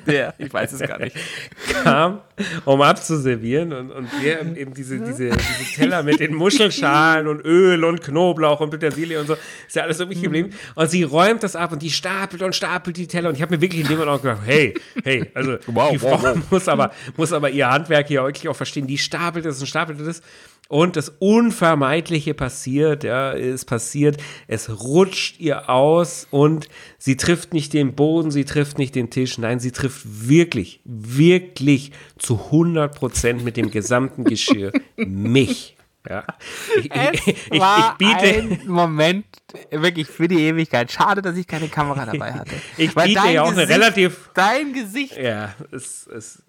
ja, 0.05 0.33
ich 0.37 0.53
weiß 0.53 0.73
es 0.73 0.79
gar 0.79 0.99
nicht. 0.99 1.15
Kam, 1.83 2.21
um 2.65 2.81
abzuservieren 2.81 3.73
und, 3.73 3.91
und 3.91 4.09
wir 4.21 4.41
eben 4.57 4.73
diese, 4.73 4.99
diese, 4.99 5.29
diese 5.29 5.75
Teller 5.75 6.03
mit 6.03 6.19
den 6.19 6.33
Muschelschalen 6.33 7.27
und 7.27 7.45
Öl 7.45 7.83
und 7.83 8.01
Knoblauch 8.01 8.59
und 8.59 8.71
Petersilie 8.71 9.19
und 9.19 9.27
so, 9.27 9.33
ist 9.67 9.75
ja 9.75 9.83
alles 9.83 9.97
so 9.97 10.03
übrig 10.03 10.21
geblieben. 10.21 10.51
Und 10.75 10.89
sie 10.89 11.03
räumt 11.03 11.43
das 11.43 11.55
ab 11.55 11.71
und 11.71 11.81
die 11.81 11.91
stapelt 11.91 12.41
und 12.41 12.55
stapelt 12.55 12.97
die 12.97 13.07
Teller 13.07 13.29
und 13.29 13.35
ich 13.35 13.41
habe 13.41 13.55
mir 13.55 13.61
wirklich 13.61 13.81
in 13.81 13.87
dem 13.87 13.97
Moment 13.97 14.17
auch 14.17 14.21
gedacht, 14.21 14.41
hey, 14.45 14.73
hey, 15.03 15.29
also 15.33 15.57
wow, 15.67 15.91
die 15.91 15.99
Frau 15.99 16.11
wow, 16.11 16.23
wow. 16.23 16.37
Muss, 16.49 16.67
aber, 16.67 16.91
muss 17.17 17.33
aber 17.33 17.49
ihr 17.49 17.69
Handwerk 17.69 18.07
hier 18.07 18.23
wirklich 18.23 18.47
auch 18.49 18.55
verstehen, 18.55 18.87
die 18.87 18.97
stapelt 18.97 19.45
das 19.45 19.59
und 19.59 19.67
stapelt 19.67 19.99
das 19.99 20.21
und 20.68 20.95
das 20.95 21.09
Unvermeidliche 21.20 22.34
passiert, 22.34 23.03
ja, 23.03 23.32
ist 23.32 23.66
passiert. 23.66 24.18
Es 24.47 24.84
rutscht 24.84 25.39
ihr 25.39 25.70
aus 25.70 26.28
und 26.32 26.70
sie 26.97 27.18
trifft 27.18 27.53
nicht 27.53 27.74
den 27.74 27.93
Boden, 27.93 28.32
sie 28.32 28.45
trifft 28.45 28.80
nicht 28.80 28.95
den 28.95 29.09
Tisch. 29.09 29.38
Nein, 29.38 29.59
sie 29.59 29.72
trifft 29.72 30.01
wirklich, 30.28 30.82
wirklich 30.84 31.91
zu 32.18 32.39
100 32.45 32.95
Prozent 32.95 33.43
mit 33.43 33.57
dem 33.57 33.70
gesamten 33.70 34.24
Geschirr 34.24 34.72
mich. 34.95 35.74
Ja. 36.09 36.23
Ich, 36.77 36.91
ich, 36.91 37.27
ich, 37.27 37.37
ich, 37.51 37.61
biete 37.97 38.25
ein 38.25 38.61
Moment 38.67 39.25
wirklich 39.71 40.07
für 40.07 40.27
die 40.27 40.41
Ewigkeit. 40.41 40.91
Schade, 40.91 41.21
dass 41.21 41.37
ich 41.37 41.47
keine 41.47 41.67
Kamera 41.67 42.05
dabei 42.05 42.33
hatte. 42.33 42.55
ich 42.77 42.93
biete 42.93 43.29
ja 43.29 43.43
auch 43.43 43.49
Gesicht, 43.49 43.69
eine 43.71 43.75
relativ. 43.75 44.29
Dein 44.33 44.73
Gesicht. 44.73 45.17
Ja, 45.17 45.53
es, 45.71 46.07
es, 46.07 46.43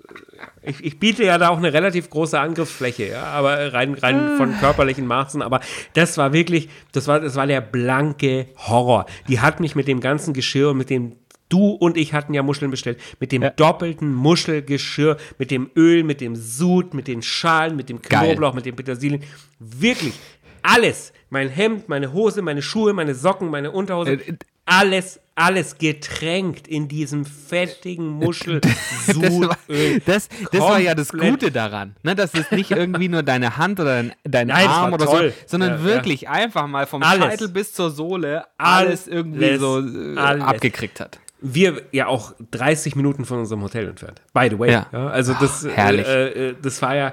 ich, 0.62 0.84
ich 0.84 0.98
biete 0.98 1.24
ja 1.24 1.38
da 1.38 1.50
auch 1.50 1.58
eine 1.58 1.72
relativ 1.72 2.10
große 2.10 2.38
Angriffsfläche, 2.38 3.08
ja, 3.08 3.24
aber 3.24 3.72
rein, 3.72 3.94
rein 3.94 4.36
von 4.36 4.58
körperlichen 4.58 5.06
Maßen. 5.06 5.42
Aber 5.42 5.60
das 5.94 6.18
war 6.18 6.32
wirklich, 6.32 6.68
das 6.92 7.06
war, 7.06 7.20
das 7.20 7.36
war 7.36 7.46
der 7.46 7.60
blanke 7.60 8.48
Horror. 8.56 9.06
Die 9.28 9.40
hat 9.40 9.60
mich 9.60 9.76
mit 9.76 9.88
dem 9.88 10.00
ganzen 10.00 10.34
Geschirr 10.34 10.70
und 10.70 10.78
mit 10.78 10.90
dem 10.90 11.16
Du 11.48 11.70
und 11.70 11.96
ich 11.96 12.12
hatten 12.12 12.34
ja 12.34 12.42
Muscheln 12.42 12.70
bestellt. 12.70 12.98
Mit 13.20 13.32
dem 13.32 13.42
ja. 13.42 13.50
doppelten 13.50 14.12
Muschelgeschirr, 14.14 15.16
mit 15.38 15.50
dem 15.50 15.70
Öl, 15.76 16.02
mit 16.02 16.20
dem 16.20 16.34
Sud, 16.34 16.94
mit 16.94 17.06
den 17.06 17.22
Schalen, 17.22 17.76
mit 17.76 17.88
dem 17.88 18.02
Knoblauch, 18.02 18.50
Geil. 18.50 18.56
mit 18.56 18.66
dem 18.66 18.76
Petersilien. 18.76 19.22
Wirklich 19.58 20.14
alles. 20.62 21.12
Mein 21.30 21.48
Hemd, 21.48 21.88
meine 21.88 22.12
Hose, 22.12 22.42
meine 22.42 22.62
Schuhe, 22.62 22.92
meine 22.92 23.14
Socken, 23.14 23.50
meine 23.50 23.70
Unterhose. 23.70 24.12
Äh, 24.12 24.30
äh 24.30 24.36
alles, 24.68 25.20
alles 25.36 25.78
getränkt 25.78 26.66
in 26.66 26.88
diesem 26.88 27.24
fettigen 27.24 28.08
Muschel. 28.08 28.60
das, 29.06 29.16
war, 29.16 29.56
das, 30.04 30.28
das 30.50 30.60
war 30.60 30.80
ja 30.80 30.96
das 30.96 31.12
Gute 31.12 31.52
daran, 31.52 31.94
ne? 32.02 32.16
dass 32.16 32.34
es 32.34 32.50
nicht 32.50 32.72
irgendwie 32.72 33.08
nur 33.08 33.22
deine 33.22 33.56
Hand 33.56 33.78
oder 33.78 34.02
dein, 34.02 34.12
dein 34.24 34.48
Nein, 34.48 34.66
Arm 34.66 34.92
oder 34.92 35.06
toll. 35.06 35.30
so, 35.30 35.44
sondern 35.46 35.70
ja, 35.78 35.84
wirklich 35.84 36.22
ja. 36.22 36.30
einfach 36.32 36.66
mal 36.66 36.86
vom 36.86 37.04
alles. 37.04 37.24
Scheitel 37.24 37.48
bis 37.48 37.72
zur 37.72 37.92
Sohle 37.92 38.44
alles, 38.58 39.06
alles 39.06 39.06
irgendwie 39.06 39.56
so 39.56 39.80
äh, 39.80 40.18
abgekriegt 40.18 40.98
hat 40.98 41.20
wir 41.40 41.82
ja 41.92 42.06
auch 42.06 42.34
30 42.50 42.96
Minuten 42.96 43.24
von 43.24 43.38
unserem 43.38 43.62
Hotel 43.62 43.88
entfernt. 43.88 44.22
By 44.32 44.48
the 44.50 44.58
way. 44.58 44.72
Ja. 44.72 44.86
Ja, 44.92 45.08
also 45.08 45.34
das, 45.34 45.64
oh, 45.64 45.68
äh, 45.68 46.50
äh, 46.50 46.54
das 46.60 46.80
war 46.82 46.94
ja. 46.94 47.12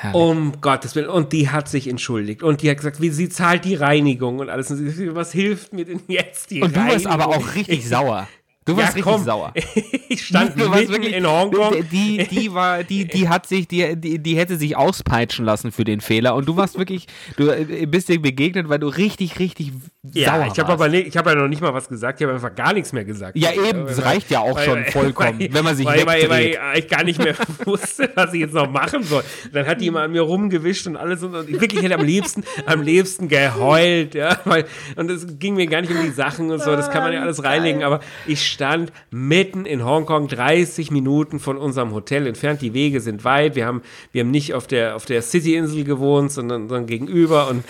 Herrlich. 0.00 0.22
Um 0.22 0.60
Gottes 0.60 0.94
Willen. 0.94 1.08
Und 1.08 1.32
die 1.32 1.48
hat 1.48 1.68
sich 1.68 1.88
entschuldigt. 1.88 2.44
Und 2.44 2.62
die 2.62 2.70
hat 2.70 2.76
gesagt, 2.76 3.00
wie 3.00 3.08
sie 3.08 3.28
zahlt 3.28 3.64
die 3.64 3.74
Reinigung 3.74 4.38
und 4.38 4.48
alles. 4.48 4.70
Und 4.70 4.76
sie, 4.76 5.14
was 5.14 5.32
hilft 5.32 5.72
mir 5.72 5.86
denn 5.86 6.00
jetzt 6.06 6.52
die 6.52 6.62
und 6.62 6.76
Reinigung? 6.76 6.92
Und 6.94 7.04
du 7.04 7.08
warst 7.08 7.20
aber 7.20 7.36
auch 7.36 7.54
richtig 7.56 7.88
sauer. 7.88 8.28
Du 8.68 8.76
warst 8.76 8.98
ja, 8.98 9.02
richtig 9.02 9.24
sauer. 9.24 9.54
ich 10.10 10.26
stand 10.26 10.52
du 10.60 10.68
mitten 10.68 10.92
wirklich, 10.92 11.14
in 11.14 11.26
Hongkong. 11.26 11.88
Die, 11.90 12.28
die, 12.28 12.52
war, 12.52 12.84
die, 12.84 13.06
die 13.06 13.26
hat 13.26 13.46
sich, 13.46 13.66
die, 13.66 13.96
die, 13.96 14.18
die 14.18 14.36
hätte 14.36 14.56
sich 14.56 14.76
auspeitschen 14.76 15.46
lassen 15.46 15.72
für 15.72 15.84
den 15.84 16.02
Fehler. 16.02 16.34
Und 16.34 16.46
du 16.46 16.56
warst 16.58 16.78
wirklich, 16.78 17.06
du 17.38 17.48
äh, 17.48 17.86
bist 17.86 18.10
dir 18.10 18.20
begegnet, 18.20 18.68
weil 18.68 18.78
du 18.78 18.88
richtig, 18.88 19.38
richtig 19.38 19.72
ja, 20.12 20.34
sauer 20.34 20.52
ich 20.52 20.58
habe 20.58 20.72
aber 20.72 20.92
ich 20.92 21.16
habe 21.16 21.30
ja 21.30 21.36
noch 21.36 21.48
nicht 21.48 21.62
mal 21.62 21.72
was 21.72 21.88
gesagt. 21.88 22.20
Ich 22.20 22.26
habe 22.26 22.34
einfach 22.34 22.54
gar 22.54 22.74
nichts 22.74 22.92
mehr 22.92 23.06
gesagt. 23.06 23.38
Ja 23.38 23.52
eben, 23.52 23.86
das 23.86 24.04
reicht 24.04 24.30
ja 24.30 24.40
auch 24.40 24.56
weil, 24.56 24.64
schon 24.64 24.84
vollkommen, 24.86 25.40
weil, 25.40 25.54
wenn 25.54 25.64
man 25.64 25.74
sich 25.74 25.86
weil, 25.86 26.06
weil, 26.06 26.28
weil, 26.28 26.58
ich 26.76 26.88
gar 26.88 27.04
nicht 27.04 27.22
mehr 27.22 27.34
wusste, 27.64 28.10
was 28.14 28.34
ich 28.34 28.40
jetzt 28.40 28.54
noch 28.54 28.70
machen 28.70 29.02
soll. 29.02 29.24
Dann 29.52 29.66
hat 29.66 29.80
die 29.80 29.86
immer 29.86 30.02
an 30.02 30.12
mir 30.12 30.22
rumgewischt 30.22 30.86
und 30.86 30.96
alles 30.96 31.22
und, 31.22 31.34
und 31.34 31.48
ich 31.48 31.58
wirklich 31.58 31.82
hätte 31.82 31.94
am 31.94 32.04
liebsten, 32.04 32.44
am 32.66 32.82
liebsten 32.82 33.28
geheult, 33.28 34.14
ja, 34.14 34.38
weil 34.44 34.66
und 34.96 35.10
es 35.10 35.38
ging 35.38 35.54
mir 35.54 35.66
gar 35.66 35.80
nicht 35.80 35.90
um 35.90 36.02
die 36.02 36.10
Sachen 36.10 36.50
und 36.50 36.62
so. 36.62 36.76
Das 36.76 36.90
kann 36.90 37.02
man 37.02 37.14
ja 37.14 37.22
alles 37.22 37.42
reinlegen. 37.42 37.82
Aber 37.82 38.00
ich 38.26 38.57
stand 38.58 38.92
mitten 39.12 39.66
in 39.66 39.84
Hongkong, 39.84 40.26
30 40.26 40.90
Minuten 40.90 41.38
von 41.38 41.56
unserem 41.56 41.92
Hotel 41.92 42.26
entfernt. 42.26 42.60
Die 42.60 42.74
Wege 42.74 43.00
sind 43.00 43.22
weit. 43.22 43.54
Wir 43.54 43.66
haben, 43.66 43.82
wir 44.10 44.22
haben 44.22 44.32
nicht 44.32 44.52
auf 44.52 44.66
der, 44.66 44.96
auf 44.96 45.04
der 45.04 45.22
City-Insel 45.22 45.84
gewohnt, 45.84 46.32
sondern, 46.32 46.68
sondern 46.68 46.86
gegenüber. 46.86 47.48
Und 47.48 47.62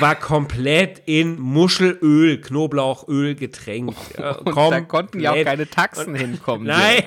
war 0.00 0.14
komplett 0.14 1.02
in 1.06 1.38
Muschelöl, 1.40 2.40
Knoblauchöl 2.40 3.34
getränkt. 3.34 3.96
Ja, 4.18 4.32
und 4.44 4.56
da 4.56 4.80
konnten 4.80 5.20
ja 5.20 5.32
auch 5.32 5.44
keine 5.44 5.68
Taxen 5.68 6.12
und, 6.12 6.16
hinkommen. 6.16 6.66
Nein, 6.66 7.04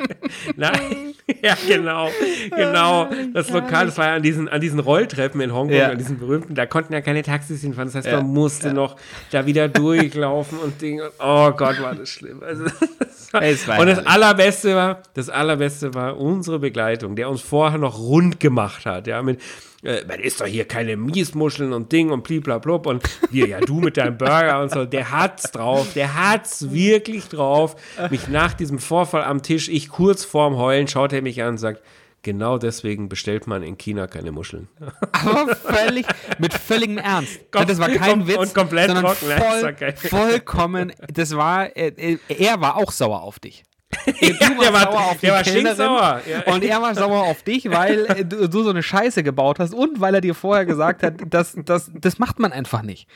nein, 0.56 1.14
ja 1.42 1.56
genau, 1.66 2.08
genau. 2.54 3.08
Das 3.32 3.50
Lokal, 3.50 3.86
das 3.86 3.98
war 3.98 4.06
ja 4.06 4.14
an 4.14 4.22
diesen, 4.22 4.48
an 4.48 4.60
diesen 4.60 4.78
Rolltreppen 4.78 5.40
in 5.40 5.52
Hongkong, 5.52 5.76
ja. 5.76 5.90
an 5.90 5.98
diesen 5.98 6.18
berühmten, 6.18 6.54
da 6.54 6.66
konnten 6.66 6.92
ja 6.92 7.00
keine 7.00 7.22
Taxis 7.22 7.60
hinfahren. 7.60 7.88
Das 7.88 7.94
heißt, 7.94 8.06
ja. 8.06 8.16
man 8.16 8.32
musste 8.32 8.72
noch 8.72 8.96
da 9.30 9.46
wieder 9.46 9.68
durchlaufen 9.68 10.58
und 10.58 10.80
Dinge. 10.80 11.10
Oh 11.18 11.50
Gott, 11.52 11.80
war 11.80 11.94
das 11.94 12.08
schlimm. 12.08 12.42
Also, 12.42 12.64
das 12.64 13.32
war, 13.32 13.40
das 13.40 13.80
und 13.80 13.86
das 13.86 14.06
allerbeste 14.06 14.74
war, 14.74 15.02
das 15.14 15.28
allerbeste 15.28 15.94
war 15.94 16.18
unsere 16.18 16.58
Begleitung, 16.58 17.16
der 17.16 17.28
uns 17.28 17.40
vorher 17.40 17.78
noch 17.78 17.98
rund 17.98 18.40
gemacht 18.40 18.86
hat, 18.86 19.06
ja, 19.06 19.22
mit 19.22 19.40
äh, 19.82 20.04
man 20.06 20.20
isst 20.20 20.40
doch 20.40 20.46
hier 20.46 20.64
keine 20.64 20.96
Miesmuscheln 20.96 21.72
und 21.72 21.92
Ding 21.92 22.10
und 22.10 22.24
bliblablub 22.24 22.86
und 22.86 23.02
wir, 23.30 23.46
ja, 23.46 23.60
du 23.60 23.80
mit 23.80 23.96
deinem 23.96 24.18
Burger 24.18 24.60
und 24.62 24.70
so, 24.70 24.84
der 24.84 25.10
hat's 25.10 25.52
drauf, 25.52 25.92
der 25.94 26.14
hat's 26.14 26.72
wirklich 26.72 27.28
drauf. 27.28 27.76
Mich 28.10 28.28
nach 28.28 28.54
diesem 28.54 28.78
Vorfall 28.78 29.24
am 29.24 29.42
Tisch, 29.42 29.68
ich 29.68 29.88
kurz 29.88 30.24
vorm 30.24 30.56
Heulen, 30.56 30.88
schaut 30.88 31.12
er 31.12 31.22
mich 31.22 31.42
an 31.42 31.50
und 31.50 31.58
sagt, 31.58 31.82
Genau 32.22 32.58
deswegen 32.58 33.08
bestellt 33.08 33.46
man 33.46 33.62
in 33.62 33.78
China 33.78 34.08
keine 34.08 34.32
Muscheln. 34.32 34.68
Aber 35.12 35.54
völlig, 35.54 36.04
mit 36.38 36.52
völligem 36.52 36.98
Ernst. 36.98 37.38
Kom 37.52 37.64
das 37.66 37.78
war 37.78 37.88
kein 37.88 38.26
Witz. 38.26 38.36
Und 38.36 38.54
komplett 38.54 38.88
sondern 38.88 39.04
trocken. 39.04 39.32
Voll, 39.38 39.94
vollkommen, 39.96 40.92
das 41.12 41.36
war, 41.36 41.76
äh, 41.76 42.18
er 42.28 42.60
war 42.60 42.76
auch 42.76 42.90
sauer 42.90 43.22
auf 43.22 43.38
dich. 43.38 43.62
Du 43.90 44.10
ja, 44.20 44.50
der 44.50 44.72
war, 44.72 44.82
sauer 44.82 45.00
auf 45.00 45.20
der 45.20 45.32
war 45.32 45.74
sauer. 45.74 46.20
Ja. 46.28 46.52
Und 46.52 46.62
er 46.62 46.82
war 46.82 46.94
sauer 46.94 47.22
auf 47.22 47.42
dich, 47.42 47.70
weil 47.70 48.04
äh, 48.06 48.24
du, 48.24 48.48
du, 48.48 48.62
so 48.62 48.70
eine 48.70 48.82
Scheiße 48.82 49.22
gebaut 49.22 49.58
hast 49.58 49.72
und 49.72 50.00
weil 50.00 50.14
er 50.14 50.20
dir 50.20 50.34
vorher 50.34 50.66
gesagt 50.66 51.02
hat, 51.02 51.14
das, 51.28 51.56
das, 51.64 51.90
das 51.94 52.18
macht 52.18 52.38
man 52.38 52.52
einfach 52.52 52.82
nicht. 52.82 53.08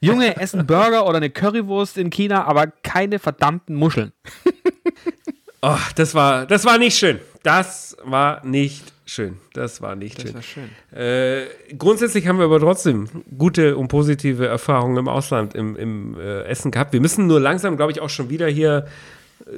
Junge 0.00 0.36
essen 0.36 0.66
Burger 0.66 1.06
oder 1.06 1.16
eine 1.16 1.30
Currywurst 1.30 1.98
in 1.98 2.10
China, 2.10 2.44
aber 2.44 2.66
keine 2.66 3.18
verdammten 3.18 3.74
Muscheln. 3.74 4.12
Oh, 5.60 5.76
das 5.96 6.14
war, 6.14 6.46
das 6.46 6.64
war 6.64 6.78
nicht 6.78 6.96
schön. 6.96 7.18
Das 7.42 7.96
war 8.04 8.46
nicht 8.46 8.92
schön. 9.06 9.38
Das 9.54 9.82
war 9.82 9.96
nicht 9.96 10.18
das 10.18 10.24
schön. 10.24 10.34
War 10.34 10.42
schön. 10.42 10.96
Äh, 10.96 11.74
grundsätzlich 11.76 12.28
haben 12.28 12.38
wir 12.38 12.44
aber 12.44 12.60
trotzdem 12.60 13.08
gute 13.36 13.76
und 13.76 13.88
positive 13.88 14.46
Erfahrungen 14.46 14.96
im 14.98 15.08
Ausland 15.08 15.56
im, 15.56 15.74
im 15.74 16.16
äh, 16.16 16.42
Essen 16.44 16.70
gehabt. 16.70 16.92
Wir 16.92 17.00
müssen 17.00 17.26
nur 17.26 17.40
langsam, 17.40 17.76
glaube 17.76 17.90
ich, 17.90 18.00
auch 18.00 18.08
schon 18.08 18.30
wieder 18.30 18.46
hier 18.46 18.86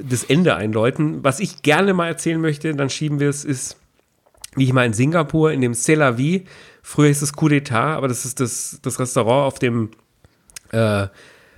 das 0.01 0.23
Ende 0.23 0.55
einläuten. 0.55 1.23
Was 1.23 1.39
ich 1.39 1.61
gerne 1.61 1.93
mal 1.93 2.07
erzählen 2.07 2.39
möchte, 2.39 2.73
dann 2.75 2.89
schieben 2.89 3.19
wir 3.19 3.29
es, 3.29 3.43
ist, 3.45 3.77
wie 4.55 4.65
ich 4.65 4.73
mal 4.73 4.85
in 4.85 4.93
Singapur, 4.93 5.51
in 5.51 5.61
dem 5.61 5.73
Celavi, 5.73 6.45
früher 6.81 7.07
hieß 7.07 7.21
es 7.21 7.33
Coup 7.33 7.49
d'etat, 7.49 7.95
aber 7.95 8.07
das 8.07 8.25
ist 8.25 8.39
das, 8.39 8.79
das 8.81 8.99
Restaurant 8.99 9.47
auf 9.47 9.59
dem 9.59 9.89
äh, 10.71 11.07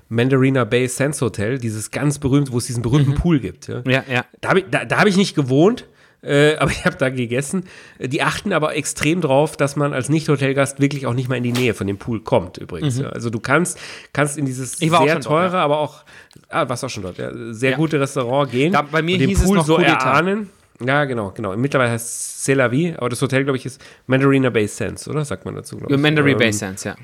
Mandarina 0.09 0.63
Bay 0.63 0.87
Sands 0.87 1.21
Hotel, 1.21 1.57
dieses 1.57 1.91
ganz 1.91 2.19
berühmt, 2.19 2.51
wo 2.51 2.57
es 2.57 2.67
diesen 2.67 2.83
berühmten 2.83 3.11
mhm. 3.11 3.15
Pool 3.15 3.39
gibt. 3.39 3.67
Ja, 3.67 3.81
ja. 3.85 4.03
ja. 4.07 4.25
Da 4.41 4.49
habe 4.49 4.59
ich, 4.59 4.65
da, 4.69 4.85
da 4.85 4.99
hab 4.99 5.07
ich 5.07 5.17
nicht 5.17 5.35
gewohnt, 5.35 5.87
äh, 6.23 6.55
aber 6.55 6.71
ich 6.71 6.85
habe 6.85 6.95
da 6.97 7.09
gegessen. 7.09 7.65
Die 7.99 8.21
achten 8.21 8.53
aber 8.53 8.75
extrem 8.75 9.21
drauf, 9.21 9.57
dass 9.57 9.75
man 9.75 9.93
als 9.93 10.09
Nicht-Hotelgast 10.09 10.79
wirklich 10.79 11.05
auch 11.05 11.13
nicht 11.13 11.29
mal 11.29 11.35
in 11.35 11.43
die 11.43 11.51
Nähe 11.51 11.73
von 11.73 11.87
dem 11.87 11.97
Pool 11.97 12.21
kommt, 12.21 12.57
übrigens. 12.57 12.97
Mhm. 12.97 13.03
Ja. 13.03 13.09
Also 13.09 13.29
du 13.29 13.39
kannst, 13.39 13.79
kannst 14.13 14.37
in 14.37 14.45
dieses 14.45 14.73
sehr 14.73 14.89
teure, 14.89 15.19
dort, 15.21 15.53
ja. 15.53 15.59
aber 15.59 15.79
auch, 15.79 16.03
ah, 16.49 16.67
warst 16.67 16.83
auch 16.83 16.89
schon 16.89 17.03
dort, 17.03 17.17
ja, 17.17 17.31
sehr 17.51 17.73
gute 17.73 17.99
Restaurant 17.99 18.51
gehen. 18.51 18.73
Da, 18.73 18.81
bei 18.81 19.01
mir 19.01 19.15
und 19.15 19.21
den 19.21 19.29
hieß 19.29 19.43
Pool 19.43 19.57
es 19.57 19.67
noch 19.67 19.77
so 19.77 19.77
erahnen. 19.77 20.49
Ja, 20.85 21.05
genau, 21.05 21.31
genau. 21.31 21.55
Mittlerweile 21.55 21.91
heißt 21.91 22.05
es 22.05 22.45
C'est 22.45 22.55
la 22.55 22.71
Vie, 22.71 22.93
aber 22.97 23.09
das 23.09 23.21
Hotel, 23.21 23.43
glaube 23.43 23.57
ich, 23.57 23.65
ist 23.65 23.81
Mandarina 24.07 24.49
Bay 24.49 24.67
Sands, 24.67 25.07
oder? 25.07 25.23
Sagt 25.23 25.45
man 25.45 25.55
dazu, 25.55 25.77
glaube 25.77 25.93
ich. 25.93 26.01
Mandarina 26.01 26.33
ähm, 26.33 26.39
Bay 26.39 26.51
Sands, 26.51 26.83
ja. 26.83 26.95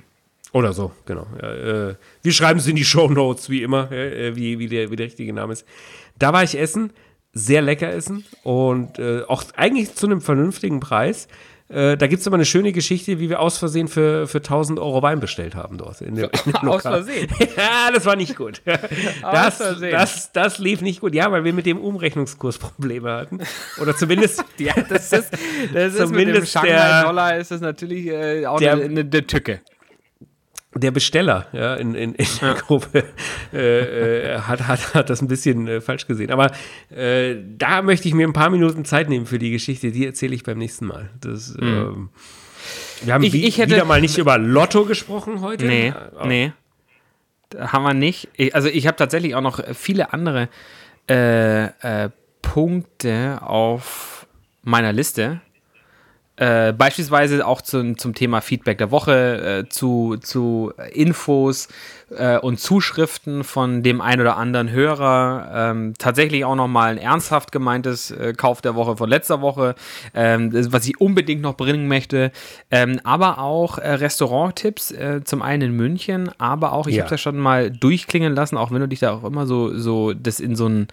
Oder 0.51 0.73
so, 0.73 0.91
genau. 1.05 1.27
Ja, 1.41 1.89
äh, 1.89 1.95
wir 2.23 2.31
schreiben 2.31 2.59
es 2.59 2.67
in 2.67 2.75
die 2.75 2.83
Show 2.83 3.07
Notes, 3.07 3.49
wie 3.49 3.61
immer, 3.61 3.91
äh, 3.91 4.35
wie, 4.35 4.57
wie, 4.57 4.67
der, 4.67 4.89
wie 4.89 4.95
der 4.95 5.05
richtige 5.05 5.31
Name 5.31 5.53
ist. 5.53 5.65
Da 6.17 6.33
war 6.33 6.43
ich 6.43 6.57
essen 6.57 6.91
sehr 7.33 7.61
lecker 7.61 7.91
essen 7.91 8.25
und 8.43 8.99
äh, 8.99 9.23
auch 9.27 9.43
eigentlich 9.55 9.95
zu 9.95 10.07
einem 10.07 10.21
vernünftigen 10.21 10.79
Preis. 10.79 11.27
Äh, 11.69 11.97
da 11.97 12.07
gibt 12.07 12.21
es 12.21 12.27
aber 12.27 12.35
eine 12.35 12.45
schöne 12.45 12.71
Geschichte, 12.71 13.19
wie 13.19 13.29
wir 13.29 13.39
aus 13.39 13.59
Versehen 13.59 13.87
für, 13.87 14.27
für 14.27 14.39
1000 14.39 14.79
Euro 14.79 15.03
Wein 15.03 15.19
bestellt 15.19 15.53
haben 15.53 15.77
dort. 15.77 16.01
In 16.01 16.15
dem, 16.15 16.29
in 16.45 16.51
dem 16.51 16.55
aus 16.69 16.81
Versehen? 16.81 17.27
ja, 17.55 17.91
das 17.93 18.05
war 18.05 18.15
nicht 18.15 18.35
gut. 18.35 18.61
Das, 19.21 19.59
das, 19.79 20.31
das 20.31 20.57
lief 20.57 20.81
nicht 20.81 21.01
gut. 21.01 21.13
Ja, 21.13 21.31
weil 21.31 21.43
wir 21.43 21.53
mit 21.53 21.65
dem 21.65 21.79
Umrechnungskurs 21.79 22.57
Probleme 22.57 23.11
hatten. 23.11 23.39
Oder 23.79 23.95
zumindest. 23.95 24.43
ja, 24.57 24.73
das 24.87 25.11
ist, 25.11 25.31
das 25.73 25.93
ist 25.93 26.11
mit 26.11 26.27
dem 26.27 26.45
Shanghai-Dollar 26.45 27.37
ist 27.37 27.51
das 27.51 27.61
natürlich 27.61 28.07
äh, 28.07 28.45
auch 28.47 28.59
der, 28.59 28.73
eine, 28.73 29.01
eine 29.01 29.27
Tücke 29.27 29.61
der 30.75 30.91
Besteller 30.91 31.47
ja, 31.51 31.75
in, 31.75 31.95
in, 31.95 32.13
in 32.13 32.27
der 32.41 32.53
Gruppe 32.53 33.03
äh, 33.53 34.35
äh, 34.35 34.39
hat, 34.39 34.67
hat, 34.67 34.93
hat 34.93 35.09
das 35.09 35.21
ein 35.21 35.27
bisschen 35.27 35.67
äh, 35.67 35.81
falsch 35.81 36.05
gesehen. 36.07 36.31
Aber 36.31 36.51
äh, 36.89 37.35
da 37.57 37.81
möchte 37.81 38.07
ich 38.07 38.13
mir 38.13 38.27
ein 38.27 38.33
paar 38.33 38.49
Minuten 38.49 38.85
Zeit 38.85 39.09
nehmen 39.09 39.25
für 39.25 39.39
die 39.39 39.51
Geschichte. 39.51 39.91
Die 39.91 40.05
erzähle 40.05 40.35
ich 40.35 40.43
beim 40.43 40.57
nächsten 40.57 40.85
Mal. 40.85 41.09
Das, 41.21 41.55
mhm. 41.55 41.67
ähm, 41.67 42.09
wir 43.03 43.13
haben 43.13 43.23
ich, 43.23 43.33
ich 43.33 43.57
hätte, 43.57 43.75
wieder 43.75 43.85
mal 43.85 44.01
nicht 44.01 44.17
über 44.17 44.37
Lotto 44.37 44.85
gesprochen 44.85 45.41
heute. 45.41 45.65
Nee, 45.65 45.91
aber, 45.91 46.27
nee. 46.27 46.53
Haben 47.57 47.83
wir 47.83 47.95
nicht. 47.95 48.27
Ich, 48.35 48.53
also 48.53 48.67
ich 48.67 48.85
habe 48.85 48.95
tatsächlich 48.95 49.33
auch 49.33 49.41
noch 49.41 49.59
viele 49.73 50.13
andere 50.13 50.49
äh, 51.09 51.65
äh, 51.65 52.09
Punkte 52.43 53.39
auf 53.41 54.27
meiner 54.61 54.93
Liste 54.93 55.41
äh, 56.39 56.71
beispielsweise 56.71 57.45
auch 57.45 57.61
zum, 57.61 57.97
zum 57.97 58.15
Thema 58.15 58.39
Feedback 58.39 58.77
der 58.77 58.91
Woche, 58.91 59.65
äh, 59.65 59.69
zu, 59.69 60.15
zu 60.21 60.71
Infos 60.93 61.67
äh, 62.15 62.37
und 62.37 62.61
Zuschriften 62.61 63.43
von 63.43 63.83
dem 63.83 63.99
ein 63.99 64.21
oder 64.21 64.37
anderen 64.37 64.71
Hörer. 64.71 65.51
Ähm, 65.53 65.95
tatsächlich 65.97 66.45
auch 66.45 66.55
nochmal 66.55 66.91
ein 66.91 66.97
ernsthaft 66.97 67.51
gemeintes 67.51 68.11
äh, 68.11 68.33
Kauf 68.33 68.61
der 68.61 68.75
Woche 68.75 68.95
von 68.95 69.09
letzter 69.09 69.41
Woche, 69.41 69.75
ähm, 70.13 70.51
was 70.71 70.87
ich 70.87 71.01
unbedingt 71.01 71.41
noch 71.41 71.57
bringen 71.57 71.89
möchte. 71.89 72.31
Ähm, 72.71 73.01
aber 73.03 73.39
auch 73.39 73.77
äh, 73.77 73.91
Restauranttipps, 73.95 74.91
äh, 74.91 75.21
zum 75.25 75.41
einen 75.41 75.61
in 75.61 75.71
München, 75.73 76.31
aber 76.37 76.71
auch, 76.71 76.87
ich 76.87 76.95
ja. 76.95 77.03
habe 77.03 77.09
das 77.09 77.19
schon 77.19 77.37
mal 77.37 77.69
durchklingen 77.69 78.33
lassen, 78.33 78.55
auch 78.55 78.71
wenn 78.71 78.79
du 78.79 78.87
dich 78.87 78.99
da 78.99 79.11
auch 79.11 79.25
immer 79.25 79.45
so, 79.45 79.77
so 79.77 80.13
das 80.13 80.39
in 80.39 80.55
so 80.55 80.67
ein 80.69 80.87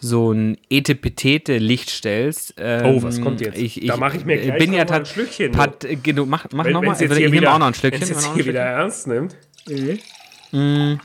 so 0.00 0.32
ein 0.32 0.56
Etepetete-Licht 0.70 1.90
stellst. 1.90 2.54
Ähm, 2.56 2.86
oh, 2.86 3.02
was 3.02 3.20
kommt 3.20 3.40
jetzt? 3.40 3.58
Ich, 3.58 3.82
ich, 3.82 3.88
da 3.88 3.96
mache 3.96 4.16
ich 4.16 4.24
mir 4.24 4.38
gleich 4.38 4.58
bin 4.58 4.72
ja 4.72 4.84
ein 4.84 5.06
Schlückchen. 5.06 5.52
Pat, 5.52 5.86
genau, 6.02 6.26
mach 6.26 6.46
mach 6.52 6.66
nochmal. 6.68 7.00
Ich 7.00 7.30
nehme 7.30 7.52
auch 7.52 7.58
noch 7.58 7.66
ein 7.66 7.74
Schlückchen. 7.74 8.00
Wenn 8.00 8.16
es 8.16 8.24
jetzt 8.24 8.34
hier 8.34 8.46
wieder 8.46 8.62
ernst 8.62 9.06
nimmt. 9.06 9.36
Mhm. 10.52 11.00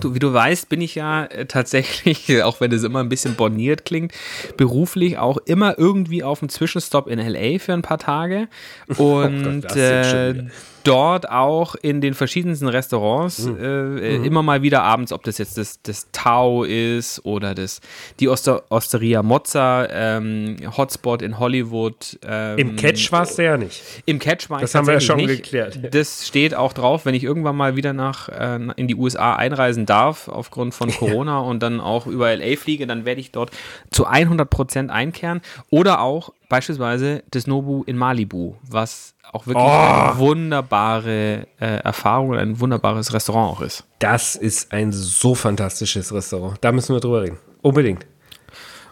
Du, 0.00 0.14
wie 0.14 0.18
du 0.18 0.32
weißt, 0.32 0.70
bin 0.70 0.80
ich 0.80 0.94
ja 0.94 1.26
äh, 1.26 1.46
tatsächlich, 1.46 2.42
auch 2.42 2.60
wenn 2.60 2.72
es 2.72 2.82
immer 2.84 3.00
ein 3.00 3.10
bisschen 3.10 3.34
borniert 3.34 3.84
klingt, 3.84 4.12
beruflich 4.56 5.18
auch 5.18 5.36
immer 5.44 5.78
irgendwie 5.78 6.22
auf 6.22 6.42
einem 6.42 6.48
Zwischenstopp 6.48 7.06
in 7.06 7.18
LA 7.18 7.58
für 7.58 7.74
ein 7.74 7.82
paar 7.82 7.98
Tage. 7.98 8.48
Und 8.96 8.98
oh 8.98 9.60
Gott, 9.60 9.76
äh, 9.76 10.44
dort 10.84 11.28
auch 11.28 11.74
in 11.74 12.00
den 12.00 12.14
verschiedensten 12.14 12.68
Restaurants 12.68 13.46
mhm. 13.46 13.58
Äh, 13.58 14.18
mhm. 14.18 14.24
immer 14.24 14.42
mal 14.42 14.62
wieder 14.62 14.82
abends, 14.82 15.12
ob 15.12 15.24
das 15.24 15.38
jetzt 15.38 15.58
das, 15.58 15.80
das 15.82 16.08
Tau 16.12 16.62
ist 16.64 17.24
oder 17.24 17.54
das, 17.54 17.80
die 18.20 18.28
Oster, 18.28 18.62
Osteria 18.68 19.22
Mozza, 19.22 19.88
ähm, 19.90 20.56
Hotspot 20.76 21.22
in 21.22 21.38
Hollywood. 21.38 22.18
Ähm, 22.26 22.58
Im 22.58 22.76
Catch 22.76 23.10
war 23.10 23.22
es 23.22 23.36
ja 23.36 23.56
nicht. 23.56 23.82
Im 24.04 24.18
Catch 24.18 24.50
war 24.50 24.60
das 24.60 24.70
ich 24.70 24.72
Das 24.72 24.78
haben 24.78 24.86
wir 24.86 24.94
ja 24.94 25.00
schon 25.00 25.16
nicht. 25.16 25.28
geklärt. 25.28 25.78
Das 25.90 26.26
steht 26.26 26.54
auch 26.54 26.72
drauf, 26.72 27.06
wenn 27.06 27.14
ich 27.14 27.24
irgendwann 27.24 27.56
mal 27.56 27.76
wieder 27.76 27.92
nach 27.92 28.28
äh, 28.28 28.58
in 28.76 28.86
die 28.86 28.94
USA 28.94 29.36
einreisen 29.36 29.86
darf, 29.86 30.28
aufgrund 30.28 30.74
von 30.74 30.90
Corona 30.94 31.40
und 31.40 31.62
dann 31.62 31.80
auch 31.80 32.06
über 32.06 32.34
LA 32.36 32.56
fliege, 32.56 32.86
dann 32.86 33.04
werde 33.04 33.20
ich 33.20 33.32
dort 33.32 33.50
zu 33.90 34.06
100 34.06 34.48
Prozent 34.48 34.90
einkehren. 34.90 35.40
Oder 35.70 36.00
auch 36.00 36.32
beispielsweise 36.48 37.22
das 37.30 37.46
Nobu 37.46 37.82
in 37.84 37.96
Malibu, 37.96 38.54
was 38.62 39.13
auch 39.34 39.46
wirklich 39.46 39.64
oh. 39.64 39.68
eine 39.68 40.18
wunderbare 40.18 41.46
äh, 41.60 41.78
Erfahrung 41.78 42.30
und 42.30 42.38
ein 42.38 42.60
wunderbares 42.60 43.12
Restaurant 43.12 43.56
auch 43.56 43.60
ist. 43.62 43.84
Das 43.98 44.36
ist 44.36 44.72
ein 44.72 44.92
so 44.92 45.34
fantastisches 45.34 46.12
Restaurant. 46.12 46.58
Da 46.60 46.70
müssen 46.70 46.94
wir 46.94 47.00
drüber 47.00 47.22
reden. 47.22 47.38
Unbedingt. 47.60 48.06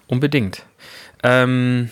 Unbedingt. 0.08 0.64
Ähm, 1.22 1.90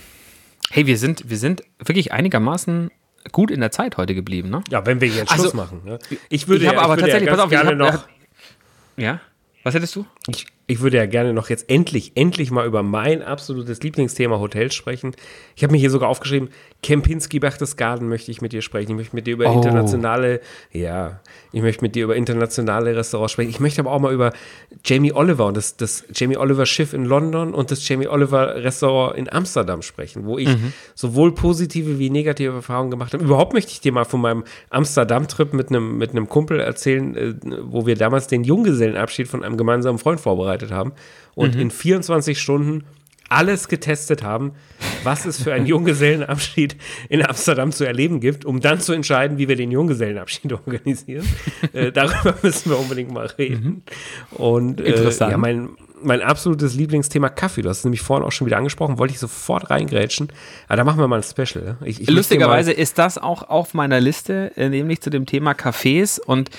hey, 0.71 0.87
wir 0.87 0.99
sind, 0.99 1.31
wir 1.31 1.39
sind 1.39 1.63
wirklich 1.79 2.13
einigermaßen 2.13 2.91
gut 3.31 3.51
in 3.51 3.61
der 3.61 3.71
Zeit 3.71 3.97
heute 3.97 4.15
geblieben, 4.15 4.51
ne? 4.51 4.65
Ja, 4.69 4.85
wenn 4.85 5.01
wir 5.01 5.09
jetzt 5.09 5.31
Schluss 5.31 5.47
also, 5.47 5.57
machen. 5.57 5.83
Ne? 5.85 5.99
Ich 6.29 6.49
würde, 6.49 6.65
ich 6.65 6.73
ja, 6.73 6.79
aber 6.79 6.97
tatsächlich, 6.97 7.29
ja 7.29 7.37
pass 7.37 7.45
auf, 7.45 7.51
gerne 7.51 7.71
hab, 7.71 7.95
noch. 7.95 8.09
Ja? 8.97 9.21
Was 9.63 9.75
hättest 9.75 9.95
du? 9.95 10.07
Ich, 10.27 10.47
ich 10.71 10.81
würde 10.81 10.99
ja 10.99 11.07
gerne 11.07 11.33
noch 11.33 11.51
jetzt 11.51 11.69
endlich, 11.69 12.13
endlich 12.15 12.53
mal 12.53 12.65
über 12.65 12.85
mein 12.85 13.23
absolutes 13.23 13.83
Lieblingsthema 13.83 14.39
Hotels 14.39 14.73
sprechen. 14.73 15.17
Ich 15.57 15.65
habe 15.65 15.73
mir 15.73 15.79
hier 15.79 15.91
sogar 15.91 16.09
aufgeschrieben, 16.09 16.49
Kempinski 16.85 17.41
Berchtesgaden 17.41 18.09
möchte 18.09 18.31
ich 18.31 18.41
mit 18.41 18.53
dir 18.53 18.63
sprechen. 18.63 18.93
Ich 18.93 18.97
möchte 18.97 19.17
mit 19.17 19.27
dir 19.27 19.35
über 19.35 19.51
oh. 19.51 19.57
internationale, 19.57 20.41
ja, 20.71 21.21
ich 21.53 21.61
möchte 21.61 21.83
mit 21.83 21.97
dir 21.97 22.05
über 22.05 22.15
internationale 22.15 22.95
Restaurants 22.95 23.33
sprechen. 23.33 23.51
Ich 23.51 23.59
möchte 23.59 23.81
aber 23.81 23.91
auch 23.91 23.99
mal 23.99 24.15
über 24.15 24.33
Jamie 24.85 25.13
Oliver 25.13 25.47
und 25.47 25.57
das, 25.57 25.77
das 25.77 26.05
Jamie 26.15 26.37
Oliver 26.37 26.65
Schiff 26.67 26.93
in 26.93 27.05
London 27.05 27.53
und 27.53 27.73
das 27.73 27.87
Jamie 27.87 28.07
Oliver 28.07 28.63
Restaurant 28.63 29.19
in 29.19 29.31
Amsterdam 29.31 29.83
sprechen, 29.83 30.25
wo 30.25 30.39
ich 30.39 30.49
mhm. 30.49 30.73
sowohl 30.95 31.35
positive 31.35 31.99
wie 31.99 32.11
negative 32.11 32.53
Erfahrungen 32.53 32.93
gemacht 32.93 33.13
habe. 33.13 33.25
Überhaupt 33.25 33.55
möchte 33.55 33.73
ich 33.73 33.81
dir 33.81 33.91
mal 33.91 34.05
von 34.05 34.21
meinem 34.21 34.45
Amsterdam-Trip 34.71 35.53
mit 35.53 35.71
einem 35.71 35.99
mit 35.99 36.13
einem 36.13 36.29
Kumpel 36.29 36.61
erzählen, 36.61 37.17
äh, 37.17 37.35
wo 37.65 37.87
wir 37.87 37.97
damals 37.97 38.29
den 38.29 38.45
Junggesellenabschied 38.45 39.27
von 39.27 39.43
einem 39.43 39.57
gemeinsamen 39.57 39.99
Freund 39.99 40.21
vorbereitet 40.21 40.60
haben 40.69 40.93
und 41.35 41.55
mhm. 41.55 41.63
in 41.63 41.71
24 41.71 42.39
Stunden 42.39 42.85
alles 43.31 43.69
getestet 43.69 44.25
haben, 44.25 44.53
was 45.05 45.25
es 45.25 45.41
für 45.41 45.55
einen 45.55 45.65
Junggesellenabschied 45.65 46.77
in 47.09 47.25
Amsterdam 47.25 47.71
zu 47.71 47.85
erleben 47.85 48.21
gibt, 48.21 48.45
um 48.45 48.61
dann 48.61 48.81
zu 48.81 48.93
entscheiden, 48.93 49.39
wie 49.39 49.49
wir 49.49 49.57
den 49.57 49.71
Junggesellenabschied 49.71 50.53
organisieren. 50.67 51.27
äh, 51.73 51.93
darüber 51.93 52.35
müssen 52.43 52.71
wir 52.71 52.79
unbedingt 52.79 53.13
mal 53.13 53.27
reden. 53.27 53.83
Mhm. 54.33 54.37
Und 54.37 54.81
äh, 54.81 55.11
ja, 55.11 55.39
mein, 55.39 55.71
mein 56.03 56.23
absolutes 56.23 56.75
Lieblingsthema 56.75 57.29
Kaffee. 57.29 57.63
Du 57.63 57.69
hast 57.69 57.79
es 57.79 57.85
nämlich 57.85 58.03
vorhin 58.03 58.27
auch 58.27 58.33
schon 58.33 58.49
wieder 58.49 58.57
angesprochen, 58.57 58.99
wollte 58.99 59.15
ich 59.15 59.21
sofort 59.21 59.71
reingrätschen. 59.71 60.29
Aber 60.67 60.77
da 60.77 60.85
machen 60.85 60.99
wir 60.99 61.07
mal 61.07 61.21
ein 61.21 61.23
Special. 61.23 61.77
Ich, 61.85 62.01
ich 62.01 62.11
Lustigerweise 62.11 62.73
ist 62.73 62.99
das 62.99 63.17
auch 63.17 63.49
auf 63.49 63.75
meiner 63.75 64.01
Liste, 64.01 64.51
äh, 64.57 64.69
nämlich 64.69 65.03
zu 65.03 65.09
dem 65.09 65.27
Thema 65.27 65.53
Cafés 65.53 66.21
und 66.21 66.51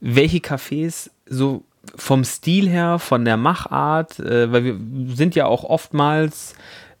welche 0.00 0.38
Cafés 0.38 1.10
so 1.26 1.64
vom 1.96 2.24
Stil 2.24 2.68
her, 2.68 2.98
von 2.98 3.24
der 3.24 3.36
Machart, 3.36 4.18
äh, 4.18 4.52
weil 4.52 4.64
wir 4.64 4.76
sind 5.14 5.34
ja 5.34 5.46
auch 5.46 5.64
oftmals 5.64 6.54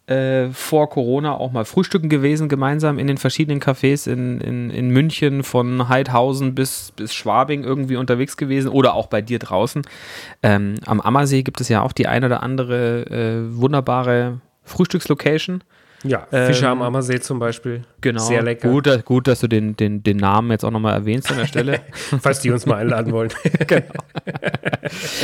äh, 0.06 0.50
vor 0.50 0.90
Corona 0.90 1.34
auch 1.34 1.52
mal 1.52 1.64
frühstücken 1.64 2.08
gewesen, 2.08 2.48
gemeinsam 2.48 2.98
in 2.98 3.06
den 3.06 3.16
verschiedenen 3.16 3.60
Cafés 3.60 4.10
in, 4.10 4.40
in, 4.40 4.70
in 4.70 4.90
München, 4.90 5.44
von 5.44 5.88
Heidhausen 5.88 6.54
bis, 6.54 6.92
bis 6.96 7.14
Schwabing 7.14 7.62
irgendwie 7.62 7.96
unterwegs 7.96 8.36
gewesen 8.36 8.70
oder 8.70 8.94
auch 8.94 9.06
bei 9.06 9.22
dir 9.22 9.38
draußen. 9.38 9.82
Ähm, 10.42 10.74
am 10.86 11.00
Ammersee 11.00 11.42
gibt 11.42 11.60
es 11.60 11.68
ja 11.68 11.82
auch 11.82 11.92
die 11.92 12.08
ein 12.08 12.24
oder 12.24 12.42
andere 12.42 13.06
äh, 13.06 13.56
wunderbare 13.56 14.40
Frühstückslocation. 14.64 15.62
Ja, 16.02 16.26
Fische 16.30 16.64
ähm, 16.64 16.72
am 16.72 16.82
Ammersee 16.82 17.20
zum 17.20 17.38
Beispiel. 17.38 17.84
Genau. 18.00 18.20
Sehr 18.20 18.42
lecker. 18.42 18.68
Gut, 18.68 19.04
gut 19.04 19.26
dass 19.28 19.40
du 19.40 19.48
den, 19.48 19.76
den, 19.76 20.02
den 20.02 20.16
Namen 20.16 20.50
jetzt 20.50 20.64
auch 20.64 20.70
nochmal 20.70 20.94
erwähnst 20.94 21.30
an 21.30 21.38
der 21.38 21.46
Stelle. 21.46 21.80
Falls 21.92 22.40
die 22.40 22.50
uns 22.50 22.66
mal 22.66 22.76
einladen 22.76 23.12
wollen. 23.12 23.30
genau. 23.66 23.92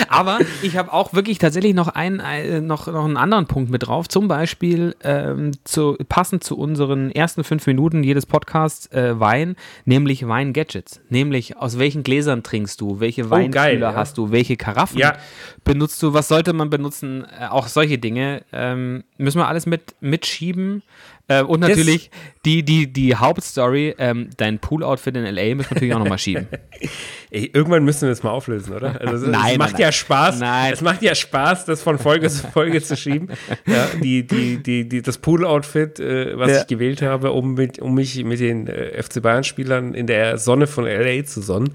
Aber 0.09 0.39
ich 0.63 0.77
habe 0.77 0.93
auch 0.93 1.15
wirklich 1.15 1.39
tatsächlich 1.39 1.75
noch 1.75 1.89
einen, 1.89 2.21
äh, 2.21 2.61
noch, 2.61 2.87
noch 2.87 3.05
einen 3.05 3.17
anderen 3.17 3.47
Punkt 3.47 3.71
mit 3.71 3.87
drauf. 3.87 4.09
Zum 4.09 4.29
Beispiel 4.29 4.95
ähm, 5.03 5.53
zu, 5.65 5.97
passend 6.09 6.45
zu 6.45 6.57
unseren 6.59 7.11
ersten 7.11 7.45
fünf 7.45 7.67
Minuten 7.67 8.03
jedes 8.03 8.27
Podcasts 8.27 8.91
äh, 8.93 9.19
Wein, 9.19 9.57
nämlich 9.85 10.27
Wein-Gadgets. 10.27 11.01
Nämlich 11.09 11.57
aus 11.57 11.79
welchen 11.79 12.03
Gläsern 12.03 12.43
trinkst 12.43 12.81
du, 12.81 13.01
welche 13.01 13.31
Weinkühler 13.31 13.93
oh, 13.95 13.97
hast 13.97 14.19
du, 14.19 14.31
welche 14.31 14.57
Karaffen 14.57 14.99
ja. 14.99 15.17
benutzt 15.65 16.03
du, 16.03 16.13
was 16.13 16.29
sollte 16.29 16.53
man 16.53 16.71
benutzen, 16.71 17.25
äh, 17.41 17.47
auch 17.47 17.69
solche 17.69 17.99
Dinge. 17.99 18.43
Ähm, 18.53 19.05
müssen 19.19 19.39
wir 19.39 19.49
alles 19.49 19.67
mit 19.67 19.95
mitschieben. 20.01 20.83
Äh, 21.29 21.43
und 21.43 21.61
natürlich 21.61 22.11
das 22.11 22.21
die, 22.45 22.63
die, 22.63 22.93
die 22.93 23.17
Hauptstory, 23.17 23.97
ähm, 23.99 24.31
dein 24.37 24.61
Pool-Outfit 24.61 25.17
in 25.17 25.25
L.A. 25.25 25.57
müssen 25.57 25.71
wir 25.71 25.75
natürlich 25.75 25.95
auch 25.95 25.99
nochmal 25.99 26.19
schieben. 26.19 26.47
Ey, 27.31 27.51
irgendwann 27.53 27.85
müssen 27.85 28.03
wir 28.03 28.11
das 28.11 28.23
mal 28.23 28.31
auflösen, 28.31 28.73
oder? 28.73 29.01
Also, 29.01 29.27
nein, 29.31 29.53
es 29.53 29.59
macht 29.59 29.73
nein, 29.73 29.83
ja 29.83 29.93
Spaß. 29.93 30.39
Nein. 30.39 30.73
Es 30.73 30.81
macht 30.81 31.03
ja 31.03 31.15
Spaß, 31.17 31.65
das 31.65 31.83
von 31.83 31.99
Folge 31.99 32.29
zu 32.29 32.47
Folge 32.47 32.81
zu 32.83 32.97
schieben. 32.97 33.31
Ja, 33.67 33.89
die, 34.01 34.25
die, 34.25 34.63
die, 34.63 34.89
die, 34.89 35.03
das 35.03 35.19
Pool-Outfit, 35.19 35.99
äh, 35.99 36.39
was 36.39 36.51
ja. 36.51 36.61
ich 36.61 36.67
gewählt 36.69 37.03
habe, 37.03 37.33
um, 37.33 37.55
mit, 37.55 37.81
um 37.81 37.95
mich 37.95 38.23
mit 38.25 38.39
den 38.39 38.69
äh, 38.69 39.03
FC 39.03 39.21
Bayern-Spielern 39.21 39.95
in 39.95 40.07
der 40.07 40.39
Sonne 40.39 40.67
von 40.67 40.87
L.A. 40.87 41.25
zu 41.25 41.41
sonnen. 41.41 41.75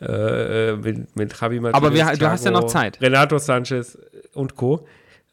Äh, 0.00 0.70
äh, 0.70 0.76
mit, 0.76 1.16
mit 1.16 1.40
Javi 1.40 1.60
Martinez, 1.60 1.74
Aber 1.74 1.94
wir, 1.94 2.16
du 2.16 2.30
hast 2.30 2.44
ja 2.44 2.50
noch 2.50 2.66
Zeit. 2.66 3.00
Renato 3.00 3.38
Sanchez 3.38 3.98
und 4.34 4.56
Co 4.56 4.86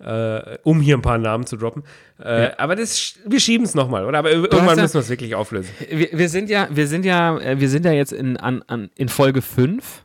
äh, 0.03 0.57
um 0.63 0.79
hier 0.81 0.97
ein 0.97 1.01
paar 1.01 1.17
Namen 1.17 1.45
zu 1.45 1.57
droppen. 1.57 1.83
Äh, 2.23 2.43
ja. 2.43 2.53
Aber 2.57 2.75
das, 2.75 3.15
wir 3.25 3.39
schieben 3.39 3.65
es 3.65 3.75
nochmal, 3.75 4.05
oder? 4.05 4.19
Aber 4.19 4.31
irgendwann 4.31 4.77
ja, 4.77 4.83
müssen 4.83 4.93
wir 4.95 5.01
es 5.01 5.09
wirklich 5.09 5.35
auflösen. 5.35 5.71
Wir, 5.89 6.09
wir, 6.11 6.29
sind 6.29 6.49
ja, 6.49 6.67
wir 6.71 6.87
sind 6.87 7.05
ja, 7.05 7.37
äh, 7.39 7.59
wir 7.59 7.69
sind 7.69 7.85
ja 7.85 7.91
jetzt 7.91 8.13
in, 8.13 8.37
an, 8.37 8.63
an, 8.67 8.89
in 8.95 9.09
Folge 9.09 9.41
5. 9.41 10.03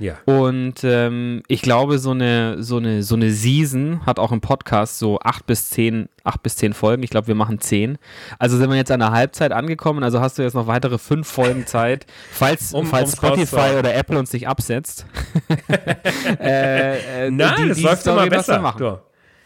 Ja. 0.00 0.14
Und 0.24 0.82
ähm, 0.82 1.44
ich 1.46 1.62
glaube, 1.62 2.00
so 2.00 2.10
eine, 2.10 2.60
so, 2.64 2.78
eine, 2.78 3.04
so 3.04 3.14
eine 3.14 3.30
Season 3.30 4.04
hat 4.04 4.18
auch 4.18 4.32
im 4.32 4.40
Podcast 4.40 4.98
so 4.98 5.20
acht 5.20 5.46
bis 5.46 5.68
zehn, 5.70 6.08
acht 6.24 6.42
bis 6.42 6.56
zehn 6.56 6.72
Folgen. 6.72 7.04
Ich 7.04 7.10
glaube, 7.10 7.28
wir 7.28 7.36
machen 7.36 7.60
zehn. 7.60 7.98
Also 8.40 8.56
sind 8.56 8.70
wir 8.70 8.76
jetzt 8.76 8.90
an 8.90 8.98
der 8.98 9.12
Halbzeit 9.12 9.52
angekommen. 9.52 10.02
Also 10.02 10.20
hast 10.20 10.36
du 10.36 10.42
jetzt 10.42 10.54
noch 10.54 10.66
weitere 10.66 10.98
fünf 10.98 11.28
Folgen 11.28 11.64
Zeit, 11.68 12.06
falls, 12.32 12.74
Um- 12.74 12.86
falls 12.86 13.12
Spotify 13.12 13.76
oder 13.78 13.94
Apple 13.94 14.18
uns 14.18 14.32
nicht 14.32 14.48
absetzt. 14.48 15.06
äh, 16.40 17.26
äh, 17.26 17.30
Nein, 17.30 17.54
die- 17.62 17.68
das 17.68 17.78
die 17.78 17.84
läuft 17.84 18.02
Story 18.02 18.26
immer 18.26 18.36
besser. 18.36 18.60
machen. 18.60 18.78
Du. 18.78 18.98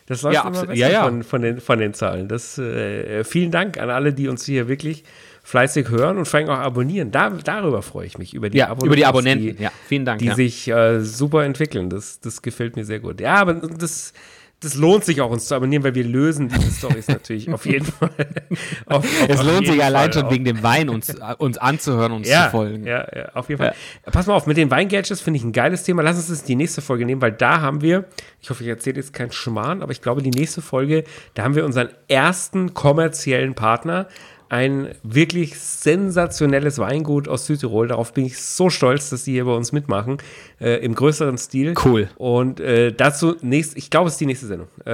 Das 0.08 0.22
läuft 0.22 0.34
Ja, 0.34 0.42
immer 0.48 0.66
besser 0.66 0.74
ja, 0.74 0.88
ja. 0.88 1.04
Von, 1.04 1.22
von, 1.22 1.42
den, 1.42 1.60
von 1.60 1.78
den 1.78 1.94
Zahlen. 1.94 2.28
Das, 2.28 2.58
äh, 2.58 3.22
vielen 3.24 3.50
Dank 3.50 3.78
an 3.78 3.90
alle, 3.90 4.12
die 4.12 4.28
uns 4.28 4.44
hier 4.44 4.66
wirklich 4.68 5.04
fleißig 5.42 5.88
hören 5.90 6.18
und 6.18 6.26
vor 6.26 6.40
allem 6.40 6.48
auch 6.48 6.58
abonnieren. 6.58 7.10
Da, 7.10 7.30
darüber 7.30 7.82
freue 7.82 8.06
ich 8.06 8.18
mich, 8.18 8.34
über 8.34 8.50
die 8.50 8.58
Ja, 8.58 8.74
über 8.82 8.96
die 8.96 9.06
Abonnenten. 9.06 9.56
Die, 9.56 9.62
ja, 9.62 9.70
vielen 9.86 10.04
Dank. 10.04 10.18
die 10.18 10.26
ja. 10.26 10.34
sich 10.34 10.68
äh, 10.68 11.00
super 11.00 11.44
entwickeln. 11.44 11.90
Das, 11.90 12.20
das 12.20 12.42
gefällt 12.42 12.76
mir 12.76 12.84
sehr 12.84 13.00
gut. 13.00 13.20
Ja, 13.20 13.36
aber 13.36 13.54
das, 13.54 14.12
das 14.60 14.74
lohnt 14.74 15.04
sich 15.04 15.20
auch, 15.20 15.30
uns 15.30 15.46
zu 15.46 15.54
abonnieren, 15.54 15.84
weil 15.84 15.94
wir 15.94 16.04
lösen 16.04 16.48
diese 16.48 16.70
Stories 16.72 17.06
natürlich 17.08 17.52
auf 17.52 17.64
jeden 17.64 17.86
Fall. 17.86 18.10
Auf, 18.86 19.04
auf, 19.04 19.28
es 19.28 19.40
auf 19.40 19.46
lohnt 19.46 19.66
sich 19.66 19.82
allein 19.82 20.12
schon 20.12 20.30
wegen 20.30 20.44
dem 20.44 20.62
Wein, 20.62 20.88
uns, 20.88 21.10
äh, 21.10 21.34
uns 21.38 21.58
anzuhören, 21.58 22.12
uns 22.12 22.28
ja, 22.28 22.46
zu 22.46 22.50
folgen. 22.50 22.86
Ja, 22.86 23.06
ja, 23.14 23.28
auf 23.34 23.48
jeden 23.48 23.58
Fall. 23.58 23.74
Pass 24.04 24.26
mal 24.26 24.34
auf, 24.34 24.46
mit 24.46 24.56
den 24.56 24.70
Weingadgets 24.70 25.20
finde 25.20 25.38
ich 25.38 25.44
ein 25.44 25.52
geiles 25.52 25.82
Thema. 25.82 26.02
Lass 26.02 26.16
uns 26.16 26.28
das 26.28 26.44
die 26.44 26.56
nächste 26.56 26.80
Folge 26.80 27.04
nehmen, 27.04 27.20
weil 27.20 27.32
da 27.32 27.60
haben 27.60 27.82
wir, 27.82 28.06
ich 28.40 28.50
hoffe, 28.50 28.62
ich 28.62 28.68
erzähle 28.68 28.96
jetzt 28.96 29.12
keinen 29.12 29.32
Schmarrn, 29.32 29.82
aber 29.82 29.92
ich 29.92 30.00
glaube, 30.00 30.22
die 30.22 30.30
nächste 30.30 30.62
Folge, 30.62 31.04
da 31.34 31.44
haben 31.44 31.54
wir 31.54 31.64
unseren 31.64 31.90
ersten 32.08 32.74
kommerziellen 32.74 33.54
Partner. 33.54 34.08
Ein 34.48 34.94
wirklich 35.02 35.58
sensationelles 35.58 36.78
Weingut 36.78 37.28
aus 37.28 37.46
Südtirol. 37.46 37.88
Darauf 37.88 38.12
bin 38.14 38.24
ich 38.24 38.38
so 38.40 38.70
stolz, 38.70 39.10
dass 39.10 39.24
die 39.24 39.32
hier 39.32 39.44
bei 39.44 39.52
uns 39.52 39.72
mitmachen. 39.72 40.18
Äh, 40.60 40.76
Im 40.84 40.94
größeren 40.94 41.36
Stil. 41.36 41.74
Cool. 41.84 42.08
Und 42.16 42.60
äh, 42.60 42.92
dazu 42.92 43.36
nächst, 43.42 43.76
ich 43.76 43.90
glaube, 43.90 44.08
es 44.08 44.14
ist 44.14 44.20
die 44.20 44.26
nächste 44.26 44.46
Sendung. 44.46 44.68
Äh, 44.86 44.92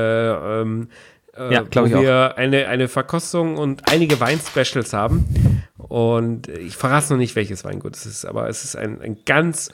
ähm, 0.60 0.88
äh, 1.36 1.52
Ja, 1.52 1.62
glaub 1.62 1.84
wo 1.84 1.88
ich 1.88 1.94
auch. 1.94 2.02
wir 2.02 2.36
eine, 2.36 2.68
eine 2.68 2.88
Verkostung 2.88 3.56
und 3.56 3.90
einige 3.90 4.18
Wein-Specials 4.18 4.92
haben. 4.92 5.62
Und 5.78 6.48
ich 6.48 6.76
verrate 6.76 7.12
noch 7.12 7.18
nicht, 7.18 7.36
welches 7.36 7.64
Weingut 7.64 7.94
es 7.96 8.06
ist, 8.06 8.24
aber 8.24 8.48
es 8.48 8.64
ist 8.64 8.76
ein, 8.76 9.00
ein 9.00 9.18
ganz 9.24 9.70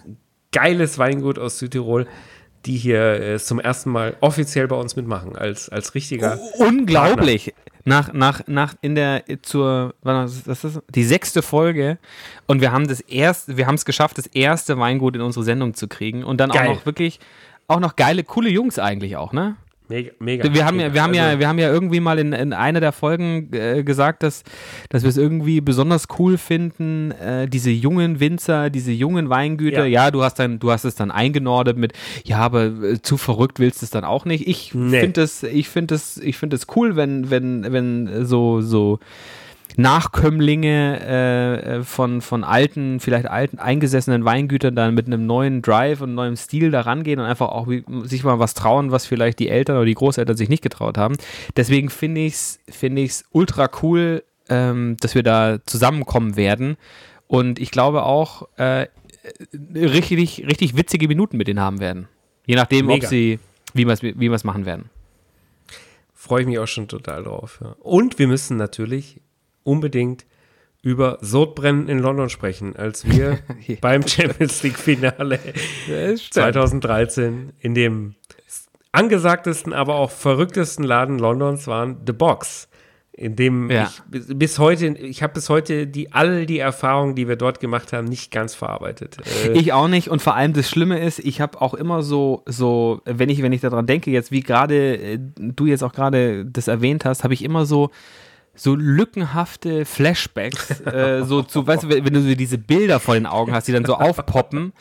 geiles 0.53 0.99
Weingut 0.99 1.39
aus 1.39 1.59
Südtirol, 1.59 2.07
die 2.67 2.77
hier 2.77 3.21
äh, 3.21 3.39
zum 3.39 3.59
ersten 3.59 3.91
Mal 3.91 4.17
offiziell 4.21 4.69
bei 4.69 4.77
uns 4.77 4.97
mitmachen, 4.97 5.37
als, 5.37 5.69
als 5.69 5.95
richtiger. 5.95 6.39
Unglaublich. 6.59 7.55
Nach, 7.85 8.13
nach, 8.13 8.43
nach 8.47 8.75
in 8.83 8.95
der 8.95 9.25
zur 9.41 9.95
was 10.03 10.47
ist 10.47 10.65
das? 10.65 10.83
die 10.91 11.05
sechste 11.05 11.41
Folge 11.41 11.99
und 12.47 12.61
wir 12.61 12.73
haben 12.73 12.87
das 12.87 13.01
erste, 13.01 13.57
wir 13.57 13.67
haben 13.67 13.77
es 13.77 13.87
geschafft, 13.87 14.19
das 14.19 14.27
erste 14.27 14.79
Weingut 14.79 15.17
in 15.17 15.23
unsere 15.23 15.45
Sendung 15.45 15.73
zu 15.73 15.89
kriegen 15.89 16.23
und 16.23 16.39
dann 16.39 16.51
Geil. 16.51 16.69
auch 16.69 16.75
noch 16.75 16.87
wirklich 16.87 17.21
auch 17.69 17.81
noch 17.81 17.97
geile, 17.97 18.23
coole 18.23 18.51
Jungs 18.51 18.79
eigentlich 18.79 19.17
auch, 19.17 19.33
ne? 19.33 19.57
Mega, 19.91 20.11
mega. 20.21 20.55
Wir 20.55 20.65
haben 20.65 20.79
ja, 20.81 20.85
mega. 20.89 20.95
wir 20.95 21.03
haben 21.03 21.11
Also, 21.11 21.21
ja, 21.33 21.39
wir 21.41 21.49
haben 21.49 21.59
ja 21.59 21.71
irgendwie 21.71 22.01
mal 22.01 22.19
in, 22.19 22.33
in 22.33 22.53
einer 22.53 22.81
der 22.81 22.93
Folgen 22.93 23.51
äh, 23.53 23.83
gesagt, 23.83 24.23
dass, 24.23 24.45
dass 24.89 25.03
wir 25.03 25.11
es 25.11 25.17
irgendwie 25.17 25.61
besonders 25.61 26.07
cool 26.19 26.39
finden, 26.39 27.11
äh, 27.11 27.49
diese 27.49 27.71
jungen 27.71 28.21
Winzer, 28.21 28.71
diese 28.71 28.93
jungen 28.93 29.29
Weingüter. 29.29 29.85
Ja. 29.87 30.05
Ja, 30.05 30.11
du 30.11 30.23
hast 30.23 30.39
dann, 30.39 30.59
du 30.61 30.71
hast 30.71 30.85
es 30.85 30.95
dann 30.95 31.11
eingenordet 31.11 31.77
mit, 31.77 31.93
ja, 32.25 32.39
aber 32.39 32.67
äh, 32.67 33.03
zu 33.03 33.17
verrückt 33.17 33.59
willst 33.59 33.83
du 33.83 33.85
es 33.87 33.91
dann 33.91 34.05
auch 34.05 34.25
nicht. 34.25 34.47
Ich 34.47 34.73
Nee. 34.75 35.01
finde 35.01 35.23
es, 35.23 35.43
ich 35.43 35.69
finde 35.69 35.97
es, 35.97 36.17
ich 36.17 36.37
finde 36.37 36.57
es 36.57 36.67
cool, 36.77 36.95
wenn, 36.97 37.31
wenn, 37.31 37.73
wenn 37.73 38.25
so, 38.25 38.61
so 38.61 39.01
Nachkömmlinge 39.77 41.01
äh, 41.03 41.77
äh, 41.77 41.83
von, 41.83 42.21
von 42.21 42.45
alten, 42.45 43.01
vielleicht 43.01 43.27
alten, 43.27 43.59
eingesessenen 43.59 44.25
Weingütern 44.25 44.75
dann 44.75 44.95
mit 44.95 45.07
einem 45.07 45.27
neuen 45.27 45.63
Drive 45.63 46.01
und 46.01 46.15
neuem 46.15 46.37
Stil 46.37 46.71
da 46.71 46.83
rangehen 46.83 47.21
und 47.21 47.27
einfach 47.27 47.49
auch 47.49 47.69
wie, 47.69 47.85
sich 48.05 48.25
mal 48.25 48.39
was 48.39 48.55
trauen, 48.55 48.91
was 48.91 49.07
vielleicht 49.07 49.39
die 49.39 49.49
Eltern 49.49 49.77
oder 49.77 49.87
die 49.87 49.95
Großeltern 49.95 50.37
sich 50.37 50.49
nicht 50.49 50.63
getraut 50.63 50.99
haben. 50.99 51.17
Deswegen 51.57 51.91
finde 51.91 52.23
ich 52.23 52.35
es 52.35 52.61
finde 52.69 53.03
ich's 53.03 53.25
ultra 53.33 53.69
cool, 53.83 54.23
ähm, 54.49 54.97
dass 55.01 55.15
wir 55.15 55.23
da 55.23 55.59
zusammenkommen 55.67 56.37
werden. 56.37 56.77
Und 57.27 57.59
ich 57.61 57.71
glaube 57.71 58.03
auch, 58.03 58.49
äh, 58.57 58.87
richtig, 59.75 60.47
richtig 60.47 60.77
witzige 60.77 61.09
Minuten 61.09 61.37
mit 61.37 61.49
denen 61.49 61.61
haben 61.61 61.81
werden. 61.81 62.09
Je 62.47 62.57
nachdem, 62.57 62.87
Mega. 62.87 63.05
ob 63.05 63.11
sie, 63.11 63.39
wie 63.75 63.87
wir 63.87 63.93
es 63.93 64.03
wie 64.03 64.31
wir's 64.31 64.45
machen 64.45 64.67
werden. 64.67 64.91
Freue 66.15 66.43
ich 66.43 66.47
mich 66.47 66.59
auch 66.59 66.67
schon 66.67 66.89
total 66.89 67.23
drauf. 67.23 67.61
Ja. 67.63 67.77
Und 67.81 68.19
wir 68.19 68.27
müssen 68.27 68.57
natürlich 68.57 69.21
unbedingt 69.65 70.25
über 70.83 71.19
Sodbrennen 71.21 71.89
in 71.89 71.99
London 71.99 72.31
sprechen, 72.31 72.75
als 72.77 73.05
wir 73.07 73.39
Ja, 73.67 73.77
beim 73.81 74.07
Champions 74.07 74.63
League 74.63 74.79
Finale 74.79 75.39
2013 76.31 77.53
in 77.61 77.75
dem 77.75 78.15
angesagtesten, 78.93 79.73
aber 79.73 79.95
auch 79.97 80.11
verrücktesten 80.11 80.85
Laden 80.85 81.19
Londons 81.19 81.67
waren 81.67 81.99
The 82.07 82.13
Box. 82.13 82.69
In 83.13 83.37
dem 83.37 83.71
Ja. 83.71 83.91
ich 84.13 84.23
bis- 84.39 84.59
heute, 84.59 84.87
ich 84.87 85.23
habe 85.23 85.35
bis 85.35 85.51
heute 85.51 85.87
die, 85.87 86.11
all 86.13 86.47
die 86.47 86.59
Erfahrungen, 86.59 87.15
die 87.15 87.29
wir 87.29 87.37
dort 87.37 87.61
gemacht 87.61 87.93
haben, 87.93 88.07
nicht 88.07 88.31
ganz 88.33 88.55
verarbeitet. 88.55 89.19
Äh, 89.45 89.53
Ich 89.59 89.73
auch 89.75 89.89
nicht 89.89 90.09
und 90.09 90.23
vor 90.23 90.35
allem 90.37 90.55
das 90.55 90.71
Schlimme 90.71 90.99
ist, 90.99 91.19
ich 91.19 91.41
habe 91.43 91.61
auch 91.61 91.75
immer 91.75 92.03
so, 92.03 92.43
so, 92.47 93.03
wenn 93.05 93.29
ich, 93.29 93.43
wenn 93.43 93.53
ich 93.53 93.61
daran 93.61 93.87
denke, 93.87 94.11
jetzt 94.11 94.33
wie 94.33 94.41
gerade 94.41 94.97
äh, 94.97 95.19
du 95.37 95.67
jetzt 95.67 95.85
auch 95.85 95.93
gerade 95.93 96.47
das 96.47 96.67
erwähnt 96.67 97.05
hast, 97.05 97.23
habe 97.23 97.35
ich 97.35 97.45
immer 97.45 97.67
so, 97.67 97.91
so 98.61 98.75
lückenhafte 98.75 99.87
Flashbacks, 99.87 100.81
äh, 100.81 101.25
so 101.25 101.43
zu, 101.43 101.67
weißt 101.67 101.85
du, 101.85 101.89
wenn 101.89 102.13
du 102.13 102.21
so 102.21 102.35
diese 102.35 102.59
Bilder 102.59 103.01
vor 103.01 103.15
den 103.15 103.25
Augen 103.25 103.55
hast, 103.55 103.69
die 103.69 103.73
dann 103.73 103.87
so 103.87 103.95
aufpoppen. 103.95 104.75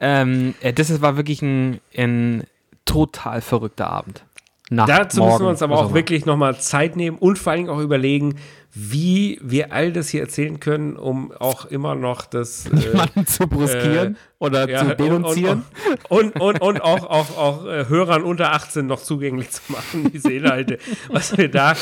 Ähm, 0.00 0.54
äh, 0.62 0.72
das 0.72 1.02
war 1.02 1.18
wirklich 1.18 1.42
ein, 1.42 1.80
ein 1.94 2.44
total 2.86 3.42
verrückter 3.42 3.90
Abend. 3.90 4.24
Nacht, 4.70 4.88
Dazu 4.88 5.18
Morgen, 5.18 5.32
müssen 5.32 5.44
wir 5.44 5.50
uns 5.50 5.62
aber 5.62 5.78
auch 5.78 5.92
wirklich 5.92 6.24
nochmal 6.24 6.58
Zeit 6.58 6.96
nehmen 6.96 7.18
und 7.18 7.38
vor 7.38 7.52
allem 7.52 7.68
auch 7.68 7.78
überlegen, 7.78 8.36
wie 8.78 9.38
wir 9.42 9.72
all 9.72 9.90
das 9.90 10.10
hier 10.10 10.20
erzählen 10.20 10.60
können, 10.60 10.96
um 10.96 11.32
auch 11.32 11.64
immer 11.64 11.94
noch 11.94 12.26
das. 12.26 12.66
Äh, 13.16 13.24
zu 13.24 13.46
bruskieren 13.48 14.16
oder 14.38 14.68
ja, 14.68 14.80
zu 14.80 14.86
und- 14.90 15.00
denunzieren. 15.00 15.62
Und, 16.08 16.34
und, 16.38 16.40
und, 16.40 16.60
und 16.60 16.80
auch, 16.82 17.04
auch, 17.08 17.36
auch 17.38 17.66
äh, 17.66 17.88
Hörern 17.88 18.22
unter 18.22 18.52
18 18.52 18.86
noch 18.86 19.02
zugänglich 19.02 19.50
zu 19.50 19.62
machen, 19.68 20.10
diese 20.12 20.32
Inhalte. 20.32 20.78
Was 21.08 21.36
wir 21.38 21.50
da, 21.50 21.74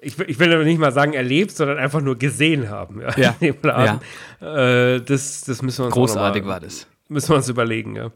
ich, 0.00 0.18
will- 0.18 0.28
ich 0.28 0.38
will 0.40 0.52
aber 0.52 0.64
nicht 0.64 0.78
mal 0.80 0.92
sagen 0.92 1.12
erlebt, 1.12 1.52
sondern 1.52 1.78
einfach 1.78 2.00
nur 2.00 2.16
gesehen 2.18 2.68
haben. 2.68 3.00
Ja, 3.16 3.34
Ja, 3.40 3.52
Laden. 3.62 4.00
Äh, 4.40 5.00
das, 5.02 5.42
das 5.42 5.62
müssen 5.62 5.78
wir 5.82 5.86
uns 5.86 5.94
Großartig 5.94 6.44
war 6.46 6.58
das. 6.60 6.86
Müssen 7.10 7.30
wir 7.30 7.36
uns 7.36 7.48
überlegen, 7.48 7.96
ja. 7.96 8.10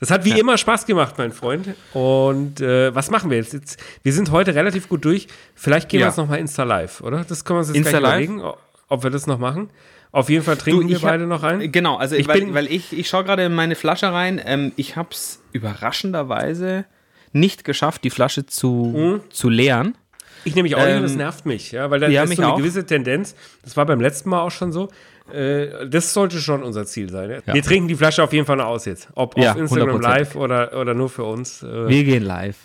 Das 0.00 0.10
hat 0.10 0.24
wie 0.24 0.38
immer 0.38 0.58
Spaß 0.58 0.84
gemacht, 0.86 1.14
mein 1.16 1.30
Freund. 1.32 1.68
Und 1.94 2.60
äh, 2.60 2.92
was 2.94 3.08
machen 3.10 3.30
wir 3.30 3.36
jetzt? 3.38 3.52
jetzt? 3.52 3.78
Wir 4.02 4.12
sind 4.12 4.30
heute 4.32 4.54
relativ 4.54 4.88
gut 4.88 5.04
durch. 5.04 5.28
Vielleicht 5.54 5.88
gehen 5.88 5.98
wir 5.98 6.06
Ja. 6.06 6.08
jetzt 6.08 6.16
nochmal 6.16 6.40
Insta 6.40 6.64
Live, 6.64 7.00
oder? 7.02 7.24
Das 7.24 7.44
können 7.44 7.56
wir 7.56 7.60
uns 7.60 7.68
jetzt 7.68 7.76
Insta 7.76 7.98
gleich 8.00 8.24
überlegen, 8.28 8.52
ob 8.88 9.02
wir 9.04 9.10
das 9.10 9.26
noch 9.28 9.38
machen. 9.38 9.70
Auf 10.10 10.28
jeden 10.28 10.44
Fall 10.44 10.56
trinken 10.56 10.88
wir 10.88 10.96
ich 10.96 11.02
hab- 11.04 11.10
beide 11.12 11.26
noch 11.26 11.42
ein. 11.44 11.70
Genau, 11.72 11.96
also 11.96 12.16
Ich 12.16 12.26
weil, 12.28 12.40
bin- 12.40 12.52
weil 12.52 12.66
ich, 12.66 12.92
ich 12.92 13.08
schaue 13.08 13.22
gerade 13.24 13.44
in 13.44 13.54
meine 13.54 13.76
Flasche 13.76 14.12
rein. 14.12 14.40
Ähm, 14.44 14.72
ich 14.76 14.96
habe 14.96 15.08
es 15.12 15.40
überraschenderweise 15.52 16.84
nicht 17.32 17.64
geschafft, 17.64 18.04
die 18.04 18.10
Flasche 18.10 18.44
zu, 18.46 18.92
Hm? 18.94 19.20
zu 19.30 19.48
leeren. 19.48 19.96
Ich 20.44 20.56
nehme 20.56 20.64
mich 20.64 20.74
auch 20.74 20.84
nicht, 20.84 20.96
und 20.96 21.02
das 21.02 21.12
Ähm, 21.12 21.18
nervt 21.18 21.46
mich, 21.46 21.70
ja, 21.70 21.88
weil 21.90 22.00
da 22.00 22.08
ja, 22.08 22.24
ist 22.24 22.34
so 22.34 22.42
eine 22.42 22.52
auch. 22.52 22.56
gewisse 22.58 22.84
Tendenz. 22.84 23.36
Das 23.62 23.76
war 23.76 23.86
beim 23.86 24.00
letzten 24.00 24.28
Mal 24.28 24.40
auch 24.40 24.50
schon 24.50 24.72
so. 24.72 24.88
Äh, 25.30 25.88
das 25.88 26.12
sollte 26.12 26.38
schon 26.40 26.62
unser 26.62 26.86
Ziel 26.86 27.10
sein. 27.10 27.30
Ja? 27.30 27.36
Ja. 27.46 27.54
Wir 27.54 27.62
trinken 27.62 27.88
die 27.88 27.94
Flasche 27.94 28.22
auf 28.22 28.32
jeden 28.32 28.46
Fall 28.46 28.56
noch 28.56 28.66
aus 28.66 28.84
jetzt. 28.86 29.08
Ob 29.14 29.36
Ja, 29.38 29.52
auf 29.52 29.58
Instagram 29.58 29.96
100%. 29.98 30.02
Live 30.02 30.36
oder, 30.36 30.76
oder 30.76 30.94
nur 30.94 31.08
für 31.10 31.24
uns. 31.24 31.62
Äh, 31.62 31.88
Wir 31.88 32.04
gehen 32.04 32.22
live. 32.24 32.56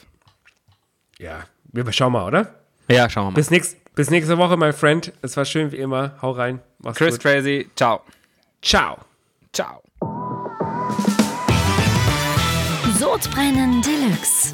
ja, 1.19 1.43
wir 1.71 1.91
schauen 1.91 2.13
mal, 2.13 2.25
oder? 2.25 2.55
Ja, 2.89 3.09
schauen 3.09 3.25
wir 3.27 3.31
mal. 3.31 3.35
Bis, 3.35 3.51
nächst, 3.51 3.77
bis 3.95 4.09
nächste 4.09 4.37
Woche, 4.37 4.57
mein 4.57 4.73
Friend. 4.73 5.11
Es 5.21 5.35
war 5.37 5.45
schön 5.45 5.71
wie 5.71 5.77
immer. 5.77 6.13
Hau 6.21 6.31
rein. 6.31 6.59
Mach's 6.79 6.97
Chris 6.97 7.15
gut. 7.15 7.21
Crazy, 7.23 7.69
ciao. 7.75 8.01
Ciao. 8.61 8.97
Ciao. 9.53 9.81
Sodbrennen 12.99 13.81
Deluxe. 13.81 14.53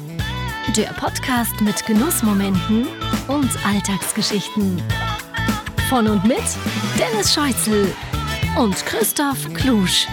Der 0.76 0.88
Podcast 0.98 1.60
mit 1.60 1.84
Genussmomenten 1.86 2.86
und 3.28 3.50
Alltagsgeschichten. 3.66 4.82
Von 5.88 6.08
und 6.08 6.24
mit 6.24 6.42
Dennis 6.98 7.34
Scheuzel 7.34 7.92
und 8.56 8.74
Christoph 8.86 9.52
Klusch. 9.52 10.06